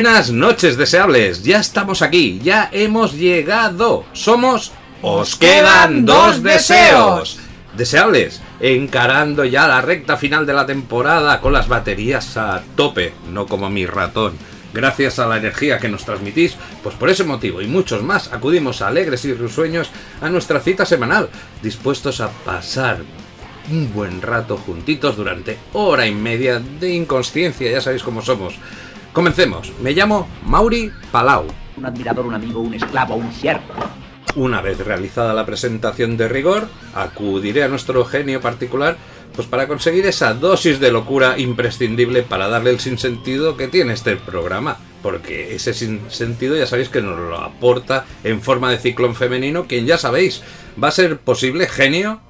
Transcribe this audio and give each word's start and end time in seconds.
Buenas 0.00 0.30
noches, 0.30 0.76
deseables. 0.76 1.42
Ya 1.42 1.58
estamos 1.58 2.02
aquí, 2.02 2.38
ya 2.40 2.68
hemos 2.70 3.14
llegado. 3.14 4.04
Somos 4.12 4.70
Os 5.02 5.34
quedan 5.34 6.06
dos 6.06 6.40
deseos. 6.40 7.40
Deseables, 7.76 8.40
encarando 8.60 9.44
ya 9.44 9.66
la 9.66 9.80
recta 9.80 10.16
final 10.16 10.46
de 10.46 10.52
la 10.52 10.66
temporada 10.66 11.40
con 11.40 11.52
las 11.52 11.66
baterías 11.66 12.36
a 12.36 12.62
tope, 12.76 13.12
no 13.32 13.46
como 13.46 13.70
mi 13.70 13.86
ratón. 13.86 14.34
Gracias 14.72 15.18
a 15.18 15.26
la 15.26 15.38
energía 15.38 15.80
que 15.80 15.88
nos 15.88 16.04
transmitís, 16.04 16.54
pues 16.84 16.94
por 16.94 17.10
ese 17.10 17.24
motivo 17.24 17.60
y 17.60 17.66
muchos 17.66 18.00
más 18.00 18.32
acudimos 18.32 18.82
alegres 18.82 19.24
y 19.24 19.34
risueños 19.34 19.90
a 20.20 20.28
nuestra 20.28 20.60
cita 20.60 20.86
semanal, 20.86 21.28
dispuestos 21.60 22.20
a 22.20 22.28
pasar 22.44 22.98
un 23.68 23.92
buen 23.92 24.22
rato 24.22 24.58
juntitos 24.58 25.16
durante 25.16 25.58
hora 25.72 26.06
y 26.06 26.14
media 26.14 26.60
de 26.60 26.94
inconsciencia, 26.94 27.68
ya 27.68 27.80
sabéis 27.80 28.04
cómo 28.04 28.22
somos. 28.22 28.54
Comencemos. 29.12 29.72
Me 29.82 29.92
llamo 29.92 30.28
Mauri 30.44 30.92
Palau. 31.10 31.46
un 31.76 31.86
admirador, 31.86 32.26
un 32.26 32.34
amigo, 32.34 32.60
un 32.60 32.74
esclavo, 32.74 33.14
un 33.14 33.32
siervo. 33.32 33.62
Una 34.36 34.60
vez 34.60 34.78
realizada 34.78 35.32
la 35.32 35.46
presentación 35.46 36.16
de 36.16 36.28
rigor, 36.28 36.68
acudiré 36.94 37.64
a 37.64 37.68
nuestro 37.68 38.04
genio 38.04 38.40
particular 38.40 38.96
pues 39.34 39.46
para 39.46 39.68
conseguir 39.68 40.06
esa 40.06 40.34
dosis 40.34 40.80
de 40.80 40.90
locura 40.90 41.38
imprescindible 41.38 42.22
para 42.22 42.48
darle 42.48 42.70
el 42.70 42.80
sinsentido 42.80 43.56
que 43.56 43.68
tiene 43.68 43.92
este 43.92 44.16
programa. 44.16 44.78
Porque 45.02 45.54
ese 45.54 45.74
sinsentido 45.74 46.56
ya 46.56 46.66
sabéis 46.66 46.88
que 46.88 47.00
nos 47.00 47.18
lo 47.18 47.38
aporta 47.38 48.04
en 48.24 48.40
forma 48.42 48.70
de 48.70 48.78
ciclón 48.78 49.14
femenino, 49.14 49.66
quien 49.66 49.86
ya 49.86 49.96
sabéis, 49.96 50.42
va 50.82 50.88
a 50.88 50.92
ser 50.92 51.18
posible 51.18 51.68
genio 51.68 52.20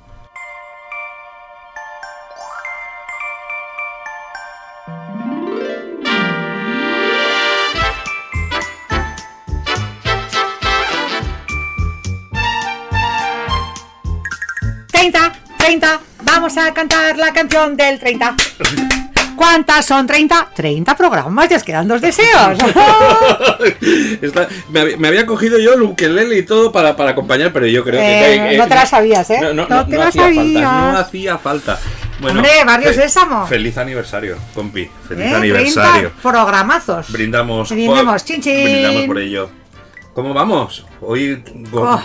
Vamos 16.30 16.56
a 16.56 16.72
cantar 16.74 17.16
la 17.16 17.32
canción 17.32 17.76
del 17.76 17.98
30. 17.98 18.36
¿Cuántas 19.36 19.86
son 19.86 20.06
30? 20.06 20.48
30 20.54 20.96
programas, 20.96 21.48
ya 21.48 21.56
os 21.56 21.62
quedan 21.64 21.86
dos 21.88 22.00
deseos. 22.00 22.58
Está- 24.22 24.48
me, 24.70 24.80
había, 24.80 24.96
me 24.96 25.08
había 25.08 25.26
cogido 25.26 25.58
yo 25.58 25.74
el 25.74 25.82
ukelele 25.82 26.38
y 26.38 26.42
todo 26.44 26.70
para, 26.72 26.96
para 26.96 27.10
acompañar, 27.12 27.52
pero 27.52 27.66
yo 27.66 27.84
creo 27.84 28.00
Eh, 28.00 28.40
que... 28.44 28.50
que- 28.50 28.58
no 28.58 28.66
te 28.68 28.74
la 28.74 28.86
sabías, 28.86 29.30
¿eh? 29.30 29.38
No, 29.40 29.54
no, 29.54 29.66
No 29.68 29.86
te 29.86 29.92
no 29.92 29.98
la 29.98 30.06
hacía 30.08 30.22
falta, 30.22 30.34
sabías. 30.36 30.62
no 30.62 30.98
hacía 30.98 31.38
falta. 31.38 31.78
Bueno, 32.20 32.40
Hombre, 32.40 32.64
Barrio 32.66 32.92
Sésamo. 32.92 33.46
Feliz 33.46 33.78
aniversario, 33.78 34.36
compi. 34.54 34.90
Feliz 35.06 35.26
¿Eh? 35.26 35.34
aniversario. 35.34 36.10
30 36.10 36.22
programazos. 36.22 37.12
Brindamos, 37.12 37.70
Brindemos, 37.70 38.24
chin, 38.24 38.40
chin. 38.42 38.64
brindamos 38.64 39.04
por 39.06 39.18
ello. 39.18 39.50
¿Cómo 40.14 40.34
vamos? 40.34 40.84
Hoy 41.00 41.42
Oh, 41.72 42.00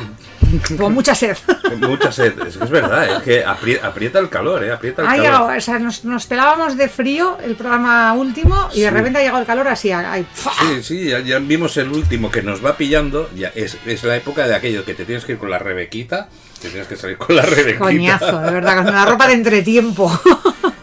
con 0.77 0.93
mucha 0.93 1.15
sed. 1.15 1.37
con 1.61 1.79
mucha 1.79 2.11
sed. 2.11 2.33
Es 2.47 2.55
es 2.55 2.69
verdad, 2.69 3.17
es 3.17 3.23
que 3.23 3.45
apri- 3.45 3.79
aprieta 3.81 4.19
el 4.19 4.29
calor, 4.29 4.63
¿eh? 4.63 4.71
Aprieta 4.71 5.01
el 5.03 5.07
calor. 5.07 5.23
llegado, 5.25 5.47
o 5.57 5.61
sea, 5.61 5.79
nos, 5.79 6.03
nos 6.05 6.25
pelábamos 6.25 6.77
de 6.77 6.89
frío 6.89 7.37
el 7.43 7.55
programa 7.55 8.13
último 8.13 8.69
y 8.73 8.81
de 8.81 8.89
repente 8.91 9.19
ha 9.19 9.21
llegado 9.21 9.39
el 9.39 9.45
calor 9.45 9.67
así. 9.67 9.91
¡fua! 10.33 10.53
Sí, 10.59 10.83
sí, 10.83 11.09
ya, 11.09 11.19
ya 11.19 11.39
vimos 11.39 11.75
el 11.77 11.89
último 11.91 12.29
que 12.31 12.41
nos 12.41 12.63
va 12.63 12.77
pillando. 12.77 13.29
Ya 13.35 13.51
es, 13.55 13.77
es 13.85 14.03
la 14.03 14.15
época 14.15 14.47
de 14.47 14.55
aquello 14.55 14.83
que 14.85 14.93
te 14.93 15.05
tienes 15.05 15.25
que 15.25 15.33
ir 15.33 15.37
con 15.37 15.49
la 15.49 15.59
rebequita. 15.59 16.29
Te 16.61 16.69
tienes 16.69 16.87
que 16.87 16.95
salir 16.95 17.17
con 17.17 17.35
la 17.35 17.41
rebequita. 17.43 17.79
Coñazo, 17.79 18.39
de 18.39 18.51
verdad, 18.51 18.83
con 18.83 18.93
la 18.93 19.05
ropa 19.05 19.27
de 19.27 19.33
entretiempo. 19.41 20.09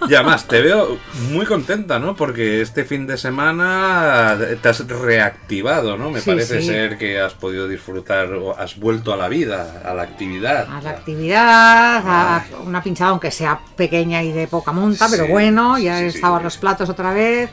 Y 0.08 0.14
además 0.14 0.46
te 0.46 0.60
veo 0.62 0.98
muy 1.30 1.44
contenta, 1.46 1.98
¿no? 1.98 2.16
Porque 2.16 2.60
este 2.62 2.84
fin 2.84 3.06
de 3.06 3.16
semana 3.18 4.36
te 4.62 4.68
has 4.68 4.86
reactivado, 4.88 5.96
¿no? 5.96 6.10
Me 6.10 6.20
Sí, 6.20 6.30
parece 6.30 6.60
sí. 6.60 6.66
ser 6.68 6.98
que 6.98 7.20
has 7.20 7.34
podido 7.34 7.68
disfrutar 7.68 8.32
o 8.32 8.56
has 8.58 8.78
vuelto 8.78 9.12
a 9.12 9.16
la 9.16 9.28
vida, 9.28 9.82
a 9.84 9.92
la 9.94 10.02
actividad. 10.02 10.66
A 10.72 10.80
la 10.80 10.90
actividad, 10.90 12.02
a 12.06 12.44
una 12.64 12.82
pinchada 12.82 13.10
aunque 13.10 13.30
sea 13.30 13.60
pequeña 13.76 14.22
y 14.22 14.32
de 14.32 14.46
poca 14.46 14.72
monta, 14.72 15.06
pero 15.10 15.26
bueno, 15.26 15.78
ya 15.78 15.98
a 15.98 16.40
los 16.42 16.56
platos 16.56 16.88
otra 16.88 17.12
vez. 17.12 17.50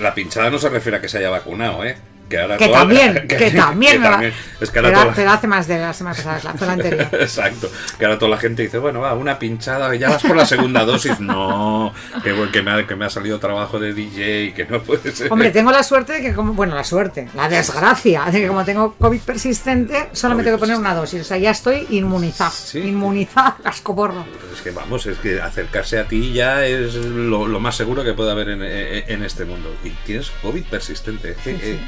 La 0.00 0.14
pinchada 0.14 0.50
no 0.50 0.58
se 0.58 0.68
refiere 0.68 0.98
a 0.98 1.00
que 1.00 1.08
se 1.08 1.18
haya 1.18 1.30
vacunado, 1.30 1.84
¿eh? 1.84 1.96
Que, 2.28 2.38
ahora 2.38 2.56
Que 2.58 2.66
toda- 2.66 2.78
también, 2.80 3.26
que 3.26 3.50
también 3.50 4.00
me 4.02 4.08
va- 4.08 4.22
Es 4.60 4.70
que 4.70 4.78
ahora 4.80 4.88
Pero, 4.90 4.92
toda 5.00 5.04
la- 5.06 5.12
pero 5.14 5.30
hace 5.30 5.46
más 5.46 5.66
de 5.66 5.78
la 5.78 5.92
semana 5.94 6.16
pasada, 6.16 6.40
la 6.44 6.52
fue 6.54 6.66
la 6.66 6.72
anterior. 6.74 7.08
Exacto. 7.12 7.70
Que 7.98 8.04
ahora 8.04 8.18
toda 8.18 8.30
la 8.32 8.38
gente 8.38 8.62
dice, 8.62 8.78
bueno, 8.78 9.00
va, 9.00 9.14
una 9.14 9.38
pinchada, 9.38 9.94
ya 9.94 10.10
vas 10.10 10.22
por 10.22 10.36
la 10.36 10.44
segunda 10.46 10.84
dosis. 10.84 11.18
No, 11.20 11.92
que, 12.22 12.34
que, 12.52 12.62
me 12.62 12.70
ha, 12.70 12.86
que 12.86 12.96
me 12.96 13.04
ha 13.04 13.10
salido 13.10 13.38
trabajo 13.38 13.78
de 13.78 13.92
DJ, 13.92 14.52
que 14.54 14.66
no 14.66 14.80
puede 14.82 15.10
ser. 15.12 15.32
Hombre, 15.32 15.50
tengo 15.50 15.70
la 15.72 15.82
suerte 15.82 16.14
de 16.14 16.20
que, 16.22 16.32
como, 16.34 16.52
bueno, 16.54 16.74
la 16.74 16.84
suerte, 16.84 17.28
la 17.34 17.48
desgracia, 17.48 18.24
de 18.30 18.40
que 18.42 18.48
como 18.48 18.64
tengo 18.64 18.94
COVID 18.94 19.20
persistente, 19.20 20.08
solo 20.12 20.34
me 20.34 20.42
COVID 20.42 20.44
tengo 20.46 20.56
que 20.56 20.60
poner 20.60 20.76
una 20.76 20.94
dosis. 20.94 21.20
O 21.22 21.24
sea, 21.24 21.36
ya 21.38 21.50
estoy 21.50 21.86
inmunizada. 21.90 22.50
Sí. 22.50 22.78
Inmunizada, 22.80 23.56
cascoporro. 23.62 24.24
Es 24.54 24.60
que 24.62 24.70
vamos, 24.70 25.06
es 25.06 25.18
que 25.18 25.40
acercarse 25.40 25.98
a 25.98 26.04
ti 26.04 26.32
ya 26.32 26.64
es 26.64 26.94
lo, 26.94 27.46
lo 27.46 27.60
más 27.60 27.76
seguro 27.76 28.04
que 28.04 28.12
puede 28.14 28.30
haber 28.30 28.50
en, 28.50 28.62
en- 28.62 29.04
en 29.08 29.24
este 29.24 29.44
mundo. 29.44 29.74
Y 29.84 29.90
tienes 30.06 30.30
COVID 30.42 30.64
persistente. 30.64 31.30
Es 31.32 31.36
que, 31.38 31.52
Sí, 31.52 31.58
sí. 31.62 31.70
eh, 31.70 31.78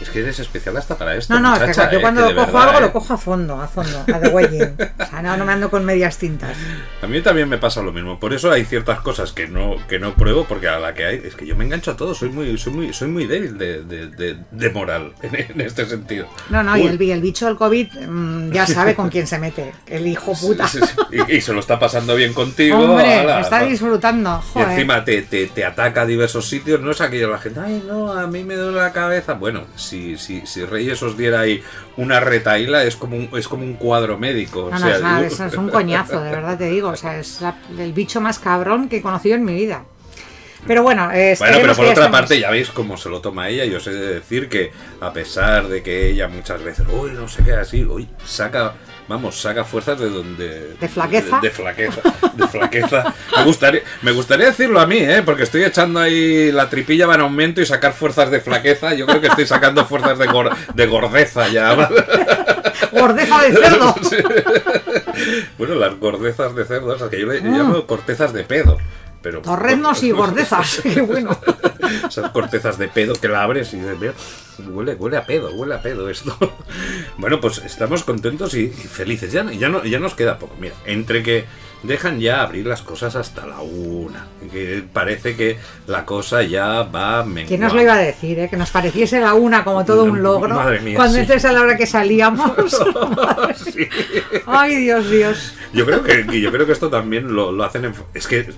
es 0.00 0.10
que 0.10 0.20
eres 0.20 0.38
especial 0.38 0.76
hasta 0.76 0.96
para 0.96 1.14
esto. 1.16 1.34
No, 1.34 1.40
no, 1.40 1.54
es 1.54 1.60
que 1.60 1.66
muchacha, 1.68 1.90
yo 1.92 1.98
eh, 1.98 2.02
cuando 2.02 2.22
de 2.26 2.34
cojo 2.34 2.46
verdad, 2.46 2.62
algo 2.68 2.78
eh. 2.78 2.82
lo 2.82 2.92
cojo 2.92 3.14
a 3.14 3.18
fondo, 3.18 3.60
a 3.60 3.68
fondo, 3.68 4.04
a 4.12 4.18
de 4.18 4.28
huelling. 4.28 4.76
O 5.00 5.06
sea, 5.10 5.22
no, 5.22 5.36
no 5.36 5.44
me 5.44 5.52
ando 5.52 5.70
con 5.70 5.84
medias 5.84 6.18
tintas. 6.18 6.56
A 7.02 7.06
mí 7.06 7.20
también 7.20 7.48
me 7.48 7.58
pasa 7.58 7.82
lo 7.82 7.92
mismo. 7.92 8.20
Por 8.20 8.32
eso 8.32 8.50
hay 8.52 8.64
ciertas 8.64 9.00
cosas 9.00 9.32
que 9.32 9.48
no, 9.48 9.76
que 9.88 9.98
no 9.98 10.14
pruebo, 10.14 10.44
porque 10.46 10.68
a 10.68 10.78
la 10.78 10.94
que 10.94 11.04
hay, 11.04 11.22
es 11.24 11.34
que 11.34 11.46
yo 11.46 11.56
me 11.56 11.64
engancho 11.64 11.90
a 11.92 11.96
todo. 11.96 12.14
Soy 12.14 12.28
muy, 12.28 12.56
soy 12.58 12.72
muy, 12.72 12.92
soy 12.92 13.08
muy 13.08 13.26
débil 13.26 13.58
de, 13.58 13.82
de- 13.82 14.06
de- 14.08 14.36
de 14.50 14.70
moral 14.70 15.12
en, 15.22 15.34
en 15.34 15.60
este 15.60 15.86
sentido. 15.86 16.28
No, 16.50 16.62
no, 16.62 16.76
y 16.76 16.82
Uy. 16.82 16.86
el, 16.88 17.02
y 17.02 17.10
el 17.12 17.20
bicho 17.20 17.46
del 17.46 17.56
COVID 17.56 17.88
mm, 18.08 18.52
ya 18.52 18.66
sabe 18.68 18.94
con 18.94 19.08
quién 19.08 19.26
se 19.26 19.38
mete. 19.38 19.72
El 19.86 20.06
hijo 20.06 20.32
puta. 20.38 20.68
Sí, 20.68 20.78
sí, 20.80 20.86
sí. 21.10 21.16
Y, 21.28 21.36
y 21.36 21.40
se 21.40 21.52
lo 21.52 21.60
está 21.60 21.78
pasando 21.78 22.14
bien 22.14 22.32
contigo. 22.34 22.78
Hombre, 22.78 23.20
ala, 23.20 23.40
está 23.40 23.62
disfrutando. 23.64 24.42
Y 24.54 24.58
encima 24.60 25.04
te, 25.04 25.22
te, 25.22 25.46
te 25.48 25.64
ataca 25.64 26.02
a 26.02 26.06
diversos 26.06 26.48
sitios, 26.48 26.80
no 26.80 26.90
es 26.92 27.00
aquello 27.00 27.30
la 27.30 27.38
gente, 27.38 27.60
ay 27.60 27.82
no, 27.86 28.12
a 28.12 28.26
mí 28.26 28.44
me 28.44 28.54
duele 28.54 28.76
la 28.78 28.92
cabeza. 28.92 29.34
Bueno, 29.34 29.64
si, 29.90 30.16
si, 30.16 30.46
si 30.46 30.64
Reyes 30.64 31.02
os 31.02 31.16
diera 31.16 31.40
ahí 31.40 31.62
una 31.96 32.20
retaíla, 32.20 32.84
es 32.84 32.96
como 32.96 33.16
un, 33.16 33.28
es 33.38 33.48
como 33.48 33.64
un 33.64 33.74
cuadro 33.74 34.16
médico. 34.18 34.66
o 34.66 34.70
No, 34.70 34.78
no, 34.78 34.86
sea, 34.86 34.98
digo- 34.98 35.26
es- 35.26 35.40
es 35.40 35.54
un 35.54 35.68
coñazo, 35.68 36.20
de 36.22 36.30
verdad 36.30 36.56
te 36.56 36.66
digo. 36.70 36.88
O 36.90 36.96
sea, 36.96 37.18
es 37.18 37.40
la- 37.40 37.56
el 37.78 37.92
bicho 37.92 38.20
más 38.20 38.38
cabrón 38.38 38.88
que 38.88 38.98
he 38.98 39.02
conocido 39.02 39.34
en 39.36 39.44
mi 39.44 39.54
vida. 39.54 39.84
Pero 40.66 40.82
bueno, 40.82 41.10
eh, 41.10 41.34
Bueno, 41.38 41.56
pero 41.62 41.74
por 41.74 41.86
otra 41.86 42.10
parte 42.10 42.38
ya 42.38 42.50
veis 42.50 42.68
cómo 42.70 42.96
se 42.98 43.08
lo 43.08 43.20
toma 43.22 43.48
ella. 43.48 43.64
Yo 43.64 43.80
sé 43.80 43.92
de 43.92 44.14
decir 44.16 44.48
que 44.50 44.70
a 45.00 45.10
pesar 45.12 45.68
de 45.68 45.82
que 45.82 46.10
ella 46.10 46.28
muchas 46.28 46.62
veces, 46.62 46.86
uy, 46.92 47.12
no 47.12 47.26
sé 47.28 47.42
qué, 47.42 47.52
así, 47.54 47.82
uy, 47.84 48.06
saca 48.26 48.74
vamos, 49.10 49.38
saca 49.40 49.64
fuerzas 49.64 49.98
de 49.98 50.08
donde... 50.08 50.74
¿De 50.80 50.88
flaqueza? 50.88 51.40
De, 51.40 51.48
de 51.48 51.54
flaqueza, 51.54 52.00
de 52.32 52.48
flaqueza. 52.48 53.14
Me 53.36 53.44
gustaría, 53.44 53.82
me 54.02 54.12
gustaría 54.12 54.46
decirlo 54.46 54.80
a 54.80 54.86
mí, 54.86 54.96
¿eh? 54.98 55.22
Porque 55.24 55.42
estoy 55.42 55.64
echando 55.64 56.00
ahí 56.00 56.50
la 56.52 56.70
tripilla 56.70 57.06
va 57.06 57.16
en 57.16 57.20
aumento 57.22 57.60
y 57.60 57.66
sacar 57.66 57.92
fuerzas 57.92 58.30
de 58.30 58.40
flaqueza. 58.40 58.94
Yo 58.94 59.04
creo 59.06 59.20
que 59.20 59.26
estoy 59.26 59.46
sacando 59.46 59.84
fuerzas 59.84 60.18
de, 60.18 60.26
gor- 60.28 60.56
de 60.74 60.86
gordeza 60.86 61.48
ya. 61.48 61.74
Gordeza 62.92 63.42
de 63.42 63.52
cerdo. 63.56 63.94
Sí. 64.10 64.16
Bueno, 65.58 65.74
las 65.74 65.98
gordezas 65.98 66.54
de 66.54 66.64
cerdo, 66.64 66.94
esas 66.96 67.10
que 67.10 67.20
yo 67.20 67.26
le 67.26 67.40
Mm. 67.42 67.56
llamo 67.56 67.86
cortezas 67.86 68.32
de 68.32 68.42
pedo. 68.44 68.78
Pero, 69.22 69.40
Torreznos 69.42 70.02
y 70.04 70.10
gordezas. 70.12 70.80
Qué 70.82 71.00
bueno. 71.02 71.36
Esas 72.08 72.30
cortezas 72.30 72.78
de 72.78 72.88
pedo 72.88 73.14
que 73.14 73.28
la 73.28 73.42
abres 73.42 73.72
y 73.74 73.78
dices, 73.78 73.98
"Mira, 73.98 74.14
huele, 74.72 74.94
huele 74.94 75.16
a 75.16 75.26
pedo, 75.26 75.50
huele 75.54 75.74
a 75.74 75.82
pedo 75.82 76.08
esto. 76.08 76.36
Bueno, 77.18 77.38
pues 77.38 77.58
estamos 77.58 78.02
contentos 78.04 78.54
y, 78.54 78.68
felices. 78.68 79.30
Ya, 79.30 79.44
ya, 79.52 79.68
no, 79.68 79.84
ya 79.84 79.98
nos 79.98 80.14
queda 80.14 80.38
poco. 80.38 80.54
Mira, 80.58 80.74
entre 80.86 81.22
que 81.22 81.44
dejan 81.82 82.18
ya 82.18 82.40
abrir 82.42 82.66
las 82.66 82.80
cosas 82.80 83.14
hasta 83.14 83.46
la 83.46 83.60
una, 83.60 84.26
que 84.50 84.82
parece 84.90 85.36
que 85.36 85.58
la 85.86 86.06
cosa 86.06 86.42
ya 86.42 86.82
va 86.84 87.22
menguando. 87.24 87.48
¿Quién 87.48 87.60
nos 87.60 87.74
lo 87.74 87.82
iba 87.82 87.94
a 87.94 87.98
decir, 87.98 88.38
eh? 88.38 88.48
Que 88.48 88.56
nos 88.56 88.70
pareciese 88.70 89.20
la 89.20 89.34
una 89.34 89.64
como 89.64 89.84
todo 89.84 90.04
un 90.04 90.22
logro. 90.22 90.54
Madre 90.54 90.80
mía, 90.80 90.96
Cuando 90.96 91.14
sí. 91.14 91.20
entonces 91.20 91.44
a 91.44 91.52
la 91.52 91.60
hora 91.60 91.76
que 91.76 91.86
salíamos. 91.86 92.52
Sí. 93.70 93.86
Ay, 94.46 94.76
Dios, 94.76 95.10
Dios. 95.10 95.54
Yo 95.74 95.84
creo 95.84 96.02
que, 96.02 96.26
que 96.26 96.40
yo 96.40 96.50
creo 96.50 96.64
que 96.64 96.72
esto 96.72 96.88
también 96.88 97.34
lo, 97.34 97.52
lo 97.52 97.64
hacen 97.64 97.84
en, 97.84 97.94
es 98.14 98.26
que 98.26 98.50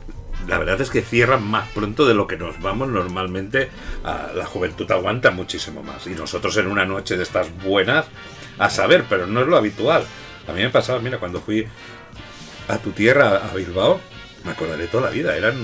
la 0.48 0.58
verdad 0.58 0.80
es 0.80 0.90
que 0.90 1.02
cierran 1.02 1.42
más 1.44 1.68
pronto 1.68 2.06
de 2.06 2.14
lo 2.14 2.26
que 2.26 2.36
nos 2.36 2.60
vamos 2.60 2.88
normalmente 2.88 3.70
a, 4.04 4.30
la 4.34 4.44
juventud 4.44 4.90
aguanta 4.90 5.30
muchísimo 5.30 5.82
más. 5.82 6.06
Y 6.06 6.10
nosotros 6.10 6.56
en 6.56 6.66
una 6.66 6.84
noche 6.84 7.16
de 7.16 7.22
estas 7.22 7.48
buenas 7.62 8.06
a 8.58 8.70
saber 8.70 9.04
pero 9.08 9.26
no 9.26 9.40
es 9.40 9.46
lo 9.46 9.56
habitual. 9.56 10.04
A 10.48 10.52
mí 10.52 10.62
me 10.62 10.70
pasaba 10.70 10.98
mira 11.00 11.18
cuando 11.18 11.40
fui 11.40 11.66
a 12.68 12.78
tu 12.78 12.90
tierra 12.90 13.36
a 13.36 13.54
Bilbao 13.54 14.00
me 14.44 14.52
acordaré 14.52 14.86
toda 14.86 15.04
la 15.04 15.10
vida. 15.10 15.36
Eran 15.36 15.54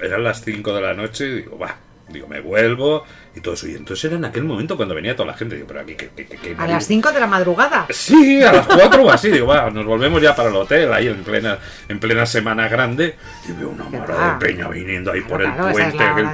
eran 0.00 0.22
las 0.22 0.44
5 0.44 0.74
de 0.74 0.80
la 0.80 0.94
noche 0.94 1.26
y 1.26 1.32
digo 1.36 1.58
va 1.58 1.87
digo 2.08 2.26
me 2.26 2.40
vuelvo 2.40 3.04
y 3.36 3.40
todo 3.40 3.54
eso 3.54 3.68
y 3.68 3.74
entonces 3.74 4.06
era 4.06 4.16
en 4.16 4.24
aquel 4.24 4.44
momento 4.44 4.76
cuando 4.76 4.94
venía 4.94 5.14
toda 5.14 5.26
la 5.32 5.34
gente 5.36 5.54
digo 5.54 5.66
pero 5.68 5.80
aquí 5.80 5.94
que- 5.94 6.08
que- 6.08 6.26
que 6.26 6.56
A 6.58 6.66
las 6.66 6.86
5 6.86 7.12
de 7.12 7.20
la 7.20 7.26
madrugada. 7.26 7.86
Sí, 7.90 8.42
a 8.42 8.52
las 8.52 8.66
4 8.66 9.02
o 9.04 9.10
así, 9.10 9.30
digo, 9.30 9.46
va, 9.46 9.70
nos 9.70 9.84
volvemos 9.84 10.20
ya 10.22 10.34
para 10.34 10.48
el 10.48 10.56
hotel, 10.56 10.92
ahí 10.92 11.06
en 11.08 11.22
plena, 11.22 11.58
en 11.88 12.00
plena 12.00 12.24
semana 12.26 12.66
grande, 12.68 13.16
y 13.48 13.52
veo 13.52 13.68
una 13.68 13.84
mara 13.84 14.38
de 14.38 14.46
peña 14.46 14.68
viniendo 14.68 15.12
ahí 15.12 15.20
por 15.20 15.42
el 15.42 15.52
puente. 15.52 15.96
la 15.98 16.10
aquel-. 16.12 16.28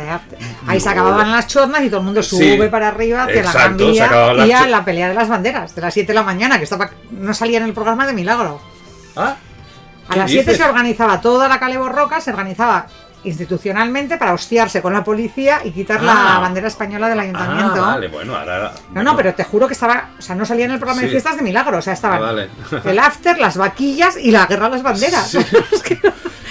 Ahí 0.67 0.81
se 0.81 0.89
acababan 0.89 1.31
las 1.33 1.47
chornas 1.49 1.83
y 1.83 1.89
todo 1.89 1.99
el 2.01 2.07
mundo 2.07 2.23
Sí, 2.23 2.37
sube 2.57 2.69
para 2.69 2.89
arriba 2.89 3.25
hacia 3.25 3.43
la 3.43 3.51
exacto, 3.51 3.93
Gran 3.93 4.07
acababan 4.09 4.37
las 4.39 4.47
y 4.49 4.53
a 4.53 4.67
la 4.69 4.85
pelea 4.85 5.09
de 5.09 5.15
las 5.15 5.29
banderas 5.29 5.75
de 5.75 5.81
las 5.83 5.93
7 5.93 6.09
de 6.13 6.15
la 6.15 6.23
mañana, 6.23 6.59
que 6.59 6.65
estaba 6.65 6.91
no 7.11 7.35
salía 7.35 7.59
en 7.59 7.65
el 7.65 7.73
programa 7.75 8.07
de 8.07 8.13
Milagro. 8.13 8.61
Ah, 9.17 9.37
A 10.09 10.13
¿qué 10.13 10.19
las 10.21 10.31
7 10.31 10.51
dices? 10.53 10.65
se 10.65 10.69
organizaba 10.69 11.21
toda 11.21 11.49
la 11.49 11.59
Cale 11.59 11.77
Borroca, 11.79 12.21
se 12.21 12.31
organizaba 12.31 12.87
institucionalmente 13.25 14.17
para 14.17 14.33
hostiarse 14.35 14.81
con 14.83 14.93
la 14.93 15.03
policía 15.05 15.61
y 15.65 15.71
quitar 15.73 16.03
la 16.03 16.37
Ah. 16.37 16.41
bandera 16.41 16.69
española 16.69 17.09
del 17.09 17.21
ayuntamiento. 17.21 17.83
Ah, 17.85 17.95
vale, 17.95 18.09
bueno, 18.09 18.37
ahora... 18.37 18.73
No, 18.93 19.03
no, 19.03 19.17
pero 19.17 19.35
te 19.35 19.45
juro 19.45 19.67
que 19.67 19.75
estaba, 19.75 20.11
o 20.19 20.23
sea, 20.23 20.35
no 20.35 20.45
salía 20.45 20.65
en 20.67 20.73
el 20.73 20.79
programa 20.79 21.01
Sí. 21.01 21.07
de 21.07 21.11
fiestas 21.13 21.37
de 21.37 21.43
Milagro, 21.43 21.79
o 21.79 21.83
sea, 21.83 21.93
estaban 21.95 22.19
Ah, 22.19 22.27
vale. 22.27 22.49
el 22.85 22.99
after, 22.99 23.39
las 23.39 23.57
vaquillas 23.57 24.17
y 24.17 24.31
la 24.31 24.47
guerra 24.47 24.67
a 24.67 24.71
las 24.71 24.83
banderas. 24.83 25.29
Sí. 25.31 25.39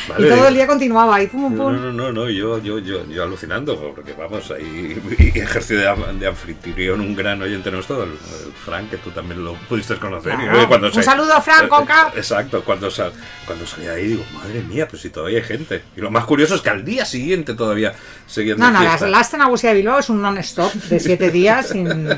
Vale. 0.07 0.27
y 0.27 0.29
todo 0.29 0.47
el 0.47 0.53
día 0.55 0.67
continuaba 0.67 1.15
ahí, 1.15 1.27
pum, 1.27 1.55
No, 1.55 1.63
pum. 1.63 1.73
no, 1.81 1.91
no, 1.91 2.11
no, 2.11 2.29
yo, 2.29 2.57
yo, 2.59 2.79
yo, 2.79 3.05
yo 3.07 3.23
alucinando, 3.23 3.79
porque 3.95 4.13
vamos, 4.13 4.51
ahí 4.51 5.01
ejerció 5.35 5.77
de, 5.77 6.13
de 6.19 6.27
anfitrión 6.27 6.99
un 7.01 7.15
gran 7.15 7.41
oyente 7.41 7.71
nuestro, 7.71 8.03
el, 8.03 8.09
el 8.11 8.53
Frank, 8.65 8.89
que 8.89 8.97
tú 8.97 9.11
también 9.11 9.43
lo 9.43 9.53
pudiste 9.69 9.95
conocer. 9.97 10.35
Claro. 10.35 10.63
y 10.63 10.65
cuando 10.65 10.87
Un 10.87 11.03
saludo, 11.03 11.41
Frank, 11.41 11.63
eh, 11.65 11.69
Conca. 11.69 12.11
Exacto, 12.15 12.63
cuando, 12.63 12.89
sal, 12.91 13.11
cuando 13.45 13.65
salí 13.65 13.87
ahí 13.87 14.07
digo, 14.07 14.23
madre 14.33 14.61
mía, 14.61 14.87
pues 14.87 15.01
si 15.01 15.09
todavía 15.09 15.39
hay 15.39 15.43
gente. 15.45 15.83
Y 15.95 16.01
lo 16.01 16.11
más 16.11 16.25
curioso 16.25 16.55
es 16.55 16.61
que 16.61 16.69
al 16.69 16.83
día 16.83 17.05
siguiente 17.05 17.53
todavía 17.53 17.93
seguían 18.27 18.57
No, 18.59 18.71
no, 18.71 18.81
la, 18.83 18.89
fiesta. 18.89 19.07
la 19.07 19.19
Aston 19.19 19.41
Agusia 19.41 19.69
de 19.69 19.75
Bilbao 19.77 19.99
es 19.99 20.09
un 20.09 20.21
non-stop 20.21 20.73
de 20.73 20.99
siete 20.99 21.31
días. 21.31 21.69
sin- 21.69 22.09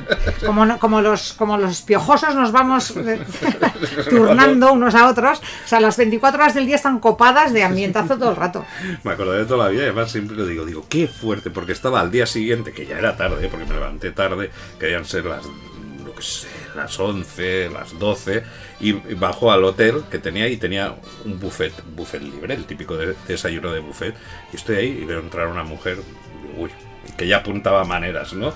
como, 0.46 0.66
no- 0.66 0.80
como, 0.80 1.02
los, 1.02 1.34
como 1.34 1.58
los 1.58 1.82
piojosos 1.82 2.36
nos 2.36 2.52
vamos 2.52 2.92
eh, 2.98 3.20
turnando 4.10 4.74
unos 4.74 4.96
a 4.96 5.08
otros. 5.08 5.40
O 5.40 5.68
sea, 5.68 5.80
las 5.80 5.98
24 5.98 6.42
horas 6.42 6.54
del 6.54 6.66
día 6.66 6.76
están 6.76 7.00
copadas 7.00 7.54
de 7.54 7.64
ambientazo 7.76 8.18
todo 8.18 8.32
el 8.32 8.36
rato. 8.36 8.66
Me 9.04 9.12
acordaré 9.12 9.40
de 9.40 9.46
toda 9.46 9.66
la 9.66 9.70
vida 9.72 9.82
y 9.82 9.86
además 9.86 10.12
siempre 10.12 10.36
lo 10.36 10.46
digo, 10.46 10.66
digo, 10.66 10.86
qué 10.90 11.08
fuerte, 11.08 11.50
porque 11.52 11.72
estaba 11.72 12.00
al 12.02 12.12
día 12.12 12.26
siguiente, 12.26 12.72
que 12.72 12.86
ya 12.86 12.98
era 12.98 13.16
tarde, 13.18 13.48
porque 13.50 13.66
me 13.66 13.74
levanté 13.74 14.12
tarde, 14.12 14.50
querían 14.80 15.06
ser 15.06 15.26
las, 15.26 15.46
que 16.16 16.22
sé, 16.22 16.48
las 16.76 16.98
11, 17.00 17.70
las 17.70 17.98
12, 18.00 18.44
y 18.80 18.94
bajo 19.16 19.52
al 19.52 19.64
hotel 19.64 20.04
que 20.10 20.18
tenía 20.20 20.48
y 20.48 20.58
tenía 20.58 20.96
un 21.26 21.40
buffet, 21.40 21.74
buffet 21.96 22.22
libre, 22.22 22.54
el 22.54 22.66
típico 22.66 22.96
de- 22.98 23.16
desayuno 23.28 23.72
de 23.74 23.80
buffet, 23.82 24.16
y 24.54 24.56
estoy 24.56 24.76
ahí 24.78 25.00
y 25.02 25.06
veo 25.06 25.20
entrar 25.20 25.48
una 25.48 25.64
mujer, 25.64 25.98
uy, 26.58 26.70
que 27.18 27.28
ya 27.28 27.38
apuntaba 27.38 27.84
maneras, 27.84 28.34
¿no? 28.34 28.54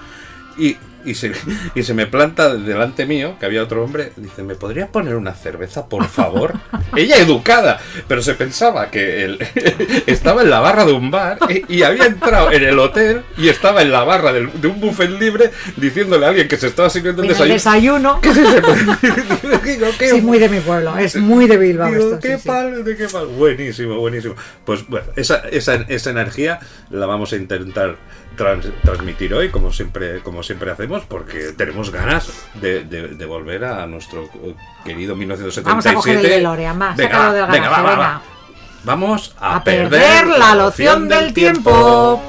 Y, 0.57 0.77
y, 1.05 1.15
se, 1.15 1.31
y 1.75 1.83
se 1.83 1.93
me 1.93 2.05
planta 2.07 2.55
delante 2.55 3.05
mío, 3.05 3.35
que 3.39 3.45
había 3.45 3.63
otro 3.63 3.83
hombre, 3.83 4.11
dice, 4.17 4.43
¿me 4.43 4.55
podría 4.55 4.87
poner 4.87 5.15
una 5.15 5.33
cerveza, 5.33 5.87
por 5.87 6.05
favor? 6.07 6.53
Ella 6.95 7.17
educada, 7.17 7.79
pero 8.07 8.21
se 8.21 8.33
pensaba 8.33 8.89
que 8.91 9.23
él 9.25 9.39
estaba 10.07 10.41
en 10.41 10.49
la 10.49 10.59
barra 10.59 10.85
de 10.85 10.91
un 10.93 11.11
bar 11.11 11.37
y, 11.49 11.77
y 11.77 11.83
había 11.83 12.05
entrado 12.05 12.51
en 12.51 12.63
el 12.63 12.77
hotel 12.79 13.21
y 13.37 13.47
estaba 13.49 13.81
en 13.81 13.91
la 13.91 14.03
barra 14.03 14.33
del- 14.33 14.59
de 14.61 14.67
un 14.67 14.79
buffet 14.79 15.09
libre 15.09 15.51
diciéndole 15.77 16.25
a 16.25 16.29
alguien 16.29 16.47
que 16.47 16.57
se 16.57 16.67
estaba 16.67 16.89
sirviendo 16.89 17.21
el 17.23 17.29
desayuno. 17.29 17.53
desayuno. 17.53 18.21
¿Qué 19.97 20.05
es 20.09 20.23
muy 20.23 20.39
de 20.39 20.49
mi 20.49 20.59
pueblo. 20.59 20.97
Es 20.97 21.15
muy 21.15 21.47
de 21.47 21.57
Bilbao 21.57 21.89
Digo, 21.91 22.03
esto. 22.05 22.19
qué 22.19 22.35
sí, 22.35 22.41
sí. 22.43 22.47
pal, 22.47 22.83
de 22.83 22.95
qué 22.97 23.07
pal. 23.07 23.27
Buenísimo, 23.27 23.97
buenísimo. 23.99 24.35
Pues 24.65 24.87
bueno, 24.87 25.07
esa, 25.15 25.37
esa, 25.49 25.75
esa 25.87 26.09
energía 26.09 26.59
la 26.89 27.05
vamos 27.05 27.33
a 27.33 27.35
intentar 27.35 27.95
trans- 28.39 28.71
transmitir 28.83 29.33
hoy, 29.36 29.50
como 29.50 29.71
siempre, 29.71 30.21
como 30.21 30.41
siempre 30.41 30.71
hacemos, 30.71 31.03
porque 31.06 31.51
tenemos 31.56 31.91
ganas 31.91 32.31
de, 32.56 32.83
de- 32.86 33.09
de 33.09 33.25
volver 33.25 33.63
a 33.65 33.86
nuestro 33.86 34.24
eh, 34.44 34.56
querido 34.83 35.15
1977. 35.15 35.69
Vamos 35.69 35.86
a 35.86 35.94
coger 35.94 36.18
el 36.18 36.24
DeLorean, 36.24 36.81
va, 36.81 36.94
Venga, 36.95 37.12
sácalo 37.12 37.33
del 37.33 37.45
venga, 37.47 37.69
garaje, 37.69 37.83
va, 37.83 37.89
va, 37.89 37.95
venga. 37.95 38.07
va. 38.09 38.21
Vamos 38.86 39.36
a, 39.39 39.56
A 39.57 39.63
perder 39.63 40.25
la 40.27 40.56
loción 40.56 41.07
del 41.09 41.33
tiempo. 41.33 42.24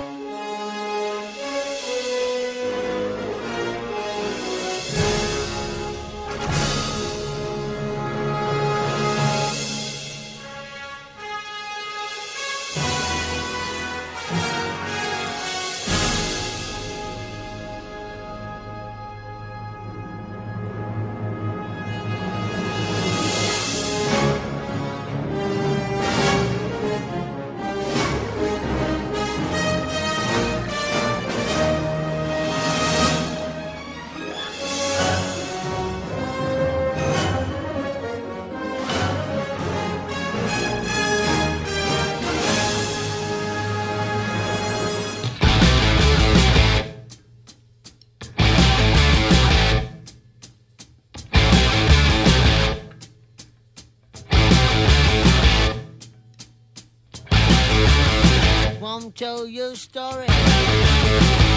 Tell 59.21 59.47
your 59.47 59.75
story 59.75 60.25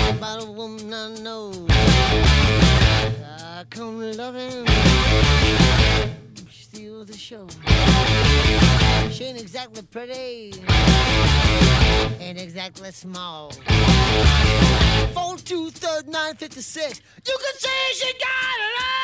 about 0.09 0.43
a 0.43 0.51
woman 0.51 0.93
I 0.93 1.15
know. 1.21 1.53
I 3.25 3.63
come 3.69 4.01
loving, 4.17 4.67
steal 6.51 7.05
the 7.05 7.17
show. 7.17 7.47
She 9.11 9.23
ain't 9.23 9.39
exactly 9.39 9.81
pretty, 9.83 10.53
ain't 12.19 12.37
exactly 12.37 12.91
small. 12.91 13.53
Four. 15.13 15.37
You 15.47 17.37
can 17.43 17.55
say 17.59 17.69
she 17.93 18.11
got 18.13 18.57
it 18.59 18.81
all. 18.81 19.02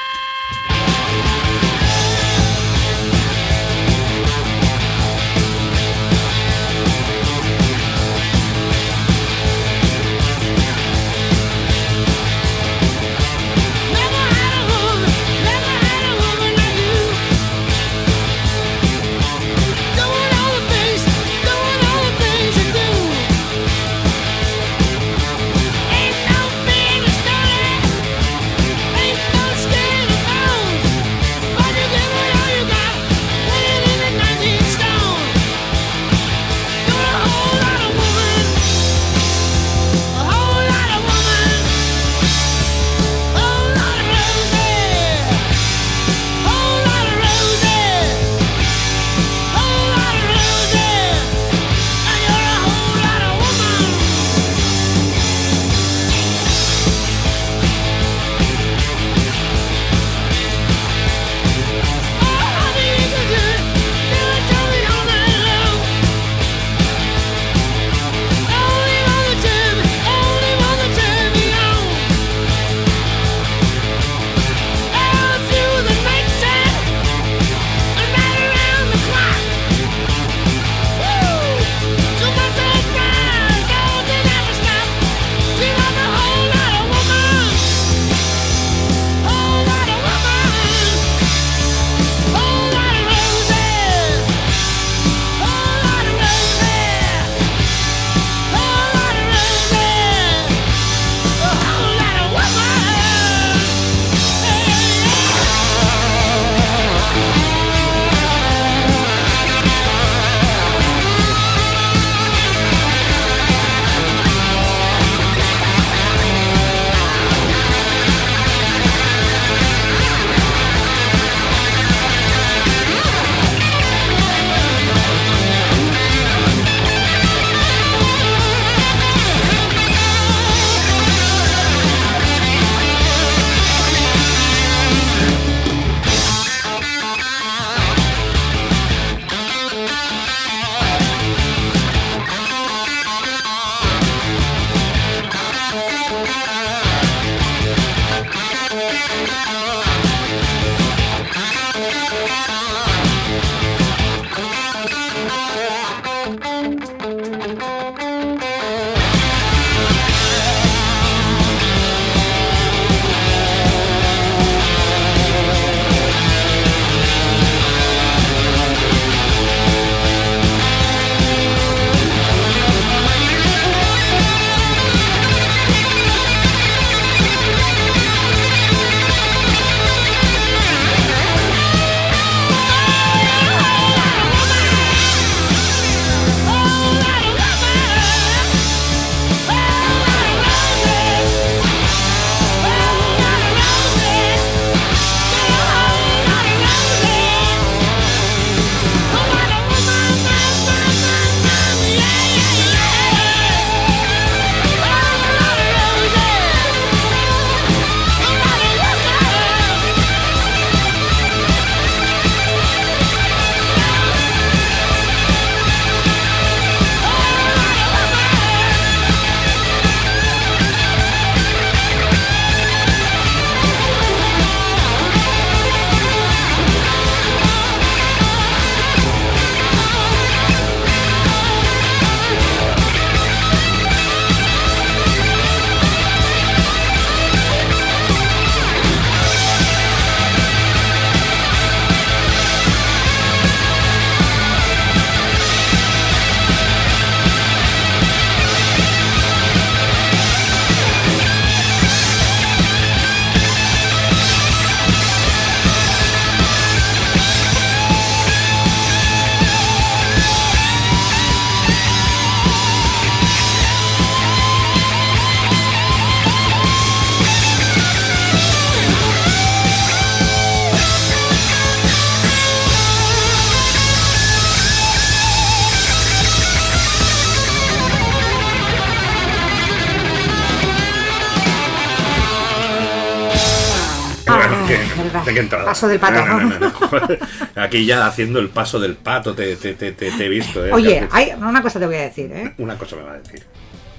Paso 285.66 285.88
del 285.88 286.00
pato, 286.00 286.26
No. 286.26 287.62
Aquí 287.64 287.86
ya 287.86 288.06
haciendo 288.08 288.40
el 288.40 288.50
paso 288.50 288.80
del 288.80 288.96
pato 288.96 289.34
te, 289.36 289.56
te, 289.56 289.74
te, 289.74 289.92
te- 289.94 290.12
te 290.12 290.26
he 290.26 290.30
visto. 290.30 290.66
¿eh? 290.66 290.72
Oye, 290.74 291.08
hay, 291.12 291.32
una 291.38 291.62
cosa 291.62 291.80
te 291.80 291.86
voy 291.86 291.96
a 291.96 292.02
decir, 292.02 292.32
¿eh? 292.32 292.54
Una 292.58 292.78
cosa 292.78 292.96
me 292.96 293.04
va 293.04 293.14
a 293.14 293.18
decir. 293.20 293.44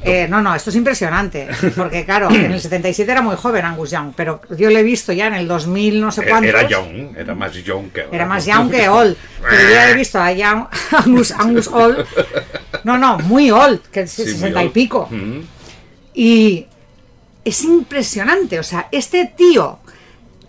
Eh, 0.03 0.27
no, 0.31 0.41
no, 0.41 0.55
esto 0.55 0.71
es 0.71 0.77
impresionante. 0.77 1.47
Porque, 1.77 2.07
claro, 2.07 2.31
en 2.31 2.51
el 2.53 2.59
77 2.61 3.13
era 3.13 3.21
muy 3.21 3.37
joven 3.37 3.67
Angus 3.67 3.91
Young, 3.91 4.13
pero 4.17 4.41
yo 4.57 4.71
lo 4.71 4.79
he 4.79 4.83
visto 4.83 5.13
ya 5.13 5.27
en 5.27 5.35
el 5.35 5.47
2000, 5.47 6.01
no 6.01 6.11
sé 6.11 6.23
Eh, 6.23 6.27
cuántos. 6.31 6.49
Era 6.49 6.67
young, 6.67 7.15
era 7.19 7.35
más 7.35 7.53
young 7.53 7.91
que 7.91 8.01
ahora. 8.03 8.17
Era 8.17 8.25
más 8.27 8.47
young 8.47 8.71
que 8.71 8.89
old. 8.89 9.15
Pero 9.43 9.63
yo 9.63 9.69
ya 9.69 9.91
he 9.91 9.95
visto 9.95 10.19
a 10.19 10.33
Young- 10.33 10.69
Angus, 11.05 11.33
Angus 11.33 11.69
old. 11.69 12.07
No, 12.85 12.97
no, 12.97 13.19
muy 13.19 13.51
old, 13.51 13.83
que 13.93 14.01
es 14.01 14.11
Sí, 14.13 14.23
muy 14.23 14.31
60 14.33 14.63
y 14.63 14.65
old. 14.67 14.73
pico. 14.73 15.07
Mm. 15.11 15.41
Y 16.15 16.67
es 17.45 17.63
impresionante. 17.65 18.59
O 18.59 18.63
sea, 18.63 18.89
este 18.91 19.31
tío, 19.37 19.80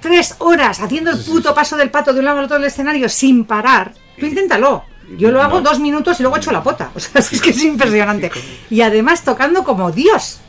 tres 0.01 0.35
horas 0.39 0.79
haciendo 0.81 1.11
el 1.11 1.19
puto 1.19 1.53
paso 1.53 1.77
del 1.77 1.89
pato 1.91 2.11
de 2.13 2.19
un 2.19 2.25
lado 2.25 2.39
al 2.39 2.45
otro 2.45 2.57
del 2.57 2.67
escenario 2.67 3.07
sin 3.09 3.45
parar. 3.45 3.93
Tú 4.19 4.25
inténtalo. 4.25 4.83
Yo 5.17 5.29
lo 5.31 5.41
hago 5.41 5.59
No. 5.61 5.69
dos 5.69 5.79
minutos 5.79 6.19
y 6.19 6.23
luego 6.23 6.37
echo 6.37 6.51
la 6.51 6.63
pota. 6.63 6.89
O 6.95 6.99
sea, 6.99 7.19
es 7.21 7.41
que 7.41 7.49
es 7.51 7.63
impresionante. 7.63 8.31
Y 8.69 8.81
además 8.81 9.23
tocando 9.23 9.63
como 9.63 9.91
Dios. 9.91 10.39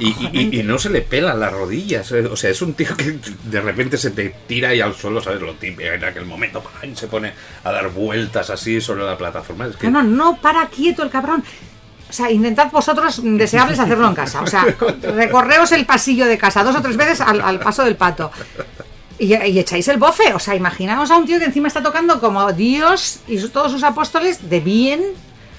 Y, 0.00 0.08
y- 0.32 0.60
y- 0.60 0.62
no 0.64 0.78
se 0.78 0.90
le 0.90 1.00
pelan 1.00 1.38
las 1.40 1.52
rodillas. 1.52 2.10
eh, 2.12 2.26
O 2.26 2.36
sea, 2.36 2.50
es 2.50 2.60
un 2.60 2.74
tío 2.74 2.96
que 2.96 3.18
de 3.44 3.60
repente 3.60 3.96
se 3.96 4.10
te 4.10 4.34
tira 4.46 4.74
y 4.74 4.80
al 4.80 4.94
suelo, 4.94 5.20
¿sabes? 5.22 5.40
Lo 5.40 5.54
típico 5.54 5.82
en 5.90 6.04
aquel 6.04 6.26
momento 6.26 6.60
¡pam! 6.62 6.94
se 6.94 7.06
pone 7.06 7.32
a 7.64 7.70
dar 7.72 7.88
vueltas 7.90 8.50
así 8.50 8.80
sobre 8.80 9.04
la 9.04 9.16
plataforma. 9.16 9.66
Es 9.66 9.76
que 9.76 9.88
No, 9.88 10.02
no, 10.02 10.32
no 10.32 10.36
para 10.40 10.66
quieto 10.66 11.02
el 11.02 11.10
cabrón. 11.10 11.42
O 12.08 12.12
sea, 12.12 12.30
intentad 12.30 12.70
vosotros 12.70 13.20
deseables 13.24 13.78
hacerlo 13.80 14.06
en 14.08 14.14
casa. 14.14 14.40
O 14.42 14.46
sea, 14.46 14.64
recorreos 15.02 15.72
el 15.72 15.86
pasillo 15.86 16.26
de 16.26 16.36
casa 16.38 16.62
dos 16.62 16.76
o 16.76 16.82
tres 16.82 16.96
veces 16.96 17.20
al, 17.20 17.40
al 17.40 17.58
paso 17.58 17.84
del 17.84 17.96
pato. 17.96 18.30
Y, 19.18 19.34
y 19.34 19.58
echáis 19.58 19.88
el 19.88 19.96
bofe. 19.98 20.34
O 20.34 20.38
sea, 20.38 20.54
imaginaos 20.54 21.10
a 21.10 21.16
un 21.16 21.26
tío 21.26 21.38
que 21.38 21.44
encima 21.46 21.68
está 21.68 21.82
tocando 21.82 22.20
como 22.20 22.52
Dios 22.52 23.20
y 23.28 23.38
su- 23.38 23.48
todos 23.50 23.72
sus 23.72 23.82
apóstoles 23.82 24.48
de 24.50 24.60
bien, 24.60 25.02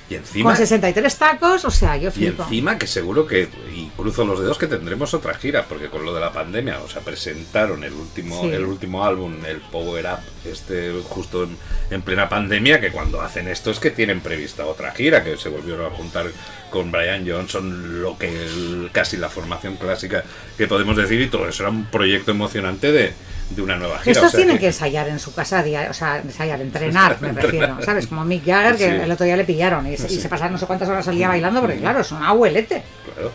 y 0.09 0.15
encima, 0.15 0.51
con 0.51 0.55
63 0.57 1.15
tacos. 1.17 1.65
O 1.65 1.71
sea, 1.71 1.97
yo 1.97 2.09
y 2.09 2.11
flipo. 2.11 2.43
encima 2.43 2.77
que 2.77 2.87
seguro 2.87 3.25
que, 3.27 3.49
y 3.75 3.87
cruzo 3.97 4.23
los 4.25 4.39
dedos, 4.39 4.57
que 4.57 4.67
tendremos 4.67 5.13
otra 5.13 5.33
gira, 5.33 5.65
porque 5.67 5.87
con 5.87 6.05
lo 6.05 6.13
de 6.13 6.21
la 6.21 6.31
pandemia, 6.31 6.79
o 6.79 6.87
sea, 6.87 7.01
presentaron 7.01 7.83
el 7.83 7.91
último, 7.93 8.41
Sí. 8.43 8.49
el 8.49 8.63
último 8.63 9.03
álbum, 9.03 9.33
el 9.45 9.57
Power 9.57 10.05
Up, 10.05 10.19
este 10.49 10.93
justo 11.09 11.43
en, 11.43 11.57
en 11.89 12.01
plena 12.03 12.29
pandemia, 12.29 12.79
que 12.79 12.91
cuando 12.91 13.21
hacen 13.21 13.47
esto 13.49 13.71
es 13.71 13.79
que 13.79 13.89
tienen 13.91 14.21
prevista 14.21 14.65
otra 14.65 14.91
gira, 14.93 15.23
que 15.23 15.35
se 15.35 15.49
volvieron 15.49 15.91
a 15.91 15.95
juntar 15.95 16.27
con 16.69 16.91
Brian 16.91 17.27
Johnson, 17.27 18.01
lo 18.01 18.17
que 18.17 18.27
el- 18.29 18.89
casi 18.93 19.17
la 19.17 19.29
formación 19.29 19.75
clásica 19.77 20.23
que 20.57 20.67
podemos 20.67 20.95
decir, 20.95 21.19
y 21.19 21.27
todo 21.27 21.49
eso 21.49 21.63
era 21.63 21.71
un 21.71 21.85
proyecto 21.85 22.31
emocionante 22.31 22.91
de, 22.93 23.13
de 23.49 23.61
una 23.61 23.75
nueva 23.77 23.99
gira. 23.99 24.11
Estos 24.11 24.27
o 24.27 24.29
sea 24.31 24.37
tienen 24.39 24.57
que 24.57 24.67
ensayar 24.67 25.07
en 25.07 25.19
su 25.19 25.33
casa, 25.33 25.63
o 25.89 25.93
sea, 25.93 26.17
ensayar, 26.17 26.59
entrenar, 26.61 27.17
me 27.21 27.31
refiero, 27.31 27.77
¿sabes? 27.83 28.07
Como 28.07 28.23
Mick 28.25 28.45
Jagger, 28.45 28.75
que 28.75 28.89
Sí. 28.89 29.03
el 29.03 29.11
otro 29.11 29.25
día 29.25 29.37
le 29.37 29.45
pillaron 29.45 29.87
y, 29.87 29.95
se- 29.97 30.07
y 30.07 30.15
Sí. 30.15 30.21
se 30.21 30.29
pasaron 30.29 30.53
no 30.53 30.57
sé 30.59 30.65
cuántas 30.65 30.89
horas 30.89 31.07
al 31.07 31.15
día 31.15 31.27
bailando, 31.29 31.61
porque 31.61 31.77
claro, 31.77 32.01
es 32.01 32.11
un 32.11 32.21
abuelete. 32.23 32.83
Claro. 33.13 33.31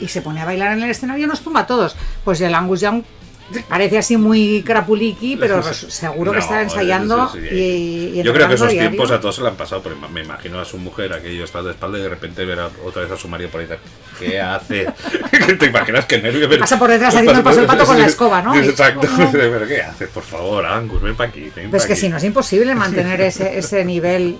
Y 0.00 0.08
se 0.08 0.22
pone 0.22 0.40
a 0.40 0.44
bailar 0.44 0.72
en 0.76 0.82
el 0.84 0.90
escenario 0.90 1.24
y 1.24 1.28
nos 1.28 1.40
tumba 1.40 1.60
a 1.60 1.66
todos. 1.66 1.96
Pues 2.24 2.40
el 2.40 2.54
Angus 2.54 2.80
Young 2.80 3.02
parece 3.68 3.98
así 3.98 4.16
muy 4.16 4.62
crapuliki, 4.64 5.36
pero 5.36 5.62
seguro 5.62 6.32
que 6.32 6.38
No, 6.38 6.42
está 6.44 6.62
ensayando 6.62 7.28
sí, 7.32 7.40
sí, 7.40 7.48
sí. 7.48 7.54
y, 7.54 8.20
y 8.20 8.22
Yo 8.22 8.32
creo 8.32 8.48
que 8.48 8.54
esos 8.54 8.68
tiempos 8.70 9.10
a 9.10 9.20
todos 9.20 9.36
se 9.36 9.42
le 9.42 9.48
han 9.48 9.56
pasado, 9.56 9.82
pero 9.82 9.96
me 10.08 10.22
imagino 10.22 10.58
a 10.60 10.64
su 10.64 10.78
mujer, 10.78 11.12
aquello 11.12 11.44
está 11.44 11.62
de 11.62 11.70
espalda 11.70 11.98
y 11.98 12.02
de 12.02 12.08
repente 12.08 12.44
ver 12.44 12.60
a- 12.60 12.70
otra 12.84 13.02
vez 13.02 13.10
a 13.12 13.16
su 13.16 13.28
marido 13.28 13.50
por 13.50 13.60
ahí. 13.60 13.68
¿Qué 14.18 14.40
hace? 14.40 14.86
¿Te 15.58 15.66
imaginas 15.66 16.06
que 16.06 16.20
nervio? 16.20 16.48
Pero- 16.48 16.60
Pasa 16.60 16.78
por 16.78 16.90
detrás 16.90 17.14
haciendo 17.14 17.32
el 17.38 17.42
paso 17.42 17.58
del 17.58 17.66
pato 17.66 17.86
con 17.86 17.98
la 17.98 18.06
escoba, 18.06 18.42
¿no? 18.42 18.54
Exacto. 18.56 19.06
¿Pero 19.32 19.66
qué 19.66 19.82
hace? 19.82 20.06
Por 20.08 20.22
favor, 20.22 20.64
Angus, 20.66 21.00
ven 21.02 21.14
para 21.16 21.30
aquí. 21.30 21.42
ven 21.42 21.52
Pero 21.54 21.70
pa' 21.70 21.76
es 21.78 21.86
que 21.86 21.96
si 21.96 22.08
no 22.08 22.16
es 22.16 22.24
imposible 22.24 22.74
mantener 22.74 23.20
ese, 23.20 23.58
ese 23.58 23.84
nivel. 23.84 24.36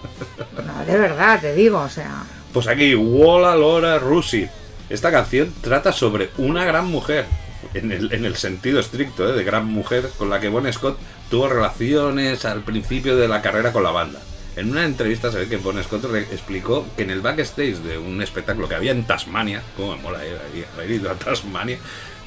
No, 0.66 0.84
de 0.84 0.98
verdad, 0.98 1.40
te 1.40 1.54
digo, 1.54 1.80
o 1.80 1.88
sea. 1.88 2.24
Pues 2.52 2.66
aquí, 2.68 2.94
Walla 2.94 3.54
Lora 3.54 3.98
Rusi. 3.98 4.46
Esta 4.88 5.10
canción 5.10 5.52
trata 5.60 5.90
sobre 5.92 6.30
una 6.38 6.64
gran 6.64 6.86
mujer, 6.86 7.26
en 7.74 7.92
el, 7.92 8.12
en 8.12 8.24
el 8.24 8.36
sentido 8.36 8.80
estricto 8.80 9.28
¿eh? 9.28 9.36
de 9.36 9.44
gran 9.44 9.66
mujer, 9.66 10.08
con 10.18 10.30
la 10.30 10.40
que 10.40 10.48
Bon 10.48 10.70
Scott 10.72 10.98
tuvo 11.30 11.48
relaciones 11.48 12.44
al 12.44 12.62
principio 12.62 13.16
de 13.16 13.28
la 13.28 13.42
carrera 13.42 13.72
con 13.72 13.82
la 13.82 13.90
banda. 13.90 14.20
En 14.56 14.70
una 14.70 14.84
entrevista 14.84 15.28
ve 15.28 15.48
que 15.48 15.58
Bon 15.58 15.80
Scott 15.84 16.04
explicó 16.32 16.86
que 16.96 17.02
en 17.02 17.10
el 17.10 17.20
backstage 17.20 17.76
de 17.76 17.98
un 17.98 18.22
espectáculo 18.22 18.66
que 18.68 18.74
había 18.74 18.92
en 18.92 19.04
Tasmania, 19.04 19.62
como 19.76 19.94
me 19.96 20.02
mola 20.02 20.24
eh, 20.24 20.64
haber 20.74 20.90
ido 20.90 21.10
a 21.10 21.14
Tasmania, 21.14 21.78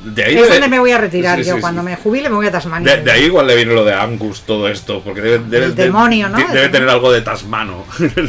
de 0.03 0.23
ahí 0.23 0.37
Es 0.37 0.47
donde 0.47 0.69
me 0.69 0.79
voy 0.79 0.91
a 0.91 0.97
retirar 0.99 1.39
Sí, 1.39 1.49
yo. 1.49 1.55
sí, 1.55 1.61
Cuando 1.61 1.81
me 1.83 1.95
jubile 1.97 2.29
me 2.29 2.35
voy 2.35 2.45
a 2.47 2.51
Tasmania. 2.51 2.95
De, 2.97 3.03
de 3.03 3.11
ahí 3.11 3.23
igual 3.25 3.47
le 3.47 3.55
viene 3.55 3.73
lo 3.73 3.83
de 3.83 3.93
Angus, 3.93 4.43
todo 4.43 4.69
esto, 4.69 5.01
porque 5.03 5.19
debe, 5.21 5.39
debe- 5.39 5.65
El 5.65 5.75
de- 5.75 5.83
demonio, 5.85 6.29
¿no? 6.29 6.37
debe 6.37 6.69
tener 6.69 6.87
algo 6.87 7.11
de 7.11 7.21
tasmano. 7.21 7.83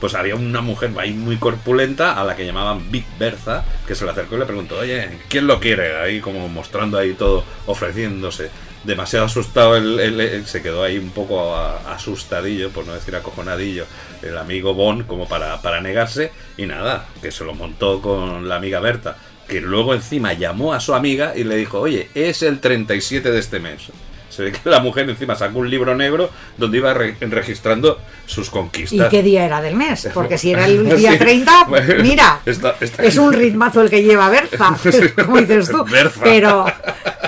Pues 0.00 0.14
había 0.14 0.34
una 0.36 0.60
mujer 0.60 0.90
ahí 0.98 1.12
muy 1.14 1.36
corpulenta 1.38 2.20
a 2.20 2.24
la 2.24 2.36
que 2.36 2.44
llamaban 2.44 2.90
Big 2.90 3.06
Bertha, 3.18 3.64
que 3.86 3.94
se 3.94 4.04
le 4.04 4.10
acercó 4.10 4.36
y 4.36 4.38
le 4.40 4.44
preguntó, 4.44 4.78
oye, 4.78 5.08
¿quién 5.28 5.46
lo 5.46 5.58
quiere? 5.60 5.96
Ahí 5.96 6.20
como 6.20 6.46
mostrando 6.48 6.98
ahí 6.98 7.14
todo, 7.14 7.42
ofreciéndose. 7.66 8.50
Demasiado 8.84 9.26
asustado, 9.26 9.76
el- 9.76 10.46
se 10.46 10.62
quedó 10.62 10.82
ahí 10.82 10.98
un 10.98 11.10
poco 11.10 11.54
asustadillo, 11.56 12.70
por 12.70 12.86
no 12.86 12.94
decir 12.94 13.16
acojonadillo, 13.16 13.86
el 14.22 14.36
amigo 14.38 14.74
Bon, 14.74 15.02
como 15.04 15.28
para, 15.28 15.60
para 15.62 15.80
negarse, 15.80 16.32
y 16.56 16.66
nada, 16.66 17.06
que 17.22 17.30
se 17.30 17.44
lo 17.44 17.54
montó 17.54 18.00
con 18.00 18.48
la 18.48 18.56
amiga 18.56 18.80
Berta, 18.80 19.16
que 19.48 19.60
luego 19.60 19.94
encima 19.94 20.32
llamó 20.32 20.72
a 20.74 20.80
su 20.80 20.94
amiga 20.94 21.34
y 21.36 21.44
le 21.44 21.56
dijo, 21.56 21.80
oye, 21.80 22.08
es 22.14 22.42
el 22.42 22.60
37 22.60 23.30
de 23.30 23.38
este 23.38 23.60
mes. 23.60 23.88
Se 24.34 24.42
ve 24.42 24.52
que 24.52 24.68
la 24.68 24.80
mujer 24.80 25.08
encima 25.08 25.34
sacó 25.36 25.60
un 25.60 25.70
libro 25.70 25.94
negro 25.94 26.30
donde 26.56 26.78
iba 26.78 26.92
re- 26.94 27.16
registrando 27.20 27.98
sus 28.26 28.48
¿Y 28.48 28.50
conquistas. 28.50 29.08
qué 29.08 29.22
día 29.22 29.44
era 29.44 29.60
del 29.60 29.76
mes? 29.76 30.08
Porque 30.14 30.38
si 30.38 30.52
era 30.52 30.66
el 30.66 30.96
día 30.96 31.12
Sí. 31.12 31.18
30, 31.18 31.64
Bueno, 31.68 32.02
mira, 32.02 32.40
está- 32.44 32.74
está- 32.80 33.02
es 33.02 33.16
un 33.16 33.32
ritmazo 33.32 33.82
el 33.82 33.90
que 33.90 34.02
lleva 34.02 34.28
Berza, 34.28 34.76
como 35.24 35.38
dices 35.40 35.68
tú. 35.70 35.84
Berza. 35.84 36.20
Pero, 36.22 36.64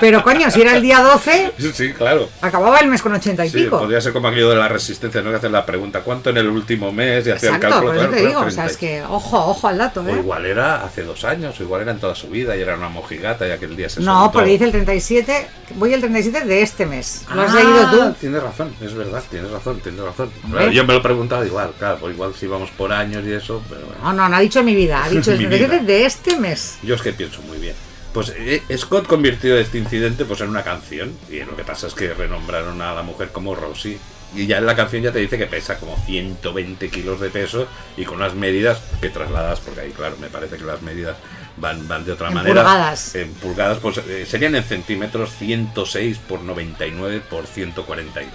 pero 0.01 0.23
coño, 0.23 0.49
si 0.51 0.61
era 0.61 0.75
el 0.75 0.81
día 0.81 0.99
12, 1.01 1.51
Sí, 1.73 1.93
claro. 1.93 2.29
acababa 2.41 2.79
el 2.79 2.87
mes 2.87 3.01
con 3.01 3.13
80 3.13 3.45
y 3.45 3.49
Sí, 3.49 3.63
pico. 3.63 3.79
podría 3.79 4.01
ser 4.01 4.13
como 4.13 4.27
aquello 4.27 4.49
de 4.49 4.55
la 4.57 4.67
resistencia, 4.67 5.21
¿no? 5.21 5.29
Que 5.29 5.37
hacen 5.37 5.51
la 5.51 5.65
pregunta, 5.65 6.01
¿cuánto 6.01 6.29
en 6.29 6.37
el 6.37 6.47
último 6.47 6.91
mes? 6.91 7.25
Y 7.27 7.31
hacía 7.31 7.49
el 7.49 7.55
Exacto, 7.55 7.69
cálculo. 7.69 7.85
por 7.93 7.95
eso 7.95 7.99
claro, 8.07 8.11
te 8.13 8.19
digo, 8.19 8.31
claro, 8.33 8.47
o 8.47 8.51
sea, 8.51 8.65
es 8.65 8.77
30. 8.77 8.79
que 9.07 9.13
ojo, 9.13 9.37
ojo 9.49 9.67
al 9.67 9.77
dato, 9.77 10.01
O 10.01 10.07
¿eh? 10.07 10.11
igual 10.19 10.45
era 10.45 10.83
hace 10.83 11.03
dos 11.03 11.23
años, 11.23 11.59
o 11.59 11.63
igual 11.63 11.81
era 11.83 11.91
en 11.91 11.99
toda 11.99 12.15
su 12.15 12.27
vida 12.27 12.55
y 12.57 12.61
era 12.61 12.75
una 12.75 12.89
mojigata 12.89 13.47
y 13.47 13.51
aquel 13.51 13.75
día 13.75 13.89
se 13.89 14.01
No, 14.01 14.29
porque 14.31 14.49
dice 14.49 14.65
el 14.65 14.71
37, 14.71 15.47
voy 15.75 15.93
el 15.93 15.99
37 16.01 16.45
de 16.45 16.61
este 16.61 16.85
mes. 16.85 16.96
¿Lo 17.33 17.41
has 17.41 17.51
Ah, 17.51 17.55
leído 17.55 17.89
tú? 18.09 18.15
Tienes 18.19 18.43
razón, 18.43 18.73
es 18.81 18.93
verdad, 18.93 19.23
tienes 19.29 19.51
razón, 19.51 19.79
tienes 19.79 20.01
razón. 20.01 20.31
Claro, 20.51 20.71
yo 20.71 20.85
me 20.85 20.93
lo 20.93 20.99
he 20.99 21.03
preguntado 21.03 21.45
igual, 21.45 21.71
claro, 21.77 21.97
pues 21.99 22.13
igual 22.13 22.33
si 22.35 22.47
vamos 22.47 22.69
por 22.71 22.91
años 22.91 23.23
y 23.25 23.31
eso, 23.33 23.61
pero 23.69 23.81
bueno. 23.85 24.01
No, 24.03 24.13
no, 24.13 24.29
no 24.29 24.35
ha 24.35 24.39
dicho 24.39 24.63
mi 24.63 24.75
vida, 24.75 25.03
ha 25.03 25.09
dicho 25.09 25.31
el 25.31 25.37
Mi 25.39 25.45
37 25.45 25.75
vida. 25.83 25.85
de 25.93 26.05
este 26.05 26.39
mes. 26.39 26.77
Yo 26.83 26.95
es 26.95 27.01
que 27.01 27.13
pienso 27.13 27.41
muy 27.43 27.57
bien. 27.57 27.75
Pues 28.13 28.33
eh, 28.35 28.63
Scott 28.77 29.05
convirtió 29.05 29.57
este 29.57 29.77
incidente 29.77 30.25
pues 30.25 30.41
en 30.41 30.49
una 30.49 30.63
canción 30.63 31.11
y 31.29 31.39
lo 31.41 31.55
que 31.55 31.63
pasa 31.63 31.87
es 31.87 31.93
que 31.93 32.13
renombraron 32.13 32.81
a 32.81 32.93
la 32.93 33.03
mujer 33.03 33.29
como 33.31 33.53
Rosie 33.53 33.99
y 34.35 34.47
ya 34.47 34.57
en 34.57 34.65
la 34.65 34.75
canción 34.75 35.03
ya 35.03 35.11
te 35.11 35.19
dice 35.19 35.37
que 35.37 35.45
pesa 35.45 35.77
como 35.77 35.95
120 36.05 36.89
kilos 36.89 37.19
de 37.19 37.29
peso 37.29 37.67
y 37.95 38.05
con 38.05 38.15
unas 38.17 38.33
medidas 38.33 38.79
que 39.01 39.09
trasladas 39.09 39.59
porque 39.59 39.81
ahí 39.81 39.91
claro 39.91 40.15
me 40.19 40.27
parece 40.27 40.57
que 40.57 40.63
las 40.63 40.81
medidas 40.81 41.15
van, 41.57 41.87
van 41.87 42.05
de 42.05 42.11
otra 42.11 42.29
En 42.29 42.33
manera 42.33 42.61
pulgadas. 42.61 43.15
en 43.15 43.33
pulgadas 43.33 43.77
pues 43.79 43.97
eh, 43.97 44.25
serían 44.27 44.55
en 44.55 44.63
centímetros 44.63 45.31
106 45.37 46.17
por 46.19 46.41
99 46.41 47.21
por 47.29 47.45
142 47.45 48.33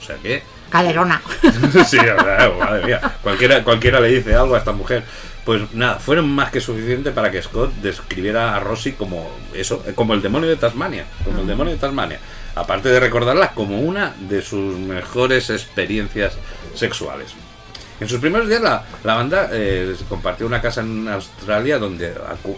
o 0.00 0.04
sea 0.04 0.16
que 0.16 0.42
Caderona. 0.74 1.22
sí, 1.86 1.98
o 1.98 2.02
sea, 2.02 2.52
madre 2.58 2.84
mía. 2.84 3.00
Cualquiera, 3.22 3.62
cualquiera 3.62 4.00
le 4.00 4.08
dice 4.08 4.34
algo 4.34 4.56
a 4.56 4.58
esta 4.58 4.72
mujer. 4.72 5.04
Pues 5.44 5.72
nada, 5.72 6.00
fueron 6.00 6.28
más 6.28 6.50
que 6.50 6.60
suficiente 6.60 7.12
para 7.12 7.30
que 7.30 7.40
Scott 7.40 7.72
describiera 7.74 8.56
a 8.56 8.60
Rosie 8.60 8.94
como 8.96 9.30
eso, 9.52 9.84
como 9.94 10.14
el 10.14 10.22
demonio 10.22 10.48
de 10.48 10.56
Tasmania, 10.56 11.04
como 11.24 11.42
el 11.42 11.46
demonio 11.46 11.74
de 11.74 11.78
Tasmania. 11.78 12.18
Aparte 12.56 12.88
de 12.88 12.98
recordarla 12.98 13.52
como 13.52 13.78
una 13.78 14.14
de 14.18 14.42
sus 14.42 14.76
mejores 14.76 15.48
experiencias 15.48 16.32
sexuales. 16.74 17.34
En 18.00 18.08
sus 18.08 18.18
primeros 18.18 18.48
días 18.48 18.60
la, 18.60 18.84
la 19.04 19.14
banda 19.14 19.48
eh, 19.52 19.94
compartió 20.08 20.46
una 20.46 20.60
casa 20.60 20.80
en 20.80 21.08
Australia 21.08 21.78
donde 21.78 22.12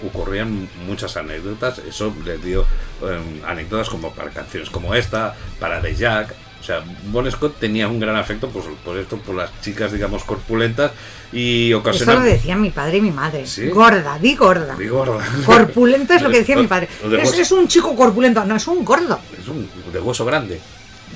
ocurrían 0.06 0.68
muchas 0.86 1.16
anécdotas. 1.16 1.78
Eso 1.78 2.14
les 2.24 2.42
dio 2.42 2.62
eh, 3.02 3.42
anécdotas 3.46 3.88
como 3.90 4.12
para 4.12 4.30
canciones 4.30 4.70
como 4.70 4.94
esta, 4.94 5.34
para 5.60 5.80
The 5.80 5.94
Jack. 5.94 6.34
O 6.58 6.64
sea, 6.66 6.82
Bon 7.12 7.30
Scott 7.30 7.60
tenía 7.60 7.86
un 7.86 8.00
gran 8.00 8.16
afecto 8.16 8.48
pues, 8.48 8.64
por 8.84 8.96
esto, 8.96 9.18
por 9.18 9.36
las 9.36 9.50
chicas, 9.60 9.92
digamos, 9.92 10.24
corpulentas 10.24 10.90
y 11.32 11.66
Esto 11.66 11.74
lo 11.74 11.78
ocasionalmente... 11.78 12.32
decían 12.32 12.60
mi 12.60 12.70
padre 12.70 12.96
y 12.96 13.00
mi 13.02 13.12
madre. 13.12 13.46
¿Sí? 13.46 13.68
Gorda, 13.68 14.18
di 14.18 14.34
gorda. 14.34 14.74
Di 14.74 14.88
gorda. 14.88 15.24
Corpulento 15.44 16.14
es 16.14 16.22
lo 16.22 16.30
que 16.30 16.38
decía 16.38 16.56
mi 16.56 16.66
padre. 16.66 16.88
Es, 17.22 17.38
es 17.38 17.52
un 17.52 17.68
chico 17.68 17.94
corpulento, 17.94 18.44
no, 18.44 18.56
es 18.56 18.66
un 18.66 18.84
gordo. 18.84 19.20
Es 19.38 19.46
un 19.46 19.68
de 19.92 20.00
hueso 20.00 20.24
grande. 20.24 20.60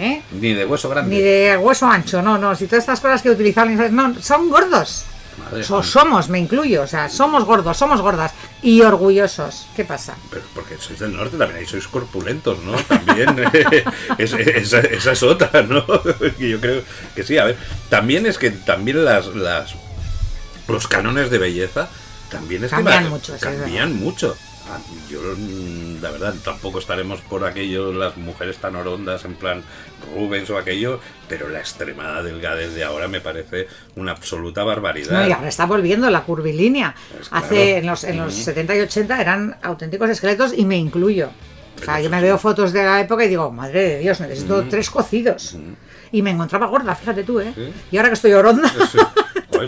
¿Eh? 0.01 0.23
Ni 0.33 0.53
de 0.55 0.65
hueso 0.65 0.89
grande. 0.89 1.15
Ni 1.15 1.21
de 1.23 1.57
hueso 1.57 1.87
ancho, 1.87 2.23
no, 2.23 2.39
no. 2.39 2.55
Si 2.57 2.67
todas 2.67 2.83
estas 2.83 3.01
cosas 3.01 3.23
que 3.23 3.31
utilizaban, 3.31 3.95
no, 3.95 4.15
son 4.21 4.49
gordos. 4.49 5.05
Madre 5.39 5.65
So- 5.65 5.83
somos, 5.83 6.29
me 6.29 6.39
incluyo, 6.39 6.83
o 6.83 6.87
sea, 6.87 7.09
somos 7.09 7.45
gordos, 7.45 7.77
somos 7.77 8.01
gordas 8.03 8.33
y 8.63 8.83
orgullosos. 8.83 9.67
¿Qué 9.75 9.85
pasa? 9.85 10.15
Pero 10.31 10.43
porque 10.55 10.77
sois 10.79 10.99
del 10.99 11.17
norte 11.17 11.37
también, 11.39 11.61
ahí 11.61 11.67
sois 11.67 11.87
corpulentos, 11.89 12.59
¿no? 12.63 12.73
También, 12.77 13.37
es- 14.19 14.33
esa, 14.33 14.81
esa 14.81 15.13
es 15.13 15.23
otra, 15.23 15.63
¿no? 15.63 15.85
Yo 16.39 16.61
creo 16.61 16.83
que 17.15 17.23
sí, 17.23 17.39
a 17.39 17.45
ver, 17.45 17.57
también 17.89 18.27
es 18.27 18.37
que 18.39 18.51
también 18.51 19.05
las, 19.05 19.27
las 19.29 19.75
los 20.69 20.87
cánones 20.87 21.31
de 21.31 21.39
belleza 21.39 21.89
también 22.31 22.63
es 22.65 22.71
que 22.71 22.77
Cambian 22.77 23.09
mucho, 23.09 23.33
sí, 23.35 23.41
cambian 23.41 23.93
mucho. 23.97 24.37
Ah, 24.73 24.79
Yo, 25.11 25.19
mm, 25.37 26.01
la 26.01 26.11
verdad, 26.13 26.35
tampoco 26.45 26.79
estaremos 26.79 27.21
por 27.23 27.45
aquello, 27.45 27.93
las 27.93 28.17
mujeres 28.17 28.59
tan 28.59 28.77
orondas, 28.77 29.25
en 29.25 29.35
plan 29.35 29.63
Rubens 30.15 30.49
o 30.51 30.59
aquello, 30.59 31.01
pero 31.29 31.49
la 31.49 31.59
extremada 31.59 32.23
delgadez 32.23 32.73
de 32.75 32.85
ahora 32.85 33.09
me 33.09 33.21
parece 33.21 33.67
una 33.97 34.13
absoluta 34.13 34.63
barbaridad. 34.63 35.23
No, 35.23 35.29
y 35.29 35.33
ahora 35.33 35.49
está 35.49 35.67
volviendo 35.67 36.09
la 36.11 36.23
curvilínea. 36.23 36.95
Pues 37.13 37.29
Hace 37.33 37.79
en 37.79 37.87
los, 37.87 38.05
en 38.05 38.19
los 38.19 38.33
Ujú. 38.35 38.45
70 38.45 38.77
y 38.77 38.81
80 38.81 39.21
eran 39.21 39.57
auténticos 39.63 40.09
esqueletos 40.11 40.53
y 40.57 40.65
me 40.65 40.77
incluyo. 40.77 41.31
O 41.81 41.85
sea, 41.85 41.95
Pero 41.95 42.05
yo 42.05 42.11
me 42.11 42.21
veo 42.21 42.39
fotos 42.39 42.73
de 42.73 42.85
la 42.85 43.01
época 43.01 43.25
y 43.25 43.29
digo, 43.29 43.51
madre 43.51 43.81
de 43.89 43.99
Dios, 44.01 44.21
necesito 44.21 44.65
tres 44.69 44.89
cocidos. 44.91 45.57
Y 46.13 46.23
me 46.23 46.31
encontraba 46.31 46.67
gorda, 46.67 46.95
fíjate 46.95 47.25
tú, 47.25 47.41
¿eh? 47.41 47.53
Sí. 47.55 47.73
Y 47.93 47.97
ahora 47.97 48.11
que 48.11 48.15
estoy 48.15 48.33
oronda, 48.35 48.69
Sí. 48.93 48.99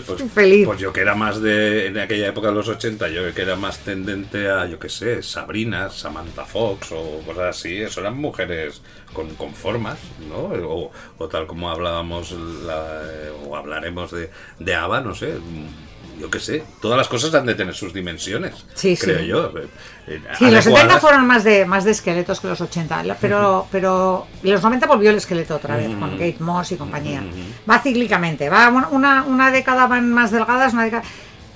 Pues, 0.01 0.23
feliz. 0.31 0.65
pues 0.65 0.79
yo 0.79 0.91
que 0.93 1.01
era 1.01 1.15
más 1.15 1.41
de, 1.41 1.87
en 1.87 1.97
aquella 1.99 2.27
época 2.27 2.47
de 2.49 2.53
los 2.55 2.67
80, 2.67 3.09
yo 3.09 3.33
que 3.33 3.41
era 3.41 3.55
más 3.55 3.79
tendente 3.79 4.49
a, 4.49 4.65
yo 4.65 4.79
qué 4.79 4.89
sé, 4.89 5.21
Sabrina, 5.23 5.89
Samantha 5.89 6.45
Fox 6.45 6.91
o 6.91 7.21
cosas 7.25 7.57
así, 7.57 7.77
eso 7.81 8.01
eran 8.01 8.17
mujeres 8.17 8.81
con, 9.13 9.33
con 9.35 9.53
formas, 9.53 9.99
¿no? 10.29 10.37
O, 10.67 10.91
o 11.17 11.27
tal 11.27 11.45
como 11.47 11.69
hablábamos, 11.69 12.31
la- 12.31 13.01
o 13.45 13.55
hablaremos 13.55 14.11
de, 14.11 14.29
de 14.59 14.75
Ava, 14.75 15.01
no 15.01 15.13
sé, 15.13 15.35
yo 16.19 16.29
qué 16.29 16.39
sé, 16.39 16.63
todas 16.81 16.97
las 16.97 17.07
cosas 17.07 17.33
han 17.35 17.45
de 17.45 17.55
tener 17.55 17.73
sus 17.75 17.93
dimensiones, 17.93 18.65
Sí, 18.75 18.95
creo 18.97 19.19
sí. 19.19 19.25
yo. 19.27 19.51
eh, 19.57 19.67
Sí, 20.37 20.45
los 20.51 20.63
70 20.63 20.69
adecuadas. 20.79 21.01
fueron 21.01 21.25
más 21.27 21.43
de, 21.43 21.65
más 21.65 21.83
de 21.85 21.91
esqueletos 21.91 22.39
que 22.39 22.47
los 22.47 22.59
80, 22.61 23.03
la- 23.03 23.15
pero, 23.15 23.67
pero 23.71 24.27
en 24.43 24.51
los 24.51 24.61
90 24.61 24.85
volvió 24.87 25.09
el 25.09 25.17
esqueleto 25.17 25.55
otra 25.55 25.75
vez, 25.77 25.87
con 25.97 26.11
Kate 26.11 26.37
Moss 26.39 26.71
y 26.73 26.75
compañía. 26.77 27.23
Va 27.69 27.79
cíclicamente, 27.79 28.49
va 28.49 28.69
una, 28.69 29.23
una 29.23 29.51
década 29.51 29.87
van 29.87 30.11
más 30.11 30.31
delgadas, 30.31 30.73
una 30.73 30.83
década... 30.83 31.03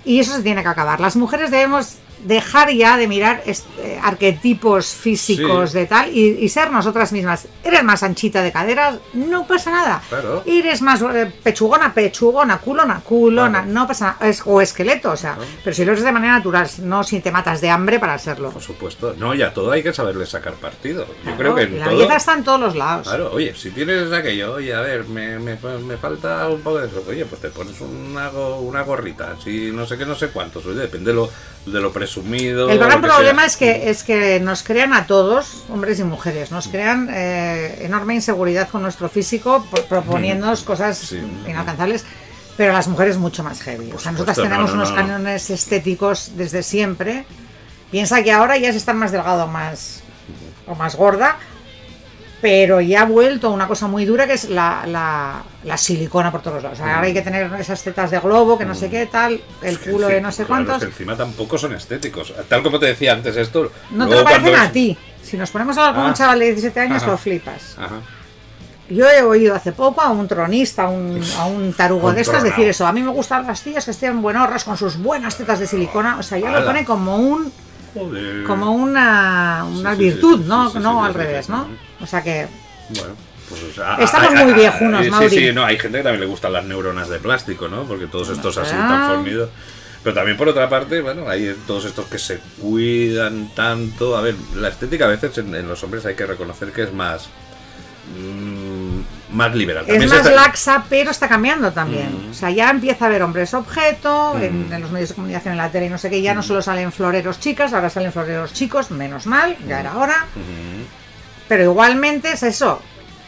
Y 0.05 0.19
eso 0.21 0.33
se 0.35 0.41
tiene 0.41 0.61
que 0.63 0.69
acabar. 0.69 1.01
Las 1.01 1.17
mujeres 1.17 1.51
debemos 1.51 1.95
dejar 2.23 2.71
ya 2.71 2.97
de 2.97 3.07
mirar 3.07 3.43
eh, 3.45 3.99
arquetipos 4.01 4.87
físicos 4.87 5.71
Sí. 5.71 5.77
de 5.79 5.85
tal 5.85 6.09
y, 6.15 6.37
y 6.43 6.49
ser 6.49 6.71
nosotras 6.71 7.11
mismas. 7.11 7.47
Eres 7.63 7.83
más 7.83 8.03
anchita 8.03 8.41
de 8.41 8.51
caderas, 8.51 8.97
no 9.13 9.45
pasa 9.47 9.71
nada. 9.71 10.01
Claro. 10.09 10.43
Eres 10.45 10.81
más 10.81 11.01
eh, 11.01 11.31
pechugona, 11.43 11.93
pechugona, 11.93 12.57
culona, 12.59 12.99
culona, 13.01 13.59
Claro. 13.63 13.73
no 13.73 13.87
pasa 13.87 14.05
nada. 14.19 14.29
Es- 14.29 14.41
o 14.45 14.61
esqueleto, 14.61 15.11
o 15.11 15.17
sea, 15.17 15.37
pero 15.63 15.75
si 15.75 15.85
lo 15.85 15.91
eres 15.91 16.03
de 16.03 16.11
manera 16.11 16.33
natural, 16.33 16.69
no 16.83 17.03
si 17.03 17.19
te 17.19 17.31
matas 17.31 17.61
de 17.61 17.69
hambre 17.69 17.99
para 17.99 18.17
serlo. 18.17 18.51
Por 18.51 18.61
supuesto, 18.61 19.15
no, 19.17 19.33
ya 19.35 19.53
todo 19.53 19.71
hay 19.71 19.83
que 19.83 19.93
saberle 19.93 20.25
sacar 20.25 20.53
partido. 20.53 21.05
Yo 21.25 21.35
creo 21.37 21.55
que 21.55 21.63
en 21.63 21.79
la 21.79 21.85
todo... 21.85 21.95
belleza 21.97 22.15
está 22.17 22.33
en 22.33 22.43
todos 22.43 22.59
los 22.59 22.75
lados. 22.75 23.07
Claro, 23.07 23.31
oye, 23.33 23.53
si 23.55 23.71
tienes 23.71 24.11
aquello, 24.11 24.53
oye, 24.55 24.73
a 24.73 24.81
ver, 24.81 25.05
me, 25.05 25.39
me, 25.39 25.55
me 25.57 25.97
falta 25.97 26.47
un 26.49 26.61
poco 26.61 26.79
de 26.79 26.87
eso, 26.87 27.03
oye, 27.07 27.25
pues 27.25 27.41
te 27.41 27.49
pones 27.49 27.79
una, 27.81 28.29
una 28.31 28.81
gorrita, 28.81 29.35
si 29.43 29.71
no 29.71 29.85
sé 29.85 29.97
qué, 29.97 30.05
no 30.05 30.15
sé 30.15 30.27
cuántos, 30.29 30.65
oye, 30.65 30.79
depende 30.79 31.11
de 31.11 31.15
lo, 31.15 31.29
de 31.71 31.79
lo 31.81 31.91
presumido. 31.91 32.69
El 32.69 32.79
gran 32.79 33.01
problema 33.01 33.41
sea. 33.41 33.45
es 33.47 33.57
que 33.57 33.89
es 33.89 34.03
que 34.03 34.39
nos 34.39 34.63
crean 34.63 34.93
a 34.93 35.05
todos, 35.07 35.63
hombres 35.69 35.99
y 35.99 36.03
mujeres, 36.03 36.51
nos 36.51 36.67
crean 36.67 37.09
eh, 37.11 37.79
enorme 37.81 38.15
inseguridad 38.15 38.69
con 38.69 38.81
nuestro 38.81 39.09
físico 39.09 39.65
proponiéndonos 39.89 40.63
cosas 40.63 40.97
Sí. 40.97 41.21
inalcanzables. 41.47 42.05
Pero 42.55 42.73
las 42.73 42.87
mujeres 42.87 43.17
mucho 43.17 43.43
más 43.43 43.61
heavy. 43.61 43.91
O 43.91 43.99
sea, 43.99 44.11
nosotras 44.13 44.37
no, 44.37 44.43
tenemos 44.43 44.69
no, 44.71 44.77
unos 44.77 44.89
no. 44.89 44.95
cánones 44.95 45.49
estéticos 45.51 46.31
desde 46.37 46.63
siempre. 46.63 47.23
Piensa 47.91 48.23
que 48.23 48.31
ahora 48.31 48.57
ya 48.57 48.69
es 48.69 48.75
estar 48.75 48.95
más 48.95 49.11
delgado 49.11 49.43
o 49.43 49.47
más, 49.47 50.01
o 50.65 50.73
más 50.73 50.95
gorda, 50.95 51.37
pero 52.41 52.79
ya 52.81 53.01
ha 53.01 53.05
vuelto 53.05 53.49
una 53.51 53.67
cosa 53.67 53.87
muy 53.87 54.05
dura 54.05 54.27
que 54.27 54.33
es 54.33 54.49
la, 54.49 54.83
la, 54.85 55.41
la 55.63 55.77
silicona 55.77 56.31
por 56.31 56.41
todos 56.41 56.61
lados. 56.61 56.79
O 56.79 56.83
sea, 56.83 56.95
ahora 56.95 57.07
hay 57.07 57.13
que 57.13 57.21
tener 57.23 57.51
esas 57.59 57.81
tetas 57.83 58.11
de 58.11 58.19
globo, 58.19 58.57
que 58.57 58.65
no 58.65 58.75
sé 58.75 58.89
qué, 58.89 59.07
tal, 59.07 59.41
el 59.63 59.73
Es 59.75 59.79
culo 59.79 60.07
de 60.07 60.21
no 60.21 60.31
sé 60.31 60.45
claro, 60.45 60.61
es 60.61 60.67
cuántos. 60.67 60.79
que 60.87 60.93
encima 60.93 61.15
tampoco 61.17 61.57
son 61.57 61.73
estéticos. 61.73 62.33
Tal 62.47 62.61
como 62.61 62.79
te 62.79 62.85
decía 62.87 63.13
antes 63.13 63.35
esto. 63.37 63.71
No 63.91 64.07
te 64.07 64.15
lo 64.15 64.23
parecen 64.23 64.55
a 64.55 64.65
es- 64.65 64.71
ti. 64.71 64.97
Si 65.23 65.35
nos 65.35 65.49
ponemos 65.51 65.77
a 65.77 65.81
hablar 65.81 65.95
con 65.95 66.05
Ah. 66.05 66.07
un 66.09 66.13
chaval 66.13 66.39
de 66.39 66.45
17 66.45 66.79
años, 66.79 67.01
Ajá. 67.01 67.11
lo 67.11 67.17
flipas. 67.17 67.75
Ajá. 67.77 67.95
Yo 68.89 69.09
he 69.09 69.21
oído 69.21 69.53
hace 69.53 69.73
poco 69.73 69.99
a 70.01 70.09
un 70.11 70.25
tronista, 70.29 70.83
a 70.85 70.89
un, 70.89 71.21
a 71.37 71.45
un 71.47 71.73
tarugo 71.73 72.07
Un 72.07 72.15
de 72.15 72.21
estos 72.21 72.41
decir 72.43 72.65
eso. 72.69 72.87
A 72.87 72.93
mí 72.93 73.01
me 73.03 73.11
gustan 73.11 73.45
las 73.45 73.61
tías 73.61 73.83
que 73.83 73.91
estén 73.91 74.21
buenorras 74.21 74.63
con 74.63 74.77
sus 74.77 74.95
buenas 74.97 75.35
tetas 75.35 75.59
de 75.59 75.67
silicona. 75.67 76.17
O 76.19 76.23
sea, 76.23 76.37
ya 76.37 76.51
lo 76.51 76.63
pone 76.65 76.85
como 76.85 77.17
un 77.17 77.51
Joder. 77.99 78.43
como 78.43 78.71
una, 78.71 79.65
una 79.69 79.93
Sí, 79.95 79.99
virtud, 80.01 80.41
sí, 80.41 80.45
¿no? 80.47 80.69
sí, 80.69 80.79
no 80.79 81.03
al 81.03 81.13
revés, 81.13 81.49
¿no? 81.49 81.67
O 82.01 82.05
sea 82.07 82.23
que 82.23 82.47
Bueno, 82.89 83.13
pues 83.49 83.63
o 83.63 83.73
sea, 83.73 83.95
Estamos 83.95 84.33
muy 84.43 84.53
viejunos, 84.53 85.05
ah, 85.07 85.09
Mauri. 85.11 85.29
Sí, 85.29 85.39
sí, 85.47 85.53
no, 85.53 85.65
hay 85.65 85.77
gente 85.79 85.97
que 85.99 86.03
también 86.03 86.21
le 86.21 86.27
gustan 86.27 86.53
las 86.53 86.65
neuronas 86.65 87.09
de 87.09 87.19
plástico, 87.19 87.67
¿no? 87.67 87.83
Porque 87.83 88.07
todos 88.07 88.29
estos 88.29 88.57
así 88.57 88.73
Ah. 88.75 88.87
tan 88.89 89.15
fornidos. 89.15 89.49
Pero 90.03 90.15
también 90.15 90.37
por 90.37 90.47
otra 90.47 90.69
parte, 90.69 91.01
bueno, 91.01 91.27
hay 91.27 91.53
todos 91.65 91.83
estos 91.85 92.05
que 92.05 92.17
se 92.19 92.39
cuidan 92.61 93.49
tanto. 93.55 94.15
A 94.15 94.21
ver, 94.21 94.35
la 94.55 94.69
estética 94.69 95.05
a 95.05 95.09
veces 95.09 95.37
en, 95.39 95.53
en 95.55 95.67
los 95.67 95.83
hombres 95.83 96.05
hay 96.05 96.15
que 96.15 96.25
reconocer 96.25 96.71
que 96.71 96.83
es 96.83 96.93
más 96.93 97.27
mm, 98.17 98.66
más 99.37 99.55
liberal. 99.55 99.83
Es 99.83 99.89
También 99.89 100.09
se 100.09 100.15
más 100.17 100.25
está- 100.27 100.41
laxa, 100.41 100.85
pero 100.89 101.11
está 101.11 101.29
cambiando 101.29 101.71
también. 101.71 102.27
O 102.29 102.33
sea, 102.33 102.49
ya 102.49 102.69
empieza 102.69 103.05
a 103.05 103.07
haber 103.07 103.23
hombres 103.23 103.53
objeto 103.53 104.37
en, 104.41 104.71
en 104.73 104.81
los 104.81 104.91
medios 104.91 105.09
de 105.09 105.15
comunicación, 105.15 105.53
en 105.53 105.57
la 105.59 105.69
tele 105.71 105.85
y 105.85 105.89
no 105.89 105.97
sé 105.97 106.09
qué. 106.09 106.21
Ya 106.21 106.33
no 106.33 106.43
solo 106.43 106.61
salen 106.61 106.91
floreros 106.91 107.39
chicas, 107.39 107.71
ahora 107.73 107.89
salen 107.89 108.11
floreros 108.11 108.51
chicos, 108.53 108.91
menos 108.91 109.25
mal, 109.27 109.55
ya 109.67 109.79
era 109.79 109.95
hora. 109.97 110.25
Pero 111.47 111.63
igualmente 111.63 112.31
es 112.33 112.43
eso. 112.43 112.81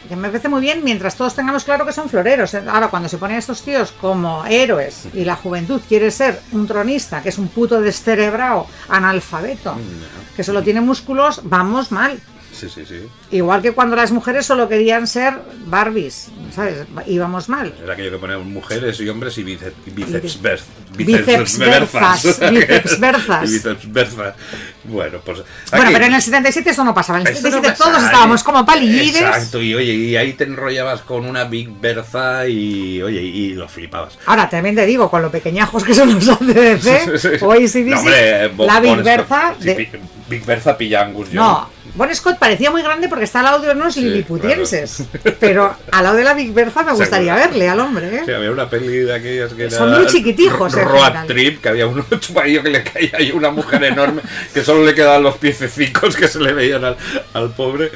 Que 0.08 0.16
me 0.16 0.28
parece 0.28 0.48
muy 0.48 0.60
bien 0.60 0.82
mientras 0.82 1.14
todos 1.14 1.34
tengamos 1.36 1.62
claro 1.62 1.86
que 1.86 1.92
son 1.92 2.08
floreros. 2.08 2.52
Ahora, 2.54 2.88
cuando 2.88 3.08
se 3.08 3.16
ponen 3.16 3.36
estos 3.36 3.62
tíos 3.62 3.92
como 3.92 4.44
héroes 4.44 5.04
y 5.14 5.24
la 5.24 5.36
juventud 5.36 5.80
quiere 5.88 6.10
ser 6.10 6.40
un 6.50 6.66
tronista, 6.66 7.22
que 7.22 7.28
es 7.28 7.38
un 7.38 7.46
puto 7.48 7.80
descerebrado, 7.80 8.66
analfabeto, 8.88 9.76
que 10.34 10.42
solo 10.42 10.62
tiene 10.64 10.80
músculos, 10.80 11.42
vamos 11.44 11.92
mal. 11.92 12.18
Sí, 12.60 12.68
sí, 12.68 12.84
sí. 12.86 13.00
Igual 13.30 13.62
que 13.62 13.72
cuando 13.72 13.96
las 13.96 14.12
mujeres 14.12 14.44
solo 14.44 14.68
querían 14.68 15.06
ser 15.06 15.34
Barbies, 15.66 16.28
¿sabes? 16.54 16.84
Íbamos 17.06 17.48
mal. 17.48 17.72
Era 17.82 17.94
aquello 17.94 18.10
que 18.10 18.18
ponían 18.18 18.52
mujeres 18.52 19.00
y 19.00 19.08
hombres 19.08 19.38
y 19.38 19.44
bíceps, 19.44 19.74
bíceps, 19.94 20.64
bíceps 20.96 21.58
berzas, 21.58 22.40
bíceps 22.50 23.00
berzas. 23.00 23.50
Bíceps 23.50 23.92
berzas. 23.92 24.34
Bueno, 24.84 25.20
pues. 25.24 25.38
Bueno, 25.70 25.90
pero 25.92 26.04
en 26.06 26.14
el 26.14 26.22
77 26.22 26.70
eso 26.70 26.84
no 26.84 26.92
pasaba. 26.94 27.20
En 27.20 27.26
el 27.28 27.32
Esto 27.32 27.48
no 27.48 27.54
77 27.56 27.78
pasa, 27.78 27.90
todos 27.90 28.02
¿eh? 28.02 28.06
estábamos 28.06 28.42
como 28.44 28.66
palillides. 28.66 29.22
Exacto, 29.22 29.62
y 29.62 29.74
oye, 29.74 29.92
y 29.94 30.16
ahí 30.16 30.32
te 30.34 30.44
enrollabas 30.44 31.00
con 31.02 31.24
una 31.26 31.44
Big 31.44 31.70
Berza 31.80 32.46
y 32.48 33.00
oye, 33.02 33.22
y 33.22 33.54
lo 33.54 33.68
flipabas. 33.68 34.18
Ahora, 34.26 34.48
también 34.50 34.74
te 34.74 34.84
digo, 34.86 35.10
con 35.10 35.22
lo 35.22 35.30
pequeños 35.30 35.70
que 35.84 35.94
son 35.94 36.14
los 36.14 36.28
ACDC, 36.28 37.40
No, 37.86 37.98
hombre, 38.00 38.48
Bo- 38.48 38.66
la 38.66 38.80
Big 38.80 38.96
sí, 39.60 39.64
de- 39.64 39.74
Big- 39.74 39.90
Big 40.28 40.44
Bertha 40.44 40.76
pilla 40.76 41.02
Angus 41.02 41.28
Young. 41.30 41.34
No, 41.36 41.70
Bon 41.94 42.14
Scott 42.14 42.38
parecía 42.38 42.70
muy 42.70 42.82
grande 42.82 43.08
porque 43.08 43.24
está 43.24 43.40
al 43.40 43.44
lado 43.46 43.60
de 43.60 43.72
unos 43.72 43.94
Sí, 43.94 44.00
liliputienses. 44.02 45.04
Pero 45.40 45.74
al 45.92 46.04
lado 46.04 46.16
de 46.16 46.24
la 46.24 46.34
Big 46.34 46.52
Bertha 46.52 46.82
me 46.82 46.92
gustaría 46.92 47.34
Seguro. 47.34 47.50
verle 47.52 47.68
al 47.68 47.80
hombre, 47.80 48.16
¿eh? 48.16 48.22
Sí, 48.24 48.32
había 48.32 48.50
una 48.50 48.68
peli 48.70 48.88
de 48.98 49.14
aquellas 49.14 49.52
que 49.54 49.64
era. 49.64 49.76
Son 49.76 49.92
muy 49.92 50.06
chiquitijos, 50.06 50.72
Road. 50.74 51.26
Trip, 51.26 51.60
que 51.60 51.68
había 51.68 51.86
un 51.86 52.04
chupaillo 52.20 52.62
que 52.62 52.70
le 52.70 52.82
caía 52.84 53.10
ahí 53.14 53.32
una 53.32 53.50
mujer 53.50 53.82
enorme, 53.84 54.22
que 54.54 54.62
solo 54.64 54.84
le 54.84 54.94
quedaban 54.94 55.22
los 55.22 55.36
piececicos 55.38 56.16
que 56.16 56.28
se 56.28 56.40
le 56.40 56.52
veían 56.52 56.84
al, 56.84 56.96
al 57.34 57.50
pobre. 57.54 57.90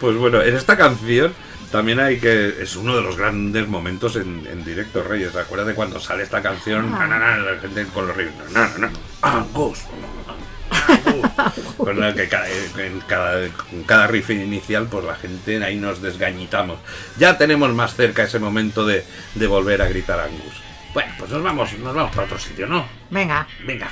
Pues 0.00 0.16
bueno, 0.16 0.42
en 0.42 0.56
esta 0.56 0.76
canción. 0.76 1.32
También 1.70 2.00
hay 2.00 2.18
que. 2.18 2.62
Es 2.62 2.76
uno 2.76 2.96
de 2.96 3.02
los 3.02 3.18
grandes 3.18 3.68
momentos 3.68 4.16
en, 4.16 4.48
en 4.50 4.64
directo, 4.64 5.02
Reyes. 5.02 5.36
¿Acuerdas 5.36 5.66
de 5.66 5.74
cuando 5.74 6.00
sale 6.00 6.22
esta 6.22 6.40
canción? 6.40 6.94
Ah. 6.94 7.06
Na, 7.06 7.18
na, 7.18 7.18
na, 7.18 7.36
la 7.36 7.60
gente 7.60 7.84
con 7.92 8.06
los 8.06 8.16
ríos. 8.16 8.32
Con 11.76 12.00
la 12.00 12.14
que 12.14 12.28
cada, 12.28 12.48
en 12.48 13.00
cada, 13.06 13.44
en 13.44 13.84
cada 13.86 14.06
riff 14.06 14.30
inicial, 14.30 14.86
pues 14.90 15.04
la 15.04 15.14
gente 15.14 15.62
ahí 15.64 15.76
nos 15.76 16.02
desgañitamos. 16.02 16.78
Ya 17.18 17.38
tenemos 17.38 17.72
más 17.74 17.94
cerca 17.94 18.24
ese 18.24 18.38
momento 18.38 18.84
de, 18.84 19.04
de 19.34 19.46
volver 19.46 19.82
a 19.82 19.88
gritar 19.88 20.20
Angus. 20.20 20.62
Bueno, 20.92 21.12
pues 21.18 21.30
nos 21.30 21.42
vamos, 21.42 21.72
nos 21.78 21.94
vamos 21.94 22.10
para 22.14 22.26
otro 22.26 22.38
sitio, 22.38 22.66
¿no? 22.66 22.86
Venga. 23.10 23.46
Venga. 23.64 23.90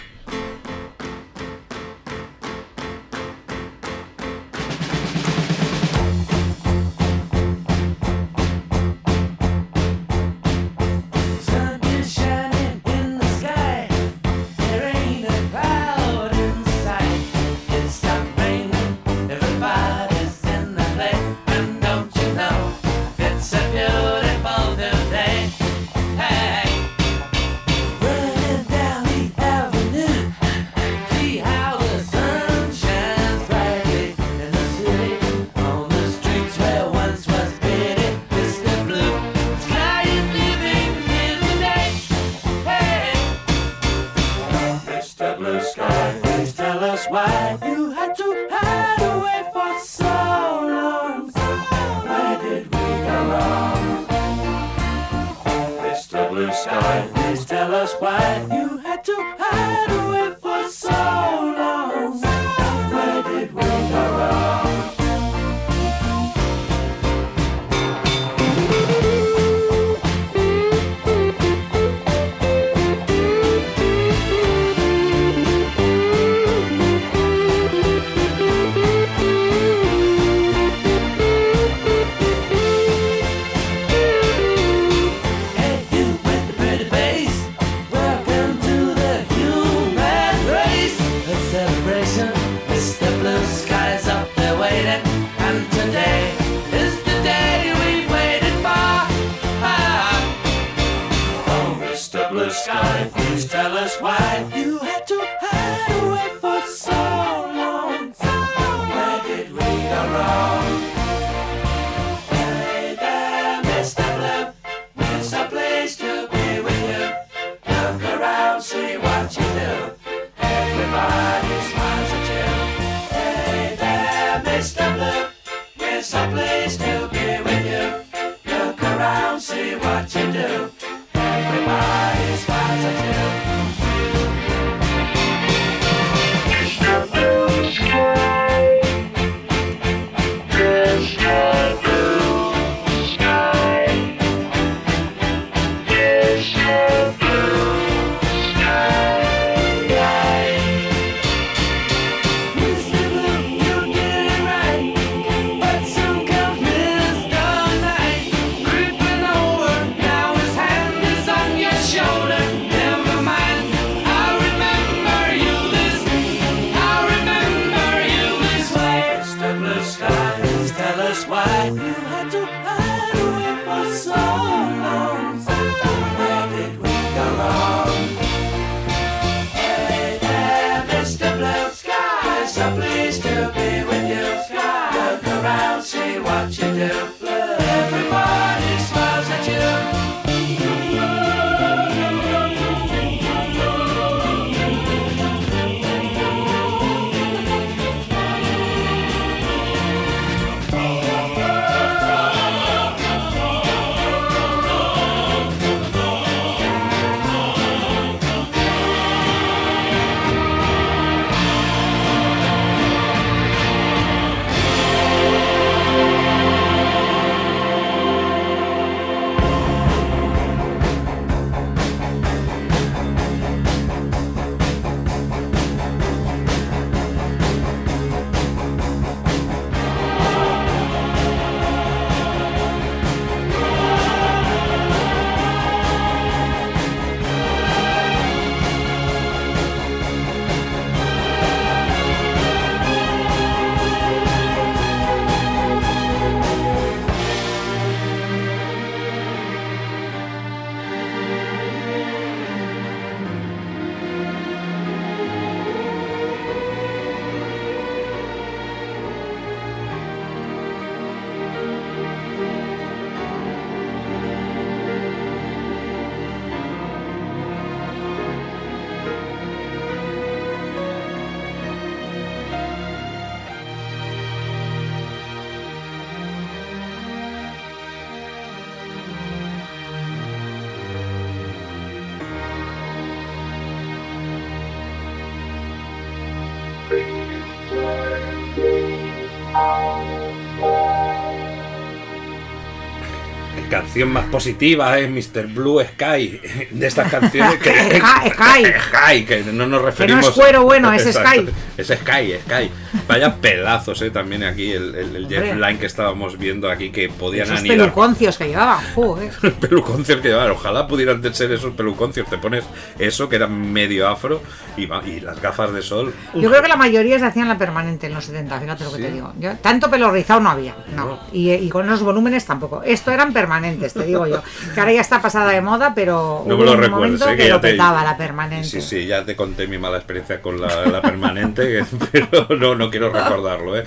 Canción 293.97 294.13
más 294.13 294.27
positiva 294.27 294.99
es 294.99 295.09
Mr. 295.09 295.47
Blue 295.47 295.83
Sky 295.83 296.39
de 296.71 296.87
estas 296.87 297.11
canciones 297.11 297.59
que 297.61 297.71
Sky, 297.99 298.31
Sky. 298.31 298.65
Sky, 298.89 299.25
que 299.25 299.43
no 299.53 299.67
nos 299.67 299.81
referimos 299.81 300.31
cuero 300.33 300.65
bueno, 300.65 300.93
es. 300.93 301.03
Sky. 301.05 301.49
es 301.79 301.87
Sky 301.87 302.35
Sky 302.45 302.71
vaya 303.19 303.37
pedazos 303.37 304.01
eh, 304.03 304.11
también 304.11 304.45
aquí 304.45 304.73
el, 304.73 304.95
el, 304.95 305.17
el 305.17 305.29
Jeff. 305.29 305.55
Lynne 305.55 305.79
que 305.79 305.87
estábamos 305.87 306.39
viendo 306.39 306.71
aquí 306.71 306.91
que 306.91 307.09
podían 307.09 307.47
Esos 307.47 307.61
anidar 307.61 307.79
peluconcios 307.79 308.37
que 308.39 308.49
llevaban, 308.49 308.85
joder. 308.95 309.33
peluconcios 309.61 310.21
que 310.21 310.29
llevaban 310.29 310.51
ojalá 310.53 310.87
pudieran 310.87 311.23
ser 311.35 311.53
esos 311.53 311.73
peluconcios 311.75 312.29
te 312.29 312.39
pones 312.39 312.65
eso 312.99 313.29
que 313.29 313.37
era 313.37 313.47
medio 313.47 314.09
afro 314.09 314.43
y, 314.77 314.85
y 315.09 315.21
las 315.21 315.41
gafas 315.41 315.73
de 315.73 315.83
sol 315.83 316.13
Yo 316.35 316.49
creo 316.51 316.63
que 316.63 316.69
la 316.69 316.77
mayoría 316.77 317.19
se 317.19 317.25
hacían 317.27 317.49
la 317.49 317.59
permanente 317.59 318.07
en 318.07 318.15
los 318.15 318.25
70, 318.25 318.61
fíjate 318.61 318.85
lo 318.85 318.91
que 318.91 318.97
Sí. 318.97 319.03
te 319.03 319.13
digo. 319.13 319.33
Yo- 319.39 319.55
tanto 319.57 319.91
pelo 319.91 320.11
rizado 320.11 320.41
no 320.41 320.51
había, 320.51 320.75
no. 320.95 321.07
No. 321.07 321.21
Y, 321.33 321.53
y 321.53 321.69
con 321.69 321.87
esos 321.87 322.03
volúmenes 322.03 322.45
tampoco. 322.45 322.83
Esto 322.83 323.11
eran 323.13 323.33
permanentes, 323.33 323.93
te 323.95 324.05
digo 324.05 324.27
yo. 324.27 324.43
Que 324.75 324.81
ahora 324.81 324.93
ya 324.93 325.01
está 325.01 325.21
pasada 325.23 325.51
de 325.53 325.61
moda, 325.61 325.93
pero 325.95 326.43
No 326.47 326.55
hubo 326.55 326.65
me 326.65 326.67
lo 326.67 326.73
un 326.73 326.79
recuerdes, 326.79 326.91
momento 326.91 327.29
eh, 327.31 327.37
que, 327.37 327.43
que 327.43 327.49
ya 327.49 327.55
lo 327.55 327.61
te- 327.61 327.71
petaba 327.73 328.03
la 328.05 328.17
permanente. 328.17 328.69
Sí, 328.69 328.81
sí, 328.83 329.07
ya 329.07 329.25
te 329.25 329.37
conté 329.37 329.67
mi 329.67 329.79
mala 329.79 329.97
experiencia 329.99 330.41
con 330.43 330.61
la, 330.61 330.87
la 330.87 331.01
permanente, 331.03 331.85
pero 332.13 332.47
no, 332.57 332.75
no 332.75 332.91
quiero 332.91 333.06
recordarlo, 333.11 333.77
¿eh? 333.77 333.85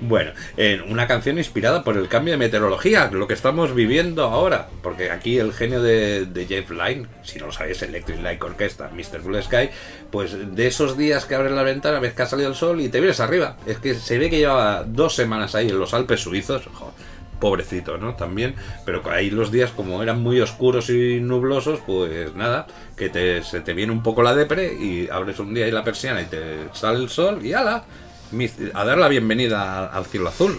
Bueno, 0.00 0.32
en 0.56 0.82
una 0.82 1.06
canción 1.06 1.38
inspirada 1.38 1.84
por 1.84 1.96
el 1.96 2.08
cambio 2.08 2.32
de 2.32 2.38
meteorología, 2.38 3.10
lo 3.12 3.26
que 3.26 3.34
estamos 3.34 3.74
viviendo 3.74 4.24
ahora, 4.24 4.68
porque 4.82 5.10
aquí 5.10 5.38
el 5.38 5.52
genio 5.52 5.82
de, 5.82 6.46
Jeff 6.48 6.70
Lynne, 6.70 7.06
si 7.22 7.38
no 7.38 7.46
lo 7.46 7.52
sabéis, 7.52 7.80
Electric 7.82 8.20
Light 8.20 8.42
Orchestra, 8.42 8.90
Mr. 8.90 9.22
Blue 9.22 9.40
Sky, 9.40 9.70
pues 10.10 10.36
de 10.54 10.66
esos 10.66 10.98
días 10.98 11.24
que 11.24 11.34
abres 11.34 11.52
la 11.52 11.62
ventana, 11.62 12.00
ves 12.00 12.12
que 12.12 12.22
ha 12.22 12.26
salido 12.26 12.48
el 12.48 12.54
sol 12.54 12.80
y 12.80 12.88
te 12.88 13.00
vienes 13.00 13.20
arriba. 13.20 13.56
Es 13.66 13.78
que 13.78 13.94
se 13.94 14.18
ve 14.18 14.28
que 14.28 14.38
llevaba 14.38 14.84
dos 14.84 15.14
semanas 15.14 15.54
ahí 15.54 15.68
en 15.68 15.78
los 15.78 15.94
Alpes 15.94 16.20
suizos, 16.20 16.68
pobrecito, 17.40 17.98
¿no? 17.98 18.14
También, 18.14 18.54
pero 18.84 19.02
ahí 19.10 19.30
los 19.30 19.50
días 19.52 19.70
como 19.70 20.02
eran 20.02 20.22
muy 20.22 20.40
oscuros 20.40 20.90
y 20.90 21.20
nublosos, 21.20 21.80
pues 21.86 22.34
nada, 22.34 22.66
que 22.96 23.08
te, 23.08 23.42
se 23.42 23.60
te 23.60 23.74
viene 23.74 23.92
un 23.92 24.02
poco 24.02 24.22
la 24.22 24.34
depre 24.34 24.72
y 24.74 25.08
abres 25.10 25.38
un 25.38 25.54
día 25.54 25.66
ahí 25.66 25.70
la 25.70 25.84
persiana 25.84 26.22
y 26.22 26.26
te 26.26 26.68
sale 26.72 26.98
el 26.98 27.08
sol 27.08 27.44
y 27.44 27.52
ala, 27.52 27.84
a 28.74 28.84
dar 28.84 28.98
la 28.98 29.08
bienvenida 29.08 29.86
al 29.86 30.04
cielo 30.06 30.28
azul. 30.28 30.58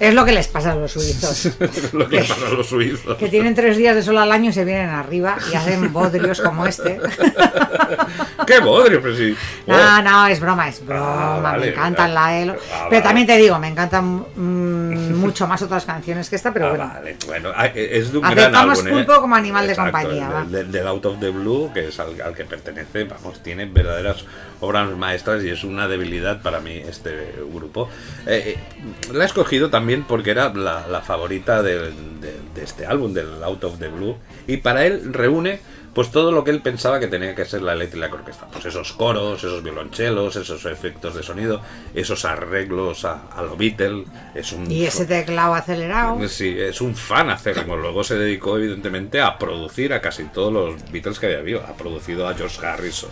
Es 0.00 0.12
lo 0.12 0.24
que 0.24 0.32
les 0.32 0.48
pasa 0.48 0.72
a 0.72 0.74
los 0.74 0.90
suizos. 0.92 1.50
Lo 1.92 2.08
que 2.08 2.18
pasa 2.18 2.46
a 2.46 2.50
los 2.50 2.66
suizos. 2.66 3.16
que 3.16 3.28
tienen 3.28 3.54
tres 3.54 3.76
días 3.76 3.94
de 3.94 4.02
sol 4.02 4.18
al 4.18 4.32
año 4.32 4.50
y 4.50 4.52
se 4.52 4.64
vienen 4.64 4.88
arriba 4.88 5.36
y 5.52 5.54
hacen 5.54 5.92
bodrios 5.92 6.40
como 6.40 6.66
este. 6.66 6.98
¡Qué 8.46 8.58
bodrio! 8.60 9.00
Pero 9.00 9.16
sí. 9.16 9.36
No, 9.66 10.02
no, 10.02 10.26
es 10.26 10.40
broma, 10.40 10.68
es 10.68 10.84
broma. 10.84 11.36
Ah, 11.36 11.40
vale, 11.40 11.66
me 11.66 11.72
encantan 11.72 12.10
ah, 12.10 12.14
la 12.14 12.38
ELO. 12.40 12.56
ah, 12.74 12.86
Pero 12.90 13.02
también 13.02 13.26
te 13.26 13.36
digo, 13.36 13.58
me 13.58 13.68
encantan 13.68 14.24
mm, 14.34 15.14
mucho 15.14 15.46
más 15.46 15.62
otras 15.62 15.84
canciones 15.84 16.28
que 16.28 16.36
esta, 16.36 16.52
pero 16.52 16.66
Ah, 16.66 16.70
bueno. 16.70 16.90
vale, 16.94 17.16
bueno, 17.26 17.48
ah, 17.54 17.66
es 17.66 18.10
de 18.12 18.18
un 18.18 18.30
gran 18.30 18.54
¿eh? 18.54 18.90
Pulpo 18.90 19.20
como 19.20 19.36
animal 19.36 19.66
de 19.66 19.76
compañía, 19.76 20.26
el 20.26 20.34
va. 20.34 20.44
de- 20.44 20.64
Del 20.64 20.86
Out 20.88 21.06
of 21.06 21.20
the 21.20 21.30
Blue, 21.30 21.70
que 21.72 21.88
es 21.88 22.00
al, 22.00 22.20
al 22.20 22.34
que 22.34 22.44
pertenece, 22.44 23.04
vamos, 23.04 23.42
tiene 23.42 23.66
verdaderas 23.66 24.24
obras 24.64 24.90
maestras 24.96 25.44
y 25.44 25.50
es 25.50 25.64
una 25.64 25.86
debilidad 25.88 26.42
para 26.42 26.60
mí 26.60 26.72
este 26.76 27.34
grupo. 27.52 27.88
Eh, 28.26 28.56
eh, 28.56 29.12
la 29.12 29.24
he 29.24 29.26
escogido 29.26 29.70
también 29.70 30.04
porque 30.04 30.30
era 30.30 30.52
la, 30.54 31.00
favorita 31.02 31.62
de, 31.62 31.78
de- 31.90 32.40
de 32.54 32.62
este 32.62 32.86
álbum, 32.86 33.12
del 33.12 33.42
Out 33.42 33.64
of 33.64 33.78
the 33.78 33.88
Blue, 33.88 34.16
y 34.46 34.58
para 34.58 34.86
él 34.86 35.12
reúne 35.12 35.60
pues 35.94 36.10
todo 36.10 36.32
lo 36.32 36.42
que 36.44 36.50
él 36.50 36.60
pensaba 36.60 36.98
que 36.98 37.06
tenía 37.06 37.34
que 37.34 37.44
ser 37.44 37.62
la 37.62 37.72
eléctrica 37.72 38.10
orquesta. 38.12 38.46
Pues 38.52 38.64
esos 38.66 38.92
coros, 38.92 39.38
esos 39.38 39.62
violonchelos, 39.62 40.34
esos 40.36 40.64
efectos 40.66 41.14
de 41.14 41.22
sonido, 41.22 41.60
esos 41.94 42.24
arreglos 42.24 43.04
a, 43.04 43.28
a 43.34 43.42
lo 43.42 43.56
Beatle. 43.56 44.04
Es 44.34 44.52
un 44.52 44.70
Y 44.70 44.84
ese 44.84 45.06
teclado 45.06 45.54
acelerado. 45.54 46.28
Sí, 46.28 46.54
es 46.58 46.80
un 46.80 46.94
fan 46.96 47.30
acérrimo. 47.30 47.76
Luego 47.76 48.02
se 48.02 48.16
dedicó, 48.16 48.58
evidentemente, 48.58 49.20
a 49.20 49.38
producir 49.38 49.92
a 49.92 50.00
casi 50.00 50.24
todos 50.24 50.52
los 50.52 50.90
Beatles 50.90 51.18
que 51.18 51.26
había 51.26 51.38
habido. 51.38 51.62
Ha 51.64 51.74
producido 51.76 52.26
a 52.28 52.34
George 52.34 52.64
Harrison, 52.66 53.10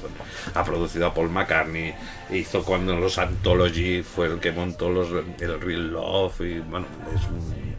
ha 0.55 0.65
producido 0.65 1.07
a 1.07 1.15
Paul 1.15 1.31
McCartney, 1.31 1.95
hizo 2.31 2.65
cuando 2.65 2.97
los 2.97 3.19
Anthology, 3.19 4.03
fue 4.03 4.27
el 4.27 4.41
que 4.41 4.51
montó 4.53 4.91
los, 4.91 5.09
el 5.39 5.61
Real 5.61 5.93
Love. 5.93 6.41
Y 6.41 6.59
bueno, 6.59 6.87
es 7.15 7.23
un- 7.29 7.73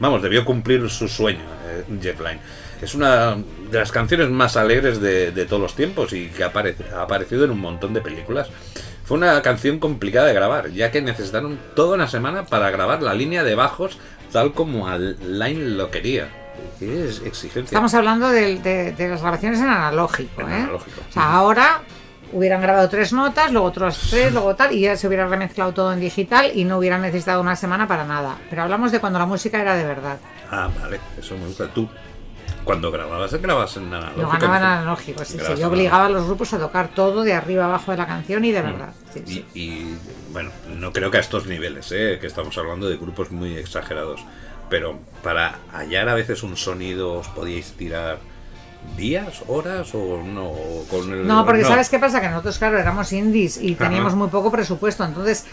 Vamos, 0.00 0.22
debió 0.22 0.44
cumplir 0.44 0.88
su 0.90 1.08
sueño, 1.08 1.40
eh, 1.66 1.84
Jeff 2.00 2.20
Es 2.82 2.94
una 2.94 3.36
de 3.70 3.78
las 3.78 3.90
canciones 3.92 4.30
más 4.30 4.56
alegres 4.56 5.00
de, 5.00 5.32
de 5.32 5.46
todos 5.46 5.60
los 5.60 5.74
tiempos 5.74 6.12
y 6.12 6.28
que 6.28 6.44
apare- 6.44 6.76
ha 6.94 7.02
aparecido 7.02 7.44
en 7.44 7.50
un 7.50 7.60
montón 7.60 7.92
de 7.94 8.00
películas. 8.00 8.48
Fue 9.04 9.16
una 9.16 9.40
canción 9.42 9.78
complicada 9.78 10.26
de 10.26 10.34
grabar, 10.34 10.70
ya 10.70 10.90
que 10.90 11.00
necesitaron 11.02 11.58
toda 11.74 11.94
una 11.94 12.06
semana 12.08 12.44
para 12.44 12.70
grabar 12.70 13.02
la 13.02 13.14
línea 13.14 13.42
de 13.42 13.54
bajos 13.54 13.98
tal 14.32 14.52
como 14.52 14.86
Al- 14.88 15.16
Line 15.38 15.70
lo 15.76 15.90
quería. 15.90 16.28
¿Qué 16.78 17.08
es 17.08 17.20
exigencia? 17.24 17.64
Estamos 17.64 17.94
hablando 17.94 18.28
de, 18.28 18.58
de 18.96 19.08
las 19.08 19.22
grabaciones 19.22 19.60
en 19.60 19.68
analógico, 19.68 20.42
En 20.42 20.50
¿eh? 20.50 20.54
analógico. 20.54 21.00
O 21.08 21.12
sea, 21.12 21.32
ahora 21.34 21.80
hubieran 22.32 22.60
grabado 22.60 22.88
tres 22.88 23.12
notas, 23.12 23.50
luego 23.52 23.66
otras 23.68 23.98
tres, 24.10 24.32
luego 24.32 24.54
tal, 24.54 24.72
y 24.72 24.80
ya 24.80 24.96
se 24.96 25.06
hubiera 25.08 25.26
remezclado 25.26 25.72
todo 25.72 25.92
en 25.92 26.00
digital 26.00 26.50
y 26.54 26.64
no 26.64 26.78
hubieran 26.78 27.00
necesitado 27.00 27.40
una 27.40 27.56
semana 27.56 27.88
para 27.88 28.04
nada. 28.04 28.36
Pero 28.50 28.62
hablamos 28.62 28.92
de 28.92 29.00
cuando 29.00 29.18
la 29.18 29.26
música 29.26 29.60
era 29.60 29.74
de 29.74 29.84
verdad. 29.84 30.18
Ah, 30.50 30.68
vale, 30.82 31.00
eso 31.18 31.36
me 31.38 31.46
gusta. 31.46 31.68
Tú, 31.68 31.88
cuando 32.68 32.90
grababas, 32.90 33.32
grababas 33.32 33.78
en 33.78 33.94
analógico. 33.94 34.20
Lo 34.20 34.28
ganaba 34.28 34.58
en 34.58 34.62
analógico, 34.62 35.24
sí, 35.24 35.38
sí. 35.38 35.54
Yo 35.58 35.68
obligaba 35.68 36.04
a 36.04 36.08
los 36.10 36.26
grupos 36.26 36.52
a 36.52 36.58
tocar 36.58 36.88
todo 36.88 37.22
de 37.22 37.32
arriba 37.32 37.64
abajo 37.64 37.92
de 37.92 37.96
la 37.96 38.06
canción 38.06 38.44
y 38.44 38.52
de 38.52 38.60
verdad. 38.60 38.92
Sí, 39.14 39.22
Y, 39.24 39.32
sí. 39.32 39.46
y, 39.54 40.32
bueno, 40.34 40.50
no 40.76 40.92
creo 40.92 41.10
que 41.10 41.16
a 41.16 41.20
estos 41.20 41.46
niveles, 41.46 41.90
¿eh? 41.92 42.18
que 42.20 42.26
estamos 42.26 42.58
hablando 42.58 42.86
de 42.90 42.98
grupos 42.98 43.30
muy 43.30 43.56
exagerados, 43.56 44.20
pero 44.68 44.98
para 45.22 45.60
hallar 45.72 46.10
a 46.10 46.14
veces 46.14 46.42
un 46.42 46.58
sonido 46.58 47.14
os 47.14 47.28
podíais 47.28 47.72
tirar 47.72 48.18
días, 48.98 49.44
horas 49.46 49.94
o 49.94 50.22
no 50.22 50.52
con 50.90 51.10
el 51.10 51.26
No, 51.26 51.46
porque 51.46 51.64
¿sabes 51.64 51.88
qué 51.88 51.98
pasa? 51.98 52.20
Que 52.20 52.28
nosotros, 52.28 52.58
claro, 52.58 52.78
éramos 52.78 53.10
indies 53.14 53.56
y 53.56 53.76
teníamos 53.76 54.14
muy 54.14 54.28
poco 54.28 54.50
presupuesto. 54.50 55.06
Entonces, 55.06 55.46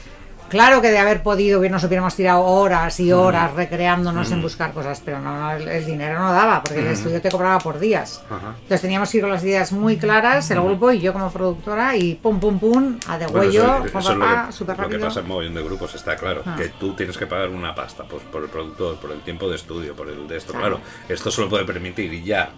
claro 0.49 0.81
que 0.81 0.91
de 0.91 0.97
haber 0.97 1.23
podido, 1.23 1.61
nos 1.69 1.83
hubiéramos 1.83 2.15
tirado 2.15 2.43
horas 2.43 2.99
y 2.99 3.11
horas 3.11 3.53
recreándonos 3.53 4.31
en 4.31 4.41
buscar 4.41 4.73
cosas, 4.73 5.01
pero 5.03 5.19
no, 5.19 5.39
no, 5.39 5.51
el, 5.51 5.67
el 5.67 5.85
dinero 5.85 6.19
no 6.19 6.31
daba, 6.31 6.61
porque 6.61 6.79
el 6.81 6.87
estudio 6.87 7.21
te 7.21 7.29
cobraba 7.29 7.59
por 7.59 7.79
días. 7.79 8.23
Ajá. 8.29 8.55
Entonces 8.55 8.81
teníamos 8.81 9.09
que 9.09 9.17
ir 9.17 9.23
con 9.23 9.31
las 9.31 9.43
ideas 9.43 9.71
muy 9.71 9.97
claras, 9.97 10.51
el 10.51 10.61
grupo 10.61 10.91
y 10.91 10.99
yo 10.99 11.13
como 11.13 11.31
productora, 11.31 11.95
y 11.95 12.15
pum, 12.15 12.39
pum, 12.39 12.59
pum, 12.59 12.99
a 13.07 13.17
de 13.17 13.27
Bueno, 13.27 13.39
huello, 13.47 13.85
eso 13.85 13.85
es 13.85 13.91
pa, 13.91 14.13
lo 14.13 14.47
que, 14.47 14.51
súper 14.53 14.75
que 14.75 14.81
rápido. 14.81 14.99
pasa 15.01 15.19
en 15.21 15.27
mogollón 15.27 15.53
de 15.53 15.63
grupos, 15.63 15.95
está 15.95 16.15
claro. 16.15 16.43
Ah. 16.45 16.55
Que 16.57 16.69
tú 16.69 16.93
tienes 16.93 17.17
que 17.17 17.27
pagar 17.27 17.49
una 17.49 17.73
pasta 17.73 18.03
pues, 18.03 18.23
por 18.23 18.43
el 18.43 18.49
productor, 18.49 18.97
por 18.97 19.11
el 19.11 19.21
tiempo 19.21 19.49
de 19.49 19.55
estudio, 19.55 19.95
por 19.95 20.09
el 20.09 20.27
de 20.27 20.37
esto. 20.37 20.51
Claro. 20.51 20.65
Claro, 20.65 20.81
esto 21.09 21.29
se 21.29 21.41
lo 21.41 21.49
puede 21.49 21.63
permitir 21.63 22.11
y 22.11 22.23
ya 22.23 22.49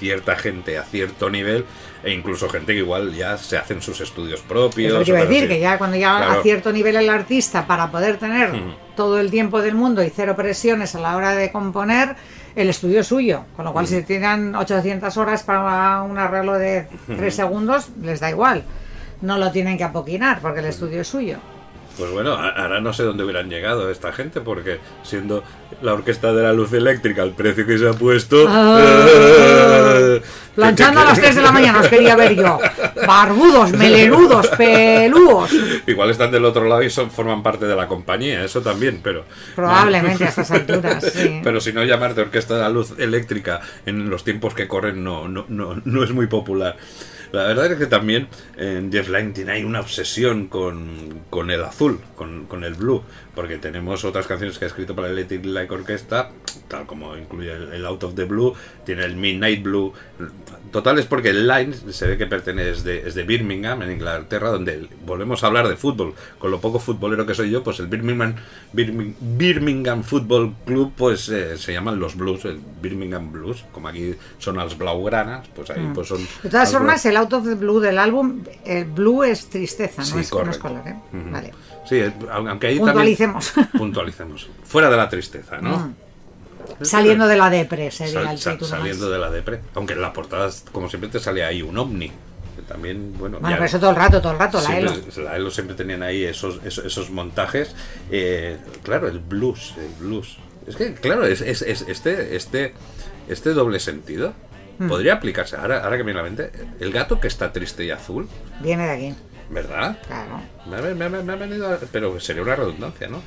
cierta 0.00 0.34
gente 0.34 0.76
a 0.78 0.82
cierto 0.82 1.30
nivel 1.30 1.64
e 2.02 2.12
incluso 2.12 2.48
gente 2.48 2.72
que 2.72 2.78
igual 2.80 3.12
ya 3.14 3.36
se 3.36 3.56
hacen 3.58 3.80
sus 3.82 4.00
estudios 4.00 4.40
propios. 4.40 4.92
Es 4.94 4.98
lo 4.98 5.04
que 5.04 5.10
iba 5.10 5.18
a 5.20 5.24
decir, 5.26 5.44
así. 5.44 5.48
que 5.48 5.60
ya 5.60 5.78
cuando 5.78 5.96
ya 5.96 6.16
Claro. 6.16 6.40
a 6.40 6.42
cierto 6.42 6.72
nivel 6.72 6.96
el 6.96 7.08
artista, 7.10 7.66
para 7.66 7.90
poder 7.92 8.16
tener 8.16 8.50
todo 8.96 9.20
el 9.20 9.30
tiempo 9.30 9.60
del 9.60 9.74
mundo 9.74 10.02
y 10.02 10.10
cero 10.10 10.34
presiones 10.34 10.94
a 10.94 11.00
la 11.00 11.14
hora 11.16 11.32
de 11.36 11.52
componer, 11.52 12.16
el 12.56 12.68
estudio 12.70 13.00
es 13.00 13.06
suyo. 13.06 13.44
Con 13.54 13.66
lo 13.66 13.72
cual, 13.72 13.86
si 13.86 14.02
tiran 14.02 14.54
800 14.56 15.14
horas 15.18 15.42
para 15.44 16.02
un 16.02 16.18
arreglo 16.18 16.54
de 16.54 16.86
3 17.06 17.32
segundos, 17.34 17.90
les 18.02 18.18
da 18.18 18.30
igual. 18.30 18.64
No 19.20 19.36
lo 19.36 19.52
tienen 19.52 19.76
que 19.76 19.84
apoquinar 19.84 20.40
porque 20.40 20.60
el 20.60 20.66
estudio 20.66 21.02
es 21.02 21.08
suyo. 21.08 21.36
Pues 22.00 22.12
bueno, 22.12 22.32
ahora 22.32 22.80
no 22.80 22.94
sé 22.94 23.02
dónde 23.02 23.24
hubieran 23.24 23.50
llegado 23.50 23.90
esta 23.90 24.10
gente, 24.10 24.40
porque 24.40 24.80
siendo 25.02 25.44
la 25.82 25.92
orquesta 25.92 26.32
de 26.32 26.42
la 26.42 26.54
luz 26.54 26.72
eléctrica 26.72 27.22
el 27.22 27.32
precio 27.32 27.66
que 27.66 27.76
se 27.76 27.86
ha 27.86 27.92
puesto. 27.92 28.46
Ah, 28.48 30.16
Planchando 30.54 31.00
a 31.00 31.04
las 31.04 31.20
3 31.20 31.36
de 31.36 31.42
la 31.42 31.52
mañana 31.52 31.80
os 31.80 31.88
quería 31.88 32.16
ver 32.16 32.34
yo. 32.34 32.58
Barbudos, 33.06 33.72
melenudos, 33.72 34.48
pelúos. 34.56 35.50
Igual 35.86 36.08
están 36.08 36.30
del 36.30 36.46
otro 36.46 36.64
lado 36.64 36.82
y 36.82 36.88
son, 36.88 37.10
forman 37.10 37.42
parte 37.42 37.66
de 37.66 37.76
la 37.76 37.86
compañía, 37.86 38.42
eso 38.44 38.62
también, 38.62 39.00
pero. 39.02 39.26
Probablemente 39.54 40.24
a 40.24 40.28
estas 40.28 40.50
alturas, 40.52 41.04
sí. 41.04 41.40
Pero 41.44 41.60
si 41.60 41.74
no 41.74 41.84
llamarte 41.84 42.22
orquesta 42.22 42.54
de 42.54 42.62
la 42.62 42.70
luz 42.70 42.94
eléctrica 42.96 43.60
en 43.84 44.08
los 44.08 44.24
tiempos 44.24 44.54
que 44.54 44.66
corren 44.66 45.04
no, 45.04 45.28
no, 45.28 45.44
no, 45.48 45.82
no 45.84 46.02
es 46.02 46.12
muy 46.12 46.28
popular. 46.28 46.76
La 47.32 47.44
verdad 47.44 47.72
es 47.72 47.78
que 47.78 47.86
también 47.86 48.28
eh, 48.56 48.88
Jeff 48.90 49.08
tiene 49.32 49.52
ahí 49.52 49.64
una 49.64 49.80
obsesión 49.80 50.48
con, 50.48 51.22
con 51.30 51.50
el 51.50 51.62
azul, 51.62 52.00
con, 52.16 52.46
con 52.46 52.64
el 52.64 52.74
blue, 52.74 53.02
porque 53.40 53.56
tenemos 53.56 54.04
otras 54.04 54.26
canciones 54.26 54.58
que 54.58 54.66
ha 54.66 54.68
escrito 54.68 54.94
para 54.94 55.08
el 55.08 55.14
Electric 55.14 55.46
Light 55.46 55.70
Orchestra, 55.70 56.30
tal 56.68 56.84
como 56.84 57.16
incluye 57.16 57.50
el, 57.50 57.72
el 57.72 57.86
Out 57.86 58.04
of 58.04 58.14
the 58.14 58.24
Blue, 58.24 58.52
tiene 58.84 59.06
el 59.06 59.16
Midnight 59.16 59.62
Blue. 59.62 59.94
Total 60.70 60.98
es 60.98 61.06
porque 61.06 61.30
el 61.30 61.48
Line 61.48 61.72
se 61.72 62.06
ve 62.06 62.18
que 62.18 62.26
pertenece 62.26 62.70
es 62.70 62.84
de, 62.84 63.08
es 63.08 63.14
de 63.14 63.22
Birmingham, 63.22 63.80
en 63.80 63.92
Inglaterra, 63.92 64.50
donde 64.50 64.86
volvemos 65.06 65.42
a 65.42 65.46
hablar 65.46 65.68
de 65.68 65.76
fútbol. 65.76 66.12
Con 66.38 66.50
lo 66.50 66.60
poco 66.60 66.78
futbolero 66.78 67.24
que 67.24 67.34
soy 67.34 67.50
yo, 67.50 67.64
pues 67.64 67.80
el 67.80 67.86
Birmingham, 67.86 68.34
Birmingham, 68.74 69.14
Birmingham 69.18 70.02
Football 70.02 70.54
Club, 70.66 70.92
pues 70.94 71.30
eh, 71.30 71.56
se 71.56 71.72
llaman 71.72 71.98
los 71.98 72.16
Blues, 72.16 72.44
el 72.44 72.60
Birmingham 72.82 73.32
Blues, 73.32 73.64
como 73.72 73.88
aquí 73.88 74.16
son 74.38 74.58
las 74.58 74.76
blaugranas, 74.76 75.48
pues 75.56 75.70
ahí 75.70 75.90
pues 75.94 76.08
son... 76.08 76.18
De 76.42 76.50
todas 76.50 76.70
formas, 76.70 77.06
el 77.06 77.16
Out 77.16 77.32
of 77.32 77.44
the 77.46 77.54
Blue 77.54 77.80
del 77.80 77.98
álbum, 77.98 78.42
el 78.66 78.84
blue 78.84 79.24
es 79.24 79.48
tristeza, 79.48 80.02
no, 80.02 80.06
Sí, 80.06 80.18
es, 80.18 80.30
no 80.30 80.50
es 80.50 80.58
color, 80.58 80.86
¿eh? 80.86 80.94
Vale. 81.32 81.52
Sí, 81.86 81.96
eh, 81.96 82.12
aunque 82.30 82.68
ahí 82.68 82.78
Puntualicemos. 82.78 83.52
también... 83.52 83.72
Puntualicemos. 83.78 84.48
Fuera 84.64 84.90
de 84.90 84.96
la 84.96 85.08
tristeza, 85.08 85.58
¿no? 85.60 85.78
Mm. 85.78 85.94
Saliendo 86.82 87.26
de 87.26 87.36
la 87.36 87.50
depre 87.50 87.90
sería 87.90 88.12
Sal- 88.22 88.32
el 88.32 88.38
sal- 88.38 88.58
más. 88.60 88.68
saliendo 88.68 89.10
de 89.10 89.18
la 89.18 89.30
depre. 89.30 89.60
Aunque 89.74 89.94
en 89.94 90.02
la 90.02 90.12
portada, 90.12 90.50
como 90.72 90.88
siempre, 90.88 91.10
te 91.10 91.18
salía 91.18 91.46
ahí 91.48 91.62
un 91.62 91.76
ovni. 91.78 92.08
Que 92.56 92.62
también, 92.62 93.14
bueno. 93.18 93.38
Bueno, 93.40 93.56
pero 93.56 93.66
eso 93.66 93.80
todo 93.80 93.90
el 93.90 93.96
rato, 93.96 94.20
todo 94.20 94.32
el 94.32 94.38
rato, 94.38 94.60
la 94.60 94.78
Elo. 94.78 94.92
la 95.24 95.36
Elo 95.36 95.50
siempre 95.50 95.74
tenían 95.74 96.02
ahí 96.02 96.24
esos, 96.24 96.60
esos, 96.64 96.84
esos 96.84 97.10
montajes. 97.10 97.74
Eh, 98.10 98.56
claro, 98.82 99.08
el 99.08 99.18
blues, 99.20 99.74
el 99.78 100.04
blues. 100.06 100.36
Es 100.66 100.76
que, 100.76 100.94
claro, 100.94 101.24
es, 101.26 101.40
es- 101.40 101.62
es- 101.62 101.82
este, 101.88 102.36
este, 102.36 102.74
este 103.28 103.50
doble 103.50 103.80
sentido 103.80 104.32
Hmm. 104.78 104.88
podría 104.88 105.14
aplicarse. 105.14 105.56
Ahora, 105.56 105.82
ahora 105.84 105.96
que 105.98 106.04
me 106.04 106.14
la 106.14 106.22
mente, 106.22 106.50
el 106.80 106.90
gato 106.92 107.20
que 107.20 107.28
está 107.28 107.52
triste 107.52 107.84
y 107.84 107.90
azul, 107.90 108.28
Viene 108.62 108.86
de 108.86 108.90
aquí, 108.92 109.14
¿verdad? 109.50 109.98
claro. 110.06 110.40
Me 110.66 110.76
ha, 110.76 111.08
me 111.08 111.22
me 111.22 111.32
ha 111.32 111.36
venido 111.36 111.68
a- 111.72 111.78
pero 111.92 112.18
sería 112.20 112.42
una 112.42 112.56
redundancia, 112.56 113.08
¿no? 113.08 113.20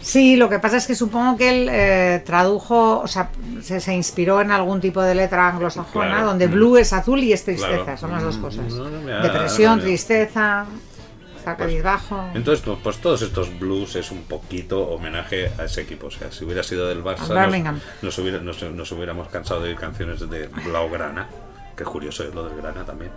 Sí, 0.00 0.36
lo 0.36 0.48
que 0.48 0.60
pasa 0.60 0.76
es 0.76 0.86
que 0.86 0.94
supongo 0.94 1.36
que 1.36 1.48
él 1.50 1.68
eh, 1.70 2.22
tradujo, 2.24 3.00
o 3.00 3.06
sea, 3.08 3.30
se, 3.60 3.80
se 3.80 3.94
inspiró 3.94 4.40
en 4.40 4.52
algún 4.52 4.80
tipo 4.80 5.02
de 5.02 5.14
letra 5.16 5.48
anglosajona, 5.48 6.06
Claro. 6.08 6.26
donde 6.26 6.46
Mm. 6.46 6.52
blue 6.52 6.76
es 6.76 6.92
azul 6.92 7.18
y 7.18 7.32
es 7.32 7.44
tristeza, 7.44 7.82
Claro. 7.84 7.98
son 7.98 8.12
las 8.12 8.22
dos 8.22 8.38
Mm, 8.38 8.40
cosas. 8.42 8.72
no, 8.74 8.88
no, 8.88 9.12
ha- 9.16 9.22
Depresión, 9.22 9.80
ha- 9.80 9.82
tristeza, 9.82 10.66
está 11.36 11.56
Pues, 11.56 11.82
bajo. 11.82 12.30
Entonces, 12.34 12.64
pues, 12.64 12.78
pues 12.80 12.98
todos 12.98 13.22
estos 13.22 13.58
blues 13.58 13.96
es 13.96 14.12
un 14.12 14.22
poquito 14.22 14.82
homenaje 14.88 15.50
a 15.58 15.64
ese 15.64 15.80
equipo. 15.80 16.06
O 16.06 16.10
sea, 16.12 16.30
si 16.30 16.44
hubiera 16.44 16.62
sido 16.62 16.86
del 16.86 17.02
Barça, 17.02 17.26
nos, 17.64 17.82
nos 18.02 18.18
hubiera- 18.20 18.38
nos- 18.38 18.62
nos 18.62 18.92
hubiéramos 18.92 19.26
cansado 19.28 19.62
de 19.62 19.70
oír 19.70 19.76
canciones 19.78 20.20
de 20.30 20.46
Blaugrana. 20.64 21.26
Que 21.76 21.82
curioso 21.84 22.22
es 22.24 22.32
lo 22.34 22.44
del 22.48 22.56
grana 22.56 22.84
también. 22.84 23.10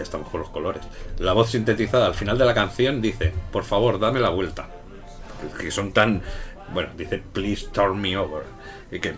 Ya 0.00 0.04
estamos 0.04 0.30
con 0.30 0.40
los 0.40 0.48
colores. 0.48 0.80
La 1.18 1.34
voz 1.34 1.50
sintetizada 1.50 2.06
al 2.06 2.14
final 2.14 2.38
de 2.38 2.46
la 2.46 2.54
canción 2.54 3.02
dice: 3.02 3.34
Por 3.52 3.64
favor, 3.64 3.98
dame 4.00 4.18
la 4.18 4.30
vuelta. 4.30 4.66
Que 5.60 5.70
son 5.70 5.92
tan. 5.92 6.22
Bueno, 6.72 6.88
dice: 6.96 7.22
Please 7.34 7.66
turn 7.70 8.00
me 8.00 8.16
over. 8.16 8.44
Y 8.90 8.98
que. 8.98 9.10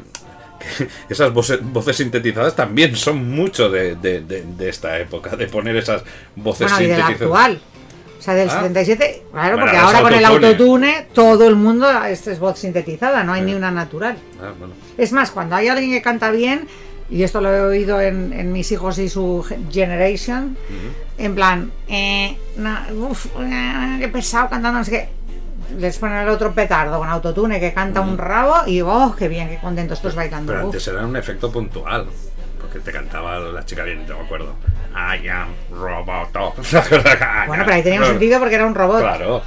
que 0.59 0.89
Esas 1.09 1.33
voces, 1.33 1.61
voces 1.63 1.97
sintetizadas 1.99 2.57
también 2.57 2.97
son 2.97 3.31
mucho 3.31 3.71
de, 3.71 3.95
de- 3.95 4.23
de- 4.23 4.43
de 4.43 4.69
esta 4.69 4.99
época, 4.99 5.37
de 5.37 5.47
poner 5.47 5.77
esas 5.77 6.03
voces 6.35 6.69
Bueno, 6.69 6.85
y 6.85 6.89
del 6.89 6.97
sintetizadas. 6.97 7.23
actual. 7.23 7.61
O 8.19 8.23
sea, 8.25 8.35
del 8.35 8.49
Ah. 8.51 8.53
77, 8.55 9.23
claro, 9.31 9.59
porque 9.61 9.77
ahora 9.77 9.99
es 9.99 10.03
con 10.05 10.15
el 10.15 10.25
autotune. 10.25 11.07
todo 11.15 11.47
el 11.47 11.55
mundo 11.55 11.87
esto 12.05 12.33
es 12.33 12.41
voz 12.41 12.59
sintetizada, 12.59 13.23
no 13.23 13.33
hay 13.35 13.43
ni 13.43 13.55
una 13.55 13.71
natural. 13.71 14.17
Ah, 14.41 14.53
bueno. 14.59 14.75
Es 14.99 15.13
más, 15.13 15.31
cuando 15.31 15.55
hay 15.55 15.69
alguien 15.69 15.91
que 15.93 16.03
canta 16.03 16.33
bien, 16.33 16.67
y 17.13 17.23
esto 17.23 17.41
lo 17.41 17.55
he 17.55 17.61
oído 17.61 18.01
en, 18.01 18.33
en 18.33 18.53
mis 18.53 18.73
hijos 18.73 18.99
y 18.99 19.09
su 19.09 19.45
ge- 19.47 19.59
generation, 19.71 20.57
en 21.19 21.35
plan, 21.35 21.71
eh, 21.89 22.37
na- 22.57 22.87
uf, 22.93 23.27
eh, 23.39 23.97
qué 24.01 24.09
pesado 24.09 24.49
cantando, 24.49 24.79
no 24.79 24.85
sé 24.85 24.91
qué. 24.91 25.09
Les 25.79 25.97
ponen 25.99 26.19
el 26.19 26.29
otro 26.29 26.53
petardo 26.53 26.99
con 26.99 27.09
autotune 27.09 27.59
que 27.61 27.73
canta 27.73 28.01
un 28.01 28.19
rabo 28.19 28.67
y 28.67 28.81
oh, 28.83 29.15
qué 29.19 29.29
bien, 29.29 29.49
qué 29.49 29.59
contento 29.59 29.95
estos 29.95 30.15
bailando. 30.15 30.53
Pero 30.53 30.65
uf. 30.67 30.73
antes 30.75 30.89
era 30.89 31.07
un 31.07 31.17
efecto 31.17 31.51
puntual. 31.51 32.07
Porque 32.61 32.79
te 32.79 32.93
cantaba 32.93 33.39
la 33.39 33.65
chica 33.65 33.83
bien, 33.83 34.05
te 34.07 34.13
me 34.15 34.21
acuerdo. 34.21 34.55
I 34.95 35.27
am 35.29 35.49
Roboto. 35.71 36.55
Bueno, 37.47 37.65
pero 37.65 37.75
ahí 37.77 37.83
tenía 37.83 38.01
un 38.01 38.07
sentido 38.07 38.39
porque 38.39 38.55
era 38.55 38.67
un 38.67 38.75
robot. 38.75 39.01
Claro. 39.01 39.43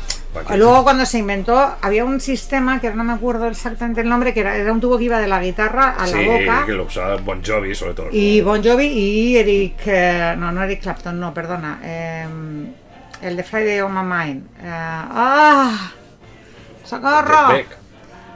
Luego 0.56 0.84
cuando 0.84 1.06
se 1.06 1.20
inventó 1.20 1.76
había 1.82 2.04
un 2.06 2.20
sistema 2.20 2.80
que 2.82 2.92
no 2.94 3.04
me 3.04 3.14
acuerdo 3.14 3.48
exactamente 3.48 4.02
el 4.02 4.10
nombre, 4.10 4.34
que 4.34 4.42
era, 4.42 4.56
era 4.58 4.72
un 4.72 4.80
tubo 4.82 4.98
que 4.98 5.06
iba 5.06 5.20
de 5.20 5.28
la 5.28 5.42
guitarra 5.42 5.92
a 5.98 6.08
la 6.08 6.18
sí, 6.18 6.26
boca. 6.26 6.64
que 6.66 6.74
lo 6.74 6.84
usaba 6.86 7.16
Bon 7.18 7.42
Jovi 7.44 7.74
sobre 7.76 7.94
todo. 7.94 8.08
Y 8.12 8.42
Bon 8.42 8.64
Jovi 8.64 8.86
y 8.86 9.38
Eric, 9.38 9.76
eh, 9.86 10.36
no, 10.38 10.52
no 10.52 10.64
Eric 10.64 10.82
Clapton, 10.82 11.20
no, 11.20 11.34
perdona, 11.34 11.80
eh, 11.84 12.26
el 13.22 13.36
de 13.36 13.44
Friday 13.44 13.80
on 13.82 13.94
My 13.94 14.04
Mind. 14.04 14.46
Eh, 14.62 14.64
¡Ah! 14.70 15.92
¡Socorro! 16.84 17.54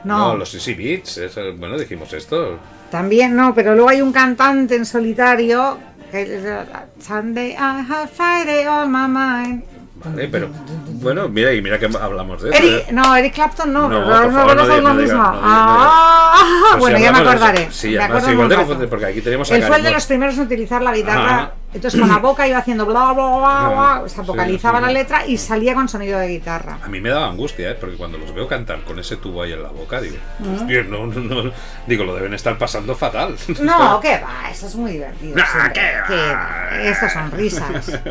No, 0.04 0.18
No, 0.28 0.36
los 0.36 0.54
Easy 0.54 0.74
Beats. 0.74 1.18
eso- 1.18 1.40
bueno, 1.56 1.76
dijimos 1.78 2.12
esto. 2.14 2.58
también 2.90 3.36
no, 3.36 3.54
pero 3.54 3.74
luego 3.74 3.90
hay 3.90 4.00
un 4.02 4.12
cantante 4.12 4.74
en 4.74 4.84
solitario 4.86 5.78
Sunday 6.98 7.50
I 7.52 7.84
have 7.88 8.08
Friday 8.08 8.66
on 8.66 8.90
my 8.90 9.06
mind. 9.06 9.62
Vale, 10.02 10.28
pero 10.28 10.48
bueno, 10.94 11.28
mira, 11.28 11.52
y 11.52 11.60
mira 11.60 11.78
que 11.78 11.86
hablamos 12.00 12.40
de 12.42 12.50
eso. 12.50 12.58
Eric, 12.58 12.88
¿eh? 12.88 12.92
no, 12.92 13.14
Eric 13.16 13.34
Clapton 13.34 13.72
no, 13.72 13.88
No, 13.88 14.00
no 14.00 14.32
favor, 14.32 14.56
no 14.56 14.62
diga- 14.66 14.80
no 14.82 14.94
mismo. 14.94 15.18
diga- 15.22 15.40
Ah, 15.42 16.32
Pues 16.70 16.80
bueno, 16.80 16.96
si 16.96 17.02
ya 17.02 17.12
me 17.12 17.18
acordaré. 17.18 17.62
eso- 17.64 17.72
Sí, 17.72 17.88
me 17.90 17.98
además, 18.04 18.28
igual 18.28 18.48
te 18.48 18.54
confundes 18.56 18.88
porque 18.88 19.06
aquí 19.06 19.20
tenemos 19.20 19.50
a 19.50 19.56
Él 19.56 19.62
fue 19.64 19.76
el 19.76 19.82
de 19.82 19.90
los 19.90 20.06
primeros 20.06 20.36
en 20.38 20.42
utilizar 20.42 20.82
la 20.82 20.92
guitarra. 20.94 21.24
Ajá. 21.36 21.52
Entonces 21.72 22.00
con 22.00 22.08
la 22.08 22.18
boca 22.22 22.46
iba 22.48 22.58
haciendo 22.58 22.86
bla 22.86 23.12
bla 23.12 23.38
bla 23.38 23.68
bla, 23.68 24.02
Sí, 24.08 24.14
se 24.16 24.22
vocalizaba 24.22 24.78
sí. 24.78 24.86
la 24.86 24.92
letra 24.92 25.26
y 25.26 25.36
salía 25.38 25.74
con 25.74 25.88
sonido 25.88 26.18
de 26.18 26.28
guitarra. 26.28 26.78
A 26.82 26.88
mí 26.88 27.00
me 27.00 27.10
daba 27.10 27.28
angustia, 27.28 27.70
¿eh? 27.70 27.76
porque 27.78 27.96
cuando 27.96 28.18
los 28.18 28.34
veo 28.34 28.48
cantar 28.48 28.80
con 28.82 28.98
ese 28.98 29.16
tubo 29.16 29.42
ahí 29.42 29.52
en 29.52 29.62
la 29.62 29.68
boca, 29.68 30.00
digo, 30.00 30.16
hostia, 30.54 30.82
no, 30.84 31.06
no, 31.06 31.20
no, 31.20 31.52
digo, 31.86 32.04
lo 32.04 32.14
deben 32.14 32.34
estar 32.34 32.58
pasando 32.58 32.94
fatal. 32.94 33.36
No, 33.60 34.00
qué 34.00 34.18
va, 34.18 34.50
eso 34.50 34.66
es 34.66 34.74
muy 34.74 34.92
divertido. 34.92 35.36
Nah, 35.36 35.68
qué 35.72 35.92
va. 36.08 36.82
Estas 36.82 37.12
son 37.12 37.30
risas. 37.30 38.00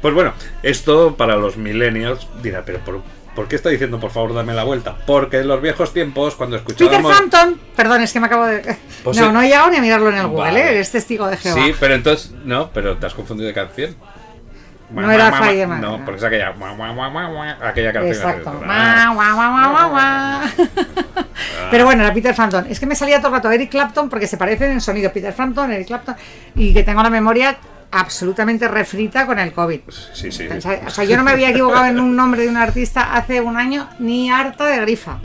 Pues 0.00 0.14
bueno, 0.14 0.34
esto 0.62 1.16
para 1.16 1.36
los 1.36 1.56
millennials 1.56 2.28
dirá, 2.42 2.62
pero 2.64 2.78
¿por, 2.80 3.02
por 3.36 3.46
qué 3.46 3.54
está 3.54 3.68
diciendo 3.68 4.00
por 4.00 4.10
favor 4.10 4.34
dame 4.34 4.52
la 4.54 4.64
vuelta? 4.64 4.96
Porque 5.06 5.38
en 5.38 5.46
los 5.46 5.62
viejos 5.62 5.92
tiempos, 5.92 6.34
cuando 6.34 6.56
Peter 6.56 6.72
escuchábamos... 6.72 7.12
Frampton, 7.16 7.60
perdón, 7.76 8.02
es 8.02 8.12
que 8.12 8.18
me 8.18 8.26
acabo 8.26 8.46
de. 8.46 8.76
Pues 9.04 9.16
no, 9.18 9.26
sí. 9.26 9.32
no 9.32 9.42
he 9.42 9.44
llegado 9.44 9.70
ni 9.70 9.76
a 9.76 9.80
mirarlo 9.80 10.08
en 10.08 10.16
el 10.16 10.26
Google, 10.26 10.44
Vale. 10.44 10.60
¿eh? 10.60 10.70
eres 10.70 10.90
testigo 10.90 11.28
de 11.28 11.36
Jehová. 11.36 11.62
Sí, 11.62 11.74
pero 11.78 11.94
entonces, 11.94 12.32
no, 12.44 12.70
pero 12.72 12.96
te 12.96 13.06
has 13.06 13.14
confundido 13.14 13.46
de 13.46 13.54
canción. 13.54 13.94
No 14.90 15.10
era 15.10 15.32
Fireman. 15.32 15.80
No, 15.80 16.04
porque 16.04 16.18
es 16.18 16.24
aquella, 16.24 16.54
aquella 17.60 17.92
canción. 17.92 18.14
Exacto. 18.14 18.62
Ah. 18.66 19.12
Guau. 19.90 20.66
Pero 21.70 21.84
bueno, 21.84 22.04
era 22.04 22.14
Peter 22.14 22.34
Frampton. 22.34 22.66
Es 22.68 22.78
que 22.78 22.86
me 22.86 22.94
salía 22.94 23.18
todo 23.18 23.28
el 23.28 23.34
rato 23.34 23.50
Eric 23.50 23.70
Clapton 23.70 24.08
porque 24.08 24.26
se 24.26 24.36
parecen 24.36 24.72
en 24.72 24.80
sonido 24.80 25.12
Peter 25.12 25.32
Frampton, 25.32 25.72
Eric 25.72 25.88
Clapton, 25.88 26.14
y 26.54 26.72
que 26.72 26.84
tengo 26.84 27.02
la 27.02 27.10
memoria 27.10 27.58
absolutamente 27.90 28.68
refrita 28.68 29.26
con 29.26 29.38
el 29.38 29.52
COVID. 29.52 29.80
Sí, 30.12 30.30
sí. 30.32 30.46
O 30.48 30.60
sea, 30.60 30.82
o 30.86 30.90
sea, 30.90 31.04
yo 31.04 31.16
no 31.16 31.22
me 31.24 31.30
había 31.32 31.50
equivocado 31.50 31.86
en 31.86 31.98
un 32.00 32.14
nombre 32.16 32.42
de 32.42 32.48
un 32.48 32.56
artista 32.56 33.14
hace 33.14 33.40
un 33.40 33.56
año 33.56 33.88
ni 33.98 34.30
harta 34.30 34.66
de 34.66 34.80
grifa. 34.80 35.18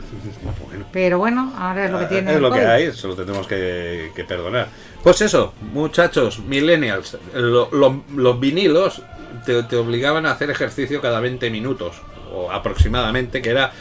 Bueno. 0.66 0.84
Pero 0.92 1.18
bueno, 1.18 1.52
ahora 1.58 1.84
es 1.86 1.90
lo 1.90 1.98
que 1.98 2.06
tiene. 2.06 2.30
Es 2.30 2.36
el 2.36 2.42
lo 2.42 2.50
que 2.52 2.60
hay, 2.66 2.92
se 2.92 3.06
lo 3.08 3.14
tenemos 3.16 3.46
que, 3.46 4.10
que 4.14 4.24
perdonar. 4.24 4.68
Pues 5.02 5.20
eso, 5.22 5.54
muchachos, 5.72 6.38
millennials, 6.40 7.16
lo- 7.34 7.68
lo- 7.72 8.04
los 8.14 8.38
vinilos 8.40 9.02
te, 9.44 9.62
te 9.64 9.76
obligaban 9.76 10.26
a 10.26 10.32
hacer 10.32 10.50
ejercicio 10.50 11.00
cada 11.00 11.18
20 11.20 11.50
minutos, 11.50 12.00
o 12.32 12.50
aproximadamente, 12.52 13.42
que 13.42 13.50
era 13.50 13.72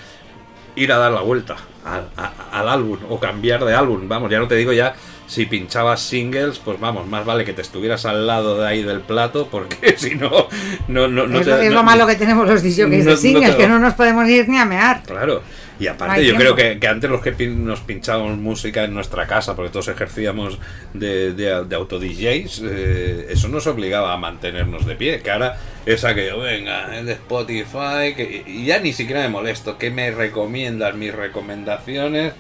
ir 0.76 0.92
a 0.92 0.98
dar 0.98 1.12
la 1.12 1.22
vuelta 1.22 1.58
al, 1.86 2.10
a- 2.18 2.60
al 2.60 2.68
álbum 2.70 2.98
o 3.10 3.20
cambiar 3.20 3.64
de 3.66 3.74
álbum. 3.76 4.08
Vamos, 4.08 4.32
ya 4.32 4.40
no 4.40 4.48
te 4.48 4.56
digo 4.56 4.72
ya 4.74 4.94
si 5.32 5.46
pinchabas 5.46 6.02
singles, 6.02 6.60
pues 6.60 6.78
vamos, 6.78 7.08
más 7.08 7.24
vale 7.26 7.46
que 7.46 7.54
te 7.54 7.62
estuvieras 7.62 8.06
al 8.06 8.28
lado 8.28 8.60
de 8.60 8.68
ahí 8.68 8.84
del 8.84 9.00
plato, 9.00 9.48
porque 9.50 9.94
si 9.98 10.16
no, 10.16 10.50
no, 10.90 11.08
no, 11.08 11.26
no 11.26 11.40
es, 11.40 11.46
te- 11.46 11.52
lo- 11.52 11.62
es 11.62 11.72
lo 11.74 11.84
malo 11.84 12.06
que 12.06 12.16
tenemos 12.16 12.46
los 12.46 12.62
DJs 12.62 13.06
de 13.06 13.16
singles, 13.16 13.56
que 13.56 13.68
no 13.70 13.80
nos 13.80 13.94
podemos 13.94 14.28
ir 14.28 14.50
ni 14.50 14.58
a 14.58 14.66
mear. 14.66 15.04
Claro. 15.04 15.42
Y 15.80 15.88
aparte, 15.88 16.24
yo 16.26 16.36
creo 16.36 16.54
que, 16.54 16.78
que 16.80 16.88
antes 16.88 17.10
los 17.10 17.22
que 17.22 17.34
pin- 17.34 17.56
nos 17.64 17.80
pinchábamos 17.80 18.38
música 18.38 18.84
en 18.84 18.94
nuestra 18.94 19.26
casa, 19.26 19.56
porque 19.56 19.72
todos 19.72 19.88
ejercíamos 19.88 20.60
de, 20.94 21.32
de, 21.34 21.64
de 21.64 21.76
auto-DJs, 21.76 22.62
eh, 22.66 23.28
eso 23.30 23.48
nos 23.48 23.66
obligaba 23.68 24.12
a 24.14 24.18
mantenernos 24.18 24.86
de 24.86 24.96
pie. 24.96 25.22
Que 25.22 25.32
ahora 25.32 25.58
es 25.86 26.04
aquello, 26.04 26.40
venga, 26.40 26.96
el 27.00 27.06
de 27.06 27.14
Spotify, 27.14 28.14
que, 28.16 28.44
y 28.46 28.66
ya 28.66 28.80
ni 28.80 28.92
siquiera 28.92 29.22
me 29.22 29.30
molesto, 29.30 29.78
que 29.78 29.90
me 29.92 30.12
recomiendas 30.12 30.94
mis 30.94 31.16
recomendaciones. 31.16 32.34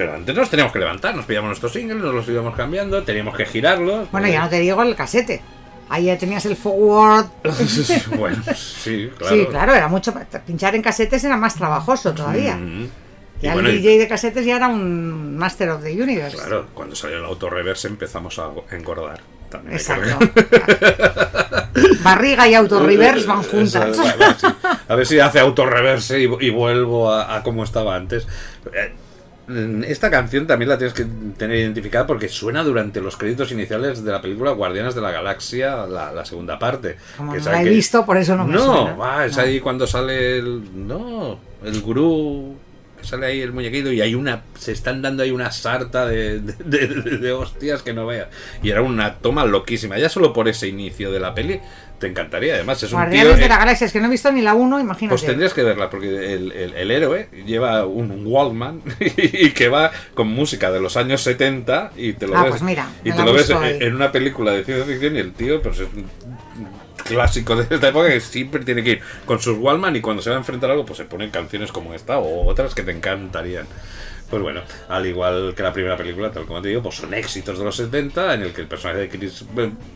Pero 0.00 0.14
antes 0.14 0.34
nos 0.34 0.48
teníamos 0.48 0.72
que 0.72 0.78
levantar, 0.78 1.14
nos 1.14 1.26
pillamos 1.26 1.48
nuestros 1.48 1.74
singles, 1.74 1.98
nos 2.02 2.14
los 2.14 2.26
íbamos 2.26 2.56
cambiando, 2.56 3.02
teníamos 3.02 3.36
que 3.36 3.44
girarlos. 3.44 4.10
Bueno, 4.10 4.28
ya 4.28 4.40
no 4.44 4.48
te 4.48 4.58
digo 4.58 4.82
el 4.82 4.96
casete. 4.96 5.42
Ahí 5.90 6.06
ya 6.06 6.16
tenías 6.16 6.46
el 6.46 6.56
forward. 6.56 7.26
bueno, 8.16 8.42
sí, 8.56 9.10
claro. 9.18 9.36
Sí, 9.36 9.44
claro, 9.50 9.74
era 9.74 9.88
mucho. 9.88 10.14
Pinchar 10.46 10.74
en 10.74 10.80
casetes 10.80 11.22
era 11.22 11.36
más 11.36 11.54
trabajoso 11.54 12.14
todavía. 12.14 12.56
Mm. 12.56 12.84
Y 12.84 12.88
Ya 13.42 13.52
bueno, 13.52 13.68
el 13.68 13.76
DJ 13.82 13.98
de 13.98 14.08
casetes 14.08 14.46
ya 14.46 14.56
era 14.56 14.68
un 14.68 15.36
Master 15.36 15.68
of 15.68 15.82
the 15.82 15.92
Universe. 16.02 16.34
Claro, 16.38 16.68
cuando 16.72 16.96
salió 16.96 17.18
el 17.18 17.24
auto-reverse 17.26 17.88
empezamos 17.88 18.38
a 18.38 18.48
engordar. 18.70 19.20
También 19.50 19.76
Exacto. 19.76 20.18
Barriga 22.02 22.48
y 22.48 22.54
auto-reverse 22.54 23.26
van 23.26 23.40
Eso, 23.40 23.50
juntas. 23.50 23.96
sí. 24.40 24.46
A 24.88 24.94
ver 24.94 25.06
si 25.06 25.20
hace 25.20 25.40
autorreverse 25.40 26.20
y, 26.20 26.30
y 26.40 26.48
vuelvo 26.48 27.12
a, 27.12 27.36
a 27.36 27.42
como 27.42 27.64
estaba 27.64 27.96
antes. 27.96 28.26
Esta 29.86 30.10
canción 30.10 30.46
también 30.46 30.68
la 30.68 30.78
tienes 30.78 30.94
que 30.94 31.04
tener 31.36 31.56
identificada 31.58 32.06
porque 32.06 32.28
suena 32.28 32.62
durante 32.62 33.00
los 33.00 33.16
créditos 33.16 33.50
iniciales 33.52 34.04
de 34.04 34.12
la 34.12 34.20
película 34.22 34.52
Guardianes 34.52 34.94
de 34.94 35.00
la 35.00 35.10
Galaxia, 35.10 35.86
la, 35.86 36.12
la 36.12 36.24
segunda 36.24 36.58
parte. 36.58 36.96
Como 37.16 37.32
que 37.32 37.38
no 37.40 37.50
la 37.50 37.62
he 37.62 37.68
visto, 37.68 38.04
por 38.06 38.16
eso 38.16 38.36
no 38.36 38.46
me 38.46 38.54
No, 38.54 38.60
suena. 38.64 38.94
va, 38.96 39.26
es 39.26 39.36
No. 39.36 39.42
ahí 39.42 39.60
cuando 39.60 39.86
sale 39.86 40.38
el. 40.38 40.62
No, 40.86 41.38
el 41.64 41.80
gurú. 41.80 42.56
sale 43.02 43.24
ahí 43.26 43.40
el 43.40 43.52
muñequito 43.52 43.90
y 43.90 44.02
hay 44.02 44.14
una, 44.14 44.42
se 44.58 44.72
están 44.72 45.00
dando 45.00 45.22
ahí 45.22 45.30
una 45.30 45.50
sarta 45.50 46.04
de- 46.06 46.38
de- 46.40 46.86
de 47.18 47.32
hostias 47.32 47.82
que 47.82 47.94
no 47.94 48.04
veas. 48.06 48.28
Y 48.62 48.68
era 48.70 48.82
una 48.82 49.14
toma 49.14 49.46
loquísima, 49.46 49.96
ya 49.98 50.10
solo 50.10 50.34
por 50.34 50.48
ese 50.48 50.68
inicio 50.68 51.10
de 51.10 51.18
la 51.18 51.34
peli 51.34 51.60
te 52.00 52.08
encantaría. 52.08 52.54
Además 52.54 52.82
es 52.82 52.90
un 52.92 52.98
tío... 52.98 52.98
Guardianes 52.98 53.38
de 53.38 53.44
eh, 53.44 53.48
la 53.48 53.58
Galaxia, 53.58 53.86
es 53.86 53.92
que 53.92 54.00
no 54.00 54.06
he 54.06 54.10
visto 54.10 54.32
ni 54.32 54.40
la 54.40 54.54
1, 54.54 54.80
imagínate. 54.80 55.14
Pues 55.14 55.24
tendrías 55.24 55.54
que 55.54 55.62
verla, 55.62 55.88
porque 55.90 56.08
el, 56.34 56.50
el- 56.50 56.74
el 56.74 56.90
héroe 56.90 57.28
lleva 57.46 57.86
un 57.86 58.22
Walkman 58.26 58.80
y 59.00 59.50
que 59.50 59.68
va 59.68 59.92
con 60.14 60.26
música 60.28 60.72
de 60.72 60.80
los 60.80 60.96
años 60.96 61.20
70 61.22 61.92
y 61.96 62.14
te 62.14 62.26
lo 62.26 62.36
Ah, 62.36 62.42
ves, 62.42 62.50
pues 62.50 62.62
mira, 62.62 62.88
y 63.04 63.12
te 63.12 63.22
lo 63.22 63.32
ves 63.32 63.50
en, 63.50 63.94
una 63.94 64.10
película 64.10 64.50
de 64.52 64.64
ciencia 64.64 64.84
ficción 64.86 65.14
y 65.14 65.18
el 65.20 65.32
tío 65.34 65.60
pues 65.62 65.78
es 65.78 65.88
un 65.94 66.06
clásico 67.04 67.56
de 67.56 67.74
esta 67.74 67.88
época 67.88 68.08
que 68.08 68.20
siempre 68.20 68.64
tiene 68.64 68.82
que 68.82 68.90
ir 68.90 69.00
con 69.26 69.40
sus 69.40 69.58
Walkman 69.58 69.96
y 69.96 70.00
cuando 70.00 70.22
se 70.22 70.30
va 70.30 70.36
a 70.36 70.38
enfrentar 70.38 70.70
a 70.70 70.72
algo 70.74 70.84
pues 70.86 70.96
se 70.98 71.04
ponen 71.04 71.30
canciones 71.30 71.72
como 71.72 71.92
esta 71.94 72.18
o 72.18 72.46
otras 72.46 72.74
que 72.74 72.82
te 72.82 72.92
encantarían. 72.92 73.66
Pues 74.30 74.42
bueno, 74.42 74.60
al 74.88 75.04
igual 75.06 75.54
que 75.56 75.62
la 75.64 75.72
primera 75.72 75.96
película, 75.96 76.30
tal 76.30 76.46
como 76.46 76.62
te 76.62 76.68
digo, 76.68 76.82
pues 76.82 76.94
son 76.94 77.12
éxitos 77.14 77.58
de 77.58 77.64
los 77.64 77.74
70 77.74 78.34
en 78.34 78.42
el 78.42 78.52
que 78.52 78.60
el 78.60 78.68
personaje 78.68 79.00
de 79.00 79.08
Chris 79.08 79.44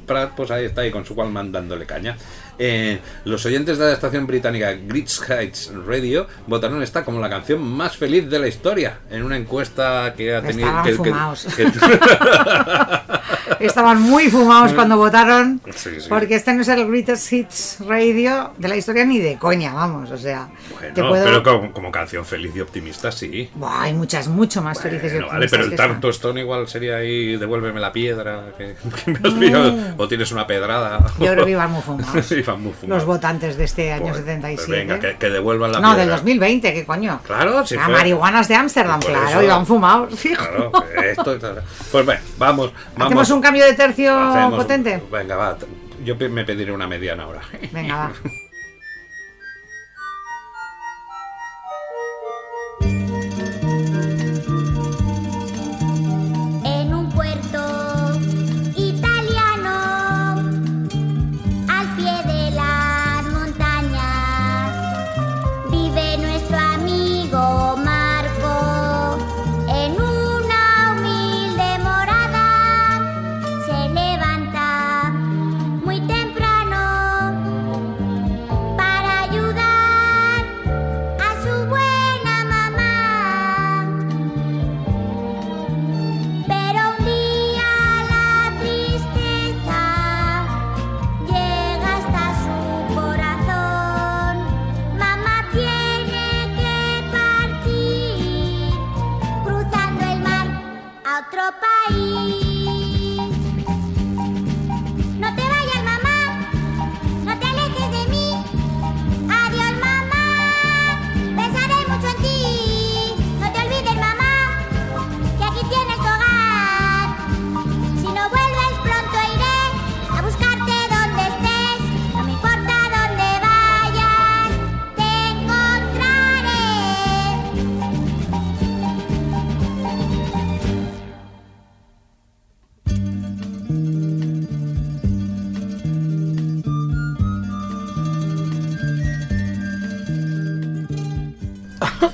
Pratt 0.07 0.33
pues 0.37 0.51
ahí 0.51 0.65
está 0.65 0.81
ahí 0.81 0.91
con 0.91 1.05
su 1.07 1.15
Walkman 1.15 1.53
dándole 1.53 1.87
caña. 1.87 2.17
Eh, 2.59 2.99
los 3.25 3.45
oyentes 3.47 3.79
de 3.79 3.87
la 3.87 3.93
estación 3.93 4.27
británica 4.27 4.73
Grits 4.73 5.21
Heights 5.29 5.73
Radio 5.87 6.27
votaron 6.47 6.83
esta 6.83 7.05
como 7.05 7.21
la 7.21 7.29
canción 7.29 7.61
más 7.63 7.97
feliz 7.97 8.29
de 8.29 8.39
la 8.39 8.47
historia 8.49 8.99
en 9.11 9.23
una 9.25 9.37
encuesta 9.37 10.15
que 10.17 10.35
ha 10.35 10.43
tenido 10.43 10.67
Estaban 10.69 10.85
que- 10.85 10.91
que- 10.91 10.97
fumados. 10.97 11.47
que- 11.57 11.65
Estaban 13.61 14.01
muy 14.01 14.29
fumados 14.31 14.73
cuando 14.75 14.97
votaron, 14.97 15.61
Sí, 15.75 16.01
sí. 16.01 16.07
porque 16.09 16.35
este 16.37 16.53
no 16.55 16.63
es 16.63 16.69
el 16.69 16.87
Greatest 16.89 17.33
Hits 17.33 17.79
Radio 17.87 18.53
de 18.59 18.69
la 18.69 18.77
historia 18.77 19.05
ni 19.05 19.19
de 19.19 19.37
coña, 19.39 19.73
vamos, 19.73 20.11
o 20.11 20.17
sea, 20.19 20.49
Bueno, 20.79 21.09
puedo... 21.09 21.25
pero 21.25 21.43
como, 21.43 21.73
como 21.73 21.93
canción 21.93 22.25
feliz 22.25 22.53
y 22.57 22.61
optimista 22.61 23.11
sí. 23.13 23.51
Buah, 23.55 23.83
hay 23.83 23.93
muchas, 23.95 24.24
mucho 24.29 24.63
más 24.63 24.83
Bueno, 24.83 25.27
vale, 25.29 25.49
pero 25.49 25.65
el 25.65 25.75
Tarto 25.77 26.09
Stone 26.11 26.41
igual 26.41 26.69
sería 26.69 26.97
ahí, 26.97 27.37
devuélveme 27.37 27.81
la 27.81 27.93
piedra 27.93 28.45
que, 28.57 28.75
que 29.05 29.11
me 29.13 29.29
has 29.29 29.35
pillado, 29.35 29.75
o 29.97 30.09
tienes 30.09 30.31
una 30.33 30.47
pedrada. 30.47 30.99
Yo 31.19 31.33
creo 31.33 31.45
que 31.45 31.51
iban 31.53 31.71
muy 31.71 31.83
fumados. 31.87 32.33
Iban 32.33 32.63
muy 32.63 32.73
fumados. 32.73 32.89
Los 32.89 33.05
votantes 33.05 33.57
de 33.57 33.65
este 33.65 33.93
año 33.93 34.05
Pues, 34.13 34.17
77. 34.25 34.57
pues 34.57 34.69
venga, 34.69 34.99
que, 35.01 35.17
que 35.17 35.31
devuelvan 35.31 35.73
la 35.73 35.81
no, 35.81 35.89
piedra. 35.89 36.01
del 36.03 36.11
2020, 36.11 36.75
¿qué 36.75 36.85
coño? 36.85 37.21
Claro, 37.27 37.67
si 37.67 37.77
Las 37.77 37.85
fue- 37.87 37.95
marihuanas 37.95 38.49
de 38.49 38.55
Ámsterdam, 38.55 39.01
Por 39.01 39.11
claro, 39.11 39.29
eso- 39.29 39.43
iban 39.43 39.67
fumados. 39.67 40.15
Claro, 40.35 40.73
esto, 41.05 41.39
claro. 41.39 41.63
Pues 41.93 42.05
bueno, 42.05 42.21
vamos, 42.39 42.73
vamos. 42.95 43.07
¿Hacemos 43.07 43.31
un 43.31 43.41
cambio 43.41 43.65
de 43.65 43.75
tercio 43.75 44.17
Hacemos- 44.19 44.57
potente? 44.57 45.03
Venga, 45.11 45.37
va. 45.37 45.57
Yo 46.05 46.17
me 46.17 46.45
pediré 46.45 46.71
una 46.73 46.87
mediana 46.87 47.23
ahora. 47.25 47.41
Venga, 47.73 47.97
va. 47.97 48.13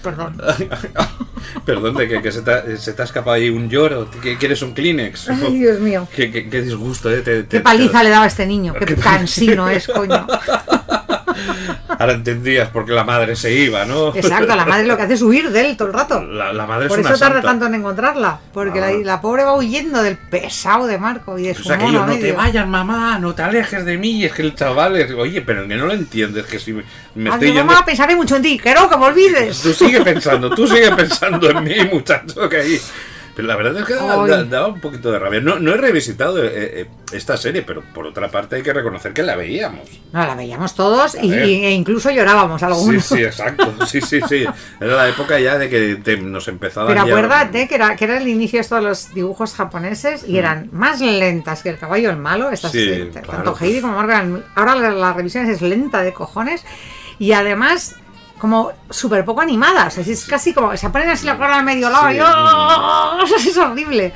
Perdón. 0.02 0.40
Perdón, 1.64 1.94
de 1.96 2.08
que, 2.08 2.22
que 2.22 2.32
se, 2.32 2.42
te, 2.42 2.50
ha- 2.52 2.76
se 2.76 2.92
te 2.92 3.02
ha 3.02 3.04
escapado 3.04 3.32
ahí 3.36 3.50
un 3.50 3.68
lloro. 3.68 4.10
¿Que 4.22 4.36
¿Quieres 4.36 4.62
un 4.62 4.72
Kleenex? 4.72 5.28
Ay, 5.30 5.58
Dios 5.58 5.78
mío. 5.80 6.06
Qué, 6.14 6.30
qué- 6.30 6.48
qué 6.48 6.62
disgusto, 6.62 7.10
¿eh? 7.10 7.20
Te- 7.22 7.42
te- 7.44 7.58
Qué 7.58 7.60
paliza 7.60 8.02
le 8.02 8.10
daba 8.10 8.24
a 8.24 8.28
este 8.28 8.46
niño, 8.46 8.74
qué 8.86 8.94
cansino 8.96 9.68
es, 9.68 9.86
coño. 9.86 10.26
Ahora 12.00 12.14
entendías 12.14 12.70
por 12.70 12.86
qué 12.86 12.92
la 12.92 13.04
madre 13.04 13.36
se 13.36 13.52
iba, 13.52 13.84
¿no? 13.84 14.14
Exacto, 14.16 14.56
la 14.56 14.64
madre 14.64 14.86
lo 14.86 14.96
que 14.96 15.02
hace 15.02 15.12
es 15.14 15.20
huir 15.22 15.50
de 15.50 15.60
él 15.60 15.76
todo 15.76 15.88
el 15.88 15.94
rato. 15.94 16.22
La, 16.24 16.50
la 16.50 16.64
madre 16.66 16.88
Por 16.88 16.98
es 16.98 17.04
eso 17.04 17.10
una 17.14 17.18
tarda 17.18 17.34
santa. 17.34 17.48
tanto 17.48 17.66
en 17.66 17.74
encontrarla, 17.74 18.40
porque 18.54 18.78
Ah. 18.80 18.90
la, 18.90 18.96
la 19.04 19.20
pobre 19.20 19.44
va 19.44 19.54
huyendo 19.54 20.02
del 20.02 20.16
pesado 20.16 20.86
de 20.86 20.96
Marco 20.96 21.38
y 21.38 21.42
de 21.48 21.54
su 21.54 21.60
O 21.60 21.64
sea, 21.66 21.76
que 21.76 21.84
yo, 21.84 21.92
no 21.92 22.06
te 22.06 22.18
medio. 22.18 22.36
vayas, 22.36 22.66
mamá, 22.66 23.18
no 23.18 23.34
te 23.34 23.42
alejes 23.42 23.84
de 23.84 23.98
mí. 23.98 24.24
Es 24.24 24.32
que 24.32 24.40
el 24.40 24.54
chaval 24.54 24.96
es, 24.96 25.10
oye, 25.12 25.42
pero 25.42 25.68
que 25.68 25.76
no 25.76 25.84
lo 25.84 25.92
entiendes, 25.92 26.46
que 26.46 26.58
si 26.58 26.72
me, 26.72 26.84
me 27.14 27.28
estoy 27.28 27.48
Adiós, 27.50 27.56
yendo... 27.56 27.64
mamá, 27.72 27.84
pensaré 27.84 28.16
mucho 28.16 28.36
en 28.36 28.42
ti, 28.42 28.58
que 28.58 28.72
no, 28.74 28.88
que 28.88 28.96
me 28.96 29.04
olvides. 29.04 29.60
Tú 29.60 29.74
sigue 29.74 30.00
pensando, 30.00 30.48
tú 30.54 30.66
sigue 30.66 30.90
pensando 30.96 31.50
en 31.50 31.62
mí, 31.62 31.74
muchacho, 31.92 32.48
que 32.48 32.56
ahí... 32.56 32.80
Pero 33.36 33.46
la 33.48 33.56
verdad 33.56 33.76
es 33.80 33.86
que 33.86 33.94
daba, 33.94 34.24
Ay. 34.24 34.30
da- 34.30 34.44
daba 34.44 34.66
un 34.68 34.80
poquito 34.80 35.10
de 35.12 35.18
rabia. 35.18 35.40
No, 35.40 35.58
no 35.58 35.72
he 35.72 35.76
revisitado 35.76 36.42
eh, 36.44 36.50
eh, 36.52 36.86
esta 37.12 37.36
serie, 37.36 37.62
pero 37.62 37.82
por 37.94 38.06
otra 38.06 38.28
parte 38.28 38.56
hay 38.56 38.62
que 38.62 38.72
reconocer 38.72 39.12
que 39.12 39.22
la 39.22 39.36
veíamos. 39.36 39.88
No, 40.12 40.26
la 40.26 40.34
veíamos 40.34 40.74
todos 40.74 41.16
y, 41.20 41.32
e 41.32 41.70
incluso 41.70 42.10
llorábamos 42.10 42.60
Sí, 42.60 42.64
algunos. 42.66 43.04
sí, 43.04 43.22
exacto. 43.22 43.86
Sí, 43.86 44.00
sí, 44.00 44.20
sí. 44.28 44.44
Era 44.80 44.96
la 44.96 45.08
época 45.08 45.38
ya 45.40 45.58
de 45.58 45.68
que 45.70 45.96
te- 45.96 46.16
nos 46.16 46.48
empezaban 46.48 46.88
Pero 46.94 47.06
ya- 47.06 47.12
acuérdate 47.12 47.68
que 47.68 47.74
era, 47.76 47.96
que 47.96 48.04
era 48.04 48.18
el 48.18 48.28
inicio 48.28 48.58
de 48.58 48.62
estos 48.62 48.82
los 48.82 49.14
dibujos 49.14 49.54
japoneses 49.54 50.24
y 50.28 50.36
eran 50.38 50.68
más 50.72 51.00
lentas 51.00 51.62
que 51.62 51.70
el 51.70 51.78
caballo 51.78 52.10
el 52.10 52.16
malo. 52.16 52.50
Estas. 52.50 52.72
Sí, 52.72 53.08
claro. 53.12 53.28
Tanto 53.28 53.56
Heidi 53.60 53.80
como 53.80 54.02
eran- 54.02 54.44
Ahora 54.54 54.74
la, 54.74 54.90
la 54.90 55.12
revisión 55.12 55.48
es 55.48 55.62
lenta 55.62 56.02
de 56.02 56.12
cojones 56.12 56.64
y 57.18 57.32
además 57.32 57.96
como 58.40 58.72
súper 58.90 59.24
poco 59.24 59.40
animadas. 59.42 59.98
Así 59.98 60.12
es 60.12 60.24
casi 60.24 60.52
como 60.52 60.76
se 60.76 60.90
ponen 60.90 61.10
así 61.10 61.26
la 61.26 61.38
cara 61.38 61.56
al 61.58 61.64
medio 61.64 61.88
lado 61.90 62.08
Sí. 62.10 62.16
y 62.16 62.20
¡oh! 62.24 63.18
es 63.36 63.56
horrible. 63.56 64.12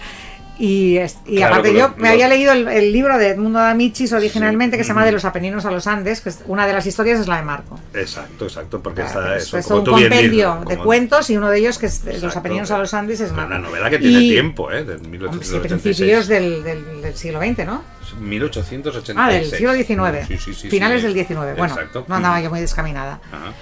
Y, 0.57 0.99
es- 0.99 1.19
y 1.27 1.39
Claro, 1.39 1.55
aparte 1.57 1.75
yo 1.77 1.93
me 1.97 2.03
lo- 2.11 2.13
había 2.15 2.29
leído 2.29 2.53
el, 2.53 2.69
el 2.69 2.93
libro 2.93 3.19
de 3.19 3.31
Edmundo 3.31 3.59
D'Amicis 3.59 4.13
originalmente 4.13 4.77
Sí. 4.77 4.79
que 4.79 4.85
se 4.85 4.89
llama 4.91 5.05
De 5.05 5.11
los 5.11 5.25
Apeninos 5.25 5.65
a 5.67 5.73
los 5.73 5.89
Andes, 5.89 6.21
que 6.21 6.29
es, 6.29 6.43
una 6.47 6.65
de 6.65 6.73
las 6.73 6.87
historias 6.87 7.19
es 7.19 7.27
la 7.27 7.39
de 7.39 7.43
Marco. 7.43 7.77
Exacto, 7.93 8.45
exacto, 8.45 8.81
porque 8.81 9.03
Claro, 9.03 9.21
está 9.21 9.37
es, 9.37 9.43
eso. 9.43 9.59
es 9.59 9.67
como 9.67 9.79
un 9.81 9.85
tú 9.85 9.91
compendio 9.91 10.61
de 10.69 10.77
como- 10.77 10.85
cuentos 10.85 11.29
y 11.31 11.37
uno 11.37 11.51
de 11.51 11.59
ellos 11.59 11.77
que 11.79 11.87
es 11.87 12.05
los 12.23 12.37
Apeninos 12.37 12.71
a 12.71 12.79
los 12.79 12.95
Andes 12.95 13.19
es 13.21 13.33
Una 13.33 13.47
Marco. 13.47 13.67
novela 13.67 13.91
que 13.91 13.99
tiene 13.99 14.21
Y- 14.21 14.31
tiempo, 14.31 14.71
¿eh? 14.71 14.85
De 14.85 14.95
Hombre, 14.95 15.05
sí, 15.05 15.09
1886. 15.11 15.83
principios 15.83 16.29
del, 16.29 16.63
del, 16.63 17.03
del 17.03 17.17
siglo 17.17 17.41
XX, 17.41 17.67
¿no? 17.67 17.83
1886. 18.21 19.19
Ah, 19.19 19.29
del 19.29 19.51
siglo 19.51 19.75
XIX. 19.75 20.27
Sí, 20.29 20.39
sí, 20.39 20.55
sí, 20.55 20.71
Finales 20.71 21.03
del 21.03 21.15
XIX. 21.15 21.57
Bueno, 21.57 21.75
Exacto. 21.75 22.05
no 22.07 22.15
andaba 22.15 22.41
yo 22.41 22.51
muy 22.51 22.61
descaminada. 22.61 23.19
Ajá. 23.33 23.53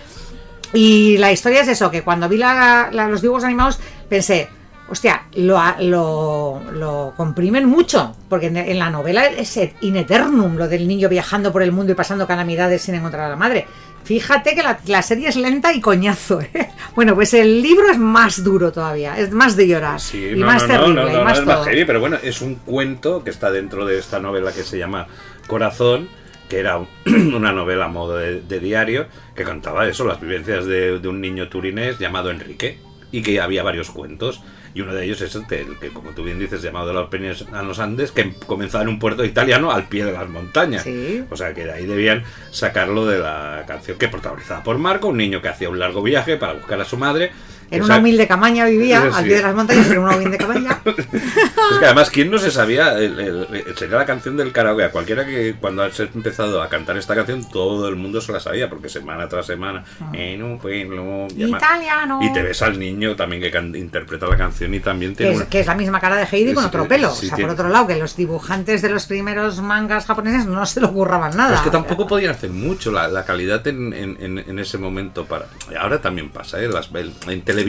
Y 0.74 1.18
la 1.18 1.30
historia 1.32 1.60
es 1.60 1.68
eso, 1.68 1.90
que 1.90 2.02
cuando 2.02 2.28
vi 2.28 2.38
la- 2.38 2.88
la- 2.92 3.08
los 3.08 3.20
dibujos 3.22 3.44
animados 3.44 3.78
pensé, 4.08 4.48
hostia, 4.88 5.24
lo, 5.34 5.60
lo, 5.80 6.62
lo 6.72 7.14
comprimen 7.16 7.66
mucho, 7.66 8.14
porque 8.28 8.46
en, 8.46 8.56
en 8.56 8.78
la 8.78 8.90
novela 8.90 9.26
es 9.26 9.58
in 9.80 9.96
eternum, 9.96 10.56
lo 10.56 10.68
del 10.68 10.86
niño 10.88 11.08
viajando 11.08 11.52
por 11.52 11.62
el 11.62 11.72
mundo 11.72 11.92
y 11.92 11.94
pasando 11.94 12.26
calamidades 12.26 12.82
sin 12.82 12.94
encontrar 12.94 13.24
a 13.26 13.28
la 13.30 13.36
madre. 13.36 13.66
Fíjate 14.04 14.54
que 14.56 14.62
la, 14.64 14.78
la 14.86 15.00
serie 15.00 15.28
es 15.28 15.36
lenta 15.36 15.72
y 15.72 15.80
coñazo. 15.80 16.40
¿eh? 16.40 16.50
Bueno, 16.94 17.14
pues 17.14 17.32
el 17.34 17.62
libro 17.62 17.88
es 17.90 17.96
más 17.98 18.42
duro 18.44 18.70
todavía, 18.72 19.16
es 19.18 19.30
más 19.30 19.56
de 19.56 19.66
llorar 19.68 19.98
Sí, 19.98 20.32
y 20.34 20.38
no, 20.38 20.44
más 20.46 20.62
no, 20.62 20.68
terrible 20.68 21.02
no, 21.04 21.08
y 21.08 21.14
es 21.32 21.44
más 21.46 21.64
heavy, 21.66 21.84
pero 21.86 22.00
bueno, 22.00 22.18
es 22.22 22.42
un 22.42 22.56
cuento 22.56 23.24
que 23.24 23.30
está 23.30 23.50
dentro 23.50 23.86
de 23.86 23.98
esta 23.98 24.18
novela 24.18 24.52
que 24.52 24.62
se 24.62 24.76
llama 24.76 25.06
Corazón, 25.46 26.08
que 26.52 26.58
era 26.60 26.76
un- 26.76 26.88
una 27.34 27.50
novela 27.52 27.86
a 27.86 27.88
modo 27.88 28.18
de, 28.18 28.42
de 28.42 28.60
diario 28.60 29.06
que 29.34 29.42
contaba 29.42 29.88
eso, 29.88 30.04
las 30.06 30.20
vivencias 30.20 30.66
de, 30.66 30.98
de 30.98 31.08
un 31.08 31.18
niño 31.22 31.48
turinés 31.48 31.98
llamado 31.98 32.30
Enrique. 32.30 32.78
y 33.10 33.22
que 33.22 33.40
había 33.40 33.62
varios 33.62 33.90
cuentos. 33.90 34.42
Y 34.74 34.80
uno 34.80 34.94
de 34.94 35.04
ellos 35.04 35.20
es 35.20 35.34
el, 35.34 35.42
el 35.50 35.78
que, 35.78 35.88
como 35.88 36.10
tú 36.10 36.24
bien 36.24 36.38
dices, 36.38 36.62
llamado 36.62 36.86
de 36.88 36.94
los 36.94 37.08
Peñas 37.10 37.44
a 37.52 37.62
los 37.62 37.78
Andes, 37.78 38.10
que 38.10 38.32
comenzaba 38.46 38.82
en 38.84 38.88
un 38.88 38.98
puerto 38.98 39.22
italiano 39.24 39.70
al 39.70 39.86
pie 39.88 40.04
de 40.06 40.12
las 40.12 40.28
montañas. 40.30 40.82
Sí. 40.82 41.22
O 41.30 41.36
sea 41.36 41.52
que 41.54 41.64
de 41.64 41.72
ahí 41.72 41.84
debían 41.86 42.22
sacarlo 42.50 43.04
de 43.06 43.18
la 43.18 43.64
canción 43.66 43.98
que 43.98 44.08
protagonizada 44.08 44.62
por 44.62 44.78
Marco, 44.78 45.08
un 45.08 45.18
niño 45.18 45.42
que 45.42 45.48
hacía 45.48 45.68
un 45.68 45.78
largo 45.78 46.02
viaje 46.02 46.36
para 46.38 46.54
buscar 46.54 46.80
a 46.80 46.84
su 46.86 46.96
madre. 46.96 47.32
En 47.72 47.80
que 47.80 47.84
una 47.86 47.98
humilde 47.98 48.26
cabaña 48.28 48.64
vivía, 48.66 49.00
Sí, 49.02 49.08
al 49.14 49.24
pie 49.24 49.36
de 49.36 49.42
las 49.42 49.54
montañas, 49.54 49.90
en 49.90 49.98
una 49.98 50.16
humilde 50.16 50.38
cabaña. 50.38 50.80
Es 51.72 51.78
que 51.78 51.84
además, 51.86 52.10
¿quién 52.10 52.30
no 52.30 52.38
se 52.38 52.50
sabía? 52.50 52.98
El, 52.98 53.18
el- 53.18 53.46
el- 53.66 53.76
sería 53.76 53.96
la 53.96 54.04
canción 54.06 54.36
del 54.36 54.52
karaoke. 54.52 54.84
A 54.84 54.90
cualquiera 54.90 55.24
que 55.24 55.54
cuando 55.60 55.82
has 55.82 55.98
empezado 56.00 56.62
a 56.62 56.68
cantar 56.68 56.96
esta 56.96 57.14
canción, 57.14 57.48
todo 57.50 57.88
el 57.88 57.96
mundo 57.96 58.20
se 58.20 58.32
la 58.32 58.40
sabía, 58.40 58.68
porque 58.68 58.88
semana 58.88 59.28
tras 59.28 59.46
semana. 59.46 59.84
En 60.12 60.42
un 60.42 60.58
pueblo. 60.58 61.26
Italiano. 61.34 62.18
Y 62.22 62.32
te 62.32 62.42
ves 62.42 62.62
al 62.62 62.78
niño 62.78 63.16
también 63.16 63.42
que 63.42 63.50
can- 63.50 63.74
interpreta 63.74 64.26
la 64.26 64.36
canción 64.36 64.74
y 64.74 64.80
también 64.80 65.12
Que 65.12 65.16
tiene 65.18 65.32
es, 65.32 65.36
una- 65.38 65.48
que 65.48 65.60
es 65.60 65.66
la 65.66 65.74
misma 65.74 66.00
cara 66.00 66.16
de 66.16 66.24
Heidi 66.30 66.52
con 66.54 66.62
Sí, 66.64 66.68
otro 66.68 66.86
pelo. 66.88 67.10
sí, 67.10 67.26
o 67.26 67.28
sea, 67.28 67.36
tiene- 67.36 67.48
por 67.52 67.60
otro 67.60 67.68
lado, 67.72 67.86
que 67.86 67.96
los 67.96 68.16
dibujantes 68.16 68.82
de 68.82 68.88
los 68.90 69.06
primeros 69.06 69.60
mangas 69.62 70.06
japoneses 70.06 70.46
no 70.46 70.64
se 70.66 70.80
le 70.80 70.86
ocurraban 70.86 71.36
nada. 71.36 71.48
Pero 71.50 71.58
es 71.60 71.62
que 71.64 71.70
tampoco 71.70 72.06
podían 72.06 72.32
hacer 72.32 72.50
mucho 72.50 72.92
la, 72.92 73.08
la 73.08 73.24
calidad 73.24 73.66
en, 73.66 73.92
en- 73.92 74.38
en- 74.38 74.58
ese 74.58 74.78
momento 74.78 75.24
para 75.24 75.46
ahora 75.80 76.00
también 76.00 76.30
pasa 76.30 76.60
¿eh? 76.62 76.68
Las- 76.68 76.90
en 76.94 77.40
televisión 77.42 77.61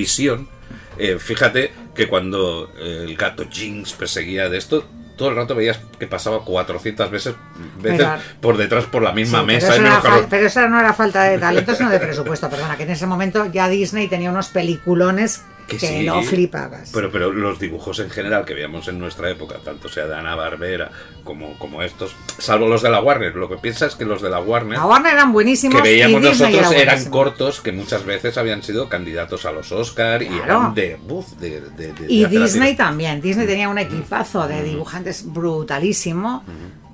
eh, 0.98 1.18
fíjate 1.20 1.72
que 1.96 2.08
cuando 2.08 2.72
eh, 2.78 3.06
el 3.08 3.16
gato 3.16 3.46
Jinx 3.50 3.94
perseguía 3.94 4.50
de 4.50 4.58
esto 4.58 4.86
todo 5.16 5.30
el 5.30 5.36
rato 5.36 5.56
veías 5.56 5.80
que 6.00 6.08
pasaba 6.08 6.44
400 6.44 7.12
veces, 7.12 7.36
veces 7.80 8.00
Pero- 8.00 8.22
por 8.42 8.58
detrás 8.58 8.86
por 8.86 9.02
la 9.02 9.12
misma 9.12 9.40
pero, 9.40 9.48
mesa 9.48 9.68
eso 9.68 9.78
y 9.78 9.82
menos 9.82 10.04
pero 10.30 10.48
eso 10.48 10.68
no 10.70 10.80
era 10.80 10.94
falta 10.94 11.24
de 11.24 11.38
talento, 11.38 11.76
sino 11.76 11.90
de 11.90 12.00
presupuesto. 12.00 12.50
Perdona, 12.50 12.76
que 12.78 12.84
en 12.84 12.92
ese 12.92 13.06
momento 13.06 13.46
ya 13.46 13.70
Disney 13.70 14.08
tenía 14.08 14.32
unos 14.32 14.48
peliculones 14.48 15.44
que, 15.74 15.88
Que 15.88 16.00
sí, 16.00 16.06
no 16.06 16.22
flipabas. 16.24 16.92
Pero, 16.94 17.12
pero 17.12 17.32
los 17.32 17.60
dibujos 17.60 18.00
en 18.00 18.10
general 18.10 18.46
que 18.46 18.54
veíamos 18.54 18.88
en 18.88 19.00
nuestra 19.00 19.30
época, 19.30 19.56
tanto 19.64 19.90
sea 19.90 20.06
de 20.08 20.16
Ana 20.16 20.36
Barbera 20.36 20.92
como, 21.24 21.58
como 21.60 21.82
estos, 21.84 22.16
salvo 22.38 22.68
los 22.68 22.82
de 22.82 22.90
la 22.90 23.02
Warner, 23.02 23.36
lo 23.36 23.50
que 23.50 23.58
piensa 23.58 23.86
es 23.86 23.96
que 23.96 24.06
los 24.06 24.22
de 24.22 24.30
la 24.30 24.40
Warner 24.40 24.78
La 24.78 24.86
Warner 24.86 25.14
eran 25.14 25.32
buenísimos. 25.34 25.82
que 25.82 25.90
veíamos 25.90 26.22
y 26.22 26.26
nosotros 26.26 26.72
era 26.72 26.82
eran 26.94 27.06
cortos 27.06 27.62
que 27.62 27.72
muchas 27.72 28.06
veces 28.06 28.38
habían 28.38 28.64
sido 28.64 28.90
candidatos 28.90 29.46
a 29.46 29.52
los 29.52 29.72
Oscar 29.72 30.22
y 30.24 30.28
eran 30.28 30.74
de, 30.74 30.96
buf, 30.96 31.28
de, 31.40 31.62
de- 31.62 31.94
de- 31.94 32.06
Y 32.08 32.26
Disney 32.26 32.76
también. 32.76 33.22
Disney 33.22 33.48
tenía 33.48 33.70
un 33.70 33.78
equipazo 33.78 34.48
de 34.48 34.64
dibujantes 34.64 35.24
brutalísimo. 35.32 36.44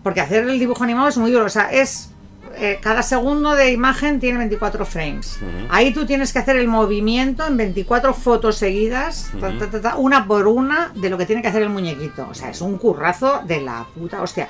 Porque 0.03 0.21
hacer 0.21 0.45
el 0.47 0.59
dibujo 0.59 0.84
animado 0.84 1.09
es 1.09 1.17
muy 1.17 1.30
duro. 1.32 1.45
O 1.45 1.49
sea, 1.49 1.71
es. 1.71 2.09
Eh, 2.56 2.80
cada 2.82 3.02
segundo 3.04 3.56
de 3.56 3.72
imagen 3.72 4.20
tiene 4.20 4.38
24 4.39 4.86
frames. 4.86 5.39
Ahí 5.70 5.93
tú 5.93 6.06
tienes 6.06 6.34
que 6.34 6.39
hacer 6.39 6.56
el 6.58 6.68
movimiento 6.68 7.45
en 7.45 7.58
24 7.58 8.14
fotos 8.14 8.58
seguidas, 8.58 9.32
ta, 9.39 9.58
ta, 9.58 9.70
ta, 9.70 9.82
ta, 9.82 9.95
una 9.97 10.28
por 10.28 10.47
una, 10.47 10.91
de 10.95 11.10
lo 11.10 11.18
que 11.18 11.26
tiene 11.26 11.41
que 11.41 11.47
hacer 11.47 11.62
el 11.62 11.70
muñequito. 11.70 12.28
O 12.30 12.34
sea, 12.34 12.50
es 12.50 12.62
un 12.62 12.78
currazo 12.78 13.41
de 13.45 13.62
la 13.62 13.86
puta 13.93 14.22
hostia. 14.22 14.47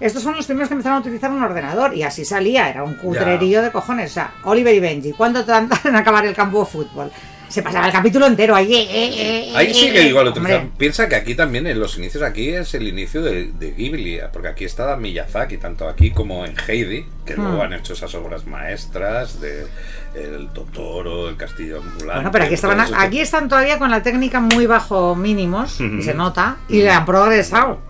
Estos 0.00 0.22
son 0.22 0.36
los 0.36 0.46
primeros 0.46 0.68
que 0.68 0.74
empezaron 0.74 0.98
a 0.98 1.00
utilizar 1.00 1.30
un 1.30 1.42
ordenador 1.42 1.94
y 1.94 2.04
así 2.04 2.24
salía, 2.24 2.70
era 2.70 2.84
un 2.84 2.94
cutrerío 2.94 3.62
de 3.62 3.72
cojones. 3.72 4.12
O 4.12 4.14
sea, 4.14 4.34
Oliver 4.44 4.74
y 4.74 4.80
Benji, 4.80 5.12
¿cuánto 5.12 5.44
tardan 5.44 5.70
en 5.84 5.96
acabar 5.96 6.24
el 6.24 6.34
campo 6.34 6.60
de 6.60 6.66
fútbol? 6.66 7.10
Se 7.48 7.62
pasaba 7.62 7.86
el 7.86 7.92
capítulo 7.92 8.26
entero 8.26 8.54
ahí. 8.54 8.74
eh, 8.74 8.86
eh, 8.90 9.48
eh, 9.50 9.52
Ahí 9.56 9.72
sí 9.72 9.90
que 9.90 10.02
igual 10.02 10.26
lo. 10.26 10.34
Piensa 10.76 11.08
que 11.08 11.16
aquí 11.16 11.34
también, 11.34 11.66
en 11.66 11.80
los 11.80 11.96
inicios, 11.98 12.22
aquí 12.22 12.50
es 12.50 12.74
el 12.74 12.86
inicio 12.86 13.22
de, 13.22 13.52
de 13.52 13.70
Ghibli, 13.72 14.20
porque 14.32 14.48
aquí 14.48 14.64
está 14.64 14.96
Miyazaki, 14.96 15.56
tanto 15.56 15.88
aquí 15.88 16.10
como 16.10 16.44
en 16.44 16.54
Heidi, 16.66 17.06
que 17.24 17.36
Hmm. 17.36 17.42
luego 17.44 17.62
han 17.62 17.72
hecho 17.72 17.92
esas 17.94 18.14
obras 18.14 18.46
maestras 18.46 19.40
de 19.40 19.66
El 20.14 20.48
Totoro, 20.52 21.28
El 21.28 21.36
Castillo 21.36 21.78
Ambulante. 21.78 22.14
Bueno, 22.14 22.30
pero 22.32 22.44
aquí, 22.44 22.54
estaban, 22.54 22.80
aquí 22.94 23.20
están 23.20 23.48
todavía 23.48 23.78
con 23.78 23.90
la 23.90 24.02
técnica 24.02 24.40
muy 24.40 24.66
bajo 24.66 25.14
mínimos, 25.14 25.80
y 25.80 26.02
se 26.02 26.14
nota, 26.14 26.56
y 26.68 26.82
le 26.82 26.90
han 26.90 27.04
progresado. 27.06 27.80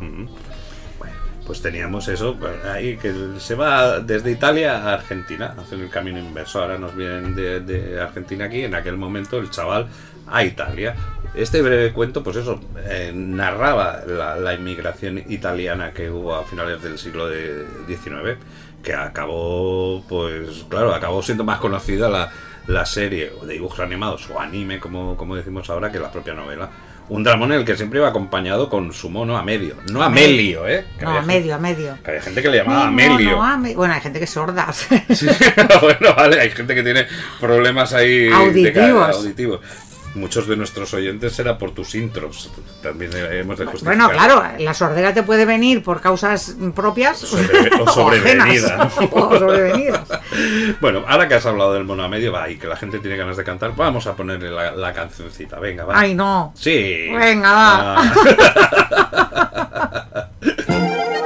Pues 1.48 1.62
teníamos 1.62 2.06
eso 2.08 2.36
pues, 2.38 2.62
ahí 2.66 2.98
que 2.98 3.10
se 3.38 3.54
va 3.54 4.00
desde 4.00 4.30
Italia 4.30 4.76
a 4.76 4.92
Argentina, 4.92 5.54
hacen 5.58 5.80
el 5.80 5.88
camino 5.88 6.18
inverso. 6.18 6.60
Ahora 6.60 6.76
nos 6.76 6.94
vienen 6.94 7.34
de, 7.34 7.98
Argentina 7.98 8.44
aquí, 8.44 8.64
en 8.64 8.74
aquel 8.74 8.98
momento 8.98 9.38
el 9.38 9.48
chaval 9.48 9.86
a 10.26 10.44
Italia. 10.44 10.94
Este 11.34 11.62
breve 11.62 11.94
cuento, 11.94 12.22
pues 12.22 12.36
eso, 12.36 12.60
eh, 12.84 13.12
narraba 13.14 14.02
la, 14.06 14.36
la 14.36 14.52
inmigración 14.52 15.22
italiana 15.26 15.92
que 15.94 16.10
hubo 16.10 16.34
a 16.34 16.44
finales 16.44 16.82
del 16.82 16.98
siglo 16.98 17.26
de- 17.28 17.64
XIX, 17.86 18.36
que 18.82 18.92
acabó, 18.94 20.04
pues 20.06 20.66
claro, 20.68 20.94
acabó 20.94 21.22
siendo 21.22 21.44
más 21.44 21.60
conocida 21.60 22.10
la, 22.10 22.30
la 22.66 22.84
serie 22.84 23.32
de 23.42 23.54
dibujos 23.54 23.80
animados 23.80 24.28
o 24.28 24.38
anime, 24.38 24.80
como, 24.80 25.16
como 25.16 25.34
decimos 25.34 25.70
ahora, 25.70 25.90
que 25.90 25.98
la 25.98 26.12
propia 26.12 26.34
novela. 26.34 26.68
Un 27.10 27.24
dramón 27.24 27.52
en 27.52 27.60
el 27.60 27.64
que 27.64 27.74
siempre 27.76 28.00
iba 28.00 28.08
acompañado 28.08 28.68
con 28.68 28.92
su 28.92 29.08
mono 29.08 29.36
Amedio. 29.38 29.76
No 29.90 30.02
Amelio, 30.02 30.68
¿eh? 30.68 30.84
Que 30.98 31.04
No, 31.06 31.12
a 31.12 31.18
a 31.18 31.22
medio. 31.22 31.54
gente- 31.56 32.02
que 32.04 32.10
había 32.10 32.22
gente 32.22 32.42
que 32.42 32.48
le 32.50 32.58
llamaba 32.58 32.88
Amelio. 32.88 33.42
ame- 33.42 33.74
Bueno, 33.74 33.94
hay 33.94 34.00
gente 34.02 34.18
que 34.18 34.24
es 34.26 34.30
sorda. 34.30 34.70
Sí, 34.72 35.26
bueno, 35.80 36.14
vale, 36.14 36.40
hay 36.40 36.50
gente 36.50 36.74
que 36.74 36.82
tiene 36.82 37.06
problemas 37.40 37.94
ahí 37.94 38.24
de 38.26 38.32
Auditivos. 38.34 39.06
ca- 39.06 39.12
auditivos. 39.16 39.60
Muchos 40.14 40.46
de 40.48 40.56
nuestros 40.56 40.92
oyentes 40.94 41.34
será 41.34 41.58
por 41.58 41.72
tus 41.72 41.94
intros. 41.94 42.50
También 42.82 43.10
hemos 43.14 43.58
de 43.58 43.66
justificar. 43.66 43.96
Bueno, 43.96 44.10
claro, 44.10 44.42
la 44.58 44.74
sordera 44.74 45.12
te 45.14 45.22
puede 45.22 45.44
venir 45.44 45.82
por 45.82 46.00
causas 46.00 46.56
propias 46.74 47.18
Sobre- 47.18 47.70
o 47.80 47.86
sobrevenida. 47.92 48.82
ajenas, 48.84 48.92
o 49.12 49.38
sobrevenidas. 49.38 50.08
Bueno, 50.80 51.04
ahora 51.08 51.26
que 51.28 51.34
has 51.34 51.46
hablado 51.46 51.74
del 51.74 51.84
mono 51.84 52.02
Amedio, 52.04 52.32
va, 52.32 52.48
y 52.50 52.56
que 52.56 52.66
la 52.66 52.76
gente 52.76 52.98
tiene 53.00 53.16
ganas 53.16 53.36
de 53.36 53.44
cantar, 53.44 53.74
vamos 53.74 54.06
a 54.06 54.14
ponerle 54.14 54.50
la, 54.50 54.72
la 54.72 54.92
cancioncita. 54.92 55.58
Venga, 55.58 55.84
va. 55.84 55.98
Ay, 55.98 56.14
no. 56.14 56.52
Sí. 56.56 57.08
Venga, 57.16 57.52
va. 57.52 57.96
Ah. 57.98 58.12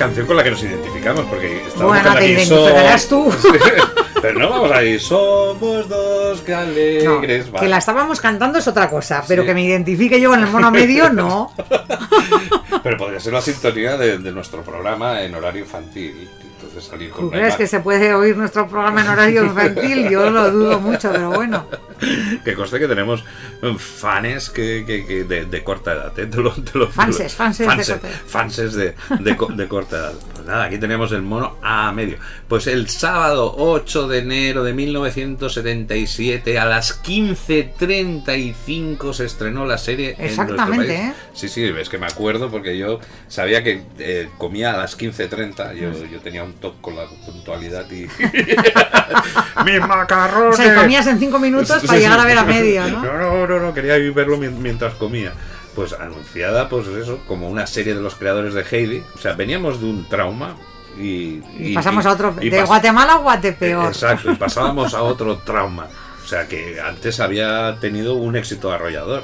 canción 0.00 0.26
con 0.26 0.34
la 0.34 0.42
que 0.42 0.50
nos 0.50 0.62
identificamos, 0.62 1.26
porque 1.26 1.58
estamos 1.66 1.88
Bueno, 1.88 2.14
te 2.14 2.26
identificarás 2.26 3.06
tú. 3.06 3.30
Pero 4.22 4.38
no 4.38 4.48
vamos 4.48 4.72
a 4.72 4.82
ir, 4.82 4.98
somos 4.98 5.88
dos 5.88 6.40
que 6.40 7.02
No, 7.04 7.20
que 7.20 7.68
la 7.68 7.76
estábamos 7.78 8.18
cantando 8.20 8.58
es 8.58 8.66
otra 8.68 8.88
cosa, 8.90 9.22
pero 9.26 9.42
Sí. 9.42 9.48
que 9.48 9.54
me 9.54 9.62
identifique 9.64 10.20
yo 10.20 10.30
con 10.30 10.40
el 10.40 10.46
mono 10.46 10.70
medio, 10.70 11.10
no. 11.10 11.52
Pero 12.82 12.96
podría 12.98 13.20
ser 13.20 13.32
la 13.34 13.40
sintonía 13.40 13.96
de, 13.96 14.18
de 14.18 14.32
nuestro 14.32 14.62
programa 14.62 15.22
en 15.22 15.34
horario 15.34 15.62
infantil. 15.62 16.28
Entonces 16.56 16.84
salir 16.84 17.10
con 17.10 17.26
¿Tú 17.26 17.30
crees 17.30 17.56
que 17.56 17.66
se 17.66 17.80
puede 17.80 18.12
oír 18.14 18.36
nuestro 18.36 18.68
programa 18.68 19.00
en 19.02 19.08
horario 19.08 19.44
infantil? 19.44 20.08
Yo 20.10 20.30
lo 20.30 20.50
dudo 20.50 20.80
mucho, 20.80 21.10
pero 21.12 21.30
bueno. 21.30 21.66
que 22.44 22.54
conste 22.54 22.78
que 22.78 22.88
tenemos 22.88 23.24
mm, 23.62 23.76
fanes 23.76 24.50
que, 24.50 24.84
que- 24.86 25.06
que 25.06 25.24
de, 25.24 25.44
de 25.46 25.64
corta 25.64 25.92
edad. 25.92 26.18
¿eh? 26.18 26.26
Te 26.26 26.36
lo- 26.38 26.52
te 26.52 26.78
lo- 26.78 26.88
Fanses, 26.90 27.34
fanses 27.34 27.66
de 27.66 27.72
fanses, 27.74 28.00
fanses 28.26 28.74
de, 28.74 28.94
de 29.20 29.36
co- 29.36 29.46
de 29.52 29.68
corta 29.68 29.96
edad. 29.96 30.12
Pues 30.34 30.46
nada, 30.46 30.64
aquí 30.64 30.78
tenemos 30.78 31.12
el 31.12 31.22
mono 31.22 31.56
a 31.62 31.92
medio. 31.92 32.18
Pues 32.48 32.66
el 32.66 32.88
sábado 32.88 33.54
8 33.56 34.08
de 34.08 34.18
enero 34.18 34.64
de 34.64 34.72
1977 34.72 36.58
a 36.58 36.64
las 36.64 37.02
15.35 37.02 39.12
se 39.12 39.24
estrenó 39.26 39.66
la 39.66 39.78
serie. 39.78 40.14
en 40.18 40.24
Exactamente, 40.26 40.86
país. 40.86 41.00
¿eh? 41.00 41.12
Sí, 41.34 41.48
sí, 41.48 41.64
es 41.64 41.88
que 41.88 41.98
me 41.98 42.06
acuerdo 42.06 42.50
porque 42.50 42.76
yo 42.76 42.98
sabía 43.28 43.62
que 43.62 43.82
eh, 43.98 44.28
comía 44.38 44.74
a 44.74 44.78
las 44.78 44.98
15.30. 44.98 45.74
Yo, 45.74 45.92
yo 46.06 46.20
tenía 46.20 46.42
un 46.44 46.54
toque 46.54 46.78
con 46.80 46.96
la 46.96 47.04
puntualidad 47.26 47.88
y. 47.90 48.06
¡Mis 49.64 49.80
macarrones! 49.86 50.58
O 50.58 50.62
sea, 50.62 50.74
comías 50.74 51.06
en 51.06 51.18
cinco 51.18 51.38
minutos 51.38 51.82
para 51.90 52.00
llegar 52.00 52.20
a 52.20 52.24
ver 52.24 52.38
a 52.38 52.44
medio, 52.44 52.88
¿no? 52.88 53.02
No, 53.04 53.18
no, 53.18 53.46
no, 53.46 53.60
no, 53.60 53.74
quería 53.74 53.94
verlo 54.12 54.36
mien- 54.38 54.58
mientras 54.60 54.94
comía. 54.94 55.32
Pues 55.74 55.92
anunciada, 55.92 56.68
pues 56.68 56.86
eso, 56.88 57.20
como 57.28 57.48
una 57.48 57.66
serie 57.66 57.94
de 57.94 58.00
los 58.00 58.14
creadores 58.16 58.54
de 58.54 58.64
Heidi. 58.68 59.02
O 59.14 59.18
sea, 59.18 59.34
veníamos 59.34 59.80
de 59.80 59.86
un 59.86 60.08
trauma 60.08 60.56
y. 60.98 61.40
Y 61.58 61.72
pasamos 61.74 62.04
a 62.06 62.12
otro. 62.12 62.34
y 62.40 62.50
De 62.50 62.62
Guatemala 62.64 63.14
a 63.14 63.18
Guatepeor. 63.18 63.86
Exacto, 63.86 64.32
y 64.32 64.34
pasábamos 64.34 64.94
a 64.94 65.02
otro 65.02 65.38
trauma. 65.38 65.86
O 66.24 66.26
sea, 66.26 66.46
que 66.48 66.80
antes 66.80 67.18
había 67.20 67.76
tenido 67.80 68.14
un 68.14 68.36
éxito 68.36 68.72
arrollador. 68.72 69.22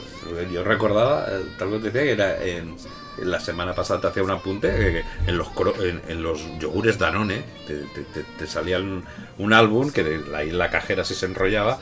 Yo 0.53 0.63
recordaba, 0.65 1.27
eh, 1.29 1.45
tal 1.59 1.69
vez 1.71 1.83
decía 1.83 2.03
que 2.03 2.13
era 2.13 2.43
en, 2.45 2.77
la 3.19 3.41
semana 3.41 3.75
pasada 3.75 4.01
te 4.01 4.07
hacía 4.09 4.23
un 4.23 4.31
apunte 4.31 4.69
que 4.69 5.05
en 5.31 5.39
los, 5.39 5.49
en, 5.83 6.03
en 6.09 6.23
los 6.23 6.41
yogures 6.59 6.99
Danone 6.99 7.45
te, 7.67 7.75
te- 7.95 8.03
te- 8.13 8.25
te 8.39 8.47
salía 8.47 8.79
un, 8.79 9.05
un 9.39 9.53
álbum 9.53 9.91
que 9.91 10.03
de- 10.05 10.37
ahí 10.37 10.51
la 10.51 10.69
cajera 10.71 11.05
si 11.05 11.15
se 11.15 11.27
enrollaba 11.27 11.79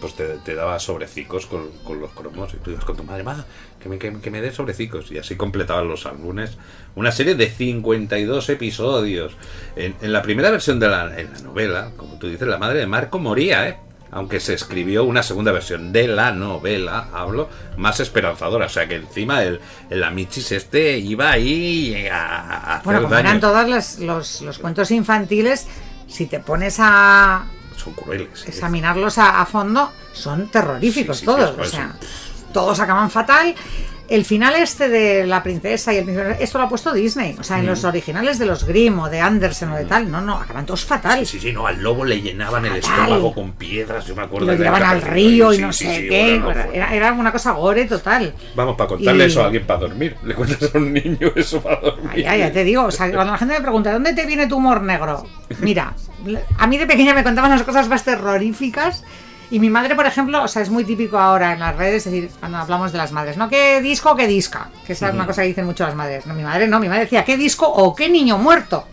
pues 0.00 0.14
te, 0.14 0.24
te 0.38 0.54
daba 0.54 0.78
sobrecicos 0.78 1.46
con, 1.46 1.70
con 1.84 2.00
los 2.00 2.10
cromos 2.12 2.52
y 2.54 2.56
tú 2.58 2.70
ibas 2.70 2.84
con 2.84 2.96
tu 2.96 3.04
madre, 3.04 3.22
"Ma, 3.22 3.44
que 3.80 3.88
me, 3.88 3.98
que, 3.98 4.12
que 4.20 4.30
me 4.30 4.40
dé 4.40 4.52
sobrecicos 4.52 5.10
y 5.12 5.18
así 5.18 5.36
completaban 5.36 5.88
los 5.88 6.06
álbumes. 6.06 6.56
Una 6.94 7.12
serie 7.12 7.34
de 7.34 7.48
52 7.50 8.48
episodios. 8.48 9.32
En, 9.76 9.94
en 10.00 10.12
la 10.12 10.22
primera 10.22 10.50
versión 10.50 10.80
de 10.80 10.88
la, 10.88 11.18
en 11.20 11.32
la 11.32 11.38
novela 11.40 11.90
como 11.96 12.18
tú 12.18 12.28
dices 12.28 12.48
la 12.48 12.58
madre 12.58 12.80
de 12.80 12.86
Marco 12.86 13.18
moría 13.18 13.68
¿eh? 13.68 13.76
aunque 14.12 14.40
se 14.40 14.54
escribió 14.54 15.04
una 15.04 15.22
segunda 15.22 15.52
versión 15.52 15.92
de 15.92 16.08
la 16.08 16.32
novela 16.32 17.08
hablo 17.12 17.48
más 17.76 18.00
esperanzadora. 18.00 18.66
O 18.66 18.68
sea 18.68 18.88
que 18.88 18.96
encima 18.96 19.42
el, 19.44 19.60
el 19.88 20.02
Amichis 20.02 20.50
este 20.52 20.98
iba 20.98 21.30
ahí 21.30 22.06
a, 22.10 22.26
a 22.40 22.74
hacer 22.74 22.84
Bueno, 22.84 23.02
como 23.02 23.14
eran 23.16 23.40
todos 23.40 23.68
los, 23.68 23.98
los, 24.00 24.40
los 24.42 24.58
cuentos 24.58 24.90
infantiles, 24.90 25.68
si 26.08 26.26
te 26.26 26.40
pones 26.40 26.76
a 26.80 27.46
son 27.80 27.92
crueles 27.94 28.42
¿eh? 28.44 28.48
examinarlos 28.48 29.18
a, 29.18 29.40
a 29.40 29.46
fondo, 29.46 29.90
son 30.12 30.48
terroríficos 30.48 31.16
Sí, 31.18 31.20
sí, 31.20 31.26
todos. 31.26 31.54
o 31.58 31.64
sea, 31.64 31.94
todos 32.52 32.78
acaban 32.80 33.10
fatal. 33.10 33.54
El 34.10 34.24
final 34.24 34.56
este 34.56 34.88
de 34.88 35.24
la 35.24 35.40
princesa 35.42 35.94
y 35.94 35.98
el 35.98 36.08
esto 36.40 36.58
lo 36.58 36.64
ha 36.64 36.68
puesto 36.68 36.92
Disney. 36.92 37.36
O 37.38 37.44
sea, 37.44 37.56
Mm. 37.56 37.60
en 37.60 37.66
los 37.66 37.84
originales 37.84 38.38
de 38.40 38.44
los 38.46 38.64
Grimm 38.64 38.98
o 38.98 39.08
de 39.08 39.20
Andersen 39.20 39.70
o 39.70 39.76
de 39.76 39.84
tal, 39.84 40.10
no, 40.10 40.20
no, 40.20 40.34
acaban 40.36 40.66
todos 40.66 40.84
fatal. 40.84 41.20
Sí, 41.20 41.38
sí, 41.38 41.40
sí, 41.48 41.52
no, 41.52 41.64
al 41.66 41.80
lobo 41.80 42.04
le 42.04 42.20
llenaban 42.20 42.66
el 42.66 42.82
Fatal. 42.82 42.98
estómago 43.02 43.32
con 43.32 43.52
piedras, 43.52 44.04
yo 44.06 44.16
me 44.16 44.22
acuerdo. 44.22 44.48
lo 44.48 44.54
llevaban 44.54 44.82
al 44.82 45.00
río 45.02 45.52
y 45.52 45.56
sí, 45.56 45.62
no 45.62 45.72
sí, 45.72 45.84
sé 45.86 46.08
qué. 46.08 46.40
bueno, 46.44 46.64
no, 46.66 46.72
era, 46.72 46.92
era 46.94 47.12
una 47.12 47.30
cosa 47.30 47.52
gore 47.52 47.84
total. 47.84 48.34
Vamos, 48.56 48.74
para 48.76 48.88
contarle 48.88 49.24
Y- 49.24 49.26
eso 49.28 49.42
a 49.42 49.44
alguien 49.46 49.64
para 49.64 49.78
dormir. 49.80 50.16
Le 50.24 50.34
cuentas 50.34 50.74
a 50.74 50.78
un 50.78 50.92
niño 50.92 51.32
eso 51.36 51.62
para 51.62 51.80
dormir. 51.80 52.24
Ya, 52.24 52.36
ya 52.36 52.50
te 52.52 52.64
digo, 52.64 52.82
o 52.86 52.90
sea, 52.90 53.12
cuando 53.12 53.30
la 53.30 53.38
gente 53.38 53.54
me 53.54 53.60
pregunta, 53.60 53.92
¿dónde 53.92 54.12
te 54.12 54.26
viene 54.26 54.48
tu 54.48 54.56
humor 54.56 54.82
negro? 54.82 55.24
Mira, 55.60 55.94
a 56.58 56.66
mí 56.66 56.78
de 56.78 56.86
pequeña 56.88 57.14
me 57.14 57.22
contaban 57.22 57.50
las 57.52 57.62
cosas 57.62 57.88
más 57.88 58.02
terroríficas. 58.04 59.04
Y 59.50 59.58
mi 59.58 59.68
madre, 59.70 59.94
por 59.96 60.06
ejemplo, 60.06 60.42
o 60.44 60.48
sea, 60.48 60.62
es 60.62 60.70
muy 60.70 60.84
típico 60.84 61.18
ahora 61.18 61.52
en 61.52 61.58
las 61.60 61.76
redes, 61.76 62.06
es 62.06 62.12
decir, 62.12 62.30
cuando 62.38 62.58
hablamos 62.58 62.92
de 62.92 62.98
las 62.98 63.10
madres, 63.12 63.36
¿no? 63.36 63.48
¿Qué 63.48 63.80
disco 63.80 64.12
o 64.12 64.16
qué 64.16 64.26
disca? 64.28 64.70
Que 64.86 64.92
esa 64.92 65.08
es 65.08 65.14
una 65.14 65.26
cosa 65.26 65.42
que 65.42 65.48
dicen 65.48 65.66
mucho 65.66 65.84
las 65.84 65.94
madres. 65.96 66.24
No, 66.26 66.34
mi 66.34 66.42
madre 66.44 66.68
no, 66.68 66.78
mi 66.78 66.88
madre 66.88 67.02
decía, 67.02 67.24
¿qué 67.24 67.36
disco 67.36 67.66
o 67.68 67.94
qué 67.94 68.08
niño 68.08 68.38
muerto? 68.38 68.86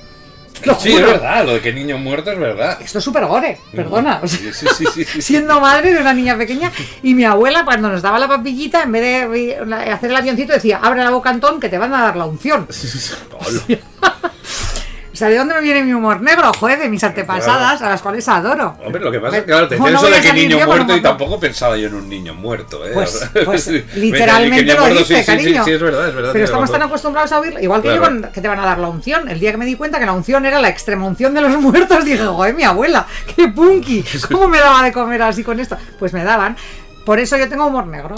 Sí, 0.80 0.91
es 0.91 1.05
verdad, 1.05 1.45
lo 1.45 1.53
de 1.53 1.62
que 1.62 1.72
niño 1.72 1.99
muerto 1.99 2.32
es 2.32 2.39
verdad. 2.39 2.80
Esto 2.82 2.97
es 2.97 3.03
súper 3.03 3.26
gore, 3.28 3.60
perdona. 3.72 4.20
o 4.24 4.28
sea, 4.28 4.39
Sí, 4.39 4.49
sí, 4.51 4.66
sí, 4.76 4.86
sí, 4.91 5.05
sí. 5.05 5.22
siendo 5.22 5.62
madre 5.62 5.93
de 5.93 6.01
una 6.01 6.16
niña 6.16 6.36
pequeña 6.36 6.72
y 7.03 7.14
mi 7.14 7.26
abuela 7.26 7.64
cuando 7.64 7.89
nos 7.89 8.01
daba 8.01 8.18
la 8.18 8.28
papillita 8.28 8.82
en 8.82 8.91
vez 8.91 9.30
de 9.30 9.91
hacer 9.91 10.10
el 10.10 10.16
avioncito 10.16 10.53
decía 10.53 10.80
abre 10.82 11.03
la 11.03 11.12
boca 11.12 11.30
Antón 11.30 11.60
que 11.60 11.70
te 11.70 11.78
van 11.78 11.93
a 11.93 12.01
dar 12.01 12.16
la 12.16 12.26
unción. 12.26 12.68
o 15.18 15.20
sea 15.20 15.30
de 15.30 15.38
dónde 15.38 15.55
me 15.55 15.61
viene 15.61 15.84
mi 15.84 15.93
humor 15.93 16.22
negro 16.22 16.51
joder 16.53 16.78
de 16.78 16.89
mis 16.89 17.03
antepasadas 17.03 17.82
a 17.82 17.89
las 17.89 18.03
cuales 18.03 18.28
adoro 18.28 18.78
Hombre, 18.86 19.01
lo 19.03 19.11
que 19.11 19.20
pasa 19.20 19.38
es 19.38 19.43
que 19.43 19.47
claro, 19.49 19.68
te 19.68 19.78
¿Cómo 19.78 19.88
decía 19.88 20.01
no 20.01 20.07
eso 20.07 20.15
voy 20.15 20.24
de 20.24 20.39
que 20.39 20.47
niño 20.47 20.65
muerto 20.65 20.95
y 20.95 21.01
tampoco 21.01 21.39
pensaba 21.39 21.76
yo 21.76 21.88
en 21.88 21.95
un 21.95 22.07
niño 22.07 22.36
muerto, 22.36 22.86
¿eh? 22.86 22.91
Pues, 22.93 23.30
pues 23.45 23.68
literalmente 23.95 24.74
lo 24.76 24.88
dice, 24.89 25.20
sí, 25.22 25.26
cariño. 25.26 25.63
Sí, 25.63 25.72
sí, 25.72 25.76
es 25.76 25.82
verdad, 25.82 26.09
es 26.09 26.15
verdad. 26.15 26.30
Pero 26.34 26.45
estamos 26.45 26.72
tan 26.72 26.84
acostumbrados 26.84 27.32
a 27.32 27.39
oírlo. 27.39 27.59
Igual 27.59 27.82
que 27.82 27.88
Claro. 27.88 28.03
yo 28.03 28.22
con 28.22 28.32
que 28.32 28.41
te 28.41 28.47
van 28.47 28.59
a 28.59 28.65
dar 28.65 28.78
la 28.78 28.89
unción. 28.89 29.28
El 29.28 29.39
día 29.39 29.51
que 29.51 29.57
me 29.57 29.65
di 29.65 29.76
cuenta 29.76 29.99
que 29.99 30.05
la 30.05 30.13
unción 30.13 30.45
era 30.45 30.61
la 30.61 30.70
extrema 30.70 31.05
unción 31.05 31.34
de 31.34 31.41
los 31.41 31.57
muertos, 31.61 32.05
dije, 32.05 32.24
joder, 32.26 32.53
mi 32.53 32.63
abuela, 32.63 33.07
qué 33.36 33.47
punky. 33.47 34.03
¿Cómo 34.32 34.47
me 34.47 34.59
daba 34.59 34.84
de 34.84 34.91
comer 34.91 35.22
así 35.24 35.43
con 35.43 35.59
esto? 35.59 35.78
Pues 35.97 36.13
me 36.13 36.24
daban. 36.24 36.55
Por 37.08 37.20
eso 37.20 37.38
yo 37.38 37.47
tengo 37.47 37.66
humor 37.68 37.88
negro. 37.88 38.16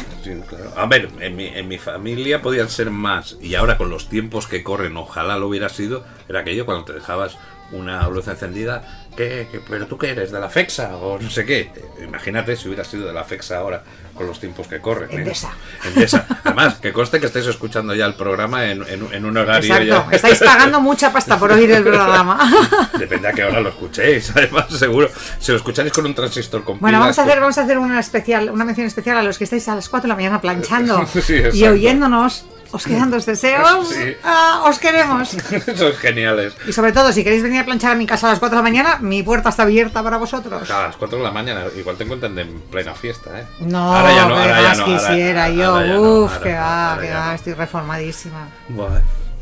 A 0.76 0.86
ver, 0.88 1.10
en 1.20 1.36
mi, 1.36 1.46
en 1.46 1.68
mi 1.68 1.78
familia 1.78 2.42
podían 2.42 2.68
ser 2.70 2.90
más, 2.90 3.38
y 3.40 3.54
ahora 3.54 3.78
con 3.78 3.92
los 3.92 4.10
tiempos 4.10 4.48
que 4.48 4.64
corren, 4.64 4.98
ojalá 4.98 5.38
lo 5.38 5.48
hubiera 5.48 5.70
sido, 5.70 6.04
era 6.28 6.40
aquello 6.40 6.66
cuando 6.66 6.86
te 6.86 6.94
dejabas 6.94 7.38
una 7.72 8.10
luz 8.10 8.28
encendida, 8.28 9.06
¿qué, 9.16 9.48
qué- 9.52 9.62
pero 9.70 9.86
tú 9.86 10.00
qué 10.00 10.10
eres? 10.10 10.32
¿De 10.32 10.40
la 10.40 10.50
FEXA? 10.50 10.98
O 10.98 11.20
no 11.20 11.30
sé 11.30 11.46
qué. 11.46 11.60
Eh, 11.62 11.72
Imagínate 12.06 12.56
si 12.56 12.68
hubiera 12.68 12.84
sido 12.84 13.06
de 13.06 13.14
la 13.14 13.24
FEXA 13.26 13.60
ahora, 13.60 13.84
con 14.20 14.28
los 14.28 14.38
tiempos 14.38 14.68
que 14.68 14.82
corren. 14.82 15.10
¿eh? 15.12 15.16
Endesa. 15.16 15.50
Endesa. 15.86 16.26
Además, 16.44 16.76
que 16.76 16.92
conste 16.92 17.22
que 17.22 17.28
estáis 17.28 17.46
escuchando 17.48 17.96
ya 17.96 18.06
el 18.06 18.16
programa 18.16 18.66
en, 18.66 18.84
en- 18.86 19.08
en 19.14 19.24
un 19.26 19.38
horario 19.38 19.74
Exacto. 19.74 20.10
ya... 20.12 20.16
Estáis 20.18 20.40
pagando 20.40 20.82
mucha 20.82 21.14
pasta 21.14 21.40
por 21.40 21.54
oír 21.54 21.72
el 21.72 21.84
programa. 21.84 22.38
Depende 23.00 23.30
a 23.30 23.32
qué 23.32 23.46
hora 23.46 23.62
lo 23.62 23.70
escuchéis, 23.70 24.30
además, 24.36 24.66
seguro. 24.78 25.10
Si 25.40 25.52
lo 25.54 25.58
escucháis 25.58 25.94
con 25.94 26.06
un 26.06 26.14
transistor 26.14 26.66
con 26.66 26.80
Bueno, 26.80 27.00
vamos 27.00 27.18
a 27.18 27.22
hacer, 27.22 27.36
pues- 27.36 27.42
vamos 27.42 27.58
a 27.58 27.62
hacer 27.64 27.78
una 27.78 28.00
especial, 28.02 28.50
una 28.50 28.66
mención 28.66 28.86
especial 28.88 29.18
a 29.18 29.24
los 29.24 29.38
que 29.38 29.46
estáis 29.46 29.66
a 29.70 29.76
las 29.76 29.88
4 29.88 30.04
de 30.04 30.10
la 30.10 30.16
mañana 30.16 30.42
planchando 30.42 31.08
Sí, 31.26 31.42
y 31.54 31.64
oyéndonos. 31.66 32.46
Os 32.72 32.84
quedan 32.86 33.10
dos 33.10 33.26
deseos. 33.26 33.90
Sí. 33.90 34.16
Ah, 34.24 34.64
os 34.68 34.78
queremos. 34.78 35.30
Son 35.76 35.94
geniales. 35.94 36.54
Y 36.68 36.74
sobre 36.74 36.92
todo, 36.92 37.12
si 37.12 37.24
queréis 37.24 37.42
venir 37.42 37.62
a 37.62 37.66
planchar 37.66 37.94
a 37.94 37.96
mi 37.96 38.06
casa 38.06 38.28
a 38.28 38.32
las 38.32 38.40
4 38.40 38.56
de 38.58 38.60
la 38.60 38.70
mañana, 38.70 38.98
mi 39.02 39.24
puerta 39.24 39.50
está 39.50 39.64
abierta 39.64 40.04
para 40.04 40.18
vosotros. 40.18 40.70
A 40.70 40.84
las 40.84 40.96
4 40.98 41.18
de 41.18 41.24
la 41.24 41.32
mañana, 41.32 41.64
igual 41.76 41.98
te 41.98 42.04
encuentran 42.04 42.38
en 42.38 42.60
plena 42.62 42.94
fiesta, 42.94 43.40
¿eh? 43.40 43.46
No, 43.62 43.96
Ahora 43.96 44.14
ya 44.16 44.26
no, 44.28 44.36
ahora 44.36 44.62
ya 44.62 44.76
no, 44.76 44.84
ahora- 44.86 45.00
quisiera 45.08 45.50
yo. 45.50 45.66
ahora 45.74 45.88
ya 45.88 45.94
no, 45.94 46.02
Uf, 46.02 46.32
ahora 46.32 46.44
que 46.44 46.50
no, 46.52 46.56
va, 46.60 46.92
ahora 46.94 47.02
que 47.02 47.14
va, 47.14 47.26
no. 47.26 47.32
estoy 47.34 47.54
reformadísima. 47.54 48.48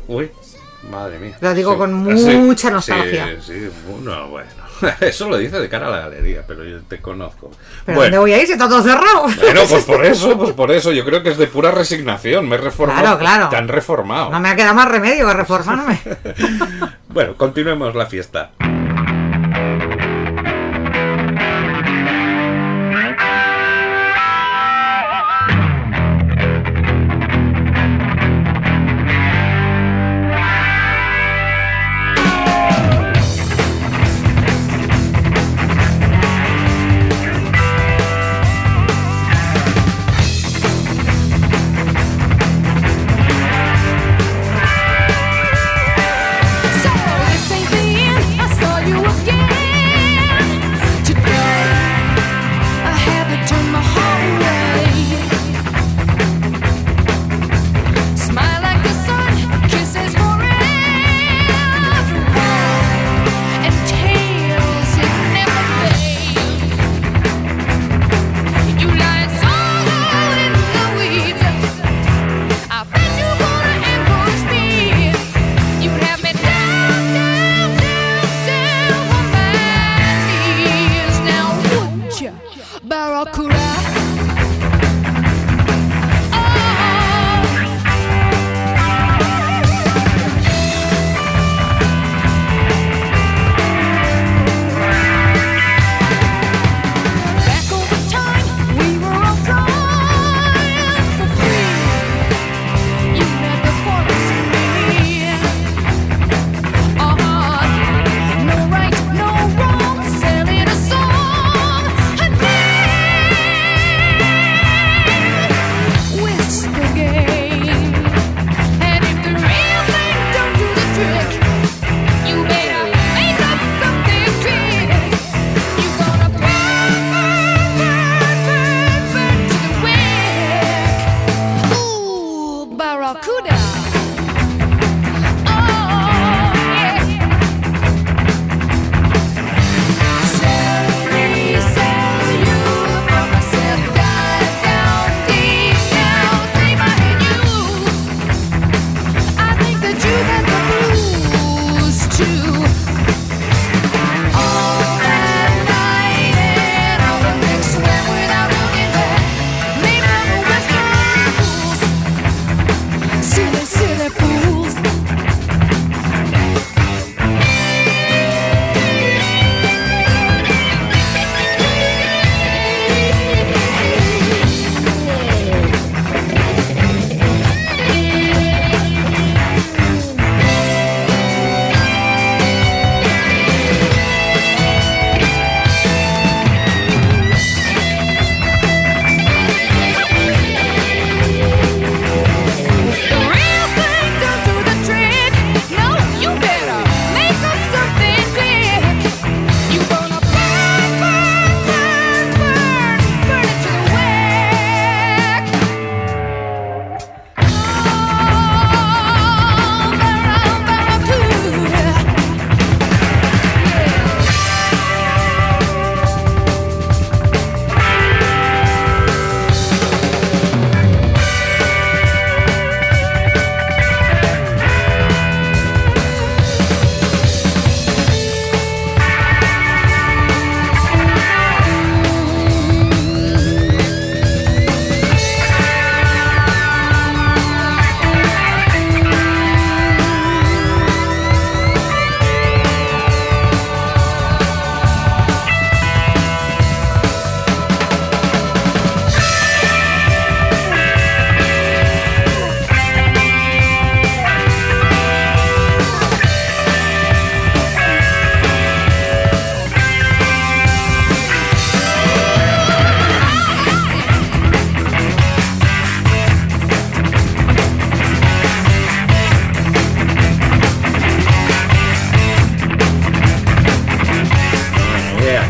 Uy, 0.06 0.30
madre 0.90 1.18
mía. 1.18 1.36
Lo 1.40 1.52
digo 1.54 1.76
con 1.76 2.18
Sí, 2.18 2.36
mucha 2.36 2.68
sí, 2.68 2.74
nostalgia. 2.74 3.36
Sí, 3.44 3.68
bueno, 3.90 4.28
bueno. 4.28 4.50
Eso 5.00 5.28
lo 5.28 5.36
dice 5.36 5.58
de 5.58 5.68
cara 5.68 5.88
a 5.88 5.90
la 5.90 6.00
galería, 6.00 6.42
pero 6.46 6.64
yo 6.64 6.80
te 6.82 6.98
conozco. 6.98 7.50
¿Pero 7.84 8.02
dónde 8.02 8.18
voy 8.18 8.32
a 8.32 8.40
ir 8.40 8.46
si 8.46 8.52
está 8.52 8.68
todo 8.68 8.82
cerrado? 8.82 9.22
bueno, 9.40 9.60
pues 9.68 9.84
por 9.86 10.04
eso, 10.04 10.38
pues 10.38 10.52
por 10.52 10.70
eso. 10.70 10.92
Yo 10.92 11.04
creo 11.04 11.22
que 11.22 11.30
es 11.30 11.38
de 11.38 11.46
pura 11.46 11.70
resignación. 11.70 12.48
Me 12.48 12.56
he 12.56 12.58
reformado. 12.58 13.00
Claro, 13.00 13.18
claro. 13.18 13.48
Te 13.48 13.56
han 13.56 13.68
reformado. 13.68 14.30
No 14.30 14.40
me 14.40 14.48
ha 14.50 14.56
quedado 14.56 14.74
más 14.74 14.88
remedio 14.88 15.26
que 15.26 15.34
reformarme. 15.34 16.00
Bueno, 17.10 17.34
continuemos 17.36 17.94
la 17.96 18.06
fiesta. 18.06 18.50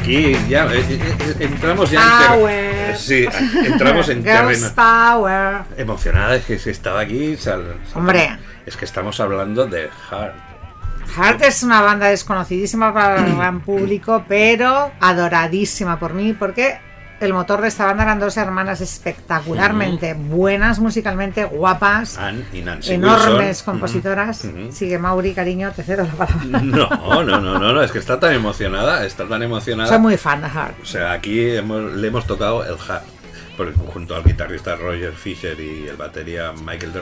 Aquí 0.08 0.36
ya 0.48 0.64
eh, 0.66 0.84
eh, 0.88 0.98
eh, 1.20 1.34
entramos 1.40 1.90
ya 1.90 2.00
en. 2.34 2.96
Sí, 2.96 3.26
entramos 3.64 4.08
en 4.08 4.22
terreno 4.24 4.68
Power. 4.74 5.62
emocionada 5.76 6.36
es 6.36 6.44
que 6.44 6.58
si 6.58 6.70
estaba 6.70 7.00
aquí 7.00 7.36
sal- 7.36 7.76
sal- 7.86 7.96
Hombre. 7.96 8.38
es 8.66 8.76
que 8.76 8.84
estamos 8.84 9.20
hablando 9.20 9.66
de 9.66 9.90
Hard 10.10 10.32
Heart 11.16 11.42
es 11.42 11.62
una 11.62 11.80
banda 11.80 12.08
desconocidísima 12.08 12.92
para 12.92 13.24
el 13.26 13.34
gran 13.36 13.60
público, 13.60 14.24
pero 14.28 14.92
adoradísima 15.00 15.98
por 15.98 16.12
mí, 16.14 16.34
porque 16.34 16.78
el 17.20 17.32
motor 17.34 17.60
de 17.62 17.68
esta 17.68 17.84
banda 17.86 18.04
eran 18.04 18.20
dos 18.20 18.36
hermanas 18.36 18.80
espectacularmente 18.80 20.14
buenas 20.14 20.78
musicalmente, 20.78 21.44
guapas, 21.44 22.16
Anne 22.18 22.44
y 22.52 22.60
Nancy 22.62 22.94
enormes 22.94 23.58
Wilson. 23.58 23.64
compositoras. 23.64 24.44
Ujú. 24.44 24.72
Sigue 24.72 24.98
Mauri, 24.98 25.34
cariño, 25.34 25.72
te 25.72 25.82
cedo 25.82 26.04
la 26.04 26.12
palabra. 26.12 26.44
No, 26.62 27.22
no, 27.24 27.40
no, 27.40 27.58
no, 27.58 27.72
no, 27.72 27.82
es 27.82 27.90
que 27.90 27.98
está 27.98 28.18
tan 28.20 28.32
emocionada, 28.34 29.04
está 29.04 29.26
tan 29.26 29.42
emocionada. 29.42 29.88
Soy 29.88 29.98
muy 29.98 30.16
fan 30.16 30.40
de 30.42 30.48
Heart. 30.48 30.74
O 30.82 30.86
sea, 30.86 31.12
aquí 31.12 31.50
hemos- 31.50 31.92
le 31.92 32.08
hemos 32.08 32.26
tocado 32.26 32.64
el. 32.64 33.02
Porque 33.56 33.72
junto 33.92 34.14
al 34.14 34.22
guitarrista 34.22 34.76
Roger 34.76 35.12
Fisher 35.12 35.58
y 35.58 35.88
el 35.88 35.96
batería 35.96 36.52
Michael 36.64 36.92
de 36.92 37.00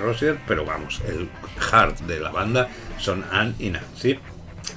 pero 0.49 0.65
vamos, 0.65 1.03
el 1.07 1.29
hard 1.71 1.97
de 2.07 2.19
la 2.19 2.31
banda 2.31 2.69
son 2.97 3.23
Anne 3.31 3.53
y 3.59 3.69
Nancy. 3.69 4.19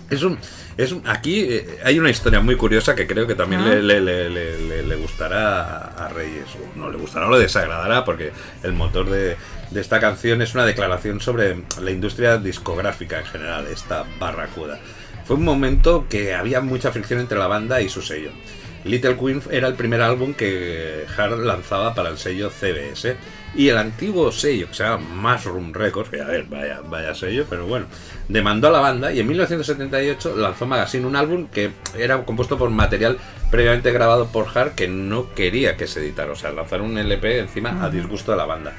Es 0.09 0.21
un, 0.23 0.37
es 0.83 0.95
aquí 1.05 1.41
eh, 1.41 1.79
hay 1.83 1.99
una 1.99 2.09
historia 2.09 2.39
muy 2.39 2.55
curiosa 2.55 2.95
que 2.95 3.05
creo 3.05 3.27
que 3.27 3.35
también 3.35 3.67
le, 3.67 3.81
le- 3.81 3.99
le- 4.01 4.29
le- 4.29 4.57
le- 4.67 4.83
le 4.83 4.95
gustará 4.95 5.77
a, 6.05 6.09
Reyes. 6.09 6.45
O 6.55 6.79
no 6.79 6.89
le 6.89 6.97
gustará 6.97 7.27
o 7.27 7.31
le 7.31 7.39
desagradará 7.39 8.05
porque 8.05 8.31
el 8.63 8.73
motor 8.73 9.09
de, 9.09 9.35
de 9.71 9.81
esta 9.81 9.99
canción 9.99 10.41
es 10.41 10.53
una 10.55 10.65
declaración 10.65 11.19
sobre 11.19 11.57
la 11.81 11.91
industria 11.91 12.37
discográfica 12.37 13.19
en 13.19 13.25
general, 13.25 13.67
esta 13.67 14.05
barracuda. 14.19 14.79
Fue 15.25 15.35
un 15.35 15.43
momento 15.43 16.07
que 16.09 16.33
había 16.33 16.61
mucha 16.61 16.91
fricción 16.91 17.19
entre 17.19 17.37
la 17.37 17.47
banda 17.47 17.81
y 17.81 17.89
su 17.89 18.01
sello. 18.01 18.31
Little 18.85 19.17
Queen 19.17 19.41
era 19.51 19.67
el 19.67 19.73
primer 19.73 20.01
álbum 20.01 20.33
que 20.33 21.03
Hard 21.17 21.39
lanzaba 21.45 21.93
para 21.93 22.09
el 22.09 22.17
sello 22.17 22.49
CBS 22.49 23.17
y 23.55 23.69
el 23.69 23.77
antiguo 23.77 24.31
sello 24.31 24.67
que 24.67 24.73
se 24.73 24.83
llama 24.83 25.33
Mushroom 25.33 25.73
Records, 25.73 26.09
que 26.09 26.21
a 26.21 26.25
ver, 26.25 26.45
vaya, 26.45 26.81
vaya 26.87 27.15
sello, 27.15 27.45
pero 27.49 27.65
bueno, 27.65 27.87
demandó 28.27 28.67
a 28.67 28.71
la 28.71 28.79
banda 28.79 29.11
y 29.11 29.19
en 29.19 29.27
1978 29.27 30.35
lanzó 30.37 30.65
Magazine, 30.65 31.05
un 31.05 31.15
álbum 31.15 31.47
que 31.47 31.71
era 31.97 32.23
compuesto 32.25 32.57
por 32.57 32.69
material 32.69 33.17
previamente 33.49 33.91
grabado 33.91 34.27
por 34.27 34.47
Hard 34.55 34.73
que 34.75 34.87
no 34.87 35.33
quería 35.33 35.75
que 35.77 35.87
se 35.87 36.01
editara, 36.01 36.31
o 36.31 36.35
sea, 36.35 36.51
lanzar 36.51 36.81
un 36.81 36.97
LP 36.97 37.39
encima 37.39 37.83
a 37.83 37.89
disgusto 37.89 38.31
de 38.31 38.37
la 38.37 38.45
banda. 38.45 38.73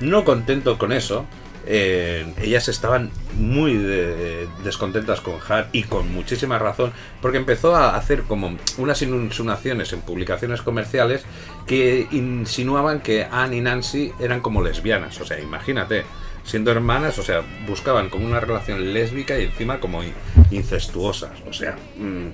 No 0.00 0.24
contento 0.24 0.76
con 0.76 0.92
eso, 0.92 1.26
eh, 1.66 2.32
ellas 2.40 2.68
estaban 2.68 3.10
muy 3.38 3.74
de- 3.74 4.46
descontentas 4.64 5.20
con 5.20 5.34
Hart 5.46 5.68
y 5.72 5.82
con 5.82 6.12
muchísima 6.12 6.58
razón 6.58 6.92
porque 7.20 7.38
empezó 7.38 7.74
a 7.74 7.96
hacer 7.96 8.22
como 8.22 8.56
unas 8.78 9.02
insinuaciones 9.02 9.92
en 9.92 10.00
publicaciones 10.02 10.62
comerciales 10.62 11.24
que 11.66 12.06
insinuaban 12.12 13.00
que 13.00 13.26
Anne 13.30 13.56
y 13.56 13.60
Nancy 13.60 14.12
eran 14.20 14.40
como 14.40 14.62
lesbianas, 14.62 15.20
o 15.20 15.26
sea, 15.26 15.40
imagínate, 15.40 16.04
siendo 16.44 16.70
hermanas, 16.70 17.18
o 17.18 17.22
sea, 17.24 17.42
buscaban 17.66 18.08
como 18.08 18.24
una 18.26 18.38
relación 18.38 18.92
lésbica 18.94 19.36
y 19.38 19.44
encima 19.46 19.80
como 19.80 20.04
in- 20.04 20.14
incestuosas, 20.52 21.32
o 21.48 21.52
sea, 21.52 21.76
mm, 21.98 22.26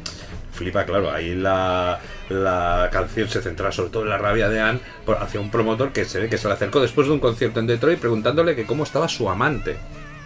flipa, 0.62 0.84
claro, 0.84 1.10
ahí 1.10 1.34
la, 1.34 1.98
la 2.30 2.88
canción 2.92 3.28
se 3.28 3.42
centra 3.42 3.70
sobre 3.72 3.90
todo 3.90 4.02
en 4.04 4.08
la 4.10 4.18
rabia 4.18 4.48
de 4.48 4.60
Anne 4.60 4.80
por- 5.04 5.16
hacia 5.22 5.40
un 5.40 5.50
promotor 5.50 5.92
que 5.92 6.04
se 6.04 6.20
ve 6.20 6.28
que 6.28 6.38
se 6.38 6.48
le 6.48 6.54
acercó 6.54 6.80
después 6.80 7.06
de 7.08 7.12
un 7.12 7.20
concierto 7.20 7.60
en 7.60 7.66
Detroit 7.66 7.98
preguntándole 7.98 8.54
que 8.56 8.64
cómo 8.64 8.84
estaba 8.84 9.08
su 9.08 9.28
amante. 9.28 9.76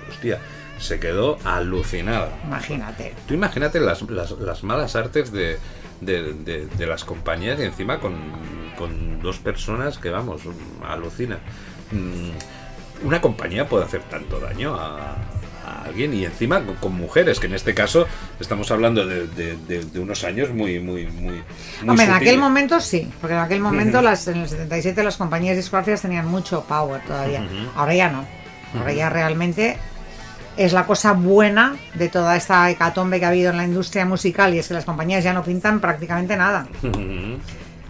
Hostia, 0.09 0.39
se 0.79 1.01
quedó 1.01 1.39
alucinada. 1.45 2.31
Imagínate. 2.47 3.15
Tú 3.27 3.35
imagínate 3.35 3.81
las, 3.81 4.03
las, 4.03 4.31
las 4.33 4.63
malas 4.63 4.95
artes 4.95 5.33
de, 5.33 5.59
de, 6.01 6.33
de- 6.35 6.67
de 6.67 6.87
las 6.87 7.05
compañías 7.05 7.59
y 7.59 7.63
encima 7.63 7.99
con, 7.99 8.15
con 8.79 9.21
dos 9.21 9.39
personas 9.39 9.99
que, 9.99 10.11
vamos, 10.11 10.43
alucina. 10.87 11.39
Mm, 11.93 13.07
Una 13.07 13.21
compañía 13.21 13.67
puede 13.69 13.85
hacer 13.85 14.03
tanto 14.03 14.39
daño 14.41 14.75
a, 14.75 15.17
a 15.67 15.83
alguien 15.85 16.15
y 16.15 16.25
encima 16.25 16.63
con, 16.65 16.77
con 16.77 16.95
mujeres, 16.95 17.41
que 17.41 17.47
en 17.47 17.55
este 17.55 17.75
caso 17.75 18.07
estamos 18.41 18.71
hablando 18.71 19.07
de, 19.07 19.27
de- 19.27 19.57
de- 19.57 19.85
de 19.85 20.01
unos 20.01 20.23
años 20.25 20.51
muy, 20.51 20.79
muy, 20.81 21.07
muy... 21.07 21.35
muy 21.83 21.89
Hombre, 21.91 22.05
en 22.05 22.11
aquel 22.13 22.39
momento 22.39 22.81
sí, 22.81 23.11
porque 23.21 23.35
en 23.35 23.41
aquel 23.41 23.61
momento 23.61 24.01
las, 24.03 24.29
en 24.29 24.39
el 24.39 24.49
77 24.49 25.03
las 25.03 25.17
compañías 25.17 25.57
discográficas 25.57 26.03
tenían 26.03 26.27
mucho 26.27 26.63
power 26.65 27.01
todavía. 27.07 27.47
Ahora 27.75 27.95
ya 27.95 28.09
no. 28.11 28.25
Ahora 28.79 28.93
ya 28.93 29.09
realmente 29.11 29.79
es 30.57 30.73
la 30.73 30.87
cosa 30.87 31.13
buena 31.13 31.77
de 31.95 32.09
toda 32.09 32.35
esta 32.37 32.71
hecatombe 32.71 33.19
que 33.19 33.27
ha 33.27 33.29
habido 33.29 33.51
en 33.51 33.57
la 33.59 33.65
industria 33.65 34.07
musical 34.07 34.55
y 34.55 34.59
es 34.59 34.69
que 34.69 34.75
las 34.75 34.85
compañías 34.87 35.23
ya 35.23 35.33
no 35.35 35.43
pintan 35.43 35.81
prácticamente 35.81 36.37
nada. 36.37 36.67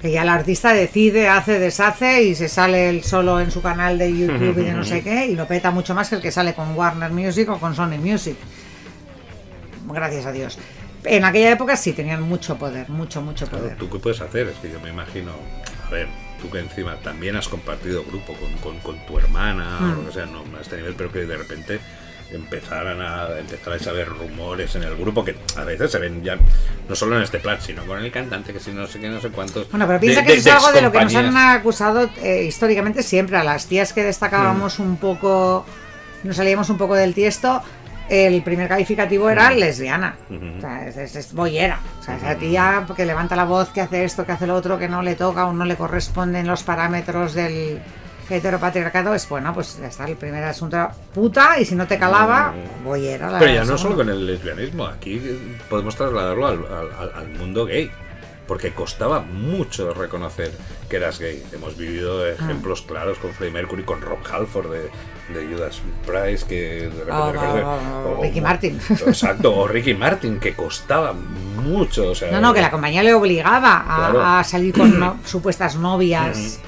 Que 0.00 0.10
ya 0.10 0.22
el 0.22 0.28
artista 0.28 0.72
decide, 0.74 1.28
hace, 1.28 1.58
deshace 1.58 2.22
y 2.22 2.34
se 2.34 2.48
sale 2.48 2.90
él 2.90 3.02
solo 3.02 3.40
en 3.40 3.50
su 3.50 3.62
canal 3.62 3.96
de 3.98 4.16
YouTube 4.16 4.58
y 4.58 4.64
de 4.64 4.72
no 4.72 4.84
sé 4.84 5.02
qué 5.04 5.26
y 5.26 5.34
lo 5.34 5.46
peta 5.48 5.70
mucho 5.70 5.94
más 5.94 6.08
que 6.10 6.16
el 6.16 6.22
que 6.22 6.30
sale 6.30 6.54
con 6.54 6.76
Warner 6.76 7.10
Music 7.12 7.48
o 7.48 7.58
con 7.58 7.74
Sony 7.74 7.96
Music. 7.98 8.36
Gracias 9.88 10.26
a 10.26 10.32
Dios. 10.32 10.58
En 11.04 11.24
aquella 11.24 11.52
época 11.52 11.76
sí 11.76 11.92
tenían 11.92 12.22
mucho 12.22 12.56
poder, 12.58 12.88
mucho, 12.88 13.22
mucho 13.22 13.46
Claro, 13.46 13.64
poder. 13.64 13.78
¿Tú 13.78 13.88
qué 13.88 13.98
puedes 13.98 14.20
hacer? 14.20 14.48
Es 14.48 14.56
que 14.56 14.70
yo 14.70 14.80
me 14.80 14.90
imagino, 14.90 15.32
a 15.86 15.90
ver, 15.90 16.08
tú 16.42 16.50
que 16.50 16.58
encima 16.58 16.96
también 16.96 17.36
has 17.36 17.48
compartido 17.48 18.04
grupo 18.04 18.32
con, 18.34 18.52
con- 18.54 18.80
con 18.80 19.06
tu 19.06 19.16
hermana, 19.18 19.78
Mm. 19.80 19.92
o 19.92 19.94
lo 20.02 20.06
que 20.08 20.12
sea, 20.12 20.26
no 20.26 20.40
a 20.40 20.60
este 20.60 20.76
nivel, 20.76 20.94
pero 20.96 21.12
que 21.12 21.20
de 21.20 21.36
repente 21.36 21.78
empezaran 22.30 23.00
a 23.00 23.28
empezarais 23.38 23.86
a 23.86 23.92
ver 23.92 24.08
rumores 24.08 24.74
en 24.74 24.82
el 24.82 24.96
grupo 24.96 25.24
que 25.24 25.36
a 25.56 25.62
veces 25.64 25.90
se 25.92 25.98
ven 25.98 26.22
ya 26.24 26.36
no 26.88 26.94
solo 26.96 27.16
en 27.16 27.22
este 27.22 27.38
plan 27.38 27.58
sino 27.60 27.84
con 27.86 27.98
el 28.02 28.10
cantante 28.10 28.52
que 28.52 28.58
si 28.60 28.72
no 28.72 28.86
sé 28.86 28.98
qué 28.98 29.08
no 29.08 29.20
sé 29.20 29.28
cuántos 29.30 29.70
Bueno, 29.70 29.86
pero 29.86 30.00
piensa 30.00 30.20
de- 30.20 30.26
que 30.26 30.32
de- 30.32 30.38
eso 30.40 30.48
es 30.48 30.54
algo 30.56 30.72
de 30.72 30.82
lo 30.82 30.90
que 30.92 31.00
nos 31.04 31.14
han 31.14 31.36
acusado 31.36 32.10
eh, 32.22 32.44
históricamente 32.44 33.02
siempre. 33.02 33.36
A 33.36 33.44
las 33.44 33.66
tías 33.66 33.92
que 33.92 34.02
destacábamos 34.02 34.78
un 34.80 34.96
poco, 34.96 35.64
nos 36.24 36.36
salíamos 36.36 36.68
un 36.70 36.78
poco 36.78 36.94
del 36.94 37.14
tiesto, 37.14 37.62
el 38.08 38.42
primer 38.42 38.68
calificativo 38.68 39.30
era 39.30 39.50
lesbiana. 39.50 40.16
O 40.58 40.60
sea, 40.60 40.86
es, 40.88 40.96
es-. 40.96 41.32
O 41.34 41.46
sea, 42.02 42.16
esa 42.16 42.34
tía 42.36 42.84
que 42.96 43.04
levanta 43.06 43.34
la 43.36 43.44
voz, 43.44 43.68
que 43.70 43.80
hace 43.80 44.04
esto, 44.04 44.24
que 44.26 44.32
hace 44.32 44.46
lo 44.46 44.54
otro, 44.54 44.78
que 44.78 44.88
no 44.88 45.02
le 45.02 45.14
toca 45.14 45.46
o 45.46 45.52
no 45.52 45.64
le 45.64 45.76
corresponden 45.76 46.46
los 46.46 46.62
parámetros 46.64 47.34
del 47.34 47.80
heteropatriarcado, 48.28 49.14
es 49.14 49.28
bueno, 49.28 49.52
pues 49.54 49.78
ya 49.80 49.86
está, 49.88 50.04
el 50.06 50.16
primer 50.16 50.42
asunto 50.44 50.76
era 50.76 50.90
puta 51.14 51.58
y 51.60 51.64
si 51.64 51.74
no 51.74 51.86
te 51.86 51.98
calaba, 51.98 52.54
boyera. 52.84 53.30
la 53.30 53.38
pero 53.38 53.52
ya 53.54 53.64
no 53.64 53.76
solo 53.78 53.96
con 53.96 54.08
el 54.08 54.26
lesbianismo 54.26 54.86
aquí 54.86 55.20
podemos 55.70 55.94
trasladarlo 55.96 56.46
al, 56.46 56.66
al- 56.66 57.12
al 57.14 57.28
mundo 57.30 57.64
gay 57.66 57.90
porque 58.46 58.72
costaba 58.72 59.20
mucho 59.22 59.92
reconocer 59.92 60.52
que 60.88 60.96
eras 60.98 61.18
gay. 61.18 61.42
Hemos 61.52 61.76
vivido 61.76 62.22
Ah. 62.22 62.28
ejemplos 62.30 62.82
claros 62.82 63.18
con 63.18 63.32
Freddie 63.32 63.52
Mercury, 63.52 63.82
con 63.82 64.00
Rob 64.00 64.18
Halford 64.32 64.70
de, 64.70 64.82
de 65.34 65.46
Judas 65.52 65.80
Price, 66.06 66.46
que 66.46 66.82
de 66.82 67.04
repente 67.04 67.10
Oh, 67.12 67.78
oh, 68.06 68.14
oh, 68.18 68.22
Ricky 68.22 68.40
Martin. 68.40 68.78
Exacto, 68.90 69.52
o 69.52 69.66
Ricky 69.66 69.94
Martin, 69.94 70.38
que 70.38 70.54
costaba 70.54 71.12
mucho. 71.12 72.10
O 72.10 72.14
sea, 72.14 72.30
No, 72.30 72.40
no, 72.40 72.54
que 72.54 72.60
la 72.60 72.70
compañía 72.70 73.02
le 73.02 73.14
obligaba 73.14 73.80
a, 73.80 74.10
Claro. 74.10 74.22
a 74.24 74.44
salir 74.44 74.72
con 74.72 74.96
no- 74.96 75.18
supuestas 75.24 75.74
novias 75.74 76.60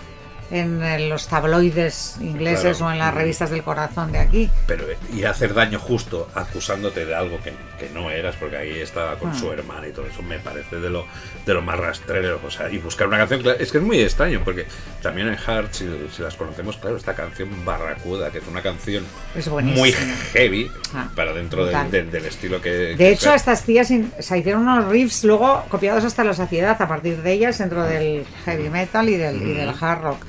en, 0.50 0.82
eh, 0.82 1.08
los 1.08 1.26
tabloides 1.28 2.16
ingleses 2.20 2.78
Claro. 2.78 2.86
o 2.86 2.92
en 2.92 2.98
las 2.98 3.14
revistas 3.14 3.50
del 3.50 3.62
corazón 3.62 4.12
de 4.12 4.18
aquí. 4.18 4.50
Pero 4.66 4.84
ir 5.14 5.26
a 5.26 5.30
hacer 5.30 5.54
daño 5.54 5.78
justo 5.78 6.28
acusándote 6.34 7.04
de 7.04 7.14
algo 7.14 7.38
que, 7.42 7.52
que 7.78 7.90
no 7.90 8.10
eras, 8.10 8.36
porque 8.36 8.56
ahí 8.56 8.78
estaba 8.80 9.16
con 9.18 9.30
Ah. 9.30 9.34
su 9.38 9.52
hermana 9.52 9.88
y 9.88 9.92
todo 9.92 10.06
eso, 10.06 10.22
me 10.22 10.38
parece 10.38 10.76
de 10.76 10.90
lo, 10.90 11.06
de 11.44 11.54
lo 11.54 11.62
más 11.62 11.78
rastrero. 11.78 12.40
O 12.46 12.50
sea, 12.50 12.70
y 12.70 12.78
buscar 12.78 13.08
una 13.08 13.18
canción, 13.18 13.42
es 13.58 13.70
que 13.72 13.78
es 13.78 13.84
muy 13.84 14.00
extraño, 14.00 14.40
porque 14.44 14.66
también 15.02 15.28
en 15.28 15.36
Heart, 15.36 15.72
si, 15.72 15.86
si 16.14 16.22
las 16.22 16.34
conocemos, 16.34 16.76
claro, 16.78 16.96
esta 16.96 17.14
canción 17.14 17.48
Barracuda, 17.64 18.30
que 18.30 18.38
es 18.38 18.46
una 18.46 18.62
canción 18.62 19.04
Es 19.34 19.48
muy 19.48 19.92
heavy 20.32 20.70
Ah, 20.94 21.08
para 21.14 21.32
dentro 21.32 21.64
del, 21.66 21.74
brutal. 21.74 21.90
del- 21.90 22.10
del 22.10 22.24
estilo 22.24 22.60
que. 22.62 22.70
De 22.70 22.96
que 22.96 23.10
hecho, 23.10 23.24
sea. 23.24 23.34
estas 23.34 23.62
tías 23.64 23.88
se 23.88 24.38
hicieron 24.38 24.62
unos 24.62 24.86
riffs 24.88 25.24
luego 25.24 25.64
copiados 25.68 26.04
hasta 26.04 26.24
la 26.24 26.32
saciedad 26.34 26.80
a 26.80 26.88
partir 26.88 27.18
de 27.22 27.32
ellas 27.32 27.58
dentro 27.58 27.82
del 27.84 28.24
heavy 28.44 28.70
metal 28.70 29.08
y 29.08 29.16
del, 29.16 29.42
y 29.42 29.52
del 29.54 29.68
hard 29.80 30.02
rock. 30.02 30.24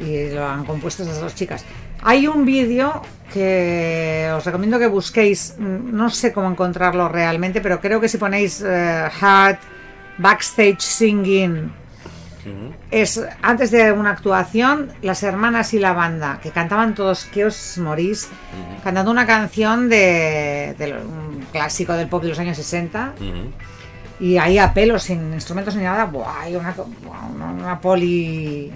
Y 0.00 0.30
lo 0.30 0.46
han 0.46 0.64
compuesto 0.64 1.02
esas 1.02 1.20
dos 1.20 1.34
chicas. 1.34 1.64
Hay 2.02 2.26
un 2.26 2.44
vídeo 2.44 3.02
que 3.32 4.30
os 4.34 4.44
recomiendo 4.44 4.78
que 4.78 4.86
busquéis, 4.86 5.54
mm, 5.58 5.94
no 5.94 6.10
sé 6.10 6.32
cómo 6.32 6.50
encontrarlo 6.50 7.08
realmente, 7.08 7.60
pero 7.60 7.80
creo 7.80 8.00
que 8.00 8.08
si 8.08 8.18
ponéis 8.18 8.62
eh, 8.66 9.08
Hard 9.20 9.58
Backstage 10.18 10.80
Singing 10.80 11.72
es 12.90 13.22
antes 13.42 13.70
de 13.70 13.92
una 13.92 14.10
actuación, 14.10 14.90
las 15.02 15.22
hermanas 15.22 15.74
y 15.74 15.78
la 15.78 15.92
banda, 15.92 16.40
que 16.42 16.50
cantaban 16.50 16.94
todos 16.94 17.26
que 17.26 17.44
os 17.44 17.78
morís, 17.78 18.28
cantando 18.82 19.10
una 19.10 19.26
canción 19.26 19.88
de, 19.88 20.74
un 21.06 21.46
clásico 21.52 21.92
del 21.92 22.08
pop 22.08 22.22
de 22.22 22.30
los 22.30 22.38
años 22.38 22.56
60, 22.56 23.14
Ujú. 23.16 24.24
y 24.24 24.38
ahí 24.38 24.58
a 24.58 24.72
pelo, 24.72 24.98
sin 24.98 25.34
instrumentos 25.34 25.76
ni 25.76 25.82
nada, 25.82 26.06
¡buah! 26.06 26.40
hay 26.42 26.56
una, 26.56 26.72
buah, 26.72 27.26
una, 27.34 27.52
una 27.52 27.80
polifonía 27.80 28.74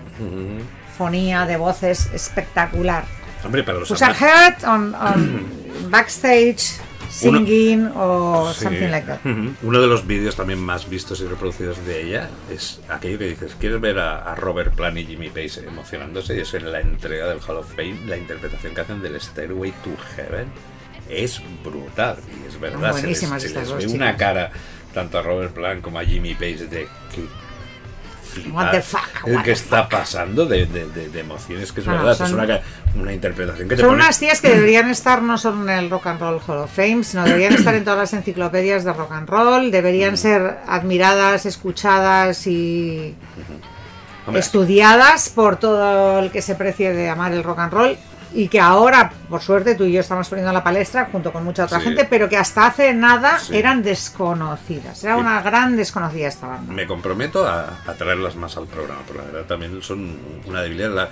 De 0.99 1.57
voces 1.57 2.09
espectacular. 2.15 3.05
Hombre, 3.45 3.63
para 3.65 3.79
los 3.81 3.91
Usar 3.91 4.13
amantes- 4.15 4.21
Heart 4.21 4.65
on, 4.65 4.95
on 4.95 5.47
backstage, 5.91 6.63
singing 7.11 7.91
o 7.95 8.53
Sí. 8.55 8.65
something 8.65 8.91
like 8.91 9.07
that. 9.07 9.19
Uno 9.63 9.81
de 9.81 9.87
los 9.87 10.07
vídeos 10.07 10.37
también 10.37 10.61
más 10.61 10.89
vistos 10.89 11.21
y 11.21 11.27
reproducidos 11.27 11.85
de 11.85 12.03
ella 12.07 12.31
es 12.51 12.81
aquello 12.89 13.19
que 13.19 13.29
dices, 13.29 13.55
¿quieres 13.59 13.81
ver 13.81 13.99
a, 13.99 14.19
a 14.33 14.35
Robert 14.35 14.75
Plant 14.75 14.97
y 14.99 15.05
Jimmy 15.07 15.29
Page 15.29 15.67
emocionándose? 15.67 16.37
Y 16.37 16.41
es 16.41 16.55
en 16.55 16.71
la 16.73 16.81
entrega 16.81 17.27
del 17.27 17.39
Hall 17.47 17.57
of 17.59 17.69
Fame, 17.71 17.99
la 18.07 18.17
interpretación 18.17 18.75
que 18.75 18.81
hacen 18.81 19.03
del 19.03 19.21
Stairway 19.21 19.73
to 19.83 19.91
Heaven 20.17 20.47
es 21.11 21.43
brutal. 21.63 22.17
Y 22.43 22.49
es 22.49 22.59
verdad, 22.59 22.93
se 22.93 22.93
les, 22.95 23.03
buenísimas 23.03 23.43
se 23.43 23.49
les 23.51 23.73
ve 23.73 23.79
chicas. 23.81 23.93
una 23.95 24.17
cara 24.17 24.51
tanto 24.95 25.19
a 25.19 25.23
Robert 25.23 25.53
Plant 25.53 25.83
como 25.83 25.99
a 25.99 26.05
Jimmy 26.05 26.35
Page 26.35 26.67
de 26.69 26.89
que 28.43 28.51
What 28.51 28.71
the 28.73 28.83
fuck, 28.83 29.27
el 29.27 29.35
what 29.37 29.43
que 29.43 29.47
the 29.47 29.53
está 29.53 29.89
pasando 29.89 30.47
de, 30.47 30.67
de- 30.67 30.87
de- 30.89 31.09
de 31.09 31.21
emociones 31.21 31.73
que 31.73 31.81
es 31.81 31.87
No, 31.87 31.93
verdad, 31.93 32.13
es 32.13 32.19
son- 32.19 32.35
una, 32.35 32.47
ca- 32.47 32.61
una 32.95 33.13
interpretación 33.13 33.69
que 33.69 33.77
te 33.77 33.81
Son 33.83 33.91
pone- 33.91 34.03
unas 34.03 34.19
tías 34.19 34.41
que 34.41 34.49
deberían 34.51 34.91
estar 34.91 35.23
no 35.23 35.39
solo 35.39 35.63
en 35.63 35.71
el 35.71 35.91
Rock 35.91 36.07
and 36.09 36.21
Roll 36.21 36.41
Hall 36.47 36.59
of 36.59 36.73
Fame, 36.75 37.05
sino 37.05 37.25
deberían 37.25 37.55
estar 37.55 37.75
en 37.75 37.85
todas 37.85 37.99
las 38.01 38.13
enciclopedias 38.13 38.85
de 38.85 38.93
rock 38.93 39.13
and 39.13 39.29
roll, 39.29 39.69
Mm. 39.69 39.71
deberían 39.71 40.17
ser 40.17 40.59
admiradas, 40.67 41.47
escuchadas 41.47 42.47
y 42.47 43.15
Hombre, 44.27 44.41
estudiadas 44.41 45.29
por 45.29 45.57
todo 45.57 46.19
el 46.21 46.31
que 46.31 46.41
se 46.43 46.55
precie 46.55 46.93
de 46.93 47.09
amar 47.11 47.33
el 47.33 47.43
rock 47.43 47.59
and 47.59 47.73
roll 47.73 47.97
y 48.35 48.49
que 48.49 48.61
ahora, 48.61 49.13
por 49.31 49.41
suerte, 49.41 49.75
tú 49.75 49.85
y 49.85 49.93
yo 49.93 50.01
estamos 50.01 50.29
poniendo 50.29 50.51
en 50.51 50.55
la 50.55 50.65
palestra 50.65 51.09
junto 51.13 51.33
con 51.33 51.45
mucha 51.45 51.65
otra 51.65 51.79
Sí. 51.79 51.85
gente, 51.87 52.05
pero 52.05 52.29
que 52.29 52.37
hasta 52.37 52.67
hace 52.67 52.93
nada 52.93 53.39
Sí. 53.39 53.57
eran 53.57 53.83
desconocidas. 53.83 55.03
Era 55.05 55.15
Sí. 55.15 55.21
una 55.21 55.41
gran 55.43 55.77
desconocida 55.77 56.29
esta 56.29 56.47
banda. 56.49 56.73
Me 56.73 56.87
comprometo 56.87 57.47
a, 57.47 57.81
a 57.87 57.93
traerlas 57.95 58.37
más 58.37 58.57
al 58.57 58.67
programa, 58.67 59.01
porque 59.07 59.23
la 59.23 59.31
verdad 59.33 59.47
también 59.47 59.81
son 59.83 60.19
una 60.47 60.63
debilidad. 60.63 60.91
La- 60.91 61.11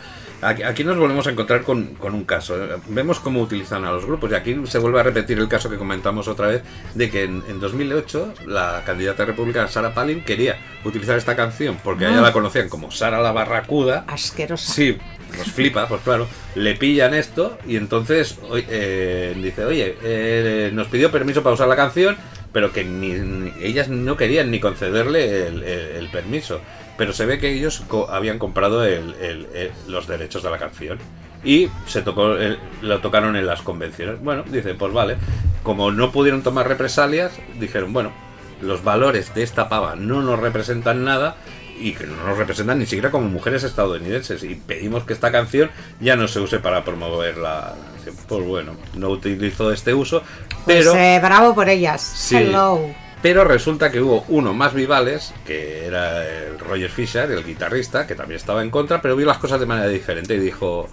aquí, 0.67 0.83
nos 0.83 0.97
volvemos 0.99 1.27
a 1.27 1.31
encontrar 1.31 1.63
con, 1.63 1.95
con 1.95 2.15
un 2.15 2.25
caso. 2.25 2.57
¿eh? 2.63 2.77
Vemos 2.89 3.21
cómo 3.21 3.41
utilizan 3.41 3.85
a 3.85 3.93
los 3.93 4.05
grupos 4.05 4.31
y 4.33 4.35
aquí 4.35 4.61
se 4.67 4.79
vuelve 4.79 4.99
a 5.01 5.05
repetir 5.05 5.39
el 5.39 5.49
caso 5.49 5.71
que 5.71 5.77
comentamos 5.79 6.27
otra 6.27 6.49
vez 6.49 6.63
de 6.95 7.11
que 7.11 7.25
en, 7.25 7.45
en 7.49 7.61
2008 7.61 8.35
la 8.47 8.83
candidata 8.85 9.25
republicana 9.25 9.69
Sarah 9.69 9.95
Palin 9.95 10.25
quería 10.25 10.57
utilizar 10.85 11.17
esta 11.17 11.37
canción 11.37 11.79
porque 11.85 12.07
a 12.07 12.11
ella 12.11 12.21
la 12.21 12.33
conocían 12.33 12.69
como 12.69 12.91
Sara 12.91 13.21
la 13.21 13.31
Barracuda. 13.31 14.05
Asquerosa. 14.09 14.73
Sí, 14.73 14.99
nos 15.39 15.53
flipa, 15.53 15.87
pues 15.87 16.01
claro. 16.03 16.27
Le 16.55 16.75
pillan 16.75 17.15
esto 17.15 17.57
y 17.67 17.77
entonces 17.77 18.39
eh, 18.69 19.35
dice, 19.41 19.65
oye, 19.65 19.97
eh, 20.03 20.71
nos 20.75 20.87
pidió 20.89 21.11
permiso 21.11 21.43
para 21.43 21.55
usar 21.55 21.69
la 21.69 21.77
canción, 21.77 22.17
pero 22.53 22.73
que 22.73 22.85
ni, 22.85 23.13
ni- 23.15 23.53
ellas 23.63 23.89
no 23.89 24.17
querían 24.19 24.51
ni 24.51 24.61
concederle 24.61 25.47
el, 25.47 26.09
permiso. 26.13 26.61
Pero 26.99 27.15
se 27.15 27.25
ve 27.25 27.39
que 27.39 27.51
ellos 27.53 27.83
co- 27.89 28.11
habían 28.11 28.39
comprado 28.39 28.85
el- 28.85 29.15
los 29.89 30.07
derechos 30.07 30.43
de 30.43 30.51
la 30.51 30.59
canción. 30.59 30.99
Y 31.43 31.69
se 31.87 32.03
tocó, 32.03 32.37
lo 32.83 32.99
tocaron 33.01 33.35
en 33.37 33.47
las 33.47 33.63
convenciones. 33.63 34.21
Bueno, 34.23 34.45
dice, 34.47 34.75
pues 34.75 34.93
vale. 34.93 35.17
Como 35.63 35.91
no 35.91 36.13
pudieron 36.13 36.43
tomar 36.43 36.69
represalias, 36.69 37.33
dijeron, 37.59 37.93
bueno, 37.93 38.13
los 38.61 38.85
valores 38.85 39.35
de 39.35 39.43
esta 39.43 39.69
pava 39.69 39.97
no 39.97 40.23
nos 40.23 40.39
representan 40.39 41.03
nada 41.05 41.37
y 41.83 41.95
que 41.95 42.07
no 42.07 42.17
nos 42.27 42.39
representan 42.39 42.79
ni 42.79 42.87
siquiera 42.87 43.11
como 43.11 43.29
mujeres 43.29 43.65
estadounidenses 43.65 44.43
y 44.45 44.55
pedimos 44.55 45.05
que 45.05 45.13
esta 45.13 45.31
canción 45.33 45.71
ya 46.01 46.17
no 46.17 46.29
se 46.29 46.41
use 46.41 46.59
para 46.59 46.85
promover 46.85 47.37
la. 47.39 47.75
Pues 48.29 48.45
bueno, 48.47 48.77
no 48.95 49.11
utilizo 49.11 49.71
este 49.73 49.95
uso, 49.95 50.23
Pues 50.65 50.79
pero 50.87 50.95
eh, 50.97 51.21
bravo 51.23 51.55
por 51.55 51.69
ellas. 51.69 52.01
Sí. 52.03 52.37
Hello. 52.37 52.81
Pero 53.23 53.45
resulta 53.45 53.91
que 53.93 54.01
hubo 54.01 54.25
uno 54.29 54.53
más 54.53 54.75
vivales, 54.75 55.33
que 55.47 55.87
era 55.87 56.27
el 56.27 56.59
Roger 56.59 56.91
Fisher, 56.91 57.31
el 57.31 57.45
guitarrista, 57.45 58.05
que 58.07 58.17
también 58.17 58.37
estaba 58.39 58.63
en 58.63 58.71
contra, 58.71 59.01
pero 59.01 59.15
vio 59.15 59.27
las 59.27 59.39
cosas 59.39 59.61
de 59.61 59.67
manera 59.67 59.87
diferente 59.87 60.35
y 60.35 60.39
dijo, 60.41 60.89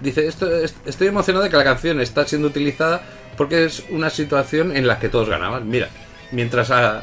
dice, 0.00 0.26
esto, 0.26 0.50
es- 0.56 0.74
estoy 0.86 1.08
emocionado 1.08 1.44
de 1.44 1.50
que 1.50 1.56
la 1.58 1.64
canción 1.64 2.00
está 2.00 2.26
siendo 2.26 2.48
utilizada 2.48 3.02
porque 3.36 3.66
es 3.66 3.84
una 3.90 4.08
situación 4.08 4.74
en 4.74 4.86
la 4.86 4.98
que 4.98 5.10
todos 5.10 5.28
ganaban. 5.28 5.68
Mira, 5.68 5.88
mientras 6.32 6.70
a 6.70 7.02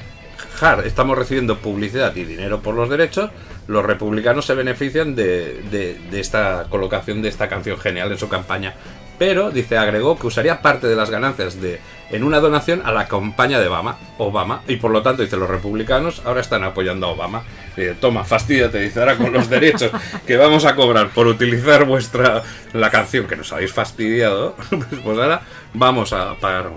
Hard 0.61 0.85
estamos 0.85 1.17
recibiendo 1.17 1.57
publicidad 1.57 2.15
y 2.15 2.23
dinero 2.23 2.61
por 2.61 2.75
los 2.75 2.89
derechos, 2.89 3.29
los 3.67 3.83
republicanos 3.85 4.45
se 4.45 4.53
benefician 4.53 5.15
de, 5.15 5.61
de- 5.71 5.99
de 6.11 6.19
esta 6.19 6.65
colocación 6.69 7.21
de 7.21 7.29
esta 7.29 7.49
canción 7.49 7.77
genial 7.79 8.11
en 8.11 8.17
su 8.17 8.29
campaña. 8.29 8.73
Pero, 9.17 9.51
dice, 9.51 9.77
agregó 9.77 10.17
que 10.17 10.25
usaría 10.27 10.63
parte 10.63 10.87
de 10.87 10.95
las 10.95 11.11
ganancias 11.11 11.61
de 11.61 11.79
en 12.09 12.23
una 12.23 12.39
donación 12.39 12.81
a 12.83 12.91
la 12.91 13.07
campaña 13.07 13.59
de 13.59 13.67
Obama, 13.67 13.97
Obama 14.17 14.63
y 14.67 14.77
por 14.77 14.91
lo 14.91 15.01
tanto, 15.03 15.21
dice, 15.21 15.37
los 15.37 15.49
republicanos 15.49 16.21
ahora 16.25 16.41
están 16.41 16.63
apoyando 16.63 17.05
a 17.07 17.11
Obama. 17.11 17.43
Dice, 17.75 17.93
toma, 17.93 18.23
fastidiate, 18.23 18.79
dice, 18.79 18.99
ahora 18.99 19.17
con 19.17 19.31
los 19.31 19.47
derechos 19.49 19.91
que 20.25 20.37
vamos 20.37 20.65
a 20.65 20.75
cobrar 20.75 21.09
por 21.09 21.27
utilizar 21.27 21.85
vuestra 21.85 22.41
la 22.73 22.89
canción 22.89 23.27
que 23.27 23.35
nos 23.35 23.53
habéis 23.53 23.71
fastidiado, 23.73 24.55
pues 25.03 25.17
ahora 25.19 25.41
vamos 25.73 26.13
a 26.13 26.35
pagar. 26.35 26.69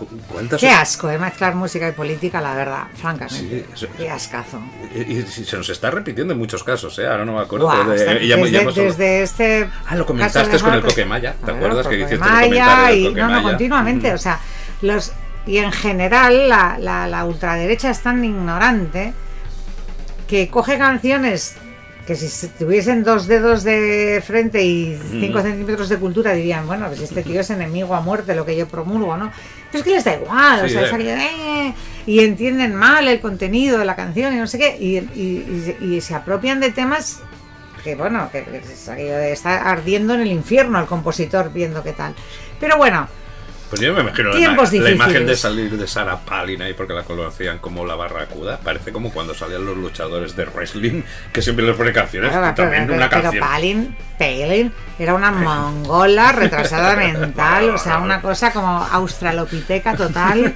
Uy, 0.00 0.06
cuen- 0.08 0.18
cu- 0.26 0.32
¿Cuántas 0.32 0.60
Qué 0.60 0.70
asco, 0.70 1.10
¿eh? 1.10 1.18
Mezclar 1.18 1.54
música 1.54 1.88
y 1.88 1.92
política, 1.92 2.40
la 2.40 2.54
verdad, 2.54 2.84
Sí, 2.94 3.00
francamente. 3.00 3.66
eso- 3.72 3.86
Qué 3.96 4.10
ascazo. 4.10 4.60
Y, 4.94 5.18
y 5.18 5.22
se 5.24 5.56
nos 5.56 5.68
está 5.68 5.90
repitiendo 5.90 6.32
en 6.32 6.38
muchos 6.38 6.62
casos, 6.64 6.98
¿eh? 6.98 7.06
Ahora 7.06 7.24
no 7.24 7.34
me 7.34 7.40
acuerdo. 7.40 7.66
Buah, 7.66 7.78
pero 7.78 7.90
de- 7.90 7.96
hasta- 8.00 8.12
ya 8.24 8.36
ya 8.36 8.36
desde, 8.64 8.82
desde 8.84 9.22
este. 9.22 9.68
Ah, 9.86 9.96
lo 9.96 10.06
comentaste 10.06 10.50
de 10.56 10.60
con 10.60 10.74
el 10.74 10.82
Coquemaya, 10.82 11.32
¿te 11.34 11.38
Claro, 11.44 11.56
acuerdas 11.56 11.86
que 11.86 11.94
hiciste 11.96 12.14
el 12.14 12.20
del 12.50 12.96
y, 12.98 13.14
no, 13.14 13.28
no, 13.28 13.42
continuamente. 13.42 14.10
Mm. 14.10 14.14
O 14.14 14.18
sea, 14.18 14.40
los. 14.82 15.12
Y 15.46 15.56
en 15.58 15.72
general, 15.72 16.48
la, 16.48 16.76
la, 16.78 17.06
la 17.06 17.24
ultraderecha 17.24 17.90
es 17.90 18.00
tan 18.00 18.24
ignorante 18.24 19.14
que 20.28 20.48
coge 20.48 20.78
canciones 20.78 21.56
que 22.06 22.14
si 22.16 22.28
se 22.28 22.48
tuviesen 22.48 23.04
dos 23.04 23.26
dedos 23.26 23.62
de 23.62 24.22
frente 24.26 24.62
y 24.64 24.98
cinco 25.20 25.38
Mm. 25.38 25.42
centímetros 25.42 25.88
de 25.88 25.96
cultura 25.98 26.32
dirían, 26.32 26.66
bueno, 26.66 26.86
pues 26.88 27.00
este 27.00 27.22
tío 27.22 27.40
es 27.40 27.50
enemigo 27.50 27.94
a 27.94 28.00
muerte, 28.00 28.34
lo 28.34 28.44
que 28.44 28.56
yo 28.56 28.66
promulgo, 28.66 29.16
¿no? 29.16 29.30
Pero 29.70 29.78
es 29.80 29.84
que 29.84 29.90
les 29.94 30.04
da 30.04 30.14
igual, 30.14 30.64
o 30.64 30.68
Sí, 30.68 30.72
sea, 30.74 30.82
eh. 30.82 30.84
es 30.86 30.92
aquello 30.92 31.10
"Eh", 31.16 31.74
y 32.06 32.20
entienden 32.20 32.74
mal 32.74 33.06
el 33.06 33.20
contenido 33.20 33.78
de 33.78 33.84
la 33.84 33.94
canción 33.94 34.34
y 34.34 34.38
no 34.38 34.46
sé 34.48 34.58
qué, 34.58 34.76
y, 34.80 34.96
y- 34.98 35.76
y- 35.80 35.94
y 35.96 36.00
se 36.00 36.14
apropian 36.14 36.58
de 36.58 36.70
temas 36.72 37.20
que 37.84 37.94
bueno, 37.94 38.28
que 38.30 38.42
que 38.44 38.58
es 38.58 38.90
estar 39.38 39.66
ardiendo 39.66 40.12
en 40.14 40.20
el 40.20 40.32
infierno 40.32 40.78
el 40.80 40.86
compositor 40.86 41.50
viendo 41.52 41.82
qué 41.82 41.92
tal. 41.92 42.14
Pero 42.58 42.76
bueno, 42.76 43.08
Pues 43.70 43.80
yo 43.82 43.94
me 43.94 44.00
imagino 44.00 44.30
la, 44.30 44.90
imagen 44.90 45.26
de 45.26 45.36
salir 45.36 45.70
de 45.76 45.86
Sarah 45.86 46.18
Palin 46.18 46.60
ahí 46.60 46.74
porque 46.74 46.92
la 46.92 47.04
conocían 47.04 47.58
como 47.58 47.86
la 47.86 47.94
barracuda. 47.94 48.58
Parece 48.58 48.90
como 48.92 49.12
cuando 49.12 49.32
salían 49.32 49.64
los 49.64 49.76
luchadores 49.76 50.34
de 50.34 50.44
wrestling 50.46 51.02
que 51.32 51.40
siempre 51.40 51.64
les 51.64 51.76
pone 51.76 51.92
canciones. 51.92 52.32
Claro, 52.32 52.52
también 52.54 52.86
pero- 52.86 52.96
una 52.96 53.08
pero 53.08 53.22
canción. 53.22 53.44
Palin, 53.48 53.96
Palin 54.18 54.72
era 54.98 55.14
una 55.14 55.30
mongola 55.30 56.32
retrasada 56.32 56.96
mental, 56.96 57.70
o 57.70 57.78
sea, 57.78 57.98
una 57.98 58.20
cosa 58.20 58.52
como 58.52 58.68
australopiteca 58.68 59.94
total. 59.96 60.54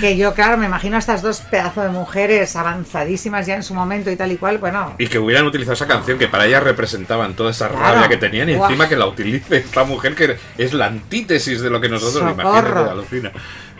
Que 0.00 0.16
yo, 0.16 0.34
claro, 0.34 0.56
me 0.58 0.66
imagino 0.66 0.96
a 0.96 0.98
estas 0.98 1.22
dos 1.22 1.40
pedazos 1.40 1.84
de 1.84 1.90
mujeres 1.90 2.56
avanzadísimas 2.56 3.46
ya 3.46 3.54
en 3.54 3.62
su 3.62 3.74
momento 3.74 4.10
y 4.10 4.16
tal 4.16 4.32
y 4.32 4.36
cual, 4.36 4.58
bueno. 4.58 4.96
Y 4.98 5.06
que 5.06 5.20
hubieran 5.20 5.46
utilizado 5.46 5.74
esa 5.74 5.86
canción 5.86 6.18
que 6.18 6.26
para 6.26 6.46
ellas 6.46 6.62
representaban 6.64 7.34
toda 7.34 7.52
esa 7.52 7.68
Claro. 7.68 7.94
rabia 7.94 8.08
que 8.08 8.16
tenían 8.16 8.48
y 8.48 8.54
encima 8.54 8.88
que 8.88 8.96
la 8.96 9.06
utilice 9.06 9.58
esta 9.58 9.84
mujer 9.84 10.14
que 10.16 10.36
es 10.58 10.72
la 10.74 10.86
antítesis 10.86 11.60
de 11.60 11.70
lo 11.70 11.80
que 11.80 11.88
nosotros. 11.88 12.23
Imagínate. 12.30 13.04
Bueno, 13.10 13.30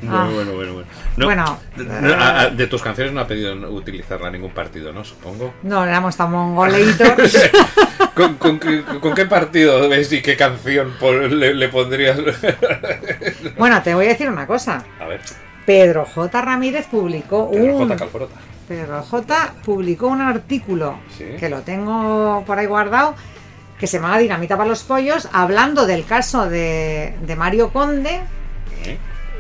Ah. 0.06 0.28
bueno, 0.30 0.52
bueno, 0.52 0.72
bueno. 0.74 0.88
No, 1.16 1.24
Bueno, 1.26 1.58
no, 1.76 2.14
a- 2.14 2.40
a- 2.42 2.50
de 2.50 2.66
tus 2.66 2.82
canciones 2.82 3.14
no 3.14 3.20
ha 3.20 3.26
pedido 3.26 3.54
utilizarla 3.70 4.30
ningún 4.30 4.50
partido, 4.50 4.92
¿no? 4.92 5.02
Supongo. 5.04 5.54
No 5.62 5.84
éramos 5.84 6.16
tan 6.16 6.30
mongoleitos. 6.32 7.08
¿Con, 8.14 8.34
con 8.34 8.58
qué- 8.60 8.82
con 9.00 9.14
qué 9.14 9.24
partido 9.24 9.88
ves 9.88 10.12
y 10.12 10.20
qué 10.20 10.36
canción 10.36 10.92
le, 11.30 11.54
le 11.54 11.68
pondrías? 11.68 12.18
bueno, 13.56 13.82
te 13.82 13.94
voy 13.94 14.06
a 14.06 14.08
decir 14.10 14.28
una 14.28 14.46
cosa. 14.46 14.84
A 15.00 15.06
ver, 15.06 15.20
Pedro 15.66 16.04
J. 16.04 16.40
Ramírez 16.42 16.86
publicó 16.86 17.50
Pedro 17.50 17.76
un. 17.76 17.88
J. 17.88 17.96
Calporota. 17.96 18.34
Pedro 18.68 19.02
J. 19.02 19.54
publicó 19.64 20.08
un 20.08 20.20
artículo 20.22 20.98
Sí. 21.16 21.24
que 21.38 21.48
lo 21.48 21.60
tengo 21.62 22.42
por 22.46 22.58
ahí 22.58 22.66
guardado 22.66 23.14
que 23.78 23.86
se 23.86 23.98
llama 23.98 24.18
Dinamita 24.18 24.56
para 24.56 24.68
los 24.68 24.82
pollos, 24.82 25.28
hablando 25.32 25.86
del 25.86 26.04
caso 26.04 26.48
de, 26.48 27.16
de 27.22 27.36
Mario 27.36 27.72
Conde. 27.72 28.20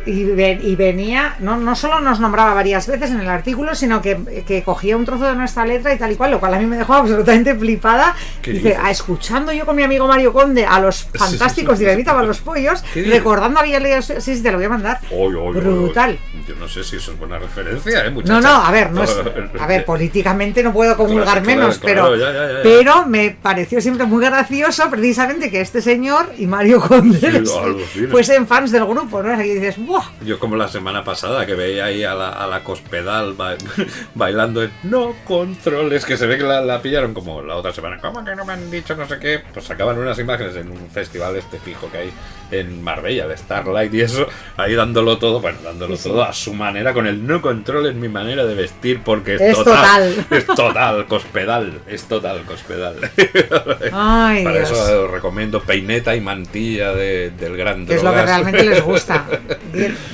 Y, 0.06 0.24
ve- 0.24 0.60
y 0.62 0.76
venía, 0.76 1.36
no, 1.40 1.56
no 1.56 1.74
solo 1.74 2.00
nos 2.00 2.20
nombraba 2.20 2.52
varias 2.54 2.86
veces 2.86 3.10
en 3.10 3.20
el 3.20 3.28
artículo, 3.28 3.74
sino 3.74 4.02
que, 4.02 4.44
que 4.46 4.62
cogía 4.62 4.96
un 4.96 5.04
trozo 5.04 5.24
de 5.24 5.34
nuestra 5.34 5.64
letra 5.64 5.94
y 5.94 5.98
tal 5.98 6.12
y 6.12 6.16
cual, 6.16 6.30
lo 6.32 6.40
cual 6.40 6.54
a 6.54 6.58
mí 6.58 6.66
me 6.66 6.76
dejó 6.76 6.94
absolutamente 6.94 7.54
flipada. 7.54 8.14
¿Qué 8.42 8.52
Dice? 8.52 8.76
"Ah, 8.80 8.90
escuchando 8.90 9.52
yo 9.52 9.64
con 9.64 9.76
mi 9.76 9.82
amigo 9.82 10.06
Mario 10.06 10.32
Conde 10.32 10.66
a 10.66 10.78
los 10.80 10.96
sí, 10.96 11.08
fantásticos 11.18 11.78
sí. 11.78 11.84
Dinamita 11.84 12.12
para 12.12 12.26
los 12.26 12.40
pollos, 12.40 12.82
recordando 12.94 13.60
había 13.60 13.80
leído, 13.80 14.02
sí, 14.02 14.14
sí, 14.20 14.42
te 14.42 14.50
lo 14.50 14.58
voy 14.58 14.66
a 14.66 14.70
mandar. 14.70 15.00
Oy, 15.10 15.34
oy, 15.34 15.36
oy, 15.36 15.56
oy. 15.56 15.62
Brutal. 15.62 16.18
Yo 16.46 16.54
no 16.56 16.68
sé 16.68 16.84
si 16.84 16.96
eso 16.96 17.12
es 17.12 17.18
buena 17.18 17.38
referencia, 17.38 18.04
¿eh, 18.04 18.10
muchacha? 18.10 18.34
No, 18.34 18.40
no, 18.40 18.48
a 18.64 18.70
ver, 18.70 18.92
no 18.92 19.02
es, 19.04 19.16
a 19.60 19.66
ver, 19.66 19.84
políticamente 19.84 20.62
no 20.62 20.72
puedo 20.72 20.96
comulgar 20.96 21.42
Claro, 21.42 21.46
menos, 21.46 21.78
claro, 21.78 22.02
pero, 22.12 22.16
ya, 22.16 22.32
ya, 22.32 22.46
ya, 22.48 22.52
ya. 22.54 22.62
pero 22.62 23.06
me 23.06 23.30
pareció 23.40 23.80
siempre 23.80 24.04
muy 24.06 24.22
gracioso 24.24 24.90
precisamente 24.90 25.50
que 25.50 25.60
este 25.62 25.80
señor 25.80 26.32
y 26.36 26.46
Mario 26.46 26.80
Conde 26.80 27.18
Sí, 27.18 27.26
alucina. 27.58 28.10
fuesen 28.10 28.46
fans 28.46 28.70
del 28.70 28.84
grupo, 28.84 29.22
¿no? 29.22 29.42
Y 29.42 29.54
dices, 29.54 29.76
¡buah! 29.78 29.93
Yo 30.24 30.38
como 30.38 30.56
la 30.56 30.68
semana 30.68 31.04
pasada 31.04 31.44
que 31.46 31.54
veía 31.54 31.86
ahí 31.86 32.04
a 32.04 32.14
la, 32.14 32.30
a 32.30 32.46
la 32.46 32.64
cospedal 32.64 33.34
ba- 33.34 33.56
bailando 34.14 34.62
en 34.62 34.70
No 34.82 35.14
Controles, 35.24 36.04
que 36.04 36.16
se 36.16 36.26
ve 36.26 36.36
que 36.38 36.44
la, 36.44 36.60
la 36.60 36.80
pillaron 36.80 37.14
como 37.14 37.42
la 37.42 37.56
otra 37.56 37.72
semana. 37.72 37.98
¿Cómo 38.00 38.24
que 38.24 38.34
no 38.34 38.44
me 38.44 38.52
han 38.54 38.70
dicho 38.70 38.94
no 38.96 39.06
sé 39.06 39.18
qué? 39.18 39.42
Pues 39.52 39.66
sacaban 39.66 39.98
unas 39.98 40.18
imágenes 40.18 40.56
en 40.56 40.70
un 40.70 40.88
festival 40.90 41.36
este 41.36 41.58
pijo 41.58 41.90
que 41.90 41.98
hay 41.98 42.12
en 42.50 42.82
Marbella, 42.82 43.26
de 43.26 43.36
Starlight 43.36 43.92
y 43.94 44.02
eso, 44.02 44.26
ahí 44.56 44.74
dándolo 44.74 45.18
todo, 45.18 45.40
bueno, 45.40 45.58
dándolo 45.64 45.96
Sí, 45.96 46.04
sí. 46.04 46.08
todo 46.08 46.22
a 46.22 46.32
su 46.32 46.54
manera, 46.54 46.92
con 46.92 47.06
el 47.06 47.26
No 47.26 47.42
Controles 47.42 47.94
mi 47.94 48.08
manera 48.08 48.44
de 48.44 48.54
vestir, 48.54 49.00
porque 49.04 49.34
es, 49.36 49.40
Es 49.40 49.56
total. 49.56 50.26
Es 50.30 50.46
total, 50.46 51.06
cospedal, 51.06 51.80
es 51.88 52.04
total, 52.04 52.42
cospedal. 52.44 52.96
Ay, 53.92 54.44
Para 54.44 54.58
Dios. 54.58 54.70
eso 54.70 55.04
os 55.04 55.10
recomiendo 55.10 55.60
peineta 55.62 56.14
y 56.14 56.20
mantilla 56.20 56.92
de- 56.94 57.30
del 57.30 57.56
gran 57.56 57.86
Que 57.86 57.94
es 57.94 58.02
lo 58.02 58.12
que 58.12 58.22
realmente 58.22 58.62
les 58.64 58.82
gusta. 58.82 59.24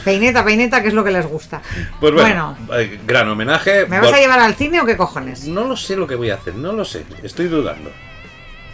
Peineta, 0.04 0.44
peineta, 0.44 0.82
que 0.82 0.88
es 0.88 0.94
lo 0.94 1.04
que 1.04 1.10
les 1.10 1.26
gusta. 1.26 1.62
Pues 2.00 2.12
bueno, 2.12 2.56
eh, 2.74 2.98
gran 3.06 3.28
homenaje. 3.28 3.86
¿me 3.86 4.00
vas 4.00 4.12
a 4.12 4.18
llevar 4.18 4.40
al 4.40 4.54
cine 4.54 4.80
o 4.80 4.86
qué 4.86 4.96
cojones? 4.96 5.46
No 5.46 5.64
lo 5.64 5.76
sé 5.76 5.96
lo 5.96 6.06
que 6.06 6.14
voy 6.14 6.30
a 6.30 6.34
hacer, 6.34 6.54
no 6.54 6.72
lo 6.72 6.84
sé, 6.84 7.04
estoy 7.22 7.48
dudando. 7.48 7.90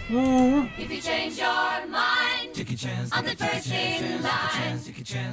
If 0.08 0.92
you 0.92 1.00
change 1.00 1.36
your 1.36 1.86
mind, 1.88 2.54
I'm 3.12 3.24
the 3.24 3.34
first 3.34 3.72
in 3.72 4.22
line. 4.22 4.78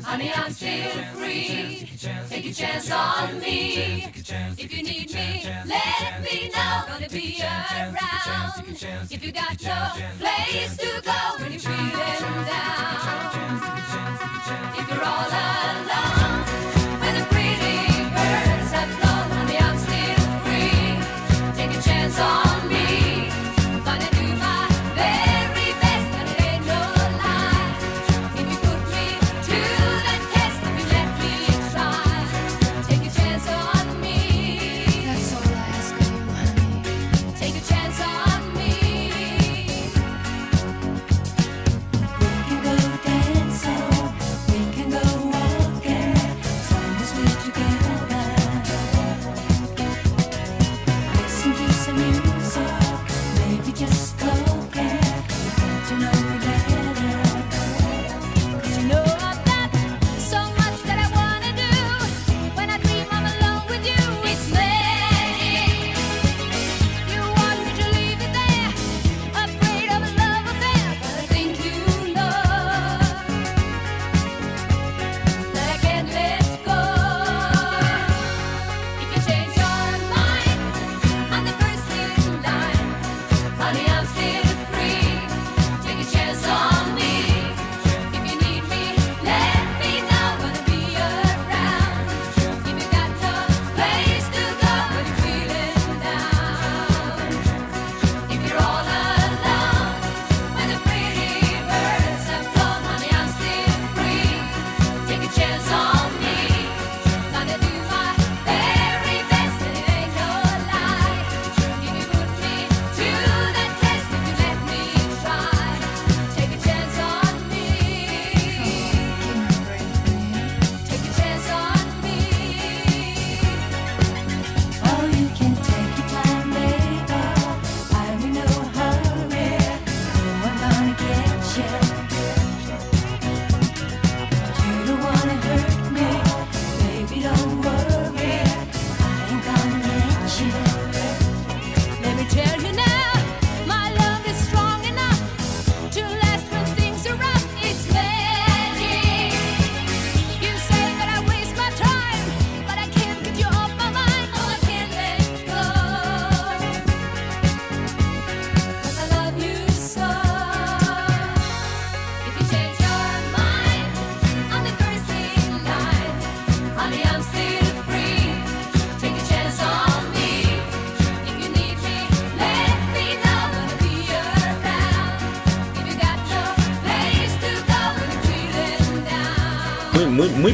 Honey, 0.03 0.31
I'm 0.33 0.51
still 0.51 0.89
free. 1.13 1.87
Take 2.27 2.47
a 2.47 2.53
chance 2.53 2.89
on 2.91 3.39
me. 3.39 4.05
If 4.57 4.75
you 4.75 4.81
need 4.81 5.13
me, 5.13 5.45
let 5.65 6.21
me 6.23 6.49
know. 6.49 6.83
Gonna 6.87 7.07
be 7.07 7.39
around. 7.43 8.83
If 9.11 9.23
you 9.23 9.31
got 9.31 9.61
no 9.61 9.91
place 10.19 10.75
to 10.77 11.01
go 11.03 11.43
when 11.43 11.51
you're 11.51 11.61
feeling 11.61 12.45
down. 12.45 13.92
If 15.03 15.09
you're 15.09 15.17
all 15.17 15.27
alone, 15.27 15.62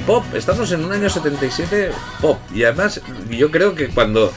pop. 0.10 0.26
Estamos 0.34 0.72
en 0.72 0.84
un 0.86 0.92
año 0.92 1.08
77 1.08 1.92
pop. 2.20 2.40
Y 2.52 2.64
además, 2.64 3.00
yo 3.30 3.52
creo 3.52 3.76
que 3.76 3.90
cuando. 3.90 4.34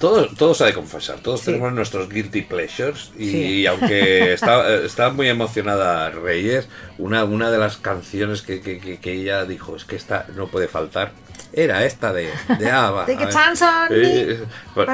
Todos, 0.00 0.34
todos 0.34 0.60
ha 0.60 0.66
de 0.66 0.74
confesar, 0.74 1.20
todos 1.20 1.40
Sí. 1.40 1.46
tenemos 1.46 1.72
nuestros 1.72 2.10
guilty 2.10 2.42
pleasures 2.42 3.12
y, 3.16 3.30
Sí. 3.30 3.66
aunque 3.70 4.32
está, 4.34 4.74
está 4.84 5.08
muy 5.10 5.28
emocionada 5.28 6.10
Reyes, 6.10 6.68
una, 6.98 7.24
una 7.24 7.50
de 7.50 7.56
las 7.58 7.78
canciones 7.78 8.42
que, 8.42 8.60
que- 8.60 8.78
que- 8.78 9.12
ella 9.12 9.46
dijo 9.46 9.74
es 9.74 9.84
que 9.86 9.96
esta 9.96 10.26
no 10.36 10.48
puede 10.48 10.68
faltar 10.68 11.12
era 11.54 11.86
esta 11.86 12.12
de, 12.12 12.28
de 12.58 12.70
ABBA. 12.70 13.06
Take 13.06 13.24
a 13.24 13.28
chance 13.30 13.64
on. 13.64 13.88
Eh, 13.90 14.40
que- 14.74 14.86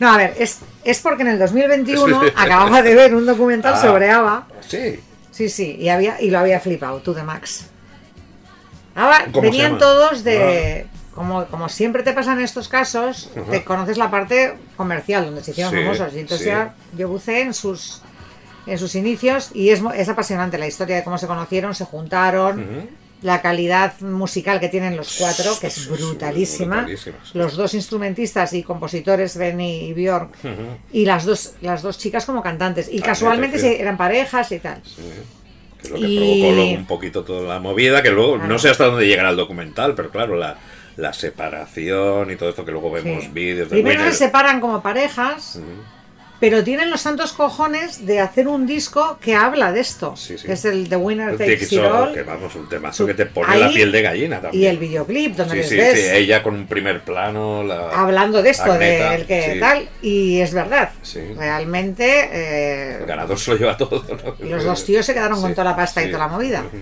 No, 0.00 0.08
a 0.12 0.16
ver, 0.16 0.34
es, 0.36 0.58
es 0.82 0.98
porque 1.00 1.22
en 1.22 1.28
el 1.28 1.38
2021 1.38 2.20
acababa 2.34 2.82
de 2.82 2.94
ver 2.96 3.14
un 3.14 3.26
documental 3.26 3.74
Ah. 3.76 3.80
sobre 3.82 4.10
ABBA. 4.10 4.48
sí, 4.66 4.98
Sí, 5.30 5.48
sí, 5.48 5.76
y, 5.78 5.88
había, 5.90 6.20
y 6.20 6.28
lo 6.30 6.40
había 6.40 6.58
flipado, 6.58 6.98
tú 7.00 7.14
de 7.14 7.22
Max. 7.22 7.66
ABBA 9.04 9.18
¿Cómo 9.32 9.34
se 9.34 9.40
venían 9.40 9.78
todos 9.78 10.24
de... 10.24 10.86
Como, 11.14 11.44
como 11.46 11.68
siempre 11.68 12.02
te 12.02 12.12
pasa 12.12 12.32
en 12.32 12.40
estos 12.40 12.68
casos, 12.68 13.30
te 13.50 13.64
conoces 13.64 13.98
la 13.98 14.10
parte 14.10 14.54
comercial, 14.76 15.26
donde 15.26 15.42
se 15.42 15.50
hicieron 15.50 15.72
Sí, 15.72 15.80
famosos. 15.80 16.14
Y 16.14 16.20
entonces 16.20 16.44
sí. 16.46 16.50
ya 16.50 16.74
yo 16.96 17.08
buceé 17.08 17.42
en 17.42 17.52
sus, 17.52 18.00
en 18.66 18.78
sus 18.78 18.94
inicios 18.94 19.50
y 19.52 19.70
es, 19.70 19.82
es 19.96 20.08
apasionante 20.08 20.56
la 20.56 20.66
historia 20.68 20.96
de 20.96 21.04
cómo 21.04 21.18
se 21.18 21.26
conocieron, 21.26 21.74
se 21.74 21.84
juntaron, 21.84 22.88
la 23.22 23.42
calidad 23.42 24.00
musical 24.00 24.60
que 24.60 24.68
tienen 24.70 24.96
los 24.96 25.16
cuatro, 25.18 25.52
que 25.60 25.66
es 25.66 25.88
brutalísima. 25.88 26.76
brutalísima, 26.84 27.18
sí. 27.24 27.36
Los 27.36 27.54
dos 27.56 27.74
instrumentistas 27.74 28.54
y 28.54 28.62
compositores, 28.62 29.36
Benny 29.36 29.88
y 29.88 29.92
Björk, 29.92 30.30
Ujú. 30.42 30.52
y 30.92 31.04
las 31.04 31.26
dos, 31.26 31.54
las 31.60 31.82
dos 31.82 31.98
chicas 31.98 32.24
como 32.24 32.40
cantantes. 32.42 32.88
Y 32.90 33.00
Ah, 33.00 33.06
casualmente 33.06 33.58
se- 33.58 33.78
eran 33.78 33.98
parejas 33.98 34.50
y 34.52 34.58
tal. 34.60 34.80
Sí, 34.86 35.02
que 35.80 35.86
es 35.88 35.90
lo 35.92 35.98
que 36.00 36.06
Y- 36.08 36.16
provocó 36.18 36.54
luego 36.54 36.70
un 36.72 36.86
poquito 36.86 37.24
toda 37.24 37.54
la 37.54 37.60
movida, 37.60 38.02
que 38.02 38.10
luego 38.10 38.34
Claro. 38.34 38.48
no 38.48 38.58
sé 38.58 38.68
hasta 38.70 38.86
dónde 38.86 39.06
llegará 39.06 39.30
el 39.30 39.36
documental, 39.36 39.94
pero 39.94 40.10
claro, 40.10 40.36
la, 40.36 40.56
la 40.96 41.12
separación 41.12 42.30
y 42.30 42.36
todo 42.36 42.48
esto 42.50 42.64
que 42.64 42.72
luego 42.72 42.90
vemos 42.90 43.24
Sí. 43.24 43.30
vídeos 43.32 43.68
de 43.70 43.76
Primero 43.76 43.98
Winner. 44.00 44.12
se 44.12 44.26
separan 44.26 44.60
como 44.60 44.82
parejas. 44.82 45.60
Pero 46.40 46.64
tienen 46.64 46.90
los 46.90 47.02
santos 47.02 47.34
cojones 47.34 48.06
de 48.06 48.18
hacer 48.18 48.48
un 48.48 48.66
disco 48.66 49.18
que 49.20 49.34
habla 49.36 49.72
de 49.72 49.80
esto, 49.80 50.16
Sí, 50.16 50.38
sí. 50.38 50.46
que 50.46 50.54
es 50.54 50.64
el 50.64 50.88
The 50.88 50.96
Winner 50.96 51.36
Takes 51.36 51.68
It 51.70 51.78
All, 51.80 52.14
que 52.14 52.22
vamos, 52.22 52.54
un 52.56 52.66
temazo 52.68 53.06
que 53.06 53.12
te 53.14 53.26
pone 53.26 53.52
ahí- 53.52 53.60
la 53.60 53.68
piel 53.68 53.92
de 53.92 54.00
gallina 54.02 54.40
también. 54.40 54.62
y 54.62 54.66
el 54.66 54.78
videoclip 54.78 55.36
donde 55.36 55.52
Sí, 55.54 55.58
les 55.60 55.68
sí, 55.68 55.76
ves 55.76 56.00
sí, 56.10 56.16
ella 56.16 56.42
con 56.42 56.54
un 56.54 56.66
primer 56.66 57.02
plano, 57.02 57.62
la... 57.62 57.90
hablando 57.90 58.42
de 58.42 58.50
esto, 58.50 58.72
Agneta, 58.72 59.10
de 59.10 59.14
el 59.16 59.26
que 59.26 59.56
tal, 59.60 59.88
y 60.00 60.40
es 60.40 60.54
verdad, 60.54 60.90
Sí. 61.02 61.20
realmente 61.36 62.28
eh, 62.32 62.96
El 63.00 63.06
ganador 63.06 63.38
se 63.38 63.50
lo 63.52 63.56
lleva 63.58 63.76
todo, 63.76 64.02
¿no? 64.40 64.46
los 64.48 64.64
dos 64.64 64.84
tíos 64.84 65.04
se 65.04 65.12
quedaron 65.14 65.40
con 65.40 65.52
toda 65.52 65.64
la 65.64 65.76
pasta 65.76 66.02
y 66.02 66.06
toda 66.06 66.20
la 66.26 66.28
movida. 66.28 66.64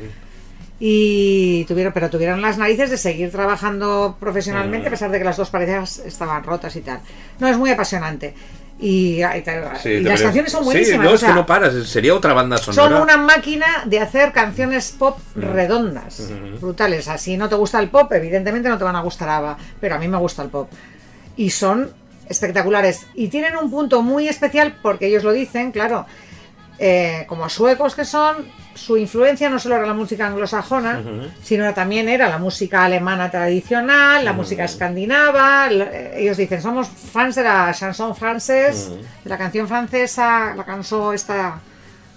Y 0.81 1.65
tuvieron, 1.65 1.93
pero 1.93 2.09
tuvieron 2.09 2.41
las 2.41 2.57
narices 2.57 2.89
de 2.91 2.99
seguir 2.99 3.33
trabajando 3.33 4.17
profesionalmente 4.21 4.85
Mm. 4.85 4.87
a 4.87 4.91
pesar 4.91 5.11
de 5.11 5.19
que 5.19 5.25
las 5.25 5.37
dos 5.37 5.51
parejas 5.51 5.99
estaban 5.99 6.45
rotas 6.45 6.77
y 6.77 6.83
tal. 6.83 7.01
No, 7.41 7.49
es 7.49 7.57
muy 7.59 7.71
apasionante. 7.71 8.33
Y, 8.81 9.21
y 9.25 9.43
tal- 9.43 9.73
Sí, 9.83 9.89
y 9.89 10.01
las 10.03 10.23
canciones 10.23 10.53
son 10.53 10.61
Sí, 10.63 10.67
buenísimas. 10.67 11.05
no, 11.05 11.11
o 11.11 11.15
es 11.15 11.21
sea, 11.21 11.29
que 11.31 11.35
no 11.35 11.47
paras, 11.47 11.75
sería 11.89 12.15
otra 12.15 12.33
banda 12.33 12.59
son 12.59 12.75
sonora. 12.75 13.03
una 13.03 13.17
máquina 13.17 13.67
de 13.87 13.99
hacer 13.99 14.31
canciones 14.33 14.95
pop 14.97 15.19
redondas, 15.35 16.31
brutales. 16.61 17.09
Así 17.09 17.37
no 17.37 17.49
te 17.49 17.57
gusta 17.57 17.81
el 17.81 17.89
pop, 17.89 18.13
evidentemente 18.13 18.69
no 18.69 18.79
te 18.79 18.85
van 18.85 18.95
a 18.95 19.01
gustar 19.01 19.29
ABBA, 19.29 19.59
pero 19.81 19.97
a 19.97 19.99
mí 19.99 20.07
me 20.07 20.17
gusta 20.19 20.43
el 20.43 20.49
pop. 20.51 20.71
Y 21.37 21.51
son 21.51 21.93
espectaculares. 22.29 23.07
Y 23.15 23.29
tienen 23.29 23.57
un 23.57 23.69
punto 23.71 24.03
muy 24.03 24.29
especial 24.29 24.77
porque 24.81 25.07
ellos 25.07 25.25
lo 25.25 25.33
dicen, 25.33 25.73
claro, 25.73 26.07
eh, 26.79 27.25
como 27.29 27.49
suecos 27.49 27.95
que 27.97 28.05
son, 28.05 28.37
su 28.79 28.97
influencia 28.97 29.51
no 29.51 29.59
solo 29.59 29.75
era 29.77 29.87
la 29.87 29.93
música 29.95 30.27
anglosajona, 30.27 31.03
sino 31.43 31.75
también 31.75 32.09
era 32.09 32.29
la 32.29 32.39
música 32.39 32.85
alemana 32.85 33.31
tradicional, 33.31 34.25
la 34.25 34.33
música 34.33 34.65
escandinava. 34.65 35.69
eh, 35.71 36.15
Ellos 36.17 36.37
dicen, 36.37 36.63
somos 36.63 36.89
fans 36.89 37.35
de 37.35 37.43
la 37.43 37.73
chanson 37.75 38.15
francés, 38.15 38.91
de 39.25 39.29
la 39.31 39.37
canción 39.37 39.67
francesa, 39.67 40.55
la 40.55 40.65
canción 40.65 41.15
esta 41.15 41.61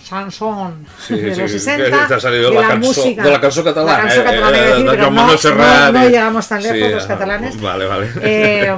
chanson 0.03 0.85
Sí, 0.99 1.15
de 1.15 1.35
sí, 1.35 1.41
los 1.41 1.51
sí, 1.51 1.59
60 1.59 2.07
te 2.07 2.13
ha 2.15 2.19
salido 2.19 2.49
de 2.49 2.55
la 2.55 2.61
la 2.61 2.67
cançó- 2.75 2.87
música 2.87 3.23
de 3.23 3.31
la 3.31 3.41
cançó 3.41 3.63
catalana, 3.63 3.97
la 3.97 4.03
cançó 4.03 4.21
eh, 4.21 4.23
catalana, 4.23 4.57
eh, 4.57 4.59
a 4.61 4.63
decir, 4.65 4.77
de 4.77 4.97
no, 4.97 5.11
no- 5.11 5.91
no 5.91 6.05
y- 6.05 6.09
llegamos 6.09 6.47
tan 6.47 6.63
lejos 6.63 6.77
Sí, 6.77 6.93
los 6.93 7.05
catalanes 7.05 7.61
Vale, 7.61 7.85
vale. 7.85 8.07
eh, 8.21 8.77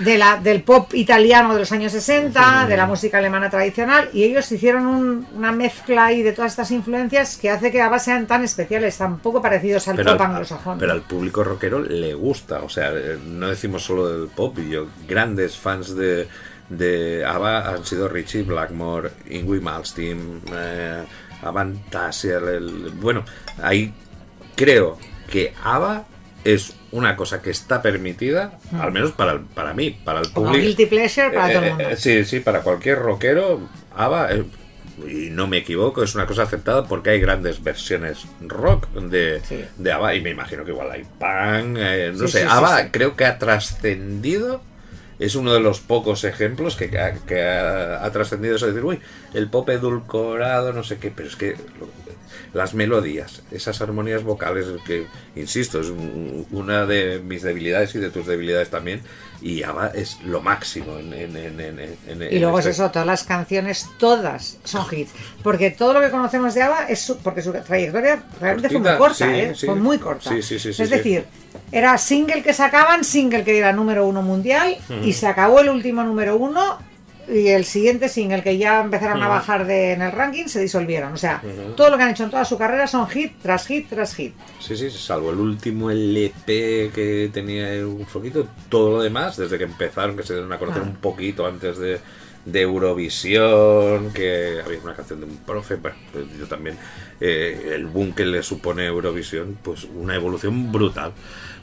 de 0.00 0.18
la, 0.18 0.36
del 0.36 0.62
pop 0.62 0.92
italiano 0.94 1.52
de 1.54 1.60
los 1.60 1.72
años 1.72 1.92
60, 1.92 2.66
de 2.68 2.76
la 2.76 2.86
música 2.86 3.18
alemana 3.18 3.50
tradicional, 3.50 4.08
y 4.12 4.24
ellos 4.24 4.50
hicieron 4.52 4.86
un- 4.86 5.26
una 5.36 5.52
mezcla 5.52 6.06
ahí 6.06 6.22
de 6.22 6.32
todas 6.32 6.52
estas 6.52 6.70
influencias 6.70 7.36
que 7.36 7.50
hace 7.50 7.70
que 7.70 7.80
ABBA 7.82 7.98
sean 7.98 8.26
tan 8.26 8.44
especiales, 8.44 8.96
tan 8.96 9.18
poco 9.18 9.42
parecidos 9.42 9.86
al 9.88 9.96
pero 9.96 10.12
pop 10.12 10.20
al, 10.20 10.26
anglosajón. 10.30 10.78
pero 10.78 10.92
al 10.92 11.02
público 11.02 11.44
rockero 11.44 11.80
le 11.80 12.14
gusta, 12.14 12.60
o 12.62 12.68
sea, 12.68 12.90
eh, 12.94 13.18
no 13.26 13.48
decimos 13.48 13.82
solo 13.84 14.08
del 14.08 14.28
pop, 14.28 14.58
y 14.58 14.70
yo, 14.70 14.86
grandes 15.08 15.56
fans 15.56 15.96
de, 15.96 16.28
de 16.70 17.24
ABBA 17.26 17.68
han 17.74 17.84
sido 17.84 18.08
Richie 18.08 18.42
Blackmore, 18.44 19.10
Ingrid 19.28 19.60
Malmsteen, 19.60 20.40
eh, 20.52 21.04
Avantasia, 21.42 22.38
el- 22.38 22.48
el- 22.48 22.90
bueno, 22.94 23.24
ahí 23.62 23.92
creo 24.56 24.98
que 25.30 25.52
ABBA 25.62 26.04
es 26.44 26.72
una 26.92 27.16
cosa 27.16 27.42
que 27.42 27.50
está 27.50 27.82
permitida, 27.82 28.58
al 28.78 28.92
menos 28.92 29.12
para, 29.12 29.32
el- 29.32 29.40
para 29.40 29.74
mí, 29.74 29.90
para 29.90 30.20
el. 30.20 30.30
Como 30.32 30.46
público. 30.48 30.66
guilty 30.66 30.86
pleasure 30.86 31.30
para 31.30 31.50
Eh, 31.50 31.52
todo 31.54 31.62
el 31.62 31.68
eh, 31.68 31.70
mundo. 31.74 31.88
eh, 31.90 31.96
sí, 31.96 32.24
sí, 32.24 32.40
para 32.40 32.62
cualquier 32.62 32.98
rockero, 32.98 33.60
ABBA, 33.94 34.32
eh, 34.32 34.44
y 35.08 35.30
no 35.30 35.46
me 35.46 35.58
equivoco, 35.58 36.02
es 36.02 36.14
una 36.14 36.26
cosa 36.26 36.42
aceptada 36.42 36.86
porque 36.86 37.10
hay 37.10 37.20
grandes 37.20 37.62
versiones 37.62 38.26
rock 38.40 38.88
de, 38.92 39.40
Sí. 39.48 39.64
de 39.78 39.92
ABBA 39.92 40.14
y 40.16 40.20
me 40.20 40.30
imagino 40.30 40.64
que 40.64 40.72
igual 40.72 40.90
hay 40.90 41.02
punk, 41.04 41.78
no 42.18 42.26
Sí, 42.26 42.32
sé, 42.32 42.40
sí, 42.42 42.46
ABBA 42.48 42.90
creo 42.90 43.16
que 43.16 43.24
ha 43.24 43.38
trascendido, 43.38 44.62
es 45.20 45.36
uno 45.36 45.52
de 45.54 45.60
los 45.60 45.80
pocos 45.80 46.24
ejemplos 46.24 46.76
que, 46.76 46.98
ha- 46.98 47.14
que 47.26 47.42
ha, 47.44 48.10
trascendido 48.12 48.56
eso 48.56 48.66
de 48.66 48.72
decir, 48.72 48.84
uy, 48.86 49.00
el 49.34 49.50
pop 49.50 49.68
edulcorado, 49.70 50.72
no 50.72 50.82
sé 50.84 50.98
qué, 50.98 51.12
pero 51.12 51.28
es 51.28 51.36
que 51.36 51.56
las 52.52 52.74
melodías, 52.74 53.42
esas 53.52 53.80
armonías 53.80 54.24
vocales, 54.24 54.66
que, 54.84 55.06
insisto, 55.36 55.80
es 55.80 55.88
un- 55.88 56.46
una 56.50 56.84
de 56.86 57.20
mis 57.24 57.42
debilidades 57.42 57.94
y 57.94 57.98
de 57.98 58.10
tus 58.10 58.26
debilidades 58.26 58.70
también, 58.70 59.02
y 59.40 59.62
ABBA 59.62 59.88
es 59.94 60.18
lo 60.24 60.40
máximo 60.42 60.98
en... 60.98 61.12
en- 61.14 61.36
en- 61.36 62.22
Y 62.30 62.38
luego 62.40 62.58
es 62.58 62.66
este- 62.66 62.82
eso, 62.82 62.90
todas 62.90 63.06
las 63.06 63.22
canciones, 63.24 63.86
todas 63.98 64.58
son 64.64 64.84
hits. 64.90 65.12
Porque 65.42 65.70
todo 65.70 65.92
lo 65.94 66.00
que 66.00 66.10
conocemos 66.10 66.52
de 66.54 66.62
ABBA 66.62 66.88
es 66.88 67.00
su- 67.00 67.18
porque 67.18 67.40
su 67.42 67.52
trayectoria 67.52 68.22
realmente 68.40 68.68
fue 68.68 68.80
muy 68.80 68.96
corta, 68.98 69.14
sí, 69.14 69.24
¿eh? 69.32 69.52
sí. 69.56 69.66
Fue 69.66 69.74
muy 69.76 69.98
corta. 69.98 70.30
Sí, 70.30 70.42
sí, 70.42 70.58
sí, 70.58 70.72
sí, 70.72 70.82
es 70.82 70.90
decir, 70.90 71.24
era 71.72 71.96
single 71.98 72.42
que 72.42 72.52
sacaban, 72.52 73.04
single 73.04 73.44
que 73.44 73.56
era 73.56 73.72
número 73.72 74.06
uno 74.06 74.22
mundial, 74.22 74.76
y 75.04 75.12
se 75.12 75.26
acabó 75.26 75.60
el 75.60 75.68
último 75.68 76.02
número 76.02 76.36
uno. 76.36 76.78
Y 77.32 77.48
el 77.48 77.64
siguiente 77.64 78.08
single 78.08 78.42
que 78.42 78.58
ya 78.58 78.80
empezaron 78.80 79.22
a 79.22 79.28
bajar 79.28 79.66
de, 79.66 79.92
en 79.92 80.02
el 80.02 80.10
ranking 80.12 80.46
se 80.46 80.60
disolvieron. 80.60 81.12
O 81.12 81.16
sea, 81.16 81.42
todo 81.76 81.90
lo 81.90 81.96
que 81.96 82.02
han 82.02 82.10
hecho 82.10 82.24
en 82.24 82.30
toda 82.30 82.44
su 82.44 82.58
carrera 82.58 82.86
son 82.86 83.08
hit 83.08 83.34
tras 83.42 83.66
hit 83.66 83.88
tras 83.88 84.14
hit. 84.14 84.34
Sí, 84.58 84.76
sí, 84.76 84.90
salvo 84.90 85.30
el 85.30 85.38
último 85.38 85.90
LP 85.90 86.90
que 86.94 87.30
tenía 87.32 87.86
un 87.86 88.04
poquito, 88.12 88.48
todo 88.68 88.90
lo 88.96 89.02
demás, 89.02 89.36
desde 89.36 89.58
que 89.58 89.64
empezaron, 89.64 90.16
que 90.16 90.22
se 90.22 90.32
dieron 90.34 90.52
a 90.52 90.58
conocer 90.58 90.82
Ah. 90.82 90.86
un 90.86 90.96
poquito 90.96 91.46
antes 91.46 91.78
de, 91.78 92.00
de 92.44 92.60
Eurovisión, 92.62 94.12
que 94.12 94.60
había 94.64 94.78
una 94.80 94.94
canción 94.94 95.20
de 95.20 95.26
un 95.26 95.36
profe, 95.38 95.76
bueno, 95.76 95.96
pues 96.12 96.24
yo 96.38 96.46
también, 96.46 96.76
eh, 97.20 97.72
el 97.74 97.86
boom 97.86 98.12
que 98.14 98.24
le 98.24 98.42
supone 98.42 98.86
Eurovisión, 98.86 99.58
pues 99.62 99.84
una 99.94 100.14
evolución 100.14 100.72
brutal. 100.72 101.12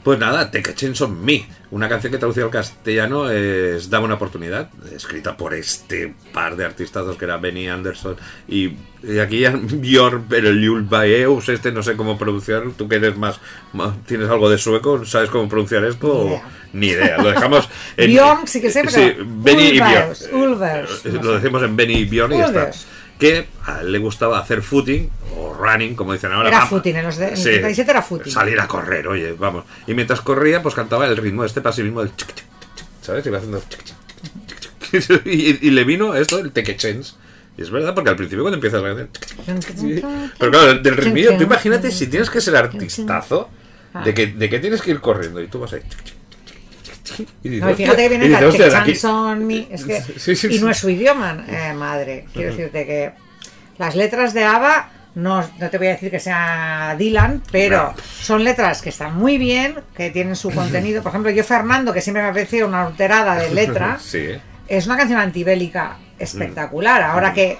Pues 0.04 0.18
nada, 0.18 0.50
Take 0.50 0.70
a 0.70 0.74
Chance 0.74 1.04
on 1.04 1.22
Me, 1.22 1.44
una 1.72 1.88
canción 1.88 2.12
que 2.12 2.18
traducida 2.18 2.44
al 2.44 2.50
castellano 2.50 3.28
es 3.30 3.90
Dame 3.90 4.04
una 4.06 4.14
oportunidad, 4.14 4.70
escrita 4.94 5.36
por 5.36 5.52
este 5.54 6.14
par 6.32 6.56
de 6.56 6.64
artistazos 6.64 7.16
que 7.18 7.24
era 7.24 7.36
Benny 7.36 7.68
Anderson 7.68 8.16
y, 8.46 8.74
y 9.02 9.18
aquí 9.20 9.40
ya 9.40 9.50
Björn 9.60 10.24
pero 10.28 10.50
Baeus, 10.88 11.48
este 11.48 11.72
no 11.72 11.82
sé 11.82 11.96
cómo 11.96 12.16
pronunciar, 12.16 12.62
tú 12.78 12.88
que 12.88 12.94
eres 12.96 13.16
más, 13.16 13.40
más- 13.72 14.02
tienes 14.06 14.30
algo 14.30 14.48
de 14.48 14.56
sueco, 14.56 15.04
¿sabes 15.04 15.30
cómo 15.30 15.48
pronunciar 15.48 15.84
esto? 15.84 16.24
Ni 16.24 16.28
idea. 16.30 16.42
Ni 16.72 16.86
idea, 16.86 17.18
lo 17.18 17.28
dejamos 17.30 17.68
en... 17.96 18.10
Björn 18.12 18.46
sí 18.46 18.60
que 18.60 18.70
sé, 18.70 18.80
pero 18.84 18.92
Sí, 18.92 19.12
Benny 19.26 19.62
y 19.70 19.80
Ulvers, 19.80 20.22
Eh, 21.04 21.10
no 21.14 21.22
Lo 21.22 21.32
decimos 21.40 21.62
en 21.64 21.76
Benny 21.76 21.94
y 21.94 22.04
Björn 22.04 22.32
y 22.32 22.38
ya 22.38 22.46
está. 22.46 22.70
Que 23.18 23.48
a 23.66 23.80
él 23.80 23.90
le 23.92 23.98
gustaba 23.98 24.38
hacer 24.38 24.62
footing 24.62 25.10
o 25.36 25.52
running, 25.54 25.94
como 25.96 26.12
dicen 26.12 26.30
ahora. 26.32 26.48
Era 26.48 26.66
footing, 26.66 26.96
en 26.96 27.04
los 27.04 27.16
de- 27.16 27.26
en 27.28 27.34
el 27.34 27.42
37 27.42 27.90
era 27.90 28.02
footing. 28.02 28.32
Salir 28.32 28.60
a 28.60 28.68
correr, 28.68 29.08
oye, 29.08 29.32
vamos. 29.32 29.64
Y 29.86 29.94
mientras 29.94 30.20
corría, 30.20 30.62
pues 30.62 30.74
cantaba 30.74 31.06
el 31.06 31.16
ritmo 31.16 31.44
este 31.44 31.60
pasivismo 31.60 32.00
del 32.00 32.14
chic, 32.16 32.28
chic, 32.34 32.46
chic, 32.76 32.86
¿sabes? 33.02 33.26
Iba 33.26 33.38
haciendo 33.38 33.60
y, 35.24 35.66
y 35.66 35.70
le 35.70 35.84
vino 35.84 36.14
esto, 36.14 36.38
el 36.38 36.52
tequechens. 36.52 37.16
Y 37.56 37.62
es 37.62 37.70
verdad, 37.70 37.92
porque 37.94 38.10
al 38.10 38.16
principio 38.16 38.44
cuando 38.44 38.56
empiezas 38.56 38.80
canción... 38.82 39.08
sí. 39.62 40.00
Pero 40.38 40.50
claro, 40.52 40.74
del 40.78 40.96
ritmillo, 40.96 41.36
tú 41.36 41.42
imagínate 41.42 41.90
si 41.90 42.06
tienes 42.06 42.30
que 42.30 42.40
ser 42.40 42.54
artistazo, 42.56 43.50
de 44.04 44.14
que, 44.14 44.28
de 44.28 44.48
que 44.48 44.60
tienes 44.60 44.80
que 44.80 44.92
ir 44.92 45.00
corriendo 45.00 45.42
y 45.42 45.48
tú 45.48 45.58
vas 45.58 45.72
ahí... 45.72 45.80
chic, 45.80 46.04
chic, 46.04 46.14
chic, 46.46 46.46
chic, 46.46 46.82
chic, 46.84 46.94
y 47.42 47.48
No, 47.60 47.70
y 47.70 47.74
fíjate 47.74 48.02
que 48.02 48.08
viene 48.08 48.24
y 48.26 48.28
dices, 48.28 48.42
el 48.42 48.48
"Hostia, 48.48 48.68
de 48.68 48.76
aquí". 48.76 48.92
Chanson 48.92 49.46
Me, 49.46 49.66
es 49.70 49.84
que, 49.84 50.02
Sí, 50.18 50.36
sí, 50.36 50.48
y 50.50 50.58
no 50.60 50.70
es 50.70 50.78
su 50.78 50.88
idioma, 50.90 51.44
eh, 51.48 51.72
madre. 51.74 52.26
Quiero 52.32 52.50
decirte 52.50 52.86
que 52.86 53.12
las 53.78 53.94
letras 53.96 54.34
de 54.34 54.44
ABBA 54.44 54.90
No, 55.14 55.42
no 55.58 55.70
te 55.70 55.78
voy 55.78 55.88
a 55.88 55.90
decir 55.90 56.10
que 56.12 56.20
sea 56.20 56.94
Dylan, 56.96 57.42
pero 57.50 57.92
son 58.20 58.44
letras 58.44 58.82
que 58.82 58.90
están 58.90 59.16
muy 59.16 59.36
bien, 59.36 59.74
que 59.96 60.10
tienen 60.10 60.36
su 60.36 60.50
contenido. 60.50 61.02
Por 61.02 61.10
ejemplo, 61.10 61.30
yo 61.32 61.42
Fernando, 61.42 61.92
que 61.92 62.00
siempre 62.00 62.22
me 62.22 62.28
ha 62.28 62.32
parecido 62.32 62.68
una 62.68 62.86
alterada 62.86 63.34
de 63.34 63.50
letra, 63.52 63.98
Sí, 64.00 64.18
¿eh? 64.18 64.40
es 64.68 64.86
una 64.86 64.96
canción 64.96 65.18
antibélica 65.18 65.96
espectacular. 66.20 67.02
Ahora 67.02 67.32
que 67.32 67.58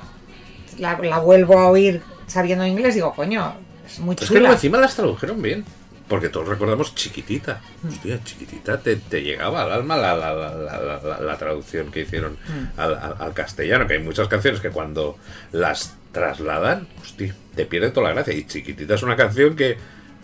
la, 0.79 0.97
la 1.03 1.19
vuelvo 1.19 1.59
a 1.59 1.69
oír 1.69 2.01
sabiendo 2.29 2.65
inglés, 2.65 2.95
digo, 2.95 3.13
coño, 3.13 3.55
es 3.85 3.99
muy 3.99 4.15
Es 4.15 4.29
que 4.29 4.37
chula. 4.37 4.53
encima 4.53 4.79
las 4.79 4.95
tradujeron 4.95 5.43
bien. 5.43 5.65
Porque 6.09 6.31
todos 6.31 6.49
recordamos 6.49 6.95
chiquitita. 6.95 7.61
Hostia, 7.87 8.19
chiquitita, 8.25 8.81
te, 8.81 8.97
te 8.97 9.23
llegaba 9.23 9.65
al 9.65 9.73
alma 9.73 9.97
la, 9.97 10.17
la- 10.17 10.33
la- 10.35 10.55
la- 10.55 11.01
la- 11.03 11.21
la 11.21 11.37
traducción 11.39 11.91
que 11.91 12.01
hicieron 12.01 12.39
al, 12.79 12.95
al- 12.95 13.17
al 13.19 13.35
castellano. 13.35 13.87
Que 13.87 13.95
hay 13.95 14.03
muchas 14.03 14.27
canciones 14.29 14.61
que 14.61 14.71
cuando 14.71 15.19
las 15.53 15.97
trasladan, 16.13 16.89
hostia, 17.03 17.35
te 17.55 17.67
pierde 17.67 17.91
toda 17.91 18.09
la 18.09 18.15
gracia. 18.15 18.33
Y 18.35 18.47
chiquitita 18.47 18.95
es 18.95 19.03
una 19.03 19.17
canción 19.17 19.55
que 19.55 19.77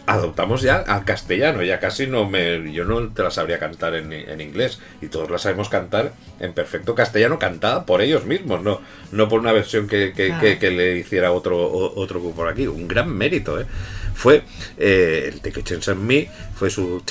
adoptamos 0.06 0.61
ya 0.62 0.77
al 0.77 1.05
castellano. 1.05 1.62
Ya 1.62 1.81
casi 1.81 2.06
no 2.06 2.28
me. 2.28 2.73
Yo 2.73 2.85
no 2.86 3.09
te 3.09 3.23
la 3.23 3.31
sabría 3.31 3.59
cantar 3.59 3.94
en, 3.94 4.11
en 4.12 4.40
inglés. 4.40 4.81
Y 5.02 5.09
todos 5.09 5.31
la 5.31 5.36
sabemos 5.39 5.69
cantar 5.69 6.12
en 6.40 6.55
perfecto 6.55 6.94
castellano, 6.94 7.39
cantada 7.39 7.85
por 7.85 8.01
ellos 8.01 8.24
mismos, 8.24 8.62
no, 8.62 8.81
no 9.12 9.28
por 9.28 9.40
una 9.40 9.52
versión 9.52 9.86
que, 9.86 10.12
que- 10.15 10.28
Claro. 10.28 10.40
que- 10.40 10.59
que 10.59 10.70
le 10.70 10.97
hiciera 10.97 11.32
otro, 11.32 11.59
otro 11.69 12.20
grupo 12.20 12.36
por 12.36 12.48
aquí. 12.48 12.66
Un 12.66 12.89
gran 12.89 13.11
mérito, 13.15 13.61
¿eh? 13.61 13.66
Fue 14.15 14.43
eh, 14.78 15.31
el 15.32 15.41
Take 15.41 15.61
a 15.61 15.65
Chance 15.65 15.91
on 15.93 16.07
Me, 16.07 16.28
fue 16.55 16.70
su, 16.70 17.03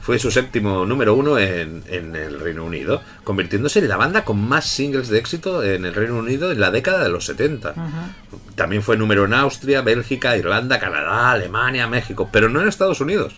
fue 0.00 0.18
su 0.18 0.30
séptimo 0.30 0.84
número 0.84 1.14
uno 1.14 1.38
en, 1.38 1.82
en 1.88 2.14
el 2.16 2.38
Reino 2.40 2.64
Unido, 2.64 3.02
convirtiéndose 3.22 3.78
en 3.78 3.88
la 3.88 3.96
banda 3.96 4.24
con 4.24 4.38
más 4.46 4.66
singles 4.68 5.08
de 5.08 5.18
éxito 5.18 5.62
en 5.62 5.84
el 5.86 5.94
Reino 5.94 6.16
Unido 6.18 6.52
en 6.52 6.60
la 6.60 6.70
década 6.70 7.02
de 7.04 7.08
los 7.10 7.24
70. 7.24 7.74
También 8.54 8.82
fue 8.82 8.96
número 8.96 9.24
en 9.24 9.32
Austria, 9.34 9.80
Bélgica, 9.80 10.36
Irlanda, 10.36 10.78
Canadá, 10.78 11.30
Alemania, 11.32 11.86
México, 11.88 12.28
pero 12.30 12.48
no 12.48 12.60
en 12.60 12.68
Estados 12.68 13.00
Unidos, 13.00 13.36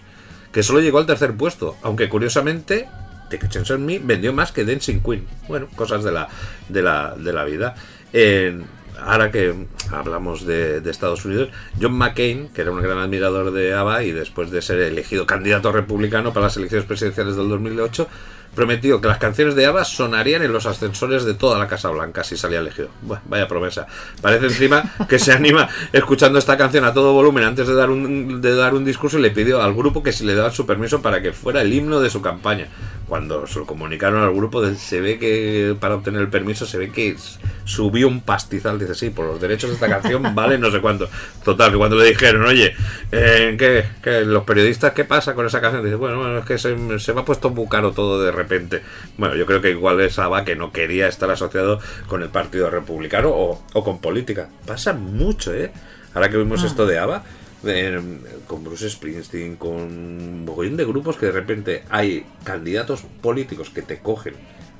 que 0.52 0.62
solo 0.62 0.80
llegó 0.80 0.98
al 0.98 1.06
tercer 1.06 1.34
puesto, 1.36 1.76
aunque 1.82 2.08
curiosamente 2.08 2.88
Take 3.30 3.46
a 3.72 3.76
Me 3.78 3.98
vendió 3.98 4.32
más 4.32 4.52
que 4.52 4.64
Dancing 4.64 5.00
Queen. 5.00 5.26
Bueno, 5.48 5.68
cosas 5.74 6.02
de 6.04 6.12
la, 6.12 6.28
de 6.68 6.82
la, 6.82 7.14
de 7.16 7.32
la 7.32 7.44
vida. 7.44 7.74
En- 8.12 8.64
ahora 9.00 9.30
que 9.30 9.54
hablamos 9.90 10.46
de, 10.46 10.82
Estados 10.88 11.24
Unidos, 11.24 11.50
John 11.80 11.92
McCain, 11.92 12.48
que 12.48 12.62
era 12.62 12.70
un 12.70 12.80
gran 12.80 12.98
admirador 12.98 13.52
de 13.52 13.74
ABBA 13.74 14.04
y 14.04 14.12
después 14.12 14.50
de 14.50 14.62
ser 14.62 14.78
elegido 14.80 15.26
candidato 15.26 15.72
republicano 15.72 16.32
para 16.32 16.46
las 16.46 16.56
elecciones 16.56 16.86
presidenciales 16.86 17.36
del 17.36 17.48
2008, 17.48 18.08
prometió 18.54 19.00
que 19.00 19.08
las 19.08 19.18
canciones 19.18 19.54
de 19.54 19.66
ABBA 19.66 19.84
sonarían 19.84 20.42
en 20.42 20.52
los 20.52 20.64
ascensores 20.64 21.24
de 21.24 21.34
toda 21.34 21.58
la 21.58 21.68
Casa 21.68 21.90
Blanca 21.90 22.24
si 22.24 22.36
salía 22.36 22.60
elegido. 22.60 22.88
Buah, 23.02 23.20
vaya 23.26 23.46
promesa. 23.46 23.86
Parece 24.22 24.46
encima 24.46 24.82
que 25.08 25.18
se 25.18 25.32
anima 25.32 25.68
escuchando 25.92 26.38
esta 26.38 26.56
canción 26.56 26.84
a 26.84 26.94
todo 26.94 27.12
volumen 27.12 27.44
antes 27.44 27.68
de 27.68 27.74
dar 27.74 27.90
un, 27.90 28.40
de 28.40 28.56
dar 28.56 28.74
un 28.74 28.84
discurso 28.84 29.18
y 29.18 29.22
le 29.22 29.30
pidió 29.30 29.62
al 29.62 29.74
grupo 29.74 30.02
que 30.02 30.12
si 30.12 30.24
le 30.24 30.34
daban 30.34 30.52
su 30.52 30.66
permiso 30.66 31.02
para 31.02 31.20
que 31.20 31.32
fuera 31.32 31.60
el 31.60 31.72
himno 31.72 32.00
de 32.00 32.08
su 32.08 32.22
campaña. 32.22 32.68
Cuando 33.08 33.46
se 33.46 33.60
lo 33.60 33.66
comunicaron 33.66 34.22
al 34.22 34.34
grupo, 34.34 34.64
se 34.74 35.00
ve 35.00 35.18
que 35.18 35.76
para 35.78 35.94
obtener 35.94 36.20
el 36.20 36.28
permiso 36.28 36.66
se 36.66 36.76
ve 36.76 36.90
que 36.90 37.16
subió 37.64 38.08
un 38.08 38.20
pastizal. 38.20 38.78
Dice, 38.78 38.94
sí, 38.94 39.10
por 39.10 39.26
los 39.26 39.40
derechos 39.40 39.70
de 39.70 39.74
esta 39.74 39.88
canción 39.88 40.22
vale 40.34 40.58
no 40.58 40.70
sé 40.70 40.80
cuánto. 40.80 41.08
Total, 41.44 41.70
que 41.70 41.76
cuando 41.76 41.96
le 41.96 42.06
dijeron, 42.06 42.44
oye, 42.44 42.74
eh, 43.12 43.54
¿qué, 43.58 43.84
qué, 44.02 44.24
los 44.24 44.42
periodistas, 44.44 44.92
¿qué 44.92 45.04
pasa 45.04 45.34
con 45.34 45.46
esa 45.46 45.60
canción? 45.60 45.84
Dice, 45.84 45.94
bueno, 45.94 46.18
bueno, 46.18 46.38
es 46.38 46.44
que 46.44 46.58
se, 46.58 46.98
se 46.98 47.14
me 47.14 47.20
ha 47.20 47.24
puesto 47.24 47.50
muy 47.50 47.68
caro 47.68 47.92
todo 47.92 48.22
de 48.22 48.32
repente. 48.32 48.82
Bueno, 49.16 49.36
yo 49.36 49.46
creo 49.46 49.60
que 49.60 49.70
igual 49.70 50.00
es 50.00 50.18
ABBA 50.18 50.44
que 50.44 50.56
no 50.56 50.72
quería 50.72 51.06
estar 51.06 51.30
asociado 51.30 51.78
con 52.08 52.22
el 52.22 52.28
Partido 52.28 52.70
Republicano 52.70 53.30
o, 53.30 53.62
o 53.72 53.84
con 53.84 54.00
política. 54.00 54.48
Pasa 54.66 54.92
mucho, 54.92 55.54
¿eh? 55.54 55.70
Ahora 56.14 56.30
que 56.30 56.38
vimos 56.38 56.64
esto 56.64 56.86
de 56.86 56.98
ABBA, 56.98 57.22
eh, 57.64 58.00
con 58.46 58.64
Bruce 58.64 58.90
Springsteen, 58.90 59.56
con 59.56 59.72
un 59.72 60.44
mogollón 60.44 60.76
de 60.76 60.84
grupos 60.84 61.16
que 61.16 61.26
de 61.26 61.32
repente 61.32 61.84
hay 61.90 62.26
candidatos 62.44 63.02
políticos 63.20 63.70
que 63.70 63.82
te 63.82 63.98
cogen 63.98 64.34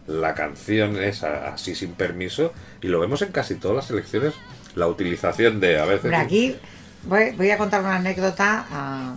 la 0.06 0.34
canción 0.34 1.02
esa 1.02 1.48
así 1.52 1.74
sin 1.74 1.92
permiso 1.92 2.52
y 2.80 2.86
lo 2.86 3.00
vemos 3.00 3.22
en 3.22 3.32
casi 3.32 3.56
todas 3.56 3.76
las 3.76 3.90
elecciones 3.90 4.34
la 4.76 4.86
utilización 4.86 5.58
de 5.58 5.80
a 5.80 5.84
veces 5.84 6.04
Hombre, 6.04 6.18
aquí 6.18 6.56
voy, 7.02 7.32
voy 7.32 7.50
a 7.50 7.58
contar 7.58 7.80
una 7.80 7.96
anécdota 7.96 8.66
ah, 8.70 9.16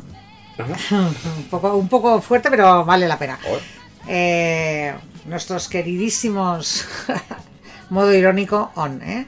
un, 0.91 1.43
poco, 1.49 1.75
un 1.75 1.87
poco 1.87 2.21
fuerte, 2.21 2.49
pero 2.49 2.83
vale 2.85 3.07
la 3.07 3.17
pena. 3.17 3.39
Eh, 4.07 4.93
nuestros 5.25 5.67
queridísimos, 5.67 6.87
modo 7.89 8.13
irónico, 8.13 8.71
on, 8.75 9.01
¿eh? 9.01 9.27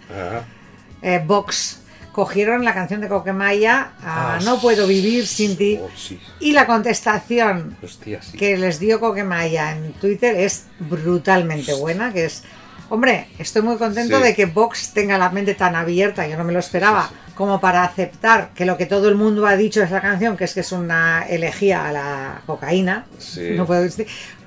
Eh, 1.01 1.21
Vox 1.25 1.80
cogieron 2.11 2.65
la 2.65 2.73
canción 2.73 3.01
de 3.01 3.07
Coquemaya, 3.07 3.91
a 4.03 4.35
Ah, 4.35 4.39
No 4.43 4.59
puedo 4.59 4.85
vivir 4.87 5.25
sin 5.27 5.55
ti, 5.57 5.79
oh, 5.81 5.89
sí. 5.95 6.19
y 6.39 6.51
la 6.51 6.65
contestación 6.67 7.77
Hostia, 7.81 8.21
sí. 8.21 8.37
que 8.37 8.57
les 8.57 8.79
dio 8.79 8.99
Coquemaya 8.99 9.71
en 9.75 9.93
Twitter 9.93 10.35
es 10.35 10.65
brutalmente 10.79 11.73
buena, 11.73 12.11
que 12.11 12.25
es, 12.25 12.43
hombre, 12.89 13.27
estoy 13.39 13.61
muy 13.61 13.77
contento 13.77 14.17
Sí. 14.17 14.23
de 14.23 14.35
que 14.35 14.45
Vox 14.45 14.91
tenga 14.93 15.17
la 15.17 15.29
mente 15.29 15.53
tan 15.55 15.75
abierta, 15.75 16.27
yo 16.27 16.37
no 16.37 16.43
me 16.43 16.51
lo 16.53 16.59
esperaba, 16.59 17.09
como 17.35 17.59
para 17.61 17.83
aceptar 17.83 18.49
que 18.53 18.65
lo 18.65 18.77
que 18.77 18.85
todo 18.85 19.07
el 19.09 19.15
mundo 19.15 19.47
ha 19.47 19.55
dicho 19.55 19.79
de 19.79 19.85
esa 19.87 20.01
canción, 20.01 20.35
que 20.37 20.43
es 20.43 20.53
que 20.53 20.59
es 20.59 20.71
una 20.73 21.23
elegía 21.27 21.87
a 21.87 21.91
la 21.91 22.41
cocaína, 22.45 23.05
puedo 23.65 23.87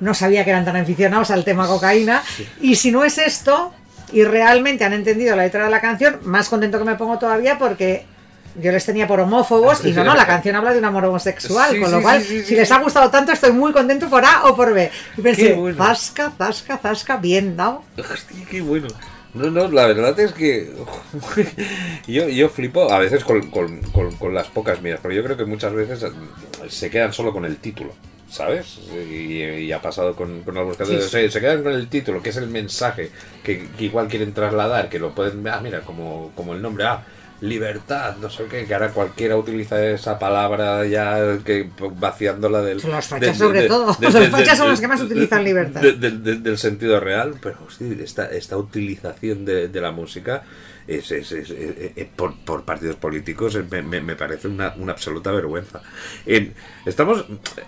no 0.01 0.12
sabía 0.15 0.45
que 0.45 0.51
eran 0.51 0.65
tan 0.66 0.77
aficionados 0.77 1.31
al 1.31 1.45
tema 1.45 1.66
cocaína, 1.66 2.23
y 2.61 2.77
si 2.77 2.93
no 2.93 3.03
es 3.05 3.16
esto, 3.19 3.73
y 4.13 4.25
realmente 4.25 4.85
han 4.85 4.93
entendido 4.93 5.35
la 5.37 5.43
letra 5.45 5.65
de 5.65 5.71
la 5.71 5.81
canción, 5.81 6.19
más 6.25 6.49
contento 6.49 6.79
que 6.79 6.85
me 6.85 6.95
pongo 6.97 7.19
todavía 7.19 7.59
porque... 7.59 8.07
Yo 8.57 8.71
les 8.71 8.87
tenía 8.87 9.09
por 9.09 9.19
homófobos 9.19 9.85
y 9.85 9.91
no, 9.91 10.05
no, 10.05 10.15
la 10.15 10.29
canción 10.29 10.55
habla 10.55 10.71
de 10.73 10.79
un 10.79 10.85
amor 10.85 11.05
homosexual, 11.07 11.73
Sí, 11.73 11.81
con 11.81 11.89
sí, 11.89 11.95
lo 11.97 12.01
cual, 12.03 12.23
sí, 12.23 12.41
si 12.45 12.55
les 12.55 12.71
ha 12.71 12.79
gustado 12.79 13.11
tanto, 13.11 13.33
estoy 13.33 13.51
muy 13.51 13.73
contento 13.73 14.09
por 14.09 14.25
A 14.25 14.45
o 14.45 14.55
por 14.55 14.73
B. 14.73 14.93
Y 15.17 15.23
pensé, 15.23 15.55
bueno. 15.55 15.77
zasca, 15.77 16.31
zasca, 16.39 16.79
zasca, 16.79 17.17
bien 17.17 17.57
dado. 17.57 17.83
Hostia, 17.99 18.47
qué 18.49 18.61
bueno. 18.61 18.87
No, 19.35 19.51
no, 19.51 19.67
la 19.73 19.87
verdad 19.89 20.17
es 20.21 20.33
que 20.35 20.71
yo, 22.07 22.29
yo 22.29 22.49
flipo 22.49 22.93
a 22.93 23.01
veces 23.01 23.25
con, 23.25 23.51
con- 23.51 23.79
con- 23.91 24.13
con 24.17 24.33
las 24.33 24.47
pocas 24.47 24.81
mías, 24.83 25.01
pero 25.03 25.13
yo 25.13 25.25
creo 25.25 25.37
que 25.37 25.45
muchas 25.47 25.73
veces 25.73 26.05
se 26.69 26.91
quedan 26.91 27.13
solo 27.13 27.33
con 27.33 27.45
el 27.45 27.57
título, 27.57 27.93
¿sabes? 28.35 28.78
Y, 28.93 29.43
y 29.43 29.73
ha 29.73 29.81
pasado 29.81 30.15
con, 30.16 30.43
con 30.43 30.56
algunos 30.56 30.77
casos. 30.77 31.05
Sí, 31.05 31.09
Se, 31.09 31.31
se 31.31 31.40
quedan 31.40 31.62
con 31.62 31.73
el 31.73 31.86
título, 31.89 32.20
que 32.20 32.31
es 32.31 32.36
el 32.36 32.48
mensaje 32.48 33.11
que, 33.44 33.69
que 33.78 33.85
igual 33.85 34.09
quieren 34.09 34.32
trasladar, 34.35 34.89
que 34.89 34.98
lo 34.98 35.15
pueden 35.15 35.47
ah, 35.48 35.61
mira, 35.62 35.81
como, 35.82 36.32
como 36.35 36.52
el 36.55 36.61
nombre, 36.61 36.85
ah, 36.85 37.05
libertad, 37.40 38.16
no 38.20 38.31
sé 38.31 38.44
qué, 38.51 38.65
que 38.65 38.74
ahora 38.74 38.90
cualquiera 38.90 39.36
utiliza 39.36 39.85
esa 39.86 40.19
palabra 40.19 40.85
ya 40.86 41.39
que 41.44 41.69
vaciándola 41.97 42.62
del... 42.62 42.78
Los 42.82 43.06
fachas 43.06 43.36
sobre 43.36 43.62
de- 43.62 43.69
todo. 43.69 43.94
de- 43.98 44.06
Los 44.06 44.15
de- 44.15 44.31
fachas 44.31 44.59
son 44.59 44.69
los 44.70 44.81
que 44.81 44.89
más 44.89 45.01
utilizan 45.01 45.44
libertad. 45.44 45.81
de- 45.81 45.93
de- 45.93 46.11
de- 46.11 46.36
del 46.36 46.59
sentido 46.59 46.98
real, 47.01 47.35
pero 47.43 47.59
sí, 47.77 47.98
esta, 48.02 48.27
esta 48.27 48.56
utilización 48.56 49.44
de 49.44 49.81
la 49.81 49.90
música 49.93 50.43
es, 50.86 51.11
es- 51.32 51.51
por, 52.16 52.35
por 52.44 52.65
partidos 52.65 52.97
políticos 52.97 53.59
me, 53.70 53.82
me- 53.82 54.16
parece 54.16 54.48
una, 54.48 54.74
una 54.77 54.93
absoluta 54.93 55.32
vergüenza. 55.32 55.82
En- 56.27 56.55
estamos, 56.86 57.24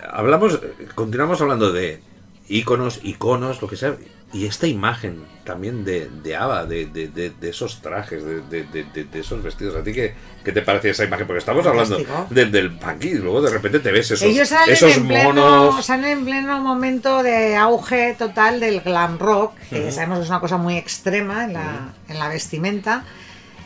hablamos, 0.09 0.59
continuamos 0.95 1.41
hablando 1.41 1.71
de 1.71 2.01
íconos, 2.47 2.99
iconos, 3.03 3.61
lo 3.61 3.67
que 3.67 3.75
sea, 3.77 3.95
y 4.33 4.45
esta 4.45 4.67
imagen 4.67 5.23
también 5.45 5.85
de, 5.85 6.09
de 6.09 6.35
Ava, 6.35 6.65
de, 6.65 6.85
de- 6.87 7.07
de- 7.07 7.49
esos 7.49 7.81
trajes, 7.81 8.23
de, 8.25 8.41
de- 8.41 8.63
de- 8.65 8.83
de- 8.83 9.05
de 9.05 9.19
esos 9.21 9.41
vestidos. 9.41 9.75
¿A 9.77 9.83
ti 9.83 9.93
qué, 9.93 10.13
qué 10.43 10.51
te 10.51 10.61
parece 10.61 10.89
esa 10.89 11.05
imagen? 11.05 11.25
Porque 11.25 11.39
estamos 11.39 11.65
hablando 11.65 11.97
del 12.29 12.71
punk 12.77 13.05
y 13.05 13.13
luego 13.15 13.41
de 13.41 13.51
repente 13.51 13.79
te 13.79 13.89
ves 13.93 14.11
esos, 14.11 14.23
Ellos 14.27 14.49
salen, 14.49 14.73
esos 14.73 14.97
en 14.97 15.07
pleno, 15.07 15.33
monos. 15.33 15.85
salen 15.85 16.05
en 16.19 16.25
pleno 16.25 16.59
momento 16.59 17.23
de 17.23 17.55
auge 17.55 18.15
total 18.19 18.59
del 18.59 18.81
glam 18.81 19.17
rock, 19.17 19.53
que 19.69 19.89
sabemos 19.93 20.17
que 20.17 20.23
es 20.25 20.29
una 20.29 20.41
cosa 20.41 20.57
muy 20.57 20.75
extrema 20.75 21.45
en 21.45 21.53
la, 21.53 21.93
en 22.09 22.19
la 22.19 22.27
vestimenta, 22.27 23.05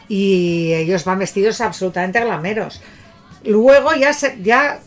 y 0.07 0.73
ellos 0.73 1.03
van 1.05 1.17
vestidos 1.19 1.59
absolutamente 1.61 2.19
glameros. 2.19 2.81
Luego 3.43 3.95
ya 3.95 4.13
se, 4.13 4.37
ya 4.43 4.79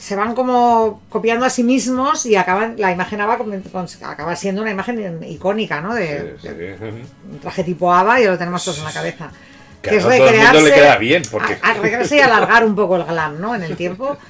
se 0.00 0.16
van 0.16 0.34
como 0.34 1.02
copiando 1.10 1.44
a 1.44 1.50
sí 1.50 1.62
mismos 1.62 2.24
y 2.24 2.34
acaban 2.34 2.74
la 2.78 2.90
imagen 2.90 3.20
ABBA 3.20 3.36
con- 3.38 3.60
con- 3.62 3.86
acaba 4.02 4.34
siendo 4.34 4.62
una 4.62 4.70
imagen 4.70 5.22
icónica, 5.28 5.80
¿no? 5.82 5.94
De, 5.94 6.36
Sí, 6.40 6.48
sí, 6.48 6.54
de 6.54 6.74
ujú. 6.74 6.86
un 7.32 7.38
traje 7.40 7.62
tipo 7.64 7.92
ABBA 7.92 8.20
y 8.20 8.24
lo 8.24 8.38
tenemos 8.38 8.64
todos 8.64 8.78
en 8.78 8.84
la 8.84 8.92
cabeza. 8.92 9.30
Que 9.82 9.90
a 9.90 9.98
todo 10.00 10.10
el 10.12 10.36
mundo 10.36 10.60
le 10.62 10.72
queda 10.72 10.96
bien, 10.96 11.22
porque- 11.30 11.58
a- 11.62 11.70
a 11.70 11.74
recrearse 11.74 12.16
y 12.16 12.20
alargar 12.20 12.64
un 12.64 12.74
poco 12.74 12.96
el 12.96 13.04
glam, 13.04 13.40
¿no? 13.40 13.54
En 13.54 13.62
el 13.62 13.76
tiempo. 13.76 14.16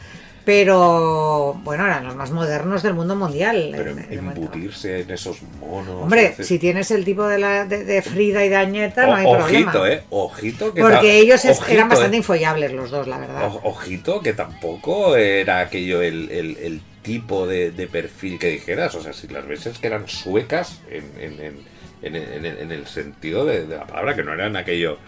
Pero 0.50 1.54
bueno, 1.62 1.86
eran 1.86 2.04
los 2.04 2.16
más 2.16 2.30
modernos 2.32 2.82
del 2.82 2.94
mundo 2.94 3.14
mundial. 3.14 3.72
Pero 3.74 3.90
en- 3.92 3.96
momento. 3.96 4.40
embutirse 4.40 5.00
en 5.02 5.10
esos 5.12 5.40
monos. 5.60 6.02
Hombre, 6.02 6.34
si 6.40 6.58
tienes 6.58 6.90
el 6.90 7.04
tipo 7.04 7.26
de, 7.26 7.38
la, 7.38 7.64
de, 7.66 7.84
de 7.84 8.02
Frida 8.02 8.44
y 8.44 8.48
de 8.48 8.56
Añeta, 8.56 9.06
no 9.06 9.14
hay 9.14 9.26
ojito, 9.26 9.70
problema. 9.70 9.88
eh. 9.90 10.02
Ojito 10.10 10.74
que 10.74 10.80
Porque 10.82 11.18
ellos 11.20 11.44
ojito, 11.44 11.66
eran 11.70 11.88
bastante 11.88 12.16
eh. 12.16 12.18
infollables 12.18 12.72
los 12.72 12.90
dos, 12.90 13.06
la 13.06 13.18
verdad. 13.18 13.46
O- 13.46 13.60
Ojito 13.70 14.20
que 14.20 14.32
tampoco 14.32 15.16
era 15.16 15.60
aquello 15.60 16.02
el, 16.02 16.28
el- 16.30 16.56
el 16.58 16.80
tipo 17.02 17.46
de, 17.46 17.70
de 17.70 17.86
perfil 17.86 18.38
que 18.38 18.48
dijeras. 18.48 18.94
O 18.96 19.02
sea, 19.02 19.12
si 19.12 19.28
las 19.28 19.46
ves 19.46 19.66
es 19.66 19.78
que 19.78 19.86
eran 19.86 20.08
suecas 20.08 20.80
en, 20.90 21.04
en- 21.18 21.40
en- 21.40 22.16
en- 22.16 22.16
en- 22.44 22.58
en 22.58 22.72
el 22.72 22.86
sentido 22.86 23.44
de, 23.44 23.66
de 23.66 23.76
la 23.76 23.86
palabra, 23.86 24.14
que 24.16 24.24
no 24.24 24.32
eran 24.34 24.56
aquello 24.56 24.98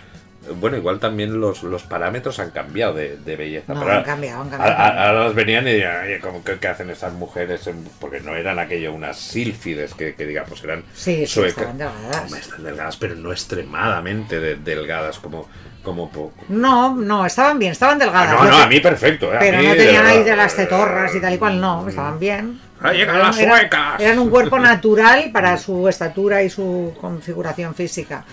Bueno, 0.57 0.77
igual 0.77 0.99
también 0.99 1.41
los, 1.41 1.63
los 1.63 1.85
parámetros 1.85 2.39
han 2.41 2.51
cambiado 2.51 2.95
de, 2.95 3.17
de 3.17 3.37
belleza. 3.37 3.75
No, 3.75 3.81
pero 3.81 3.93
han 3.93 3.99
ahora- 3.99 4.07
cambiado, 4.07 4.43
han 4.43 4.51
cambiado. 4.51 4.73
a- 4.77 5.07
Ahora 5.09 5.25
las 5.25 5.35
venían 5.35 5.69
y 5.69 5.73
decían, 5.73 6.05
oye, 6.05 6.19
¿cómo 6.21 6.43
qué 6.43 6.69
hacen 6.69 6.91
estas 6.91 7.13
mujeres? 7.13 7.67
en-?" 7.69 7.89
Porque 8.01 8.21
no 8.21 8.35
eran 8.35 8.59
aquello 8.59 8.93
unas 8.93 9.17
sílfides 9.19 9.95
que, 9.95 10.15
que 10.15 10.27
digamos 10.27 10.63
eran 10.65 10.83
Sí, 10.95 11.19
sí, 11.19 11.27
suecas. 11.27 11.59
estaban 11.59 11.79
delgadas. 11.79 12.23
Hombre, 12.25 12.41
están 12.41 12.65
delgadas, 12.65 12.97
pero 12.97 13.15
no 13.15 13.31
extremadamente 13.33 14.41
de- 14.41 14.57
delgadas 14.57 15.19
como, 15.19 15.49
como 15.83 16.11
po- 16.11 16.33
No, 16.49 16.95
no, 16.97 17.25
estaban 17.25 17.59
bien, 17.59 17.73
estaban 17.73 17.97
Ah, 18.03 18.05
delgadas. 18.05 18.31
no, 18.33 18.45
Lo 18.45 18.51
no, 18.51 18.57
que- 18.57 18.63
a 18.63 18.67
mí 18.67 18.81
perfecto. 18.81 19.33
eh, 19.33 19.37
Pero 19.39 19.59
mí 19.59 19.67
no 19.67 19.75
tenían 19.75 20.07
ahí 20.07 20.23
de 20.25 20.37
las 20.37 20.55
tetorras 20.57 21.15
y 21.15 21.21
tal 21.21 21.35
y 21.35 21.39
cual, 21.39 21.61
no, 21.61 21.89
estaban 21.89 22.19
bien. 22.19 22.61
¡Ah, 22.81 22.93
llegan 22.93 23.17
las 23.21 23.39
Eran- 23.39 23.59
suecas! 23.59 24.01
Eran 24.01 24.19
un 24.19 24.29
cuerpo 24.29 24.59
natural 24.59 25.31
para 25.33 25.57
su 25.57 25.89
estatura 25.89 26.43
y 26.43 26.51
su 26.51 26.93
configuración 27.01 27.77
física. 27.77 28.25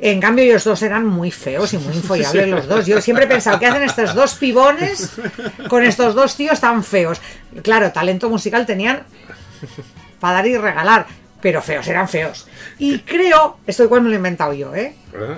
En 0.00 0.20
cambio, 0.20 0.44
ellos 0.44 0.62
dos 0.64 0.80
eran 0.82 1.06
muy 1.06 1.30
feos 1.30 1.72
y 1.74 1.78
muy 1.78 1.94
infollables 1.94 2.48
los 2.48 2.66
dos. 2.68 2.86
Yo 2.86 3.00
siempre 3.00 3.24
he 3.24 3.28
pensado, 3.28 3.58
¿qué 3.58 3.66
hacen 3.66 3.82
estos 3.82 4.14
dos 4.14 4.34
pibones 4.34 5.10
con 5.68 5.82
estos 5.82 6.14
dos 6.14 6.36
tíos 6.36 6.60
tan 6.60 6.84
feos? 6.84 7.20
Claro, 7.62 7.90
talento 7.90 8.30
musical 8.30 8.64
tenían 8.64 9.02
para 10.20 10.34
dar 10.34 10.46
y 10.46 10.56
regalar, 10.56 11.06
pero 11.40 11.60
feos, 11.62 11.86
eran 11.88 12.08
feos. 12.08 12.46
Y 12.78 13.00
creo, 13.00 13.58
esto 13.66 13.84
igual 13.84 14.02
me 14.02 14.08
lo 14.08 14.14
he 14.14 14.18
inventado 14.18 14.52
yo, 14.52 14.74
¿eh? 14.74 14.94
¿Eh? 15.14 15.36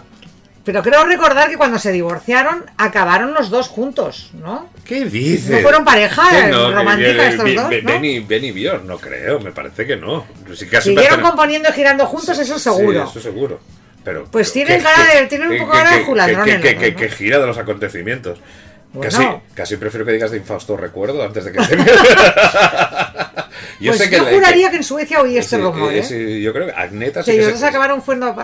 Pero 0.63 0.83
creo 0.83 1.05
recordar 1.05 1.49
que 1.49 1.57
cuando 1.57 1.79
se 1.79 1.91
divorciaron 1.91 2.65
acabaron 2.77 3.33
los 3.33 3.49
dos 3.49 3.69
juntos, 3.69 4.31
¿no? 4.35 4.69
¿Qué 4.85 5.07
dices? 5.07 5.51
¿No 5.51 5.59
fueron 5.61 5.85
pareja, 5.87 6.23
que- 6.31 6.53
romántica 6.75 7.29
estos 7.29 7.55
dos, 7.55 7.71
no? 7.83 8.53
Bjorn, 8.53 8.87
no 8.87 8.99
creo, 8.99 9.41
me 9.41 9.53
parece 9.53 9.87
que 9.87 9.97
no. 9.97 10.27
Casi 10.71 10.91
Siguieron 10.91 11.21
pertene- 11.21 11.23
componiendo 11.23 11.71
y 11.71 11.73
girando 11.73 12.05
juntos, 12.07 12.39
eso 12.39 12.59
seguro. 12.59 13.05
Sí, 13.07 13.11
eso 13.19 13.21
seguro. 13.21 13.59
Pero, 14.05 14.25
Pues 14.31 14.53
tienen 14.53 14.79
que- 14.79 14.85
cara 14.85 15.15
de- 15.15 15.27
tienen 15.27 15.51
un 15.53 15.59
poco 15.59 15.73
cara 15.73 15.97
de 15.97 16.05
juladrones 16.05 16.61
que- 16.61 16.77
que- 16.77 16.95
que- 16.95 17.09
gira 17.11 17.39
de 17.39 17.47
los 17.47 17.59
acontecimientos. 17.59 18.39
Bueno. 18.93 19.11
Casi, 19.11 19.55
casi 19.55 19.77
prefiero 19.77 20.05
que 20.07 20.13
digas 20.13 20.31
de 20.33 20.39
infausto 20.39 20.77
recuerdo 20.77 21.23
antes 21.23 21.45
de 21.45 21.53
que 21.53 21.59
te... 21.59 21.77
pues 23.89 24.11
yo 24.11 24.23
la- 24.25 24.31
juraría 24.31 24.71
que, 24.71 24.77
en 24.77 24.85
Suecia 24.85 25.21
oí 25.21 25.37
este 25.39 25.57
sí, 25.57 25.63
rumor, 25.63 25.93
eh, 25.93 26.03
sí, 26.03 26.43
yo 26.43 26.53
creo 26.53 26.67
que 26.67 26.73
Agneta 26.73 27.23
sí 27.23 27.31
que 27.33 27.37
ellos 27.39 27.53
dos 27.53 27.63
acabaron 27.63 28.03
siendo, 28.05 28.35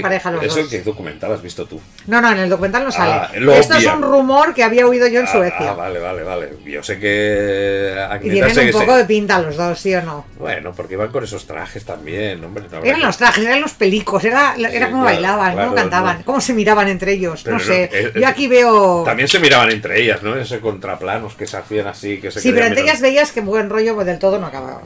pareja 0.00 0.30
los 0.30 0.44
Eso 0.44 0.60
dos. 0.60 0.68
que 0.68 0.80
documental 0.82 1.32
has 1.32 1.42
visto 1.42 1.66
tú. 1.66 1.80
No, 2.06 2.20
no, 2.20 2.30
en 2.32 2.38
el 2.38 2.48
documental 2.48 2.84
no 2.84 2.92
sale. 2.92 3.12
Ah, 3.12 3.30
lo 3.38 3.52
Esto 3.54 3.74
es 3.76 3.86
un 3.86 4.02
rumor 4.02 4.54
que 4.54 4.62
había 4.62 4.86
oído 4.86 5.06
yo 5.08 5.20
en 5.20 5.26
Ah, 5.26 5.32
Suecia. 5.32 5.70
Ah, 5.70 5.74
vale, 5.74 5.98
vale, 5.98 6.22
vale. 6.22 6.48
Yo 6.64 6.82
sé 6.82 6.98
que 6.98 7.94
y 7.94 7.98
Agneta 7.98 8.30
tienen 8.30 8.54
sé 8.54 8.64
un 8.66 8.72
poco 8.72 8.96
de 8.96 9.04
pinta 9.04 9.38
los 9.40 9.56
dos, 9.56 9.78
¿sí 9.78 9.94
o 9.94 10.02
no? 10.02 10.26
Bueno, 10.38 10.72
porque 10.76 10.94
iban 10.94 11.08
con 11.08 11.24
esos 11.24 11.46
trajes 11.46 11.84
también, 11.84 12.44
hombre. 12.44 12.64
no 12.70 12.82
Eran 12.82 13.00
los 13.02 13.16
trajes, 13.16 13.44
eran 13.44 13.60
los 13.60 13.72
pelicos, 13.72 14.24
era, 14.24 14.54
era 14.56 14.68
Sí, 14.86 14.92
como 14.92 15.02
claro, 15.02 15.04
bailaban, 15.04 15.52
claro, 15.54 15.68
cómo 15.70 15.80
cantaban, 15.80 16.18
no. 16.18 16.24
cómo 16.24 16.40
se 16.40 16.52
miraban 16.52 16.88
entre 16.88 17.12
ellos, 17.12 17.42
Pero 17.44 17.56
no 17.56 17.62
no, 17.62 17.66
sé. 17.68 17.90
eh, 17.92 18.12
yo 18.14 18.20
eh, 18.20 18.26
aquí 18.26 18.46
veo... 18.46 19.02
También 19.04 19.28
se 19.28 19.38
miraban 19.40 19.70
entre 19.70 20.00
ellas, 20.02 20.22
¿no? 20.22 20.36
Ese 20.36 20.60
contraplanos 20.60 21.34
que 21.34 21.46
se 21.46 21.56
hacían 21.56 21.86
así, 21.86 22.18
que 22.20 22.30
se 22.30 22.40
Sí, 22.40 22.52
pero 22.52 22.66
entre 22.66 22.82
ellas 22.82 23.00
veías 23.00 23.32
que 23.32 23.40
buen 23.40 23.68
rollo 23.70 23.94
pues, 23.94 24.06
del 24.06 24.18
todo 24.18 24.38
no 24.38 24.46
acababa. 24.46 24.82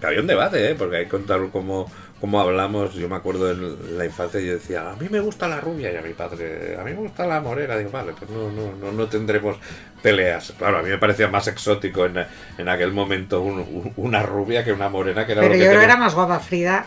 Que 0.00 0.06
había 0.06 0.20
un 0.20 0.26
debate, 0.26 0.70
¿eh? 0.70 0.74
Porque 0.74 0.96
hay 0.96 1.04
que 1.04 1.10
contar 1.10 1.40
cómo, 1.52 1.90
cómo 2.20 2.40
hablamos. 2.40 2.94
Yo 2.94 3.08
me 3.08 3.16
acuerdo 3.16 3.50
en 3.50 3.96
la 3.98 4.04
infancia, 4.04 4.40
yo 4.40 4.52
decía, 4.54 4.90
a 4.90 4.96
mí 4.96 5.08
me 5.10 5.20
gusta 5.20 5.48
la 5.48 5.60
rubia 5.60 5.92
y 5.92 5.96
a 5.96 6.02
mi 6.02 6.12
padre, 6.12 6.76
a 6.78 6.84
mí 6.84 6.90
me 6.92 6.98
gusta 6.98 7.26
la 7.26 7.40
morena. 7.40 7.76
Digo, 7.76 7.90
vale, 7.90 8.12
pues 8.18 8.30
no, 8.30 8.50
no, 8.50 8.72
no, 8.80 8.92
no 8.92 9.06
tendremos 9.06 9.56
peleas. 10.02 10.52
Claro, 10.58 10.78
a 10.78 10.82
mí 10.82 10.90
me 10.90 10.98
parecía 10.98 11.28
más 11.28 11.46
exótico 11.48 12.04
en, 12.06 12.24
en 12.58 12.68
aquel 12.68 12.92
momento 12.92 13.40
un- 13.40 13.60
un- 13.60 13.92
una 13.96 14.22
rubia 14.22 14.62
que 14.64 14.72
una 14.72 14.88
morena, 14.90 15.24
que 15.24 15.32
era 15.32 15.40
Pero 15.42 15.54
lo 15.54 15.58
yo 15.60 15.66
creo 15.66 15.78
que 15.80 15.84
era 15.86 15.96
más 15.96 16.14
guapa 16.14 16.38
Frida. 16.40 16.86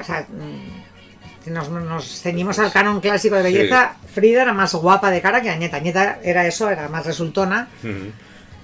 O 0.00 0.04
sea, 0.04 0.26
mm, 0.28 1.52
nos, 1.52 1.68
nos 1.68 2.20
ceñimos 2.22 2.58
al 2.58 2.72
canon 2.72 3.00
clásico 3.02 3.34
de 3.36 3.42
belleza, 3.42 3.96
Frida 4.14 4.40
era 4.42 4.54
más 4.54 4.72
guapa 4.74 5.10
de 5.10 5.20
cara 5.20 5.42
que 5.42 5.50
Añeta. 5.50 5.76
Añeta 5.76 6.18
era 6.22 6.46
eso, 6.46 6.70
era 6.70 6.88
más 6.88 7.04
resultona. 7.04 7.68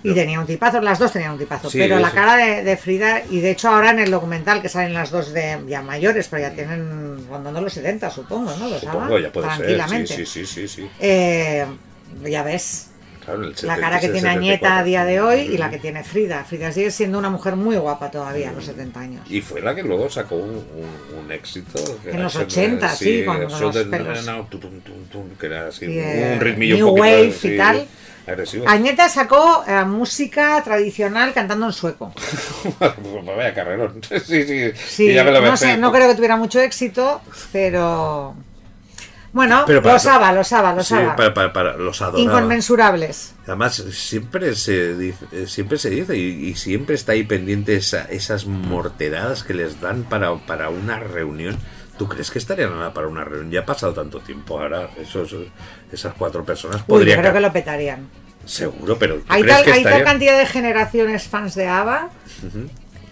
Y 0.03 0.15
tenía 0.15 0.41
un 0.41 0.47
tipazo. 0.47 0.81
Las 0.81 0.99
dos 0.99 1.13
tenían 1.13 1.33
un 1.33 1.39
tipazo. 1.39 1.69
Sí, 1.71 1.79
pero 1.79 1.99
la 1.99 2.09
sí. 2.11 2.15
cara 2.15 2.37
de, 2.37 2.63
de 2.65 2.77
Frida, 2.77 3.23
y 3.31 3.41
de 3.41 3.51
hecho 3.51 3.69
ahora 3.69 3.91
en 3.91 3.99
el 4.01 4.11
documental 4.11 4.63
que 4.63 4.69
salen 4.69 4.95
las 4.95 5.11
dos 5.11 5.33
de 5.33 5.59
ya 5.69 5.83
mayores, 5.83 6.29
pero 6.29 6.43
ya 6.43 6.51
tienen 6.51 7.27
rondando 7.29 7.61
los 7.61 7.73
70, 7.73 8.11
supongo, 8.11 8.53
¿no? 8.59 8.69
Los 8.69 8.81
Supongo, 8.81 9.19
ya 9.19 9.31
puede 9.33 9.49
ser. 9.49 9.57
Tranquilamente. 9.59 10.17
Sí, 10.17 10.27
sí, 10.27 10.47
sí, 10.47 10.69
sí. 10.69 10.83
sí. 10.83 10.91
Eh, 11.01 11.67
ya 12.25 12.43
ves, 12.43 12.87
Claro, 13.23 13.43
la 13.43 13.77
cara 13.77 14.01
que 14.01 14.07
76, 14.07 14.13
tiene 14.15 14.29
Añeta 14.31 14.79
a 14.79 14.83
día 14.83 15.05
de 15.05 15.21
hoy 15.21 15.41
y 15.41 15.59
la 15.59 15.69
que 15.69 15.79
tiene 15.79 16.03
Frida. 16.03 16.43
Frida 16.43 16.73
sigue 16.73 16.91
siendo 16.91 17.19
una 17.19 17.29
mujer 17.29 17.55
muy 17.55 17.77
guapa 17.77 18.11
todavía 18.11 18.49
a 18.49 18.53
los 18.55 18.65
70 18.65 18.99
años. 18.99 19.31
Y 19.31 19.43
fue 19.43 19.61
la 19.61 19.75
que 19.75 19.83
luego 19.83 20.09
sacó 20.09 20.37
un, 20.37 20.51
un- 20.55 21.19
un 21.27 21.31
éxito. 21.31 21.79
que 22.03 22.11
En 22.13 22.23
los 22.23 22.35
ese- 22.35 22.45
80, 22.45 22.89
sí, 22.97 23.23
con- 23.27 23.43
los 23.43 23.77
pelos. 23.77 24.25
tum, 24.25 24.47
tum, 24.61 24.81
tum, 24.81 25.05
tum, 25.13 25.29
que 25.39 25.47
era 25.47 25.67
así, 25.69 25.85
Y, 25.85 25.99
un 25.99 26.41
ritmillo 26.41 26.77
New 26.77 26.89
un 26.89 26.97
poquito 26.97 27.15
Wave 27.15 27.27
y 27.27 27.33
sí, 27.33 27.57
tal. 27.59 27.87
Agresivo. 28.31 28.69
Añeta 28.69 29.09
sacó 29.09 29.65
eh, 29.67 29.85
música 29.85 30.63
tradicional 30.65 31.33
cantando 31.35 31.67
en 31.67 31.73
sueco. 31.73 32.13
Pues 32.79 32.93
Vaya 33.25 33.55
carrerón. 33.55 34.01
Sí, 34.25 34.45
sí. 34.45 34.73
Sí, 34.75 35.11
y 35.11 35.15
ya 35.15 35.25
me 35.25 35.31
lo 35.33 35.41
no 35.41 35.57
sé, 35.57 35.77
no 35.77 35.93
creo 35.93 36.09
que 36.09 36.15
tuviera 36.15 36.37
mucho 36.37 36.61
éxito, 36.61 37.21
pero 37.53 38.35
bueno, 39.33 39.63
Pero 39.67 39.81
para- 39.81 39.95
los 39.95 40.07
ABBA, 40.07 40.33
los 40.33 40.53
ABBA, 40.53 40.75
los 40.75 40.87
Sí, 40.89 40.95
ABBA. 40.95 41.17
para, 41.17 41.35
para- 41.35 41.53
para- 41.53 41.77
los 41.77 42.03
adoraba. 42.03 42.21
Inconmensurables. 42.21 43.35
Además, 43.47 43.77
siempre 43.93 44.55
se 44.57 44.97
dice, 44.97 45.25
eh, 45.33 45.47
siempre 45.47 45.79
se 45.79 45.91
dice 45.91 46.17
y, 46.17 46.49
y 46.49 46.55
siempre 46.57 46.95
está 46.97 47.13
ahí 47.13 47.23
pendiente 47.25 47.77
esa- 47.77 48.07
esas 48.11 48.47
morteradas 48.47 49.45
que 49.45 49.55
les 49.55 49.81
dan 49.81 50.03
para, 50.05 50.35
para 50.47 50.69
una 50.71 50.99
reunión. 50.99 51.57
¿Tú 51.97 52.09
crees 52.09 52.31
que 52.31 52.39
estarían 52.39 52.73
para 52.95 53.07
una 53.09 53.23
reunión? 53.25 53.51
Ya 53.51 53.61
ha 53.61 53.67
pasado 53.67 53.93
tanto 53.93 54.21
tiempo 54.21 54.59
ahora. 54.59 54.89
Esos, 54.99 55.35
esas 55.93 56.15
cuatro 56.15 56.45
personas 56.45 56.77
Uy, 56.79 56.83
yo 56.83 56.87
podrían. 56.87 57.21
creo 57.21 57.33
que 57.35 57.41
lo 57.41 57.53
petarían. 57.53 58.09
Seguro, 58.45 58.99
pero 58.99 59.17
¿tú 59.17 59.25
Hay 59.29 59.45
tal, 59.45 59.65
que 59.65 59.73
hay 59.73 59.83
tal 59.85 60.03
cantidad 60.05 60.39
de 60.39 60.47
generaciones 60.47 61.25
fans 61.29 61.55
de 61.55 61.67
ABBA 61.69 62.09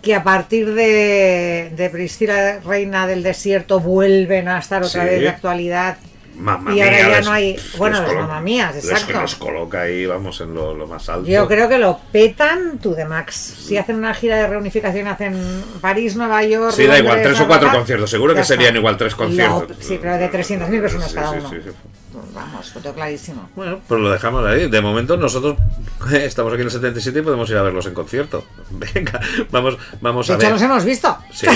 que 0.03 0.15
a 0.15 0.23
partir 0.23 0.75
de, 0.75 1.73
de 1.77 1.91
Priscila 1.91 2.61
Reina 2.65 3.07
del 3.07 3.23
Desierto 3.23 3.81
vuelven 3.81 4.49
a 4.49 4.59
estar 4.59 4.83
otra 4.83 5.03
Sí. 5.03 5.09
vez 5.09 5.21
de 5.21 5.29
actualidad. 5.29 5.99
Mamma 6.37 6.73
y 6.73 6.81
ahora 6.81 6.93
mía, 6.99 7.09
ya 7.11 7.21
no 7.23 7.33
hay. 7.33 7.57
Bueno, 7.79 7.97
las 7.99 8.07
coloca- 8.07 8.27
mamá 8.29 8.41
mías, 8.41 8.73
les- 8.77 8.85
exacto. 8.89 9.21
Les 9.23 9.35
coloca 9.35 9.81
ahí, 9.83 10.07
vamos, 10.07 10.41
en 10.41 10.55
lo, 10.55 10.73
lo 10.73 10.87
más 10.87 11.09
alto. 11.09 11.29
Yo 11.29 11.49
creo 11.49 11.69
que 11.69 11.79
lo 11.79 11.99
petan 12.13 12.79
to 12.79 12.95
the 12.95 13.05
max. 13.05 13.35
Si 13.35 13.77
hacen 13.77 13.97
una 13.97 14.15
gira 14.15 14.37
de 14.37 14.47
reunificación, 14.47 15.09
hacen 15.09 15.37
París, 15.81 16.15
Nueva 16.15 16.45
York. 16.45 16.73
Sí, 16.77 16.87
da 16.87 16.97
igual, 16.97 17.23
tres 17.23 17.41
o 17.41 17.49
cuatro 17.49 17.73
conciertos. 17.73 18.09
Seguro 18.09 18.37
que 18.37 18.45
serían 18.45 18.77
igual 18.77 18.97
tres 18.97 19.15
Lo- 19.15 19.19
conciertos. 19.19 19.77
sí, 19.81 19.99
pero 20.01 20.17
de 20.17 20.29
300.000 20.31 20.81
personas 20.81 21.09
Sí, 21.09 21.15
cada 21.17 21.31
sí, 21.33 21.37
uno. 21.41 21.51
sí, 21.51 21.57
sí. 21.65 21.71
Vamos, 22.35 22.73
lo 22.75 22.81
tengo 22.81 22.95
clarísimo. 22.95 23.49
Bueno, 23.57 23.81
pues 23.87 24.01
lo 24.01 24.11
dejamos 24.11 24.45
ahí. 24.47 24.69
De 24.69 24.81
momento 24.81 25.17
nosotros 25.17 25.57
estamos 26.13 26.53
aquí 26.53 26.61
en 26.63 26.67
el 26.69 26.73
77 26.73 27.19
y 27.19 27.23
podemos 27.23 27.49
ir 27.51 27.57
a 27.57 27.63
verlos 27.63 27.87
en 27.87 27.95
concierto. 27.95 28.45
Venga, 28.71 29.21
vamos, 29.51 29.77
vamos 30.01 30.27
De 30.27 30.33
a 30.35 30.37
hecho, 30.37 30.45
ver. 30.45 30.53
los 30.53 30.63
hemos 30.63 30.85
visto. 30.85 31.17
Sí, 31.33 31.47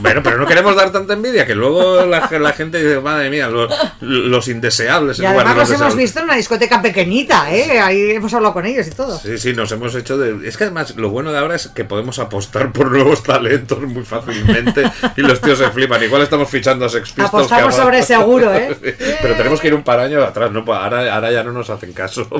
bueno, 0.00 0.22
pero 0.22 0.38
no 0.38 0.46
queremos 0.46 0.74
dar 0.76 0.90
tanta 0.90 1.14
envidia 1.14 1.46
que 1.46 1.54
luego 1.54 2.04
la, 2.04 2.28
la 2.38 2.52
gente 2.52 2.78
dice, 2.82 3.00
madre 3.00 3.30
mía, 3.30 3.48
los, 3.48 3.72
los 4.00 4.48
indeseables. 4.48 5.18
Y 5.18 5.24
en 5.24 5.32
lugar 5.32 5.46
de 5.46 5.50
además 5.52 5.68
los 5.68 5.80
hemos 5.80 5.94
deseables". 5.94 6.04
visto 6.04 6.18
en 6.20 6.24
una 6.26 6.34
discoteca 6.36 6.82
pequeñita, 6.82 7.52
¿eh? 7.54 7.80
Ahí 7.80 8.10
hemos 8.12 8.32
hablado 8.34 8.54
con 8.54 8.66
ellos 8.66 8.86
y 8.86 8.90
todo. 8.90 9.18
Sí, 9.18 9.38
sí, 9.38 9.52
nos 9.54 9.70
hemos 9.72 9.94
hecho 9.94 10.16
de... 10.18 10.46
Es 10.48 10.56
que 10.56 10.64
además 10.64 10.94
lo 10.96 11.10
bueno 11.10 11.32
de 11.32 11.38
ahora 11.38 11.54
es 11.56 11.68
que 11.68 11.84
podemos 11.84 12.18
apostar 12.18 12.72
por 12.72 12.90
nuevos 12.90 13.22
talentos 13.22 13.80
muy 13.82 14.04
fácilmente 14.04 14.90
y 15.16 15.20
los 15.22 15.40
tíos 15.40 15.58
se 15.58 15.70
flipan. 15.70 16.02
Igual 16.02 16.22
estamos 16.22 16.48
fichando 16.48 16.84
a 16.84 16.88
Sex 16.88 17.08
Pistols. 17.10 17.28
Apostamos 17.28 17.74
sobre 17.74 18.02
seguro, 18.02 18.54
¿eh? 18.54 18.76
Pero 19.22 19.34
tenemos 19.34 19.60
que 19.60 19.68
ir 19.68 19.74
un 19.74 19.82
par 19.82 20.00
de 20.00 20.04
años 20.08 20.26
atrás, 20.26 20.50
¿no? 20.50 20.64
Pues 20.64 20.78
Ahora, 20.78 21.14
ahora 21.14 21.30
ya 21.30 21.42
no 21.44 21.52
nos 21.52 21.70
hacen 21.70 21.92
caso. 21.92 22.28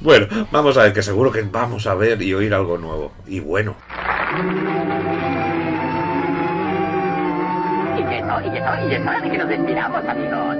Bueno, 0.00 0.26
vamos 0.50 0.76
a 0.76 0.82
ver, 0.82 0.92
que 0.92 1.02
seguro 1.02 1.32
que 1.32 1.40
vamos 1.42 1.86
a 1.86 1.94
ver 1.94 2.20
y 2.20 2.34
oír 2.34 2.52
algo 2.52 2.76
nuevo. 2.76 3.12
Y 3.26 3.40
bueno. 3.40 3.76
Y 7.96 8.02
eso, 8.02 8.40
y 8.44 8.58
eso, 8.58 8.88
y 8.88 8.94
es 8.94 9.00
hora 9.00 9.20
de 9.22 9.30
que 9.30 9.38
nos 9.38 9.48
despidamos, 9.48 10.04
amigos. 10.04 10.56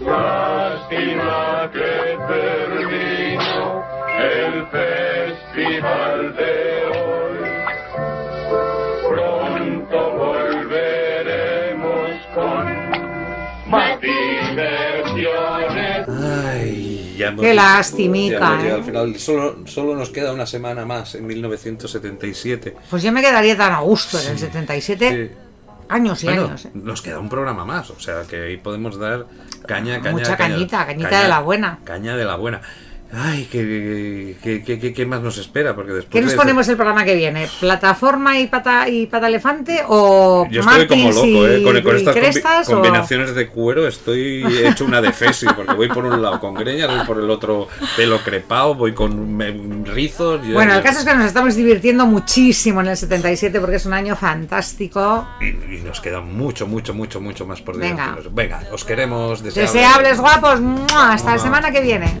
Lástima 0.00 1.70
que 1.72 2.18
terminó 2.28 3.84
el 4.18 4.66
festival 4.66 6.36
de 6.36 6.89
ya 17.20 17.28
hemos 17.28 17.44
Qué 17.44 17.54
lastimica, 17.54 18.38
ya 18.38 18.46
hemos 18.48 18.62
llegado 18.62 18.76
¿eh? 18.76 18.80
al 18.80 18.84
final. 18.84 19.18
Solo, 19.18 19.56
solo 19.66 19.94
nos 19.96 20.10
queda 20.10 20.32
una 20.32 20.46
semana 20.46 20.84
más, 20.84 21.14
en 21.14 21.26
1977. 21.26 22.76
Pues 22.90 23.02
yo 23.02 23.12
me 23.12 23.20
quedaría 23.22 23.56
tan 23.56 23.72
a 23.72 23.80
gusto 23.80 24.18
en 24.20 24.28
el 24.32 24.38
77. 24.38 25.28
Sí. 25.30 25.36
Años 25.88 26.22
y 26.22 26.26
Bueno, 26.26 26.44
años. 26.44 26.64
¿eh? 26.66 26.70
nos 26.74 27.02
queda 27.02 27.18
un 27.18 27.28
programa 27.28 27.64
más, 27.64 27.90
o 27.90 27.98
sea 27.98 28.22
que 28.28 28.36
ahí 28.44 28.56
podemos 28.58 28.96
dar 28.98 29.26
caña, 29.66 30.00
caña, 30.00 30.12
Mucha 30.12 30.36
caña- 30.36 30.54
cañita, 30.54 30.86
cañita 30.86 31.08
caña- 31.10 31.22
de 31.22 31.28
la 31.28 31.40
buena. 31.40 31.78
Caña 31.84 32.16
de 32.16 32.24
la 32.24 32.36
buena. 32.36 32.60
Ay, 33.12 33.48
¿qué, 33.50 34.36
qué, 34.42 34.62
qué- 34.78 34.92
qué- 34.92 35.06
más 35.06 35.20
nos 35.20 35.36
espera? 35.38 35.74
Porque 35.74 35.90
después 35.92 36.12
¿Qué 36.12 36.20
nos 36.20 36.30
de- 36.30 36.36
ponemos 36.36 36.68
el 36.68 36.76
programa 36.76 37.04
que 37.04 37.16
viene? 37.16 37.48
¿Plataforma 37.58 38.38
y 38.38 38.46
pata, 38.46 38.88
y 38.88 39.06
pata 39.06 39.26
elefante? 39.26 39.80
¿O 39.88 40.46
Yo 40.48 40.60
estoy 40.60 40.86
como 40.86 41.10
loco, 41.10 41.46
¿eh? 41.48 41.62
Con, 41.64 41.82
con 41.82 41.96
estas 41.96 42.14
combi- 42.14 42.20
crestas? 42.20 42.68
o- 42.68 42.72
combinaciones 42.74 43.34
de 43.34 43.48
cuero 43.48 43.88
estoy 43.88 44.44
hecho 44.64 44.84
una 44.84 45.00
defesi, 45.00 45.46
porque 45.56 45.74
voy 45.74 45.88
por 45.88 46.04
un 46.04 46.22
lado 46.22 46.38
con 46.38 46.54
greñas, 46.54 46.88
voy 46.96 47.04
por 47.04 47.18
el 47.18 47.28
otro 47.30 47.66
pelo 47.96 48.18
crepado, 48.22 48.76
voy 48.76 48.92
con 48.94 49.84
rizos. 49.86 50.40
Bueno, 50.52 50.74
el 50.74 50.82
caso 50.82 51.00
es 51.00 51.04
que 51.04 51.14
nos 51.14 51.26
estamos 51.26 51.56
divirtiendo 51.56 52.06
muchísimo 52.06 52.80
en 52.80 52.88
el 52.88 52.96
77 52.96 53.58
porque 53.60 53.76
es 53.76 53.86
un 53.86 53.92
año 53.94 54.14
fantástico. 54.14 55.26
Y, 55.40 55.46
y 55.46 55.82
nos 55.84 56.00
queda 56.00 56.20
mucho, 56.20 56.66
mucho, 56.68 56.94
mucho, 56.94 57.20
mucho 57.20 57.44
más 57.46 57.60
por 57.60 57.76
Venga. 57.76 58.04
divertirnos. 58.04 58.34
Venga, 58.34 58.62
os 58.72 58.84
queremos 58.84 59.42
deseables. 59.42 59.72
Deseables, 59.72 60.20
guapos. 60.20 60.60
¡mua! 60.60 61.12
Hasta 61.14 61.32
la 61.32 61.38
semana 61.38 61.70
que 61.72 61.80
viene. 61.80 62.20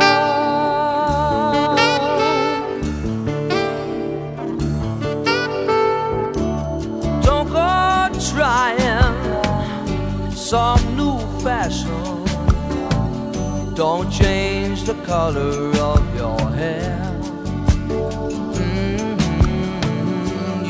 Some 10.51 10.83
new 10.97 11.17
fashion. 11.45 12.25
Don't 13.73 14.11
change 14.11 14.83
the 14.83 14.95
color 15.05 15.71
of 15.91 16.01
your 16.13 16.41
hair. 16.59 16.99
Mhm, 18.57 19.15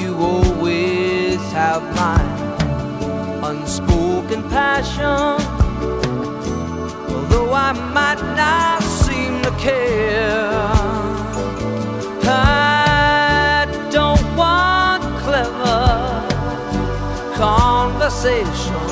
You 0.02 0.12
always 0.34 1.42
have 1.60 1.84
my 2.04 2.22
unspoken 3.50 4.42
passion. 4.58 5.34
Although 7.14 7.52
I 7.70 7.72
might 7.98 8.22
not 8.42 8.80
seem 9.04 9.32
to 9.48 9.52
care. 9.68 10.70
I 12.24 13.66
don't 13.98 14.28
want 14.42 15.04
clever 15.26 15.84
conversation. 17.44 18.91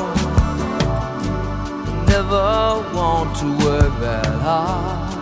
Never 2.32 2.86
want 2.94 3.36
to 3.38 3.48
work 3.66 3.94
that 4.02 4.28
hard. 4.46 5.14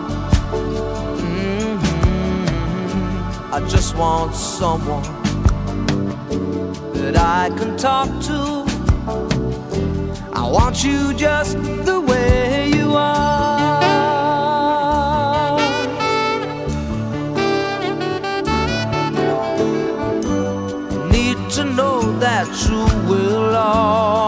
Mhm. 1.22 1.80
I 3.50 3.60
just 3.66 3.96
want 3.96 4.34
someone 4.34 5.08
that 6.92 7.16
I 7.16 7.48
can 7.58 7.78
talk 7.78 8.10
to. 8.28 8.66
I 10.34 10.42
want 10.56 10.84
you 10.84 11.14
just 11.14 11.56
the 11.88 11.98
way 11.98 12.68
you 12.76 12.94
are. 12.94 13.78
need 21.10 21.38
to 21.56 21.64
know 21.64 21.98
that 22.24 22.48
you 22.68 22.80
will 23.08 23.56
always 23.56 24.27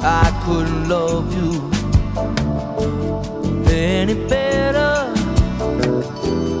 I 0.00 0.30
couldn't 0.44 0.88
love 0.88 1.34
you 1.34 1.70
any 3.70 4.14
better. 4.28 5.12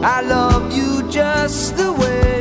I 0.04 0.20
love 0.22 0.72
you 0.72 1.08
just 1.10 1.76
the 1.76 1.92
way 1.92 2.37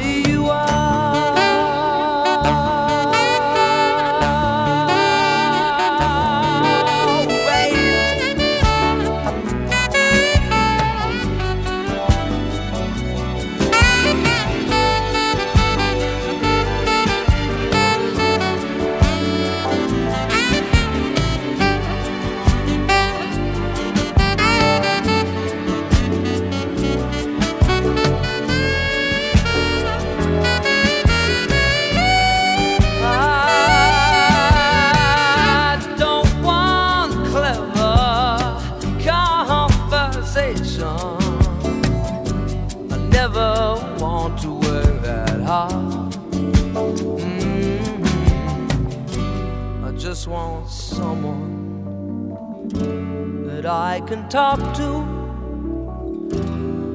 can 54.08 54.30
talk 54.30 54.58
to. 54.74 54.88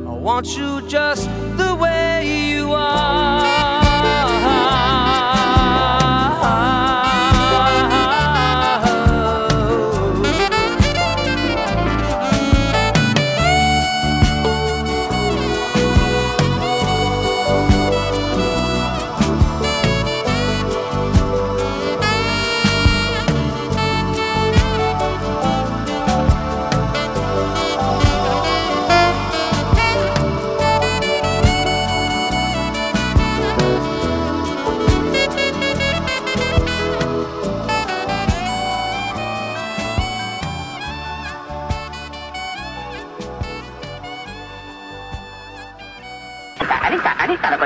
I 0.09 0.15
want 0.15 0.57
you 0.57 0.81
just 0.89 1.29
the 1.59 1.77
way 1.79 2.55
you 2.55 2.73
are. 2.73 3.82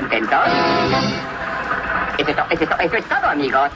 Contentos? 0.01 0.39
Eso 2.19 2.31
es, 2.31 2.37
to- 2.37 2.79
eso 2.81 2.97
es 2.97 3.05
todo, 3.09 3.27
amigos. 3.31 3.71